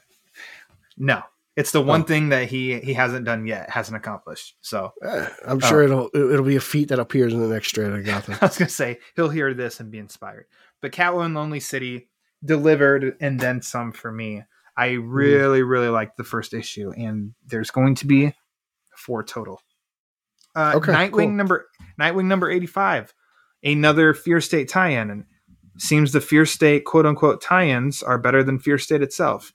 no, 0.96 1.22
it's 1.56 1.72
the 1.72 1.80
one 1.82 2.02
Oh. 2.02 2.04
thing 2.04 2.28
that 2.28 2.48
he 2.48 2.78
he 2.80 2.92
hasn't 2.94 3.24
done 3.24 3.46
yet, 3.46 3.70
hasn't 3.70 3.96
accomplished. 3.96 4.56
So 4.60 4.92
Eh, 5.02 5.28
I'm 5.46 5.56
Oh. 5.62 5.66
sure 5.66 5.82
it'll 5.82 6.10
it'll 6.14 6.44
be 6.44 6.56
a 6.56 6.60
feat 6.60 6.88
that 6.90 6.98
appears 6.98 7.32
in 7.32 7.40
the 7.40 7.48
next 7.48 7.68
straight 7.68 7.90
of 7.92 8.04
Gotham. 8.04 8.34
I 8.42 8.46
was 8.46 8.58
gonna 8.58 8.68
say 8.68 8.98
he'll 9.16 9.30
hear 9.30 9.54
this 9.54 9.80
and 9.80 9.90
be 9.90 9.98
inspired. 9.98 10.46
But 10.82 10.92
Catwoman 10.92 11.34
Lonely 11.34 11.60
City 11.60 12.10
delivered 12.44 13.16
and 13.20 13.40
then 13.40 13.62
some 13.62 13.92
for 13.92 14.12
me. 14.12 14.44
I 14.76 14.90
really, 14.92 15.62
really 15.62 15.88
liked 15.88 16.18
the 16.18 16.24
first 16.24 16.52
issue, 16.52 16.92
and 16.94 17.32
there's 17.46 17.70
going 17.70 17.94
to 17.96 18.06
be 18.06 18.34
four 18.94 19.22
total. 19.24 19.62
Uh, 20.54 20.72
Okay, 20.76 20.92
Nightwing 20.92 21.10
cool. 21.12 21.30
number 21.30 21.66
Nightwing 21.98 22.26
number 22.26 22.50
eighty 22.50 22.66
five, 22.66 23.14
another 23.64 24.12
Fear 24.12 24.42
State 24.42 24.68
tie-in, 24.68 25.10
and 25.10 25.24
seems 25.78 26.12
the 26.12 26.20
Fear 26.20 26.44
State 26.44 26.84
quote 26.84 27.06
unquote 27.06 27.40
tie-ins 27.40 28.02
are 28.02 28.18
better 28.18 28.42
than 28.44 28.58
Fear 28.58 28.76
State 28.78 29.02
itself. 29.02 29.52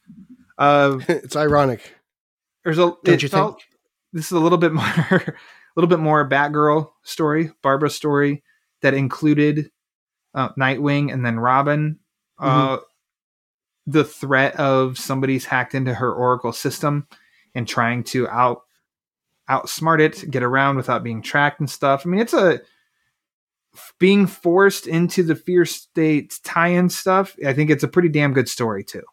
Uh, 0.61 0.99
it's 1.09 1.35
ironic. 1.35 1.95
there's 2.63 2.77
a 2.77 2.93
Don't 3.03 3.21
you 3.23 3.29
felt- 3.29 3.63
this 4.13 4.27
is 4.27 4.31
a 4.31 4.39
little 4.39 4.57
bit 4.57 4.73
more 4.73 4.85
a 4.85 5.33
little 5.75 5.89
bit 5.89 5.99
more 5.99 6.27
Batgirl 6.29 6.91
story, 7.03 7.51
Barbara 7.63 7.89
story 7.89 8.43
that 8.81 8.93
included 8.93 9.71
uh, 10.35 10.49
Nightwing 10.59 11.11
and 11.11 11.25
then 11.25 11.39
Robin. 11.39 11.99
Uh, 12.37 12.77
the 13.87 14.03
threat 14.03 14.55
of 14.55 14.97
somebody's 14.97 15.45
hacked 15.45 15.75
into 15.75 15.93
her 15.93 16.13
Oracle 16.13 16.53
system 16.53 17.07
and 17.55 17.67
trying 17.67 18.03
to 18.05 18.27
out 18.29 18.61
outsmart 19.49 19.99
it, 19.99 20.29
get 20.31 20.43
around 20.43 20.77
without 20.77 21.03
being 21.03 21.21
tracked 21.21 21.59
and 21.59 21.69
stuff. 21.69 22.03
I 22.05 22.09
mean, 22.09 22.21
it's 22.21 22.33
a 22.33 22.61
being 23.99 24.27
forced 24.27 24.87
into 24.87 25.23
the 25.23 25.35
fear 25.35 25.65
state 25.65 26.39
tie-in 26.43 26.89
stuff. 26.89 27.35
I 27.45 27.53
think 27.53 27.69
it's 27.69 27.83
a 27.83 27.87
pretty 27.87 28.09
damn 28.09 28.33
good 28.33 28.49
story 28.49 28.83
too. 28.83 29.03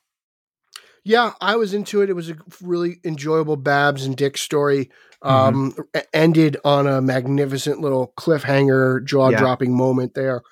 Yeah, 1.08 1.32
I 1.40 1.56
was 1.56 1.72
into 1.72 2.02
it. 2.02 2.10
It 2.10 2.12
was 2.12 2.28
a 2.30 2.36
really 2.62 3.00
enjoyable 3.02 3.56
Babs 3.56 4.04
and 4.04 4.14
Dick 4.14 4.36
story. 4.36 4.90
Um, 5.22 5.74
e- 5.96 6.00
ended 6.12 6.58
on 6.64 6.86
a 6.86 7.00
magnificent 7.00 7.80
little 7.80 8.12
cliffhanger, 8.16 9.04
jaw 9.04 9.30
dropping 9.30 9.74
moment 9.76 10.12
there. 10.14 10.42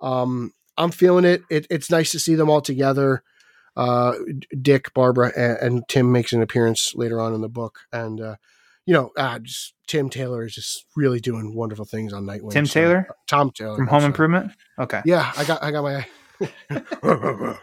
Um, 0.00 0.52
I'm 0.78 0.90
feeling 0.92 1.24
it. 1.24 1.42
it. 1.50 1.66
It's 1.70 1.90
nice 1.90 2.12
to 2.12 2.18
see 2.20 2.34
them 2.36 2.48
all 2.48 2.60
together. 2.60 3.22
Uh, 3.76 4.12
Dick, 4.62 4.94
Barbara, 4.94 5.32
and, 5.36 5.58
and 5.58 5.88
Tim 5.88 6.12
makes 6.12 6.32
an 6.32 6.40
appearance 6.40 6.94
later 6.94 7.20
on 7.20 7.34
in 7.34 7.40
the 7.40 7.48
book, 7.48 7.80
and 7.92 8.20
uh, 8.20 8.36
you 8.86 8.94
know, 8.94 9.10
uh, 9.18 9.38
just 9.40 9.74
Tim 9.88 10.08
Taylor 10.08 10.44
is 10.46 10.54
just 10.54 10.86
really 10.94 11.18
doing 11.20 11.54
wonderful 11.54 11.84
things 11.84 12.12
on 12.12 12.24
Nightwing. 12.24 12.52
Tim 12.52 12.64
So- 12.66 12.80
Taylor 12.80 13.08
Tom 13.26 13.50
Taylor 13.50 13.74
from 13.76 13.82
I'm 13.84 13.88
Home 13.88 14.00
sorry. 14.00 14.10
Improvement. 14.12 14.52
Okay. 14.78 15.02
Yeah, 15.04 15.30
I 15.36 15.44
got, 15.44 15.62
I 15.62 15.72
got 15.72 15.82
my 15.82 16.06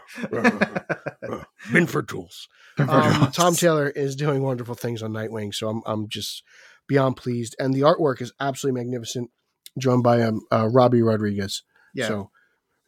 Binford 1.72 2.08
tools. 2.08 2.48
Um, 2.78 3.30
Tom 3.32 3.54
Taylor 3.54 3.88
is 3.88 4.16
doing 4.16 4.42
wonderful 4.42 4.74
things 4.74 5.02
on 5.02 5.12
Nightwing, 5.12 5.54
so 5.54 5.68
I'm 5.68 5.82
I'm 5.86 6.08
just 6.08 6.42
beyond 6.88 7.16
pleased, 7.16 7.54
and 7.58 7.72
the 7.74 7.80
artwork 7.82 8.20
is 8.20 8.32
absolutely 8.40 8.80
magnificent, 8.82 9.30
drawn 9.78 10.02
by 10.02 10.22
um, 10.22 10.40
uh, 10.50 10.64
Robbi 10.64 11.04
Rodriguez. 11.06 11.62
Yeah. 11.94 12.08
so 12.08 12.20
a 12.20 12.28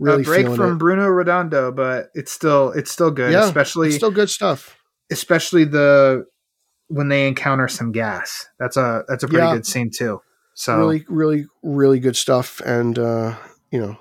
really 0.01 0.25
break 0.25 0.47
from 0.47 0.75
it. 0.75 0.79
Bruno 0.79 1.07
Redondo, 1.09 1.73
but 1.73 2.09
it's 2.15 2.33
still 2.33 2.71
it's 2.73 2.91
still 2.91 3.11
good, 3.11 3.33
Yeah, 3.33 3.45
especially 3.47 3.89
It's 3.89 3.97
still 3.97 4.11
good 4.11 4.29
stuff. 4.31 4.77
especially 5.11 5.65
the 5.65 6.27
when 6.89 7.09
they 7.09 7.27
encounter 7.29 7.69
some 7.69 7.93
gas. 7.93 8.47
That's 8.59 8.77
a 8.77 9.05
that's 9.09 9.23
a 9.25 9.29
pretty 9.29 9.47
Yeah. 9.47 9.55
good 9.55 9.67
scene 9.67 9.91
too. 9.91 10.21
So 10.55 10.79
Really, 10.79 11.05
really, 11.09 11.47
really 11.63 12.01
good 12.01 12.17
stuff, 12.17 12.61
and 12.65 12.99
uh, 12.99 13.37
you 13.71 13.81
know, 13.81 13.97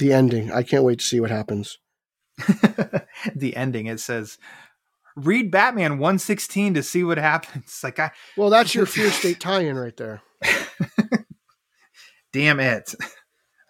the 0.00 0.12
ending. 0.12 0.50
I 0.50 0.64
can't 0.64 0.82
wait 0.84 0.98
to 0.98 1.04
see 1.04 1.20
what 1.20 1.30
happens. 1.30 1.78
the 3.34 3.52
ending 3.54 3.86
it 3.86 4.00
says 4.00 4.38
read 5.16 5.50
Batman 5.50 5.98
116 5.98 6.74
to 6.74 6.82
see 6.82 7.04
what 7.04 7.18
happens. 7.18 7.80
Like 7.84 7.98
I 7.98 8.10
Well, 8.36 8.50
that's 8.50 8.74
your 8.74 8.86
Fear 8.86 9.10
State 9.12 9.38
tie-in 9.40 9.76
right 9.76 9.96
there. 9.96 10.22
damn 12.32 12.60
it. 12.60 12.94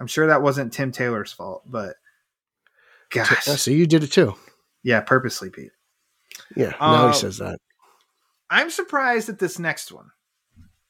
I'm 0.00 0.06
sure 0.06 0.28
that 0.28 0.42
wasn't 0.42 0.72
Tim 0.72 0.92
Taylor's 0.92 1.32
fault, 1.32 1.62
but 1.66 1.96
gosh. 3.10 3.48
I 3.48 3.56
see 3.56 3.74
you 3.74 3.86
did 3.86 4.02
it 4.04 4.12
too. 4.12 4.34
Yeah, 4.82 5.00
purposely, 5.00 5.50
Pete. 5.50 5.72
Yeah, 6.56 6.70
now 6.80 7.06
Uh, 7.06 7.12
he 7.12 7.18
says 7.18 7.38
that. 7.38 7.58
I'm 8.48 8.70
surprised 8.70 9.28
at 9.28 9.38
this 9.38 9.58
next 9.58 9.92
one. 9.92 10.10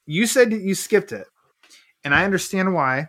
You 0.06 0.26
said 0.26 0.52
you 0.52 0.74
skipped 0.74 1.12
it, 1.12 1.26
and 2.04 2.14
I 2.14 2.24
understand 2.24 2.72
why. 2.74 3.08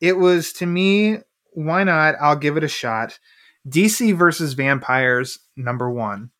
It 0.00 0.14
was 0.18 0.52
to 0.54 0.66
me, 0.66 1.18
why 1.56 1.84
not? 1.84 2.14
I'll 2.20 2.36
give 2.36 2.56
it 2.58 2.64
a 2.64 2.68
shot. 2.68 3.18
DC 3.66 4.14
versus 4.16 4.52
Vampires, 4.52 5.38
number 5.56 5.90
one. 5.90 6.30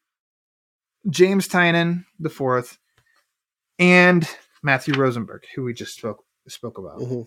James 1.09 1.49
Tynion, 1.49 2.05
the 2.19 2.29
fourth, 2.29 2.79
and 3.79 4.29
Matthew 4.63 4.95
Rosenberg, 4.95 5.45
who 5.55 5.63
we 5.65 5.73
just 5.73 5.95
spoke 5.97 6.25
spoke 6.49 6.79
about. 6.79 6.99
Mhm. 7.01 7.27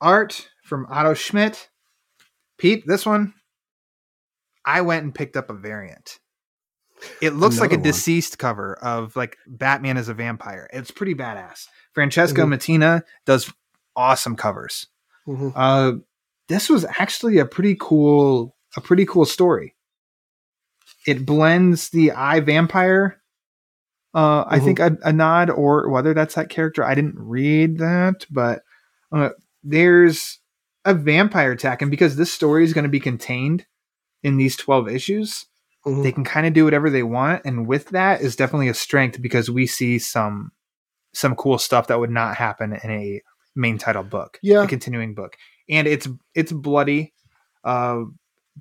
Art 0.00 0.48
from 0.64 0.86
Otto 0.90 1.14
Schmidt. 1.14 1.68
Pete, 2.58 2.84
this 2.86 3.04
one, 3.04 3.34
I 4.64 4.80
went 4.80 5.04
and 5.04 5.14
picked 5.14 5.36
up 5.36 5.50
a 5.50 5.54
variant. 5.54 6.18
It 7.20 7.30
looks 7.34 7.58
like 7.60 7.72
a 7.72 7.76
one. 7.76 7.82
deceased 7.82 8.38
cover 8.38 8.74
of 8.76 9.14
like 9.16 9.36
Batman 9.46 9.96
as 9.96 10.08
a 10.08 10.14
vampire. 10.14 10.68
It's 10.72 10.90
pretty 10.90 11.14
badass. 11.14 11.66
Francesco 11.92 12.44
Mhm. 12.46 12.54
Mattina 12.54 13.02
does 13.26 13.52
awesome 13.94 14.36
covers. 14.36 14.86
Mhm. 15.26 15.52
Uh, 15.54 15.98
this 16.48 16.68
was 16.68 16.84
actually 16.98 17.38
a 17.38 17.46
pretty 17.46 17.76
cool, 17.78 18.54
a 18.76 18.80
pretty 18.80 19.06
cool 19.06 19.24
story. 19.24 19.74
It 21.06 21.24
blends 21.26 21.90
the 21.90 22.12
I, 22.12 22.40
Vampire. 22.40 23.20
Uh, 24.14 24.44
I 24.46 24.58
Mhm. 24.60 24.64
think 24.64 24.78
a, 24.80 24.96
a 25.02 25.12
nod, 25.12 25.50
or 25.50 25.88
whether 25.90 26.14
that's 26.14 26.34
that 26.36 26.48
character, 26.48 26.84
I 26.84 26.94
didn't 26.94 27.16
read 27.18 27.78
that, 27.78 28.26
but 28.30 28.62
uh, 29.12 29.30
there's 29.62 30.38
a 30.84 30.94
vampire 30.94 31.52
attack, 31.52 31.82
and 31.82 31.90
because 31.90 32.16
this 32.16 32.32
story 32.32 32.62
is 32.64 32.72
going 32.72 32.84
to 32.84 32.88
be 32.90 33.00
contained 33.00 33.66
in 34.22 34.36
these 34.36 34.56
12 34.56 34.88
issues, 34.88 35.46
Mhm. 35.86 36.02
they 36.02 36.12
can 36.12 36.24
kind 36.24 36.46
of 36.46 36.52
do 36.54 36.64
whatever 36.64 36.88
they 36.88 37.02
want 37.02 37.42
and 37.44 37.66
with 37.66 37.90
that 37.90 38.22
is 38.22 38.36
definitely 38.36 38.68
a 38.68 38.74
strength 38.74 39.20
because 39.20 39.50
we 39.50 39.66
see 39.66 39.98
some 39.98 40.50
some 41.12 41.36
cool 41.36 41.58
stuff 41.58 41.86
that 41.88 42.00
would 42.00 42.10
not 42.10 42.36
happen 42.38 42.72
in 42.82 42.90
a 42.90 43.20
main 43.54 43.76
title 43.78 44.02
book 44.02 44.38
Yeah. 44.42 44.62
a 44.62 44.66
continuing 44.66 45.14
book 45.14 45.36
and 45.68 45.86
it's 45.86 46.08
it's 46.34 46.52
bloody 46.52 47.12
uh 47.64 48.02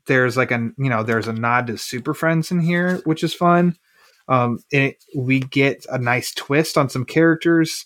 there's 0.07 0.37
like 0.37 0.51
a 0.51 0.69
you 0.77 0.89
know 0.89 1.03
there's 1.03 1.27
a 1.27 1.33
nod 1.33 1.67
to 1.67 1.77
super 1.77 2.13
friends 2.13 2.51
in 2.51 2.59
here 2.59 3.01
which 3.05 3.23
is 3.23 3.33
fun 3.33 3.75
um 4.27 4.59
it, 4.71 5.03
we 5.15 5.39
get 5.39 5.85
a 5.89 5.97
nice 5.97 6.33
twist 6.33 6.77
on 6.77 6.89
some 6.89 7.05
characters 7.05 7.85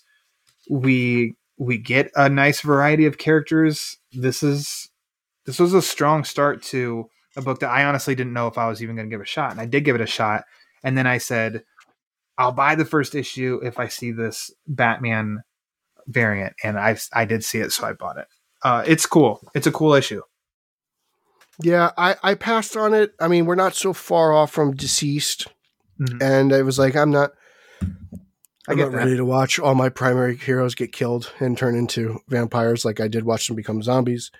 we 0.70 1.34
we 1.58 1.76
get 1.78 2.10
a 2.14 2.28
nice 2.28 2.60
variety 2.60 3.06
of 3.06 3.18
characters 3.18 3.98
this 4.12 4.42
is 4.42 4.88
this 5.46 5.58
was 5.58 5.74
a 5.74 5.82
strong 5.82 6.24
start 6.24 6.62
to 6.62 7.08
a 7.38 7.42
book 7.42 7.60
that 7.60 7.70
I 7.70 7.84
honestly 7.84 8.14
didn't 8.14 8.34
know 8.34 8.48
if 8.48 8.58
I 8.58 8.68
was 8.68 8.82
even 8.82 8.96
going 8.96 9.08
to 9.08 9.14
give 9.14 9.22
a 9.22 9.26
shot, 9.26 9.52
and 9.52 9.60
I 9.60 9.64
did 9.64 9.84
give 9.84 9.94
it 9.94 10.02
a 10.02 10.06
shot. 10.06 10.44
And 10.84 10.98
then 10.98 11.06
I 11.06 11.18
said, 11.18 11.64
"I'll 12.36 12.52
buy 12.52 12.74
the 12.74 12.84
first 12.84 13.14
issue 13.14 13.60
if 13.62 13.78
I 13.78 13.88
see 13.88 14.12
this 14.12 14.50
Batman 14.66 15.42
variant," 16.06 16.54
and 16.62 16.78
I 16.78 16.98
I 17.14 17.24
did 17.24 17.44
see 17.44 17.60
it, 17.60 17.72
so 17.72 17.86
I 17.86 17.94
bought 17.94 18.18
it. 18.18 18.26
Uh, 18.62 18.82
it's 18.86 19.06
cool. 19.06 19.40
It's 19.54 19.66
a 19.66 19.72
cool 19.72 19.94
issue. 19.94 20.22
Yeah, 21.62 21.90
I, 21.98 22.16
I 22.22 22.34
passed 22.34 22.76
on 22.76 22.94
it. 22.94 23.14
I 23.20 23.28
mean, 23.28 23.44
we're 23.46 23.54
not 23.56 23.74
so 23.74 23.92
far 23.92 24.32
off 24.32 24.52
from 24.52 24.74
DCeased, 24.74 25.48
Mhm. 26.00 26.22
and 26.22 26.52
I 26.52 26.62
was 26.62 26.78
like, 26.78 26.94
I'm 26.96 27.10
not. 27.10 27.32
I 27.82 28.72
I'm 28.72 28.76
get 28.76 28.82
not 28.84 28.92
that. 28.92 28.98
ready 28.98 29.16
to 29.16 29.24
watch 29.24 29.58
all 29.58 29.74
my 29.74 29.88
primary 29.88 30.36
heroes 30.36 30.74
get 30.74 30.92
killed 30.92 31.32
and 31.40 31.56
turn 31.56 31.74
into 31.74 32.20
vampires 32.28 32.84
like 32.84 33.00
I 33.00 33.08
did 33.08 33.24
watch 33.24 33.46
them 33.46 33.56
become 33.56 33.82
zombies. 33.82 34.30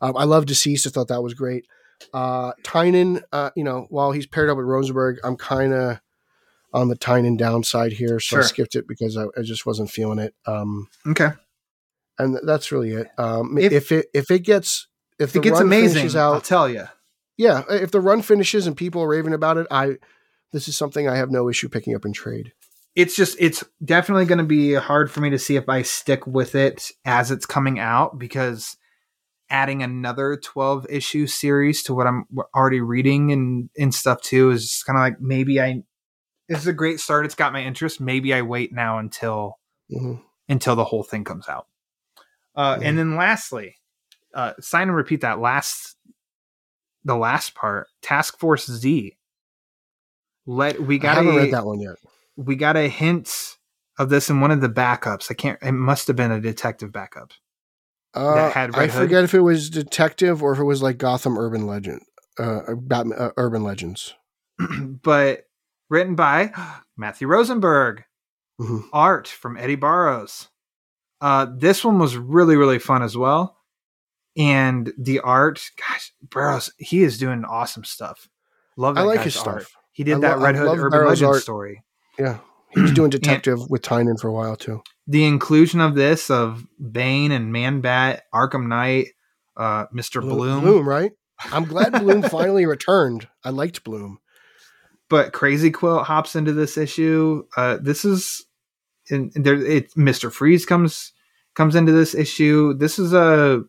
Um, 0.00 0.16
I 0.16 0.24
love 0.24 0.46
DCeased. 0.46 0.86
I 0.86 0.90
thought 0.90 1.08
that 1.08 1.22
was 1.22 1.34
great. 1.34 1.66
Uh, 2.12 2.52
Tynion, 2.64 3.22
uh, 3.32 3.50
you 3.54 3.62
know, 3.62 3.86
while 3.90 4.10
he's 4.12 4.26
paired 4.26 4.48
up 4.50 4.56
with 4.56 4.66
Rosenberg, 4.66 5.18
I'm 5.22 5.36
kind 5.36 5.72
of 5.72 6.00
on 6.72 6.88
the 6.88 6.96
Tynion 6.96 7.36
downside 7.38 7.92
here, 7.92 8.18
so 8.18 8.38
I 8.38 8.40
skipped 8.42 8.74
it 8.74 8.88
because 8.88 9.16
I, 9.16 9.24
I 9.38 9.42
just 9.42 9.64
wasn't 9.64 9.90
feeling 9.90 10.18
it. 10.18 10.34
Um, 10.46 10.88
Okay, 11.06 11.28
and 12.18 12.38
that's 12.46 12.70
really 12.72 12.92
it. 12.92 13.08
Um, 13.18 13.56
If- 13.58 13.72
if, 13.72 13.92
it 13.92 14.06
if 14.14 14.30
it 14.30 14.40
gets 14.40 14.86
if, 15.18 15.34
it 15.36 15.42
gets 15.42 15.54
run 15.54 15.62
amazing, 15.62 15.94
finishes 15.94 16.16
I'll 16.16 16.40
tell 16.40 16.68
you. 16.68 16.84
yeah, 17.36 17.62
if 17.70 17.90
the 17.90 18.00
run 18.00 18.22
finishes 18.22 18.66
and 18.66 18.76
people 18.76 19.02
are 19.02 19.08
raving 19.08 19.32
about 19.34 19.56
it, 19.58 19.66
I 19.70 19.96
this 20.52 20.68
is 20.68 20.76
something 20.76 21.08
I 21.08 21.16
have 21.16 21.30
no 21.30 21.48
issue 21.48 21.68
picking 21.68 21.94
up 21.94 22.04
in 22.04 22.12
trade. 22.12 22.52
It's 22.94 23.16
just 23.16 23.36
it's 23.40 23.64
definitely 23.84 24.24
going 24.24 24.38
to 24.38 24.44
be 24.44 24.74
hard 24.74 25.10
for 25.10 25.20
me 25.20 25.30
to 25.30 25.38
see 25.38 25.56
if 25.56 25.68
I 25.68 25.82
stick 25.82 26.26
with 26.26 26.54
it 26.54 26.90
as 27.04 27.30
it's 27.32 27.46
coming 27.46 27.78
out 27.80 28.18
because 28.18 28.76
adding 29.50 29.82
another 29.82 30.36
12 30.42 30.86
issue 30.88 31.26
series 31.26 31.82
to 31.84 31.94
what 31.94 32.06
I'm 32.06 32.24
already 32.54 32.80
reading 32.80 33.30
and 33.32 33.68
and 33.76 33.94
stuff 33.94 34.20
too 34.22 34.50
is 34.50 34.82
kind 34.86 34.96
of 34.96 35.00
like 35.02 35.20
maybe 35.20 35.60
I 35.60 35.82
this 36.48 36.58
is 36.60 36.66
a 36.66 36.72
great 36.72 37.00
start. 37.00 37.24
It's 37.24 37.34
got 37.34 37.52
my 37.52 37.62
interest. 37.62 38.00
Maybe 38.00 38.32
I 38.34 38.42
wait 38.42 38.72
now 38.72 38.98
until 38.98 39.58
Mhm. 39.92 40.22
until 40.48 40.76
the 40.76 40.84
whole 40.84 41.02
thing 41.02 41.24
comes 41.24 41.48
out. 41.48 41.66
Uh, 42.54 42.78
Yeah. 42.80 42.88
And 42.88 42.98
then 42.98 43.16
lastly, 43.16 43.76
uh, 44.34 44.52
sign 44.60 44.88
and 44.88 44.96
repeat 44.96 45.20
that 45.22 45.38
last 45.40 45.96
the 47.04 47.16
last 47.16 47.54
part. 47.54 47.86
Task 48.02 48.38
Force 48.38 48.66
Z. 48.70 49.16
Let 50.46 50.80
we 50.82 50.96
I 50.96 50.98
got 50.98 51.14
haven't 51.16 51.34
a, 51.34 51.36
read 51.38 51.52
that 51.52 51.64
one 51.66 51.80
yet. 51.80 51.96
we 52.36 52.56
got 52.56 52.76
a 52.76 52.88
hint 52.88 53.56
of 53.98 54.08
this 54.10 54.28
in 54.28 54.40
one 54.40 54.50
of 54.50 54.60
the 54.60 54.68
backups. 54.68 55.30
I 55.30 55.34
can't. 55.34 55.58
It 55.62 55.72
must 55.72 56.06
have 56.08 56.16
been 56.16 56.32
a 56.32 56.40
detective 56.40 56.92
backup. 56.92 57.30
Uh, 58.12 58.50
had 58.50 58.74
I 58.76 58.86
Hood? 58.86 58.92
forget 58.92 59.24
if 59.24 59.34
it 59.34 59.40
was 59.40 59.70
detective 59.70 60.42
or 60.42 60.52
if 60.52 60.58
it 60.58 60.64
was 60.64 60.82
like 60.82 60.98
Gotham 60.98 61.36
Urban 61.38 61.66
Legend, 61.66 62.00
uh, 62.38 62.74
Batman, 62.76 63.18
uh, 63.18 63.30
Urban 63.36 63.64
Legends. 63.64 64.14
but 65.02 65.44
written 65.90 66.14
by 66.14 66.52
Matthew 66.96 67.26
Rosenberg, 67.26 68.04
Mhm. 68.60 68.84
art 68.92 69.26
from 69.26 69.56
Eddy 69.56 69.74
Barrows. 69.74 70.48
Uh, 71.20 71.46
this 71.56 71.84
one 71.84 71.98
was 71.98 72.16
really 72.16 72.56
really 72.56 72.78
fun 72.78 73.02
as 73.02 73.16
well, 73.16 73.56
and 74.36 74.92
the 74.98 75.20
art, 75.20 75.62
gosh, 75.78 76.12
Barrows, 76.22 76.72
he 76.78 77.02
is 77.02 77.18
doing 77.18 77.44
awesome 77.44 77.84
stuff. 77.84 78.28
Love 78.76 78.98
I 78.98 79.02
like 79.02 79.20
his 79.20 79.36
art. 79.36 79.62
stuff. 79.62 79.72
He 79.92 80.04
did 80.04 80.16
I 80.16 80.18
that 80.20 80.38
lo- 80.38 80.44
Red 80.44 80.56
I 80.56 80.58
Hood 80.58 80.78
Urban 80.78 80.90
Barrows' 80.90 81.08
Legend 81.22 81.30
art. 81.30 81.42
story. 81.42 81.84
Yeah, 82.18 82.38
he 82.72 82.80
was 82.80 82.92
doing 82.92 83.10
detective 83.10 83.70
with 83.70 83.82
Tynion 83.82 84.20
for 84.20 84.28
a 84.28 84.32
while 84.32 84.56
too. 84.56 84.82
The 85.06 85.24
inclusion 85.24 85.80
of 85.80 85.94
this 85.94 86.30
of 86.30 86.66
Bane 86.92 87.30
and 87.32 87.52
Man 87.52 87.80
Bat, 87.80 88.22
Arkham 88.34 88.66
Knight, 88.68 89.08
uh, 89.56 89.86
Mister 89.92 90.20
Bloom, 90.20 90.62
Bloom, 90.62 90.88
right? 90.88 91.12
I'm 91.52 91.64
glad 91.64 91.92
Bloom 92.00 92.22
finally 92.22 92.66
returned. 92.66 93.28
I 93.44 93.50
liked 93.50 93.84
Bloom. 93.84 94.18
but 95.08 95.32
Crazy 95.32 95.70
Quilt 95.70 96.06
hops 96.06 96.34
into 96.34 96.52
this 96.52 96.76
issue. 96.76 97.44
Uh, 97.56 97.78
this 97.80 98.04
is 98.04 98.44
and 99.10 99.32
there. 99.34 99.54
It 99.54 99.96
Mister 99.96 100.30
Freeze 100.30 100.66
comes 100.66 101.12
comes 101.54 101.74
into 101.74 101.92
this 101.92 102.14
issue. 102.14 102.74
This 102.74 102.98
is 102.98 103.12
a 103.12 103.62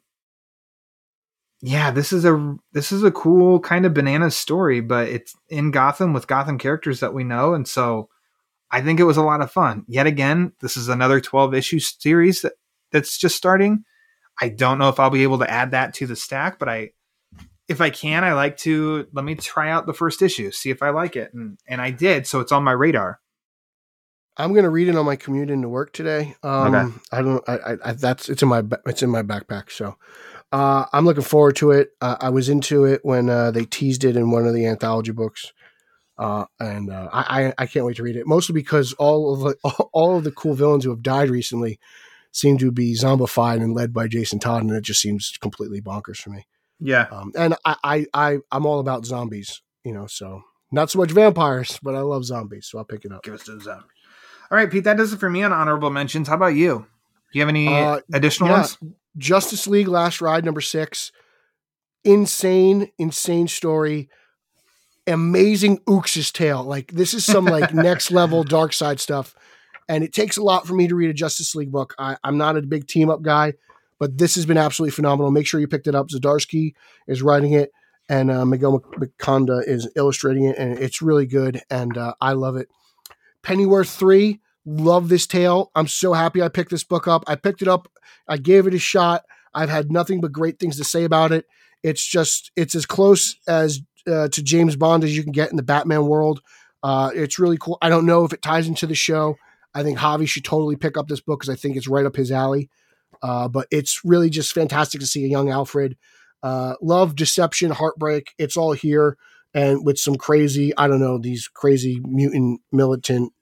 yeah. 1.61 1.91
This 1.91 2.13
is 2.13 2.25
a 2.25 2.55
this 2.73 2.91
is 2.91 3.03
a 3.03 3.11
cool 3.11 3.59
kind 3.59 3.85
of 3.85 3.93
banana 3.93 4.31
story, 4.31 4.81
but 4.81 5.07
it's 5.07 5.35
in 5.49 5.71
Gotham 5.71 6.13
with 6.13 6.27
Gotham 6.27 6.57
characters 6.57 6.99
that 6.99 7.13
we 7.13 7.23
know, 7.23 7.53
and 7.53 7.67
so 7.67 8.09
I 8.71 8.81
think 8.81 8.99
it 8.99 9.05
was 9.05 9.17
a 9.17 9.23
lot 9.23 9.41
of 9.41 9.51
fun. 9.51 9.85
Yet 9.87 10.07
again, 10.07 10.53
this 10.61 10.77
is 10.77 10.89
another 10.89 11.21
twelve 11.21 11.53
issue 11.53 11.79
series 11.79 12.41
that 12.41 12.53
that's 12.91 13.17
just 13.17 13.35
starting. 13.35 13.83
I 14.41 14.49
don't 14.49 14.79
know 14.79 14.89
if 14.89 14.99
I'll 14.99 15.09
be 15.09 15.23
able 15.23 15.39
to 15.39 15.49
add 15.49 15.71
that 15.71 15.93
to 15.95 16.07
the 16.07 16.15
stack, 16.15 16.59
but 16.59 16.67
I 16.67 16.89
if 17.67 17.81
I 17.81 17.89
can, 17.89 18.23
I 18.23 18.33
like 18.33 18.57
to 18.57 19.07
let 19.13 19.25
me 19.25 19.35
try 19.35 19.71
out 19.71 19.85
the 19.87 19.93
first 19.93 20.21
issue, 20.21 20.51
see 20.51 20.69
if 20.69 20.83
I 20.83 20.89
like 20.89 21.15
it, 21.15 21.33
and 21.33 21.57
and 21.67 21.81
I 21.81 21.91
did, 21.91 22.27
so 22.27 22.39
it's 22.41 22.51
on 22.51 22.63
my 22.63 22.73
radar. 22.73 23.19
I'm 24.37 24.53
gonna 24.53 24.69
read 24.69 24.87
it 24.87 24.95
on 24.95 25.05
my 25.05 25.15
commute 25.15 25.49
into 25.49 25.69
work 25.69 25.93
today. 25.93 26.35
Um, 26.43 26.75
Okay. 26.75 26.93
I 27.11 27.21
don't. 27.21 27.43
I, 27.49 27.57
I, 27.57 27.77
I 27.85 27.91
that's 27.93 28.29
it's 28.29 28.41
in 28.43 28.49
my 28.49 28.63
it's 28.85 29.01
in 29.03 29.09
my 29.09 29.23
backpack. 29.23 29.71
So 29.71 29.95
uh, 30.51 30.85
I'm 30.93 31.05
looking 31.05 31.23
forward 31.23 31.55
to 31.57 31.71
it. 31.71 31.91
Uh, 32.01 32.17
I 32.19 32.29
was 32.29 32.49
into 32.49 32.85
it 32.85 33.01
when 33.03 33.29
uh, 33.29 33.51
they 33.51 33.65
teased 33.65 34.03
it 34.03 34.15
in 34.15 34.31
one 34.31 34.45
of 34.45 34.53
the 34.53 34.65
anthology 34.65 35.11
books, 35.11 35.53
uh, 36.17 36.45
and 36.59 36.91
uh, 36.91 37.09
I, 37.11 37.47
I 37.47 37.53
I 37.59 37.65
can't 37.65 37.85
wait 37.85 37.97
to 37.97 38.03
read 38.03 38.15
it. 38.15 38.27
Mostly 38.27 38.53
because 38.53 38.93
all 38.93 39.33
of 39.33 39.39
the, 39.41 39.69
all 39.93 40.17
of 40.17 40.23
the 40.23 40.31
cool 40.31 40.53
villains 40.53 40.83
who 40.83 40.89
have 40.91 41.01
died 41.03 41.29
recently 41.29 41.79
seem 42.31 42.57
to 42.57 42.71
be 42.71 42.93
zombified 42.93 43.63
and 43.63 43.73
led 43.73 43.93
by 43.93 44.07
Jason 44.07 44.39
Todd, 44.39 44.63
and 44.63 44.71
it 44.71 44.81
just 44.83 45.01
seems 45.01 45.37
completely 45.39 45.81
bonkers 45.81 46.17
for 46.17 46.29
me. 46.31 46.45
Yeah, 46.79 47.07
Um, 47.09 47.31
and 47.37 47.55
I, 47.63 47.75
I 47.83 48.05
I 48.13 48.37
I'm 48.51 48.65
all 48.65 48.79
about 48.79 49.05
zombies. 49.05 49.61
You 49.85 49.93
know, 49.93 50.07
so 50.07 50.41
not 50.71 50.89
so 50.89 50.99
much 50.99 51.11
vampires, 51.11 51.79
but 51.81 51.95
I 51.95 52.01
love 52.01 52.25
zombies, 52.25 52.67
so 52.67 52.77
I'll 52.79 52.85
pick 52.85 53.05
it 53.05 53.11
up. 53.11 53.23
give 53.23 53.35
us 53.35 53.43
those 53.43 53.67
out. 53.67 53.85
All 54.51 54.57
right, 54.57 54.69
Pete, 54.69 54.83
that 54.83 54.97
does 54.97 55.13
it 55.13 55.19
for 55.19 55.29
me 55.29 55.43
on 55.43 55.51
honorable 55.51 55.89
mentions. 55.89 56.27
How 56.27 56.35
about 56.35 56.55
you? 56.55 56.85
Do 57.31 57.39
you 57.39 57.41
have 57.41 57.49
any 57.49 57.67
Uh, 57.67 57.99
additional 58.13 58.49
yeah. 58.49 58.57
ones? 58.59 58.77
Justice 59.17 59.67
League 59.67 59.87
Last 59.87 60.21
Ride 60.21 60.45
number 60.45 60.61
six. 60.61 61.11
Insane, 62.03 62.91
insane 62.97 63.47
story. 63.47 64.09
Amazing 65.07 65.79
Ooks's 65.89 66.31
tale. 66.31 66.63
Like 66.63 66.91
this 66.91 67.13
is 67.13 67.25
some 67.25 67.45
like 67.45 67.73
next 67.73 68.11
level 68.11 68.43
Darkseid 68.43 68.99
stuff. 68.99 69.35
And 69.87 70.03
it 70.03 70.13
takes 70.13 70.37
a 70.37 70.43
lot 70.43 70.65
for 70.65 70.73
me 70.73 70.87
to 70.87 70.95
read 70.95 71.09
a 71.09 71.13
Justice 71.13 71.53
League 71.55 71.71
book. 71.71 71.93
I, 71.99 72.17
I'm 72.23 72.37
not 72.37 72.57
a 72.57 72.61
big 72.61 72.87
team 72.87 73.09
up 73.09 73.21
guy, 73.21 73.53
but 73.99 74.17
this 74.17 74.35
has 74.35 74.45
been 74.45 74.57
absolutely 74.57 74.91
phenomenal. 74.91 75.29
Make 75.31 75.45
sure 75.45 75.59
you 75.59 75.67
picked 75.67 75.87
it 75.87 75.93
up. 75.95 76.07
Zdarsky 76.09 76.73
is 77.07 77.21
writing 77.21 77.53
it, 77.53 77.71
and 78.09 78.31
uh, 78.31 78.45
Miguel 78.45 78.83
Mendonça 78.97 79.67
is 79.67 79.87
illustrating 79.95 80.45
it, 80.45 80.57
and 80.57 80.79
it's 80.79 81.03
really 81.03 81.27
good. 81.27 81.61
And 81.69 81.95
uh, 81.97 82.15
I 82.19 82.33
love 82.33 82.55
it. 82.55 82.69
Pennyworth 83.45 83.89
three, 83.89 84.41
love 84.65 85.09
this 85.09 85.27
tale. 85.27 85.71
I'm 85.75 85.87
so 85.87 86.13
happy 86.13 86.41
I 86.41 86.49
picked 86.49 86.71
this 86.71 86.83
book 86.83 87.07
up. 87.07 87.23
I 87.27 87.35
picked 87.35 87.61
it 87.61 87.67
up 87.67 87.87
I 88.27 88.37
gave 88.37 88.67
it 88.67 88.73
a 88.73 88.79
shot. 88.79 89.25
I've 89.53 89.69
had 89.69 89.91
nothing 89.91 90.21
but 90.21 90.31
great 90.31 90.59
things 90.59 90.77
to 90.77 90.83
say 90.83 91.03
about 91.03 91.31
it. 91.31 91.45
It's 91.83 92.05
just 92.05 92.51
it's 92.55 92.75
as 92.75 92.85
close 92.85 93.35
as 93.47 93.81
uh, 94.07 94.27
to 94.29 94.43
James 94.43 94.75
Bond 94.75 95.03
as 95.03 95.15
you 95.15 95.23
can 95.23 95.31
get 95.31 95.51
in 95.51 95.57
the 95.57 95.63
Batman 95.63 96.05
world. 96.07 96.41
Uh, 96.83 97.11
it's 97.13 97.39
really 97.39 97.57
cool. 97.57 97.77
I 97.81 97.89
don't 97.89 98.05
know 98.05 98.25
if 98.25 98.33
it 98.33 98.41
ties 98.41 98.67
into 98.67 98.85
the 98.85 98.95
show. 98.95 99.35
I 99.73 99.83
think 99.83 99.99
Javi 99.99 100.27
should 100.27 100.45
totally 100.45 100.75
pick 100.75 100.97
up 100.97 101.07
this 101.07 101.21
book 101.21 101.41
because 101.41 101.53
I 101.53 101.59
think 101.59 101.75
it's 101.75 101.87
right 101.87 102.05
up 102.05 102.15
his 102.15 102.31
alley. 102.31 102.69
Uh, 103.21 103.47
but 103.47 103.67
it's 103.71 104.01
really 104.03 104.29
just 104.29 104.53
fantastic 104.53 105.01
to 105.01 105.07
see 105.07 105.25
a 105.25 105.29
young 105.29 105.49
Alfred. 105.49 105.97
Uh, 106.43 106.75
love, 106.81 107.15
deception, 107.15 107.71
heartbreak. 107.71 108.33
It's 108.37 108.55
all 108.55 108.73
here, 108.73 109.17
and 109.53 109.83
with 109.83 109.97
some 109.97 110.15
crazy, 110.15 110.75
I 110.77 110.87
don't 110.87 110.99
know, 110.99 111.17
these 111.17 111.47
crazy 111.47 111.99
mutant 112.03 112.61
militant. 112.71 113.33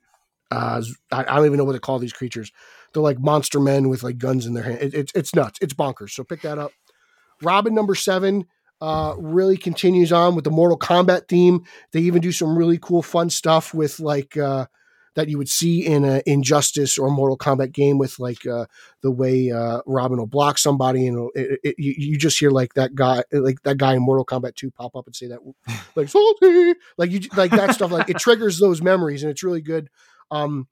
Uh, 0.54 0.82
I, 1.12 1.22
I 1.22 1.36
don't 1.36 1.46
even 1.46 1.58
know 1.58 1.64
what 1.64 1.74
to 1.74 1.80
call 1.80 2.00
these 2.00 2.14
creatures 2.14 2.52
they're 2.94 3.04
like 3.04 3.20
monster 3.20 3.60
men 3.60 3.90
with 3.90 4.04
like 4.04 4.18
guns 4.18 4.46
in 4.46 4.54
their 4.54 4.64
hand. 4.64 4.80
It, 4.82 4.94
it's 4.94 5.12
it's 5.14 5.36
nuts. 5.36 5.60
It's 5.62 5.74
bonkers. 5.74 6.12
So 6.12 6.24
pick 6.24 6.42
that 6.42 6.58
up. 6.58 6.72
Robin 7.42 7.74
number 7.74 7.96
seven 7.96 8.46
uh, 8.80 9.16
really 9.18 9.58
continues 9.58 10.12
on 10.12 10.36
with 10.36 10.44
the 10.44 10.52
Mortal 10.52 10.78
Kombat 10.78 11.28
theme. 11.28 11.64
They 11.92 12.02
even 12.02 12.22
do 12.22 12.32
some 12.32 12.58
really 12.58 12.78
cool, 12.78 13.02
fun 13.02 13.30
stuff 13.30 13.74
with 13.74 14.00
like 14.00 14.38
uh, 14.38 14.68
that 15.16 15.28
you 15.28 15.38
would 15.38 15.50
see 15.50 15.86
in 15.86 16.06
a 16.06 16.22
Injustice 16.26 16.98
or 16.98 17.10
Mortal 17.10 17.38
Kombat 17.38 17.72
game 17.72 17.98
with 17.98 18.20
like 18.20 18.46
uh, 18.46 18.66
the 19.02 19.12
way 19.12 19.52
uh, 19.52 19.82
Robin 19.86 20.18
will 20.18 20.28
block 20.28 20.58
somebody, 20.58 21.08
and 21.08 21.30
it, 21.36 21.60
it, 21.64 21.76
you, 21.78 21.94
you 21.98 22.18
just 22.18 22.40
hear 22.40 22.52
like 22.52 22.76
that 22.76 22.96
guy, 22.96 23.24
like 23.32 23.62
that 23.64 23.78
guy 23.78 23.96
in 23.96 24.04
Mortal 24.04 24.26
Kombat 24.26 24.56
Two, 24.56 24.72
pop 24.72 24.96
up 24.96 25.08
and 25.08 25.16
say 25.16 25.28
that 25.28 25.40
like 25.96 26.10
salty, 26.10 26.76
like 26.98 27.12
you 27.12 27.22
like 27.36 27.52
that 27.52 27.74
stuff. 27.74 27.92
Like 27.92 28.10
it 28.10 28.20
triggers 28.20 28.60
those 28.60 28.82
memories, 28.82 29.24
and 29.24 29.32
it's 29.32 29.44
really 29.44 29.62
good. 29.62 29.90
Um, 30.32 30.68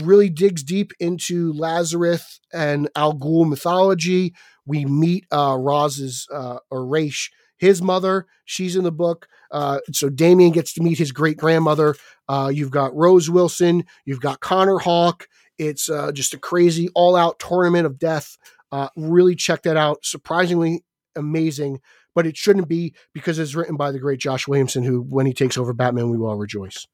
really 0.00 0.28
digs 0.28 0.62
deep 0.62 0.92
into 0.98 1.52
Lazarus 1.52 2.40
and 2.52 2.88
Al 2.96 3.14
Ghul 3.14 3.48
mythology. 3.48 4.34
We 4.66 4.84
meet 4.84 5.26
uh, 5.32 5.56
Roz's 5.58 6.26
uh, 6.32 6.58
or 6.70 6.86
Raish, 6.86 7.30
his 7.58 7.80
mother. 7.80 8.26
She's 8.44 8.76
in 8.76 8.84
the 8.84 8.92
book. 8.92 9.28
Uh, 9.50 9.78
so 9.92 10.08
Damian 10.08 10.52
gets 10.52 10.72
to 10.74 10.82
meet 10.82 10.98
his 10.98 11.12
great 11.12 11.36
grandmother. 11.36 11.94
Uh, 12.28 12.50
you've 12.52 12.70
got 12.70 12.94
Rose 12.94 13.30
Wilson. 13.30 13.84
You've 14.04 14.20
got 14.20 14.40
Connor 14.40 14.78
Hawke. 14.78 15.28
It's 15.58 15.88
uh, 15.88 16.10
just 16.10 16.34
a 16.34 16.38
crazy 16.38 16.88
all 16.94 17.14
out 17.14 17.38
tournament 17.38 17.86
of 17.86 17.98
death. 17.98 18.36
Uh, 18.72 18.88
really 18.96 19.36
check 19.36 19.62
that 19.62 19.76
out. 19.76 20.04
Surprisingly 20.04 20.84
amazing, 21.14 21.80
but 22.14 22.26
it 22.26 22.36
shouldn't 22.36 22.68
be 22.68 22.94
because 23.12 23.38
it's 23.38 23.54
written 23.54 23.76
by 23.76 23.92
the 23.92 24.00
great 24.00 24.18
Josh 24.18 24.48
Williamson, 24.48 24.82
who, 24.82 25.00
when 25.00 25.26
he 25.26 25.32
takes 25.32 25.56
over 25.56 25.72
Batman, 25.72 26.10
we 26.10 26.18
will 26.18 26.30
all 26.30 26.36
rejoice. 26.36 26.86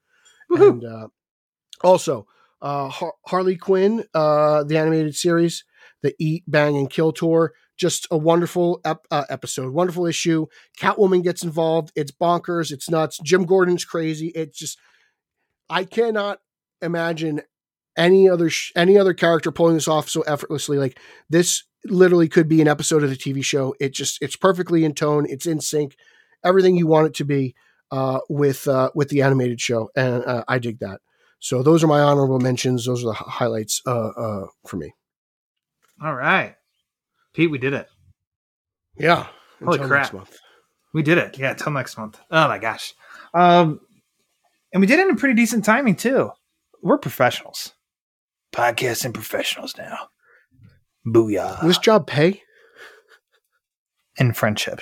Woohoo. 0.50 0.70
And 0.72 0.84
uh, 0.84 1.08
also, 1.82 2.26
uh, 2.62 2.88
Har- 2.88 3.14
Harley 3.26 3.56
Quinn, 3.56 4.04
uh, 4.14 4.64
the 4.64 4.76
animated 4.78 5.14
series, 5.16 5.64
the 6.02 6.14
Eat, 6.18 6.44
Bang, 6.46 6.76
and 6.76 6.90
Kill 6.90 7.12
tour. 7.12 7.52
Just 7.76 8.06
a 8.10 8.18
wonderful 8.18 8.80
ep- 8.84 9.06
uh, 9.10 9.24
episode, 9.30 9.72
wonderful 9.72 10.04
issue. 10.06 10.46
Catwoman 10.78 11.22
gets 11.22 11.42
involved. 11.42 11.92
It's 11.96 12.12
bonkers. 12.12 12.70
It's 12.70 12.90
nuts. 12.90 13.18
Jim 13.24 13.44
Gordon's 13.46 13.86
crazy. 13.86 14.28
It's 14.34 14.58
just, 14.58 14.78
I 15.70 15.84
cannot 15.84 16.40
imagine 16.82 17.40
any 17.96 18.28
other 18.28 18.50
sh- 18.50 18.72
any 18.76 18.98
other 18.98 19.14
character 19.14 19.50
pulling 19.50 19.74
this 19.74 19.88
off 19.88 20.08
so 20.08 20.20
effortlessly. 20.22 20.78
Like 20.78 20.98
this, 21.28 21.64
literally 21.86 22.28
could 22.28 22.48
be 22.48 22.60
an 22.60 22.68
episode 22.68 23.02
of 23.02 23.08
the 23.10 23.16
TV 23.16 23.42
show. 23.42 23.74
It 23.80 23.94
just, 23.94 24.18
it's 24.20 24.36
perfectly 24.36 24.84
in 24.84 24.92
tone. 24.94 25.26
It's 25.28 25.46
in 25.46 25.60
sync. 25.60 25.96
Everything 26.44 26.76
you 26.76 26.86
want 26.86 27.06
it 27.06 27.14
to 27.14 27.24
be 27.24 27.54
uh, 27.90 28.20
with 28.28 28.68
uh, 28.68 28.90
with 28.94 29.08
the 29.08 29.22
animated 29.22 29.60
show, 29.60 29.90
and 29.96 30.24
uh, 30.24 30.44
I 30.48 30.58
dig 30.58 30.78
that. 30.80 31.00
So 31.40 31.62
those 31.62 31.82
are 31.82 31.86
my 31.86 32.00
honorable 32.00 32.38
mentions. 32.38 32.84
Those 32.86 33.02
are 33.02 33.08
the 33.08 33.12
highlights 33.14 33.80
uh, 33.86 34.08
uh, 34.08 34.46
for 34.66 34.76
me. 34.76 34.92
All 36.02 36.14
right. 36.14 36.54
Pete, 37.34 37.50
we 37.50 37.58
did 37.58 37.72
it. 37.72 37.86
Yeah. 38.98 39.26
Holy 39.62 39.76
Until 39.76 39.88
crap. 39.88 40.00
next 40.02 40.12
month. 40.12 40.38
We 40.92 41.02
did 41.02 41.18
it. 41.18 41.38
Yeah, 41.38 41.54
till 41.54 41.72
next 41.72 41.96
month. 41.96 42.18
Oh 42.30 42.48
my 42.48 42.58
gosh. 42.58 42.94
Um 43.34 43.80
and 44.72 44.80
we 44.80 44.86
did 44.86 44.98
it 44.98 45.08
in 45.08 45.16
pretty 45.16 45.34
decent 45.34 45.64
timing 45.64 45.96
too. 45.96 46.30
We're 46.82 46.98
professionals. 46.98 47.72
Podcasting 48.52 49.14
professionals 49.14 49.76
now. 49.78 50.08
Booyah. 51.06 51.60
Will 51.62 51.68
this 51.68 51.78
job 51.78 52.06
pay? 52.06 52.42
in 54.16 54.32
friendship. 54.32 54.80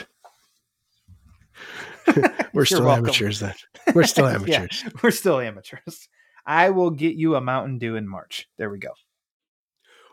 We're 2.55 2.65
still 2.65 2.85
welcome. 2.85 3.05
amateurs 3.07 3.41
then. 3.41 3.55
We're 3.95 4.05
still 4.05 4.25
Yeah, 4.47 4.61
amateurs. 4.63 4.85
we're 5.03 5.11
still 5.11 5.39
amateurs. 5.41 6.09
I 6.49 6.71
will 6.71 6.91
get 6.91 7.15
you 7.15 7.37
a 7.37 7.41
Mountain 7.41 7.79
Dew 7.79 7.95
in 7.95 8.09
March. 8.09 8.49
There 8.57 8.71
we 8.71 8.79
go. 8.79 8.91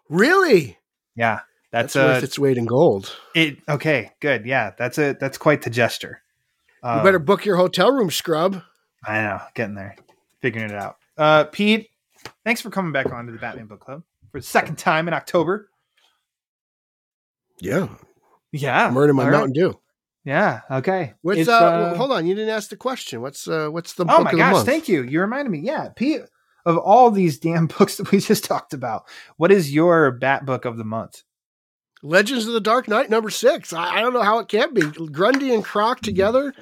Really? 0.10 0.78
Yeah. 1.16 1.40
That's, 1.72 1.94
That's, 1.94 1.95
worth 1.95 2.24
a 2.24 2.26
its 2.26 2.40
weight 2.40 2.57
in 2.57 2.66
gold. 2.66 3.14
it 3.34 3.57
okay, 3.68 4.12
good. 4.22 4.45
Yeah, 4.45 4.72
that's 4.78 4.98
a 4.98 5.14
that's 5.20 5.38
quite 5.38 5.64
the 5.64 5.70
gesture. 5.70 6.22
Um, 6.82 6.99
you 6.99 7.03
better 7.03 7.20
book 7.20 7.44
your 7.44 7.57
hotel 7.57 7.91
room, 7.91 8.10
scrub. 8.12 8.62
I 9.06 9.22
know, 9.22 9.41
getting 9.56 9.76
there, 9.76 9.98
figuring 10.41 10.70
it 10.70 10.76
out. 10.78 10.95
Uh, 11.18 11.44
Pete, 11.44 11.90
thanks 12.45 12.62
for 12.62 12.70
coming 12.70 12.94
back 12.94 13.12
on 13.12 13.26
to 13.26 13.34
the 13.34 13.40
Batman 13.40 13.66
Book 13.66 13.82
Club 13.82 14.03
for 14.32 14.40
the 14.40 14.45
second 14.45 14.78
time 14.78 15.10
in 15.10 15.14
October. 15.14 15.70
Yeah. 17.60 17.90
Yeah, 18.53 18.88
I'm 18.88 18.98
earning 18.98 19.18
my 19.18 19.26
right. 19.26 19.32
Mountain 19.32 19.53
Dew. 19.53 19.80
Yeah, 20.26 20.61
okay. 20.72 21.14
What's 21.22 21.47
uh, 21.47 21.53
uh, 21.53 21.95
hold 21.95 22.11
on, 22.11 22.26
you 22.26 22.34
didn't 22.34 22.49
ask 22.49 22.69
the 22.69 22.76
question. 22.76 23.22
What's 23.22 23.47
uh 23.47 23.69
what's 23.69 23.93
the 23.93 24.03
Oh 24.03 24.07
book 24.07 24.23
my 24.23 24.31
of 24.31 24.38
the 24.38 24.38
gosh, 24.38 24.65
thank 24.65 24.88
you. 24.88 25.03
You 25.03 25.22
reminded 25.22 25.52
me. 25.52 25.60
Yeah, 25.60 25.89
Pete, 25.95 26.22
of 26.65 26.77
all 26.77 27.11
these 27.11 27.38
damn 27.38 27.68
books 27.80 27.97
that 27.97 28.11
we 28.11 28.19
just 28.19 28.43
talked 28.43 28.73
about, 28.73 29.03
what 29.38 29.52
is 29.52 29.73
your 29.73 30.11
Bat 30.11 30.45
Book 30.45 30.65
of 30.65 30.77
the 30.77 30.84
month? 30.84 31.23
Legends 32.02 32.47
of 32.47 32.53
the 32.53 32.60
Dark 32.60 32.88
Knight 32.88 33.10
number 33.10 33.30
six. 33.30 33.72
I, 33.72 33.97
I 33.97 34.02
don't 34.02 34.14
know 34.14 34.22
how 34.23 34.39
it 34.39 34.47
can't 34.47 34.73
be. 34.73 34.81
Grundy 34.81 35.53
and 35.53 35.64
Croc 35.64 36.02
together. 36.02 36.53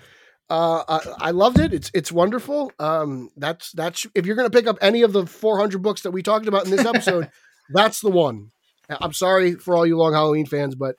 Uh, 0.49 0.83
I, 0.87 1.27
I 1.27 1.31
loved 1.31 1.57
it. 1.59 1.73
It's 1.73 1.89
it's 1.93 2.11
wonderful. 2.11 2.71
Um, 2.79 3.29
that's 3.37 3.71
that's 3.71 4.05
if 4.13 4.25
you're 4.25 4.35
gonna 4.35 4.49
pick 4.49 4.67
up 4.67 4.77
any 4.81 5.03
of 5.03 5.13
the 5.13 5.25
400 5.25 5.81
books 5.81 6.01
that 6.01 6.11
we 6.11 6.21
talked 6.21 6.47
about 6.47 6.65
in 6.65 6.71
this 6.71 6.85
episode, 6.85 7.29
that's 7.69 8.01
the 8.01 8.11
one. 8.11 8.49
I'm 8.89 9.13
sorry 9.13 9.55
for 9.55 9.75
all 9.75 9.85
you 9.85 9.97
long 9.97 10.11
Halloween 10.11 10.45
fans, 10.45 10.75
but 10.75 10.97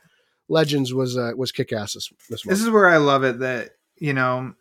Legends 0.48 0.92
was 0.92 1.16
uh, 1.16 1.32
was 1.36 1.52
kick 1.52 1.72
ass 1.72 1.94
this, 1.94 2.12
this 2.28 2.44
month. 2.44 2.56
This 2.56 2.62
is 2.64 2.70
where 2.70 2.86
I 2.86 2.98
love 2.98 3.24
it 3.24 3.38
that, 3.40 3.70
you 3.96 4.12
know, 4.12 4.54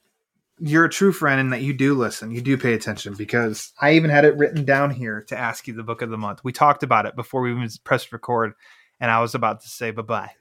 you're 0.60 0.86
a 0.86 0.90
true 0.90 1.12
friend 1.12 1.42
and 1.42 1.52
that 1.54 1.62
you 1.62 1.74
do 1.74 1.94
listen, 1.94 2.32
you 2.32 2.42
do 2.42 2.58
pay 2.58 2.74
attention 2.74 3.16
because 3.16 3.74
I 3.82 3.94
even 3.94 4.10
had 4.10 4.24
it 4.26 4.38
written 4.38 4.66
down 4.66 4.92
here 4.92 5.24
to 5.28 5.38
ask 5.38 5.68
you 5.68 5.74
the 5.74 5.84
book 5.84 6.02
of 6.02 6.10
the 6.10 6.18
month. 6.18 6.44
We 6.44 6.52
talked 6.54 6.84
about 6.84 7.06
it 7.06 7.16
before 7.16 7.42
we 7.42 7.52
even 7.52 7.68
pressed 7.84 8.12
record, 8.14 8.54
and 9.00 9.12
I 9.12 9.20
was 9.20 9.36
about 9.36 9.62
to 9.62 9.70
say 9.70 9.92
bye 9.92 10.04
bye. 10.04 10.32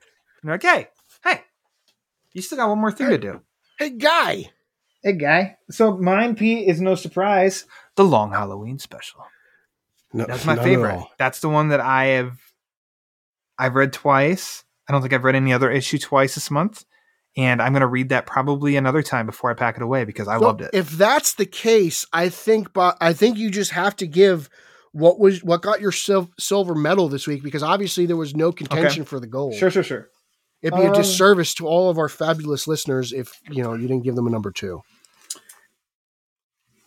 And 0.42 0.44
you're 0.44 0.54
like, 0.54 0.62
hey, 0.62 0.88
hey, 1.24 1.40
you 2.32 2.42
still 2.42 2.58
got 2.58 2.68
one 2.68 2.78
more 2.78 2.92
thing 2.92 3.08
to 3.10 3.18
do. 3.18 3.40
hey 3.78 3.90
guy, 3.90 4.50
Hey, 5.02 5.14
guy. 5.14 5.56
So 5.68 5.96
mine, 5.96 6.36
Pete, 6.36 6.68
is 6.68 6.80
no 6.80 6.94
surprise. 6.94 7.64
The 7.96 8.04
Long 8.04 8.30
Halloween 8.30 8.78
special. 8.78 9.26
no, 10.12 10.26
That's 10.26 10.46
my 10.46 10.54
favorite. 10.56 11.04
That's 11.18 11.40
the 11.40 11.48
one 11.48 11.70
that 11.70 11.80
I 11.80 12.04
have. 12.06 12.38
I've 13.58 13.74
read 13.74 13.92
twice. 13.92 14.62
I 14.88 14.92
don't 14.92 15.00
think 15.02 15.12
I've 15.12 15.24
read 15.24 15.36
any 15.36 15.52
other 15.52 15.70
issue 15.70 15.98
twice 15.98 16.34
this 16.34 16.50
month, 16.50 16.84
and 17.36 17.62
I'm 17.62 17.72
going 17.72 17.80
to 17.82 17.86
read 17.86 18.08
that 18.10 18.26
probably 18.26 18.76
another 18.76 19.02
time 19.02 19.26
before 19.26 19.50
I 19.50 19.54
pack 19.54 19.76
it 19.76 19.82
away 19.82 20.04
because 20.04 20.28
I 20.28 20.38
So 20.38 20.44
loved 20.44 20.60
it. 20.62 20.70
If 20.72 20.90
that's 20.90 21.34
the 21.34 21.46
case, 21.46 22.04
I 22.12 22.28
think, 22.28 22.72
but 22.72 22.96
I 23.00 23.12
think 23.12 23.38
you 23.38 23.50
just 23.50 23.70
have 23.72 23.94
to 23.96 24.06
give 24.06 24.48
what 24.92 25.18
was 25.18 25.42
what 25.42 25.62
got 25.62 25.80
your 25.80 25.92
sil- 25.94 26.28
silver 26.38 26.74
medal 26.74 27.08
this 27.08 27.26
week 27.26 27.42
because 27.42 27.62
obviously 27.62 28.04
there 28.06 28.16
was 28.16 28.34
no 28.36 28.52
contention 28.52 29.04
for 29.04 29.18
the 29.20 29.26
gold. 29.26 29.54
sure, 29.54 29.70
sure, 29.70 29.82
sure. 29.82 30.08
It'd 30.60 30.78
be 30.78 30.84
a 30.84 30.90
Um, 30.90 30.94
disservice 30.94 31.54
to 31.54 31.66
all 31.66 31.88
of 31.90 31.98
our 31.98 32.08
fabulous 32.10 32.68
listeners 32.68 33.12
if 33.12 33.40
you 33.50 33.62
know 33.62 33.72
you 33.74 33.88
didn't 33.88 34.04
give 34.04 34.14
them 34.16 34.26
a 34.26 34.30
number 34.30 34.50
two. 34.52 34.82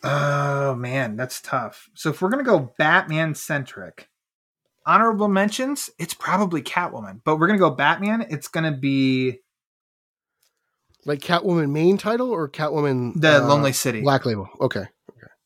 Oh 0.04 0.76
man, 0.76 1.16
that's 1.16 1.42
tough. 1.42 1.90
So 1.96 2.10
if 2.12 2.22
we're 2.22 2.30
going 2.30 2.44
to 2.44 2.50
go 2.50 2.74
Batman 2.78 3.34
centric, 3.34 4.08
honorable 4.86 5.28
mentions, 5.28 5.90
it's 6.00 6.14
probably 6.14 6.62
Catwoman. 6.62 7.22
But 7.24 7.38
we're 7.38 7.48
going 7.48 7.60
to 7.60 7.64
go 7.64 7.72
Batman. 7.72 8.26
It's 8.30 8.48
going 8.48 8.72
to 8.72 8.78
be 8.78 9.40
Like 11.06 11.20
Catwoman 11.20 11.72
main 11.72 11.98
title 11.98 12.32
or 12.32 12.50
Catwoman 12.50 13.20
the 13.20 13.44
uh, 13.44 13.48
Lonely 13.48 13.74
City. 13.74 14.02
Black 14.02 14.26
Label. 14.26 14.50
Okay, 14.62 14.86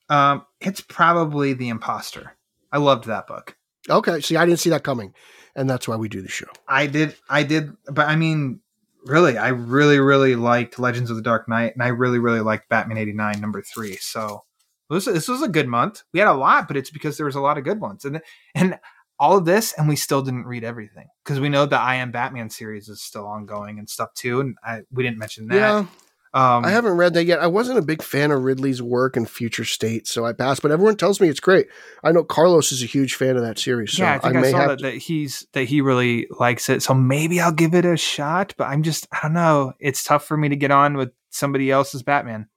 Um, 0.09 0.45
it's 0.61 0.81
probably 0.81 1.53
the 1.53 1.69
Imposter. 1.69 2.35
I 2.71 2.77
loved 2.77 3.05
that 3.05 3.27
book. 3.27 3.57
okay. 3.89 4.21
See, 4.21 4.35
I 4.37 4.45
didn't 4.45 4.59
see 4.59 4.69
that 4.69 4.83
coming, 4.83 5.13
and 5.55 5.69
that's 5.69 5.87
why 5.87 5.95
we 5.95 6.07
do 6.09 6.21
the 6.21 6.29
show. 6.29 6.47
I 6.67 6.87
did, 6.87 7.15
I 7.29 7.43
did, 7.43 7.71
but 7.91 8.07
I 8.07 8.15
mean, 8.15 8.59
really, 9.05 9.37
I 9.37 9.49
really, 9.49 9.99
really 9.99 10.35
liked 10.35 10.77
Legends 10.79 11.09
of 11.09 11.15
the 11.15 11.23
Dark 11.23 11.49
Knight, 11.49 11.73
and 11.73 11.81
I 11.81 11.87
really, 11.87 12.19
really 12.19 12.41
liked 12.41 12.69
Batman 12.69 12.97
'89 12.97 13.41
number 13.41 13.61
three. 13.61 13.95
So 13.97 14.43
this, 14.89 15.05
this 15.05 15.27
was 15.27 15.41
a 15.41 15.47
good 15.47 15.67
month. 15.67 16.03
We 16.13 16.19
had 16.19 16.27
a 16.29 16.33
lot, 16.33 16.67
but 16.67 16.77
it's 16.77 16.91
because 16.91 17.17
there 17.17 17.25
was 17.25 17.35
a 17.35 17.41
lot 17.41 17.57
of 17.57 17.63
good 17.63 17.79
ones, 17.81 18.05
and 18.05 18.21
and 18.55 18.77
all 19.19 19.37
of 19.37 19.45
this, 19.45 19.73
and 19.73 19.87
we 19.89 19.95
still 19.95 20.21
didn't 20.21 20.45
read 20.45 20.63
everything 20.63 21.07
because 21.23 21.39
we 21.39 21.49
know 21.49 21.65
the 21.65 21.79
I 21.79 21.95
Am 21.95 22.11
Batman 22.11 22.49
series 22.49 22.87
is 22.87 23.01
still 23.01 23.27
ongoing 23.27 23.77
and 23.79 23.89
stuff 23.89 24.13
too, 24.13 24.39
and 24.39 24.55
I, 24.63 24.81
we 24.91 25.03
didn't 25.03 25.17
mention 25.17 25.47
that. 25.49 25.55
Yeah, 25.55 25.85
um, 26.31 26.63
I 26.63 26.69
haven't 26.69 26.97
read 26.97 27.15
that 27.15 27.25
yet. 27.25 27.39
I 27.39 27.47
wasn't 27.47 27.79
a 27.79 27.81
big 27.81 28.03
fan 28.03 28.29
of 28.31 28.43
Ridley's 28.43 28.81
work 28.83 29.17
in 29.17 29.25
Future 29.25 29.65
State, 29.65 30.07
so 30.07 30.25
I 30.25 30.33
passed. 30.33 30.61
But 30.61 30.71
everyone 30.71 30.95
tells 30.95 31.19
me 31.19 31.27
it's 31.27 31.39
great. 31.39 31.67
I 32.03 32.11
know 32.11 32.23
Carlos 32.23 32.71
is 32.71 32.83
a 32.83 32.85
huge 32.85 33.15
fan 33.15 33.35
of 33.35 33.41
that 33.41 33.57
series. 33.57 33.93
So 33.93 34.03
yeah, 34.03 34.15
I 34.15 34.19
think 34.19 34.35
I, 34.35 34.41
may 34.41 34.51
saw 34.51 34.57
have 34.59 34.69
that, 34.69 34.81
that 34.83 34.93
he's 34.95 35.47
that 35.53 35.63
he 35.63 35.81
really 35.81 36.27
likes 36.39 36.69
it. 36.69 36.83
So 36.83 36.93
maybe 36.93 37.41
I'll 37.41 37.51
give 37.51 37.73
it 37.73 37.83
a 37.85 37.97
shot. 37.97 38.53
But 38.57 38.65
I'm 38.65 38.83
just 38.83 39.07
I 39.11 39.19
don't 39.23 39.33
know. 39.33 39.73
It's 39.79 40.03
tough 40.03 40.25
for 40.25 40.37
me 40.37 40.49
to 40.49 40.55
get 40.55 40.71
on 40.71 40.97
with 40.97 41.11
somebody 41.31 41.71
else's 41.71 42.03
Batman. 42.03 42.47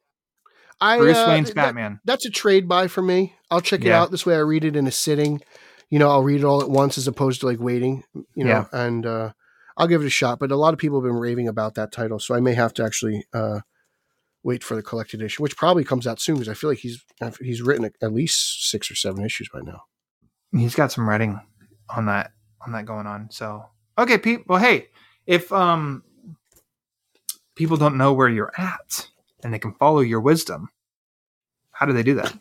I, 0.81 0.99
Bruce 0.99 1.17
uh, 1.17 1.27
Wayne's 1.29 1.49
that- 1.49 1.55
Batman. 1.55 2.01
that's 2.05 2.27
a 2.27 2.31
trade 2.31 2.69
buy 2.69 2.89
for 2.89 3.03
me. 3.03 3.35
I'll 3.51 3.61
check 3.61 3.81
it 3.81 3.87
Yeah. 3.87 4.03
out. 4.03 4.11
This 4.11 4.27
way 4.27 4.35
I 4.35 4.41
read 4.41 4.65
it 4.65 4.77
in 4.77 4.87
a 4.87 4.91
sitting. 4.93 5.41
You 5.93 5.99
know, 5.99 6.09
I'll 6.09 6.23
read 6.23 6.41
it 6.41 6.45
all 6.45 6.63
at 6.63 6.71
once 6.71 6.97
as 6.97 7.07
opposed 7.07 7.41
to 7.41 7.47
like 7.47 7.61
waiting, 7.61 8.03
you 8.35 8.45
know, 8.45 8.67
and 8.73 9.05
uh, 9.05 9.33
I'll 9.77 9.87
give 9.87 10.01
it 10.01 10.07
a 10.07 10.11
shot. 10.11 10.39
But 10.39 10.51
a 10.51 10.57
lot 10.57 10.73
of 10.73 10.79
people 10.79 10.99
have 10.99 11.07
been 11.07 11.21
raving 11.21 11.49
about 11.49 11.75
that 11.75 11.93
title. 11.93 12.19
So 12.19 12.35
I 12.35 12.41
may 12.41 12.55
have 12.55 12.73
to 12.75 12.83
actually 12.83 13.27
uh, 13.35 13.61
wait 14.43 14.65
for 14.65 14.75
the 14.75 14.83
collected 14.83 15.21
edition, 15.21 15.43
which 15.43 15.55
probably 15.55 15.85
comes 15.85 16.07
out 16.07 16.19
soon 16.19 16.37
because 16.37 16.49
I 16.49 16.55
feel 16.55 16.71
like 16.71 16.79
he's 16.79 17.05
he's 17.43 17.61
written 17.61 17.91
at 18.01 18.13
least 18.13 18.71
six 18.71 18.91
or 18.91 18.95
seven 18.95 19.23
issues 19.23 19.51
by 19.53 19.61
now. 19.61 19.83
He's 20.51 20.75
got 20.75 20.93
some 20.93 21.07
writing 21.07 21.39
on 21.95 22.07
that 22.07 22.33
on 22.65 22.73
that 22.73 22.87
going 22.87 23.07
on. 23.07 23.29
So 23.31 23.67
okay, 23.99 24.17
Pete. 24.17 24.45
Well, 24.47 24.61
hey, 24.61 24.89
if 25.27 25.53
um 25.53 26.05
people 27.55 27.77
don't 27.77 27.99
know 27.99 28.15
where 28.15 28.31
you're 28.31 28.53
at 28.57 29.09
and 29.45 29.53
they 29.53 29.59
can 29.59 29.75
follow 29.75 30.01
your 30.01 30.21
wisdom, 30.21 30.71
how 31.73 31.85
do 31.85 31.93
they 31.93 32.03
do 32.03 32.15
that? 32.15 32.33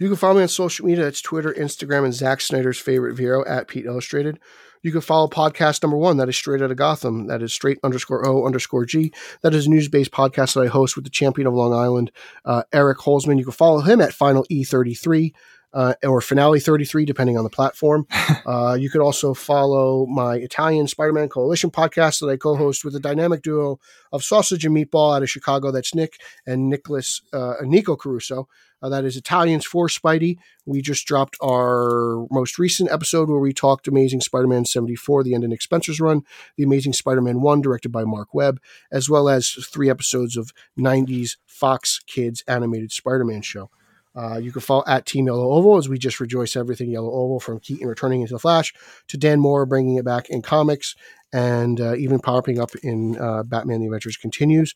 You 0.00 0.08
can 0.08 0.16
follow 0.16 0.36
me 0.36 0.42
on 0.42 0.48
social 0.48 0.86
media. 0.86 1.04
That's 1.04 1.20
Twitter, 1.20 1.52
Instagram, 1.52 2.04
and 2.04 2.14
Zack 2.14 2.40
Snyder's 2.40 2.78
favorite 2.78 3.16
Vero 3.16 3.44
at 3.44 3.68
Pete 3.68 3.84
Illustrated. 3.84 4.40
You 4.82 4.92
can 4.92 5.02
follow 5.02 5.28
podcast 5.28 5.82
number 5.82 5.98
one. 5.98 6.16
That 6.16 6.30
is 6.30 6.36
Straight 6.36 6.62
Out 6.62 6.70
of 6.70 6.78
Gotham. 6.78 7.26
That 7.26 7.42
is 7.42 7.52
straight 7.52 7.78
underscore 7.84 8.26
O 8.26 8.46
underscore 8.46 8.86
G. 8.86 9.12
That 9.42 9.52
is 9.52 9.66
a 9.66 9.68
news 9.70 9.88
based 9.88 10.10
podcast 10.10 10.54
that 10.54 10.62
I 10.62 10.68
host 10.68 10.96
with 10.96 11.04
the 11.04 11.10
champion 11.10 11.46
of 11.46 11.52
Long 11.52 11.74
Island, 11.74 12.12
uh, 12.46 12.62
Eric 12.72 13.00
Holzman. 13.00 13.36
You 13.36 13.44
can 13.44 13.52
follow 13.52 13.80
him 13.80 14.00
at 14.00 14.14
Final 14.14 14.46
E33 14.50 15.34
uh, 15.72 15.94
or 16.02 16.20
Finale 16.20 16.60
33, 16.60 17.04
depending 17.04 17.36
on 17.36 17.44
the 17.44 17.50
platform. 17.50 18.06
uh, 18.46 18.76
you 18.78 18.90
could 18.90 19.00
also 19.00 19.34
follow 19.34 20.06
my 20.06 20.36
Italian 20.36 20.86
Spider 20.86 21.12
Man 21.12 21.28
Coalition 21.28 21.70
podcast 21.70 22.20
that 22.20 22.28
I 22.28 22.36
co 22.36 22.56
host 22.56 22.84
with 22.84 22.94
a 22.94 23.00
dynamic 23.00 23.42
duo 23.42 23.78
of 24.12 24.24
Sausage 24.24 24.64
and 24.64 24.76
Meatball 24.76 25.16
out 25.16 25.22
of 25.22 25.30
Chicago. 25.30 25.70
That's 25.70 25.94
Nick 25.94 26.20
and 26.46 26.68
Nicholas, 26.68 27.22
uh, 27.32 27.54
Nico 27.62 27.96
Caruso. 27.96 28.48
Uh, 28.82 28.88
that 28.88 29.04
is 29.04 29.16
Italians 29.16 29.66
for 29.66 29.88
Spidey. 29.88 30.38
We 30.64 30.80
just 30.80 31.06
dropped 31.06 31.36
our 31.42 32.26
most 32.30 32.58
recent 32.58 32.90
episode 32.90 33.28
where 33.28 33.38
we 33.38 33.52
talked 33.52 33.88
Amazing 33.88 34.22
Spider 34.22 34.46
Man 34.46 34.64
74, 34.64 35.22
the 35.22 35.34
end 35.34 35.44
of 35.44 35.50
Nick 35.50 35.62
Spencer's 35.62 36.00
run, 36.00 36.22
The 36.56 36.64
Amazing 36.64 36.94
Spider 36.94 37.20
Man 37.20 37.42
1, 37.42 37.60
directed 37.60 37.90
by 37.90 38.04
Marc 38.04 38.32
Webb, 38.32 38.60
as 38.90 39.10
well 39.10 39.28
as 39.28 39.50
three 39.50 39.90
episodes 39.90 40.36
of 40.36 40.52
90s 40.78 41.36
Fox 41.46 42.00
Kids 42.06 42.42
animated 42.48 42.90
Spider 42.90 43.24
Man 43.24 43.42
show. 43.42 43.70
Uh, 44.14 44.38
you 44.38 44.50
can 44.50 44.60
follow 44.60 44.82
at 44.86 45.06
Team 45.06 45.26
Yellow 45.26 45.52
Oval 45.52 45.76
as 45.76 45.88
we 45.88 45.98
just 45.98 46.20
rejoice 46.20 46.56
everything 46.56 46.90
Yellow 46.90 47.12
Oval 47.12 47.40
from 47.40 47.60
Keaton 47.60 47.86
returning 47.86 48.22
into 48.22 48.34
the 48.34 48.38
Flash 48.38 48.74
to 49.08 49.16
Dan 49.16 49.40
Mora 49.40 49.66
bringing 49.66 49.96
it 49.96 50.04
back 50.04 50.28
in 50.28 50.42
comics 50.42 50.96
and 51.32 51.80
uh, 51.80 51.94
even 51.94 52.18
popping 52.18 52.58
up 52.58 52.70
in 52.82 53.16
uh, 53.18 53.42
Batman 53.44 53.80
The 53.80 53.86
Adventures 53.86 54.16
Continues. 54.16 54.74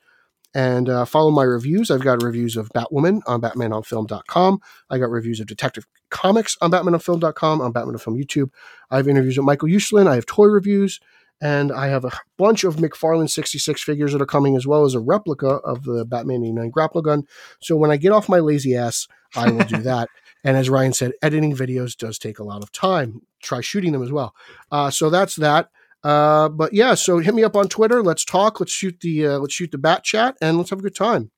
And 0.56 0.88
uh, 0.88 1.04
follow 1.04 1.32
my 1.32 1.42
reviews. 1.42 1.90
I've 1.90 2.04
got 2.04 2.22
reviews 2.22 2.56
of 2.56 2.68
Batwoman 2.68 3.22
on 3.26 3.40
BatmanOnFilm.com. 3.40 4.60
I 4.88 4.98
got 4.98 5.10
reviews 5.10 5.40
of 5.40 5.48
Detective 5.48 5.84
Comics 6.10 6.56
on 6.60 6.70
BatmanOnFilm.com, 6.70 7.60
on 7.60 7.72
Batman 7.72 7.96
on 7.96 7.98
Film 7.98 8.16
YouTube. 8.16 8.50
I 8.88 8.98
have 8.98 9.08
interviews 9.08 9.36
with 9.36 9.46
Michael 9.46 9.68
Uslan. 9.68 10.06
I 10.06 10.14
have 10.14 10.26
toy 10.26 10.46
reviews. 10.46 11.00
And 11.40 11.72
I 11.72 11.88
have 11.88 12.04
a 12.04 12.12
bunch 12.38 12.64
of 12.64 12.76
McFarlane 12.76 13.28
66 13.28 13.82
figures 13.82 14.12
that 14.12 14.22
are 14.22 14.26
coming, 14.26 14.56
as 14.56 14.66
well 14.66 14.84
as 14.84 14.94
a 14.94 15.00
replica 15.00 15.46
of 15.46 15.84
the 15.84 16.04
Batman 16.04 16.42
89 16.42 16.70
grapple 16.70 17.02
gun. 17.02 17.24
So 17.60 17.76
when 17.76 17.90
I 17.90 17.96
get 17.96 18.12
off 18.12 18.28
my 18.28 18.38
lazy 18.38 18.76
ass, 18.76 19.06
I 19.36 19.50
will 19.50 19.64
do 19.64 19.78
that. 19.82 20.08
And 20.44 20.56
as 20.56 20.70
Ryan 20.70 20.92
said, 20.92 21.12
editing 21.22 21.54
videos 21.54 21.96
does 21.96 22.18
take 22.18 22.38
a 22.38 22.44
lot 22.44 22.62
of 22.62 22.70
time. 22.70 23.22
Try 23.42 23.60
shooting 23.60 23.92
them 23.92 24.02
as 24.02 24.12
well. 24.12 24.34
Uh, 24.70 24.90
so 24.90 25.10
that's 25.10 25.36
that. 25.36 25.70
Uh, 26.04 26.50
but 26.50 26.74
yeah, 26.74 26.92
so 26.94 27.18
hit 27.18 27.34
me 27.34 27.42
up 27.42 27.56
on 27.56 27.66
Twitter. 27.66 28.02
Let's 28.02 28.26
talk. 28.26 28.60
Let's 28.60 28.72
shoot 28.72 29.00
the 29.00 29.26
uh, 29.26 29.38
let's 29.38 29.54
shoot 29.54 29.70
the 29.70 29.78
bat 29.78 30.04
chat, 30.04 30.36
and 30.42 30.58
let's 30.58 30.68
have 30.68 30.80
a 30.80 30.82
good 30.82 30.94
time. 30.94 31.30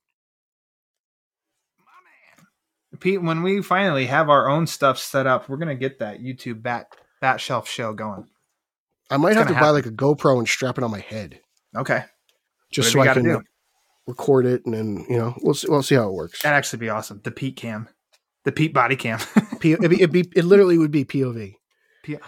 Pete, 2.98 3.22
when 3.22 3.42
we 3.42 3.62
finally 3.62 4.06
have 4.06 4.28
our 4.28 4.48
own 4.48 4.66
stuff 4.66 4.98
set 4.98 5.26
up, 5.26 5.48
we're 5.48 5.56
gonna 5.56 5.76
get 5.76 6.00
that 6.00 6.20
YouTube 6.20 6.62
bat 6.62 6.88
bat 7.20 7.40
shelf 7.40 7.68
show 7.68 7.92
going. 7.92 8.26
I 9.10 9.16
might 9.18 9.30
It's 9.30 9.38
have 9.38 9.46
to 9.48 9.52
gonna 9.54 9.64
buy 9.64 9.70
like 9.70 9.86
a 9.86 9.90
GoPro 9.90 10.38
and 10.38 10.48
strap 10.48 10.78
it 10.78 10.84
on 10.84 10.90
my 10.90 11.00
head, 11.00 11.40
Okay, 11.76 12.04
just 12.72 12.94
Whatever 12.94 13.06
so 13.06 13.10
I 13.10 13.14
can 13.14 13.40
do. 13.40 13.42
record 14.06 14.46
it, 14.46 14.64
and 14.66 14.74
then 14.74 15.06
you 15.08 15.16
know 15.18 15.34
we'll 15.42 15.54
see, 15.54 15.68
we'll 15.68 15.82
see 15.82 15.94
how 15.94 16.08
it 16.08 16.12
works. 16.14 16.42
that'd 16.42 16.56
actually 16.56 16.80
be 16.80 16.88
awesome. 16.88 17.20
The 17.22 17.30
Pete 17.30 17.56
cam, 17.56 17.88
the 18.44 18.52
Pete 18.52 18.74
body 18.74 18.96
cam. 18.96 19.18
P- 19.60 19.72
it'd 19.72 19.90
be, 19.90 19.96
it'd 19.96 20.12
be, 20.12 20.24
it 20.34 20.44
literally 20.44 20.76
would 20.78 20.90
be 20.90 21.04
POV. 21.04 21.54
P- 22.02 22.18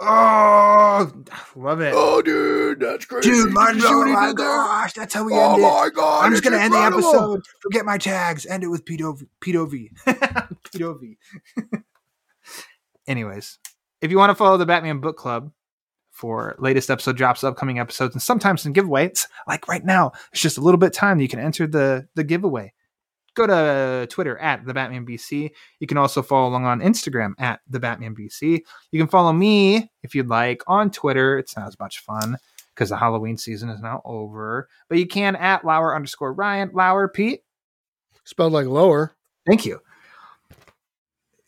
oh, 0.00 1.12
love 1.56 1.80
it. 1.80 1.92
Oh, 1.96 2.22
dude, 2.22 2.78
that's 2.80 3.04
crazy! 3.04 3.30
Dude, 3.30 3.52
my, 3.52 3.72
Did 3.72 3.82
you 3.82 3.88
see 3.88 3.94
what 3.94 4.08
oh 4.08 4.12
my 4.12 4.32
gosh, 4.32 4.92
that's 4.92 5.14
how 5.14 5.24
we 5.24 5.32
Oh 5.34 5.54
end 5.54 5.58
it. 5.58 5.62
my 5.62 5.90
god! 5.94 6.24
I'm 6.24 6.30
just 6.30 6.44
gonna 6.44 6.58
end 6.58 6.72
the 6.72 6.78
episode. 6.78 7.42
Forget 7.60 7.84
my 7.84 7.98
tags. 7.98 8.46
End 8.46 8.62
it 8.62 8.68
with 8.68 8.84
Pedo 8.84 9.20
Pedo 9.40 9.68
Pedo 10.72 11.16
Anyways, 13.06 13.58
if 14.02 14.10
you 14.10 14.18
want 14.18 14.30
to 14.30 14.34
follow 14.34 14.56
the 14.56 14.66
Batman 14.66 15.00
Book 15.00 15.16
Club 15.16 15.50
for 16.18 16.56
latest 16.58 16.90
episode 16.90 17.16
drops, 17.16 17.44
upcoming 17.44 17.78
episodes, 17.78 18.14
and 18.14 18.20
sometimes 18.20 18.62
some 18.62 18.74
giveaways, 18.74 19.26
like 19.46 19.68
right 19.68 19.84
now, 19.84 20.10
it's 20.32 20.42
just 20.42 20.58
a 20.58 20.60
little 20.60 20.78
bit 20.78 20.92
time 20.92 21.18
that 21.18 21.22
you 21.22 21.28
can 21.28 21.38
enter 21.38 21.66
the 21.66 22.08
the 22.14 22.24
giveaway. 22.24 22.72
Go 23.34 23.46
to 23.46 24.08
Twitter 24.10 24.36
at 24.38 24.66
the 24.66 24.74
Batman 24.74 25.06
BC. 25.06 25.50
You 25.78 25.86
can 25.86 25.96
also 25.96 26.22
follow 26.22 26.48
along 26.48 26.64
on 26.64 26.80
Instagram 26.80 27.34
at 27.38 27.60
the 27.68 27.78
Batman 27.78 28.16
BC. 28.16 28.62
You 28.90 29.00
can 29.00 29.06
follow 29.06 29.32
me 29.32 29.92
if 30.02 30.14
you'd 30.14 30.26
like 30.26 30.64
on 30.66 30.90
Twitter. 30.90 31.38
It's 31.38 31.56
not 31.56 31.68
as 31.68 31.78
much 31.78 32.00
fun 32.00 32.36
because 32.74 32.88
the 32.88 32.96
Halloween 32.96 33.36
season 33.36 33.68
is 33.68 33.80
now 33.80 34.02
over. 34.04 34.68
But 34.88 34.98
you 34.98 35.06
can 35.06 35.36
at 35.36 35.64
Lauer 35.64 35.94
underscore 35.94 36.32
Ryan. 36.32 36.70
Lauer 36.74 37.06
Pete. 37.06 37.42
Spelled 38.24 38.52
like 38.52 38.66
lower. 38.66 39.14
Thank 39.46 39.64
you. 39.64 39.80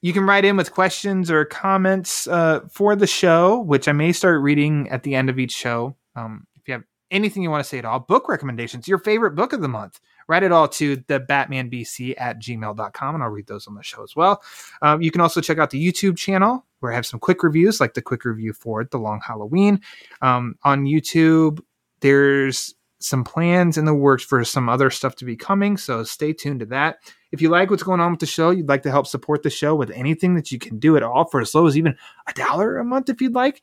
You 0.03 0.13
can 0.13 0.25
write 0.25 0.45
in 0.45 0.57
with 0.57 0.73
questions 0.73 1.31
or 1.31 1.45
comments 1.45 2.27
uh, 2.27 2.61
for 2.71 2.97
the 2.97 3.07
show, 3.07 3.61
which 3.61 3.87
I 3.87 3.93
may 3.93 4.13
start 4.13 4.41
reading 4.41 4.89
at 4.89 5.03
the 5.03 5.15
end 5.15 5.29
of 5.29 5.39
each 5.39 5.53
show. 5.53 5.95
Um, 6.17 6.47
if 6.57 6.67
you 6.67 6.73
have 6.73 6.85
anything 7.11 7.43
you 7.43 7.51
want 7.51 7.63
to 7.63 7.69
say 7.69 7.79
at 7.79 7.85
all, 7.85 8.01
book 8.01 8.29
recommendations, 8.29 8.89
your 8.89 8.99
favorite 8.99 9.35
book 9.35 9.53
of 9.53 9.61
the 9.61 9.69
month, 9.69 10.01
write 10.27 10.43
it 10.43 10.53
all 10.53 10.69
to 10.69 10.97
the 11.09 11.21
batmanbc 11.21 12.15
at 12.19 12.41
gmail.com 12.41 13.15
and 13.15 13.23
I'll 13.23 13.31
read 13.31 13.47
those 13.47 13.67
on 13.67 13.75
the 13.75 13.83
show 13.83 14.03
as 14.03 14.17
well. 14.17 14.43
Um, 14.81 15.03
you 15.03 15.11
can 15.11 15.21
also 15.21 15.41
check 15.41 15.59
out 15.59 15.71
the 15.71 15.85
YouTube 15.85 16.17
channel 16.17 16.65
where 16.79 16.93
I 16.93 16.95
have 16.95 17.07
some 17.07 17.21
quick 17.21 17.43
reviews, 17.43 17.81
like 17.81 17.95
the 17.95 18.03
quick 18.03 18.25
review 18.25 18.53
for 18.53 18.85
The 18.85 18.99
Long 18.99 19.21
Halloween. 19.27 19.81
Um, 20.23 20.55
on 20.63 20.85
YouTube, 20.85 21.61
there's 22.01 22.75
some 23.01 23.25
plans 23.25 23.77
in 23.77 23.85
the 23.85 23.95
works 23.95 24.25
for 24.25 24.45
some 24.45 24.69
other 24.69 24.91
stuff 24.91 25.17
to 25.17 25.25
be 25.25 25.37
coming, 25.37 25.77
so 25.77 26.05
stay 26.05 26.33
tuned 26.33 26.61
to 26.61 26.67
that. 26.67 26.99
If 27.33 27.41
you 27.41 27.49
like 27.49 27.71
what's 27.71 27.83
going 27.83 28.01
on 28.01 28.11
with 28.11 28.21
the 28.21 28.27
show, 28.27 28.51
you'd 28.51 28.69
like 28.69 28.83
to 28.83 28.91
help 28.91 29.07
support 29.07 29.43
the 29.43 29.51
show 29.51 29.75
with 29.75 29.91
anything 29.91 30.35
that 30.35 30.51
you 30.51 30.59
can 30.59 30.79
do 30.79 30.97
at 30.97 31.03
all 31.03 31.27
for 31.27 31.41
as 31.41 31.55
low 31.55 31.67
as 31.67 31.77
even 31.77 31.97
a 32.27 32.33
dollar 32.33 32.79
a 32.79 32.85
month 32.85 33.09
if 33.09 33.21
you'd 33.21 33.35
like. 33.35 33.63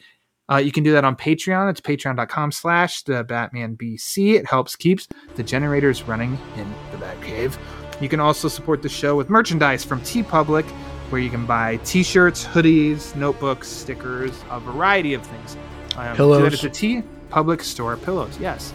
Uh, 0.49 0.57
you 0.57 0.71
can 0.71 0.83
do 0.83 0.93
that 0.93 1.03
on 1.03 1.15
Patreon. 1.15 1.69
It's 1.69 1.81
patreon.com 1.81 2.53
slash 2.53 3.03
the 3.03 3.23
Batman 3.23 3.75
BC. 3.75 4.35
It 4.35 4.47
helps 4.47 4.75
keeps 4.77 5.07
the 5.35 5.43
generators 5.43 6.03
running 6.03 6.37
in 6.55 6.73
the 6.91 6.97
Batcave. 6.97 7.57
You 7.99 8.07
can 8.07 8.19
also 8.19 8.47
support 8.47 8.81
the 8.81 8.89
show 8.89 9.15
with 9.15 9.29
merchandise 9.29 9.83
from 9.83 9.99
TeePublic, 10.01 10.63
where 11.09 11.19
you 11.19 11.29
can 11.29 11.45
buy 11.45 11.77
t-shirts, 11.77 12.45
hoodies, 12.45 13.15
notebooks, 13.15 13.67
stickers, 13.67 14.31
a 14.49 14.59
variety 14.59 15.13
of 15.13 15.25
things. 15.25 15.57
Um, 15.97 16.15
Pillows. 16.15 16.37
Do 16.37 16.43
that 16.43 16.53
at 16.53 16.61
the 16.61 16.69
T 16.69 17.03
Public 17.29 17.61
store. 17.61 17.97
Pillows, 17.97 18.37
yes. 18.39 18.73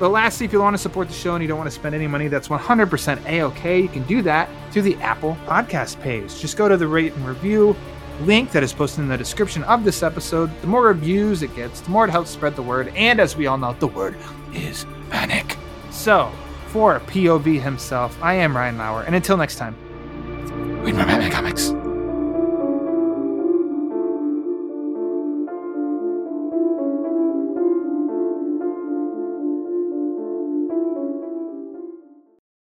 But 0.00 0.08
lastly, 0.08 0.46
if 0.46 0.52
you 0.54 0.60
want 0.60 0.74
to 0.74 0.82
support 0.82 1.08
the 1.08 1.14
show 1.14 1.34
and 1.34 1.42
you 1.42 1.46
don't 1.46 1.58
want 1.58 1.68
to 1.68 1.74
spend 1.74 1.94
any 1.94 2.06
money, 2.06 2.26
that's 2.26 2.48
100% 2.48 3.26
A-OK. 3.26 3.82
You 3.82 3.88
can 3.88 4.02
do 4.04 4.22
that 4.22 4.48
through 4.72 4.82
the 4.82 4.96
Apple 4.96 5.36
Podcast 5.46 6.00
page. 6.00 6.40
Just 6.40 6.56
go 6.56 6.70
to 6.70 6.78
the 6.78 6.88
rate 6.88 7.12
and 7.12 7.28
review 7.28 7.76
link 8.22 8.50
that 8.52 8.62
is 8.62 8.72
posted 8.72 9.00
in 9.00 9.08
the 9.08 9.18
description 9.18 9.62
of 9.64 9.84
this 9.84 10.02
episode. 10.02 10.50
The 10.62 10.66
more 10.66 10.84
reviews 10.84 11.42
it 11.42 11.54
gets, 11.54 11.82
the 11.82 11.90
more 11.90 12.06
it 12.06 12.10
helps 12.10 12.30
spread 12.30 12.56
the 12.56 12.62
word. 12.62 12.88
And 12.96 13.20
as 13.20 13.36
we 13.36 13.46
all 13.46 13.58
know, 13.58 13.74
the 13.74 13.88
word 13.88 14.16
is 14.54 14.86
panic. 15.10 15.58
So, 15.90 16.32
for 16.68 17.00
POV 17.00 17.60
himself, 17.60 18.16
I 18.22 18.34
am 18.34 18.56
Ryan 18.56 18.78
Lauer. 18.78 19.02
And 19.02 19.14
until 19.14 19.36
next 19.36 19.56
time, 19.56 19.76
read 20.82 20.94
my 20.94 21.04
Batman 21.04 21.30
comics. 21.30 21.74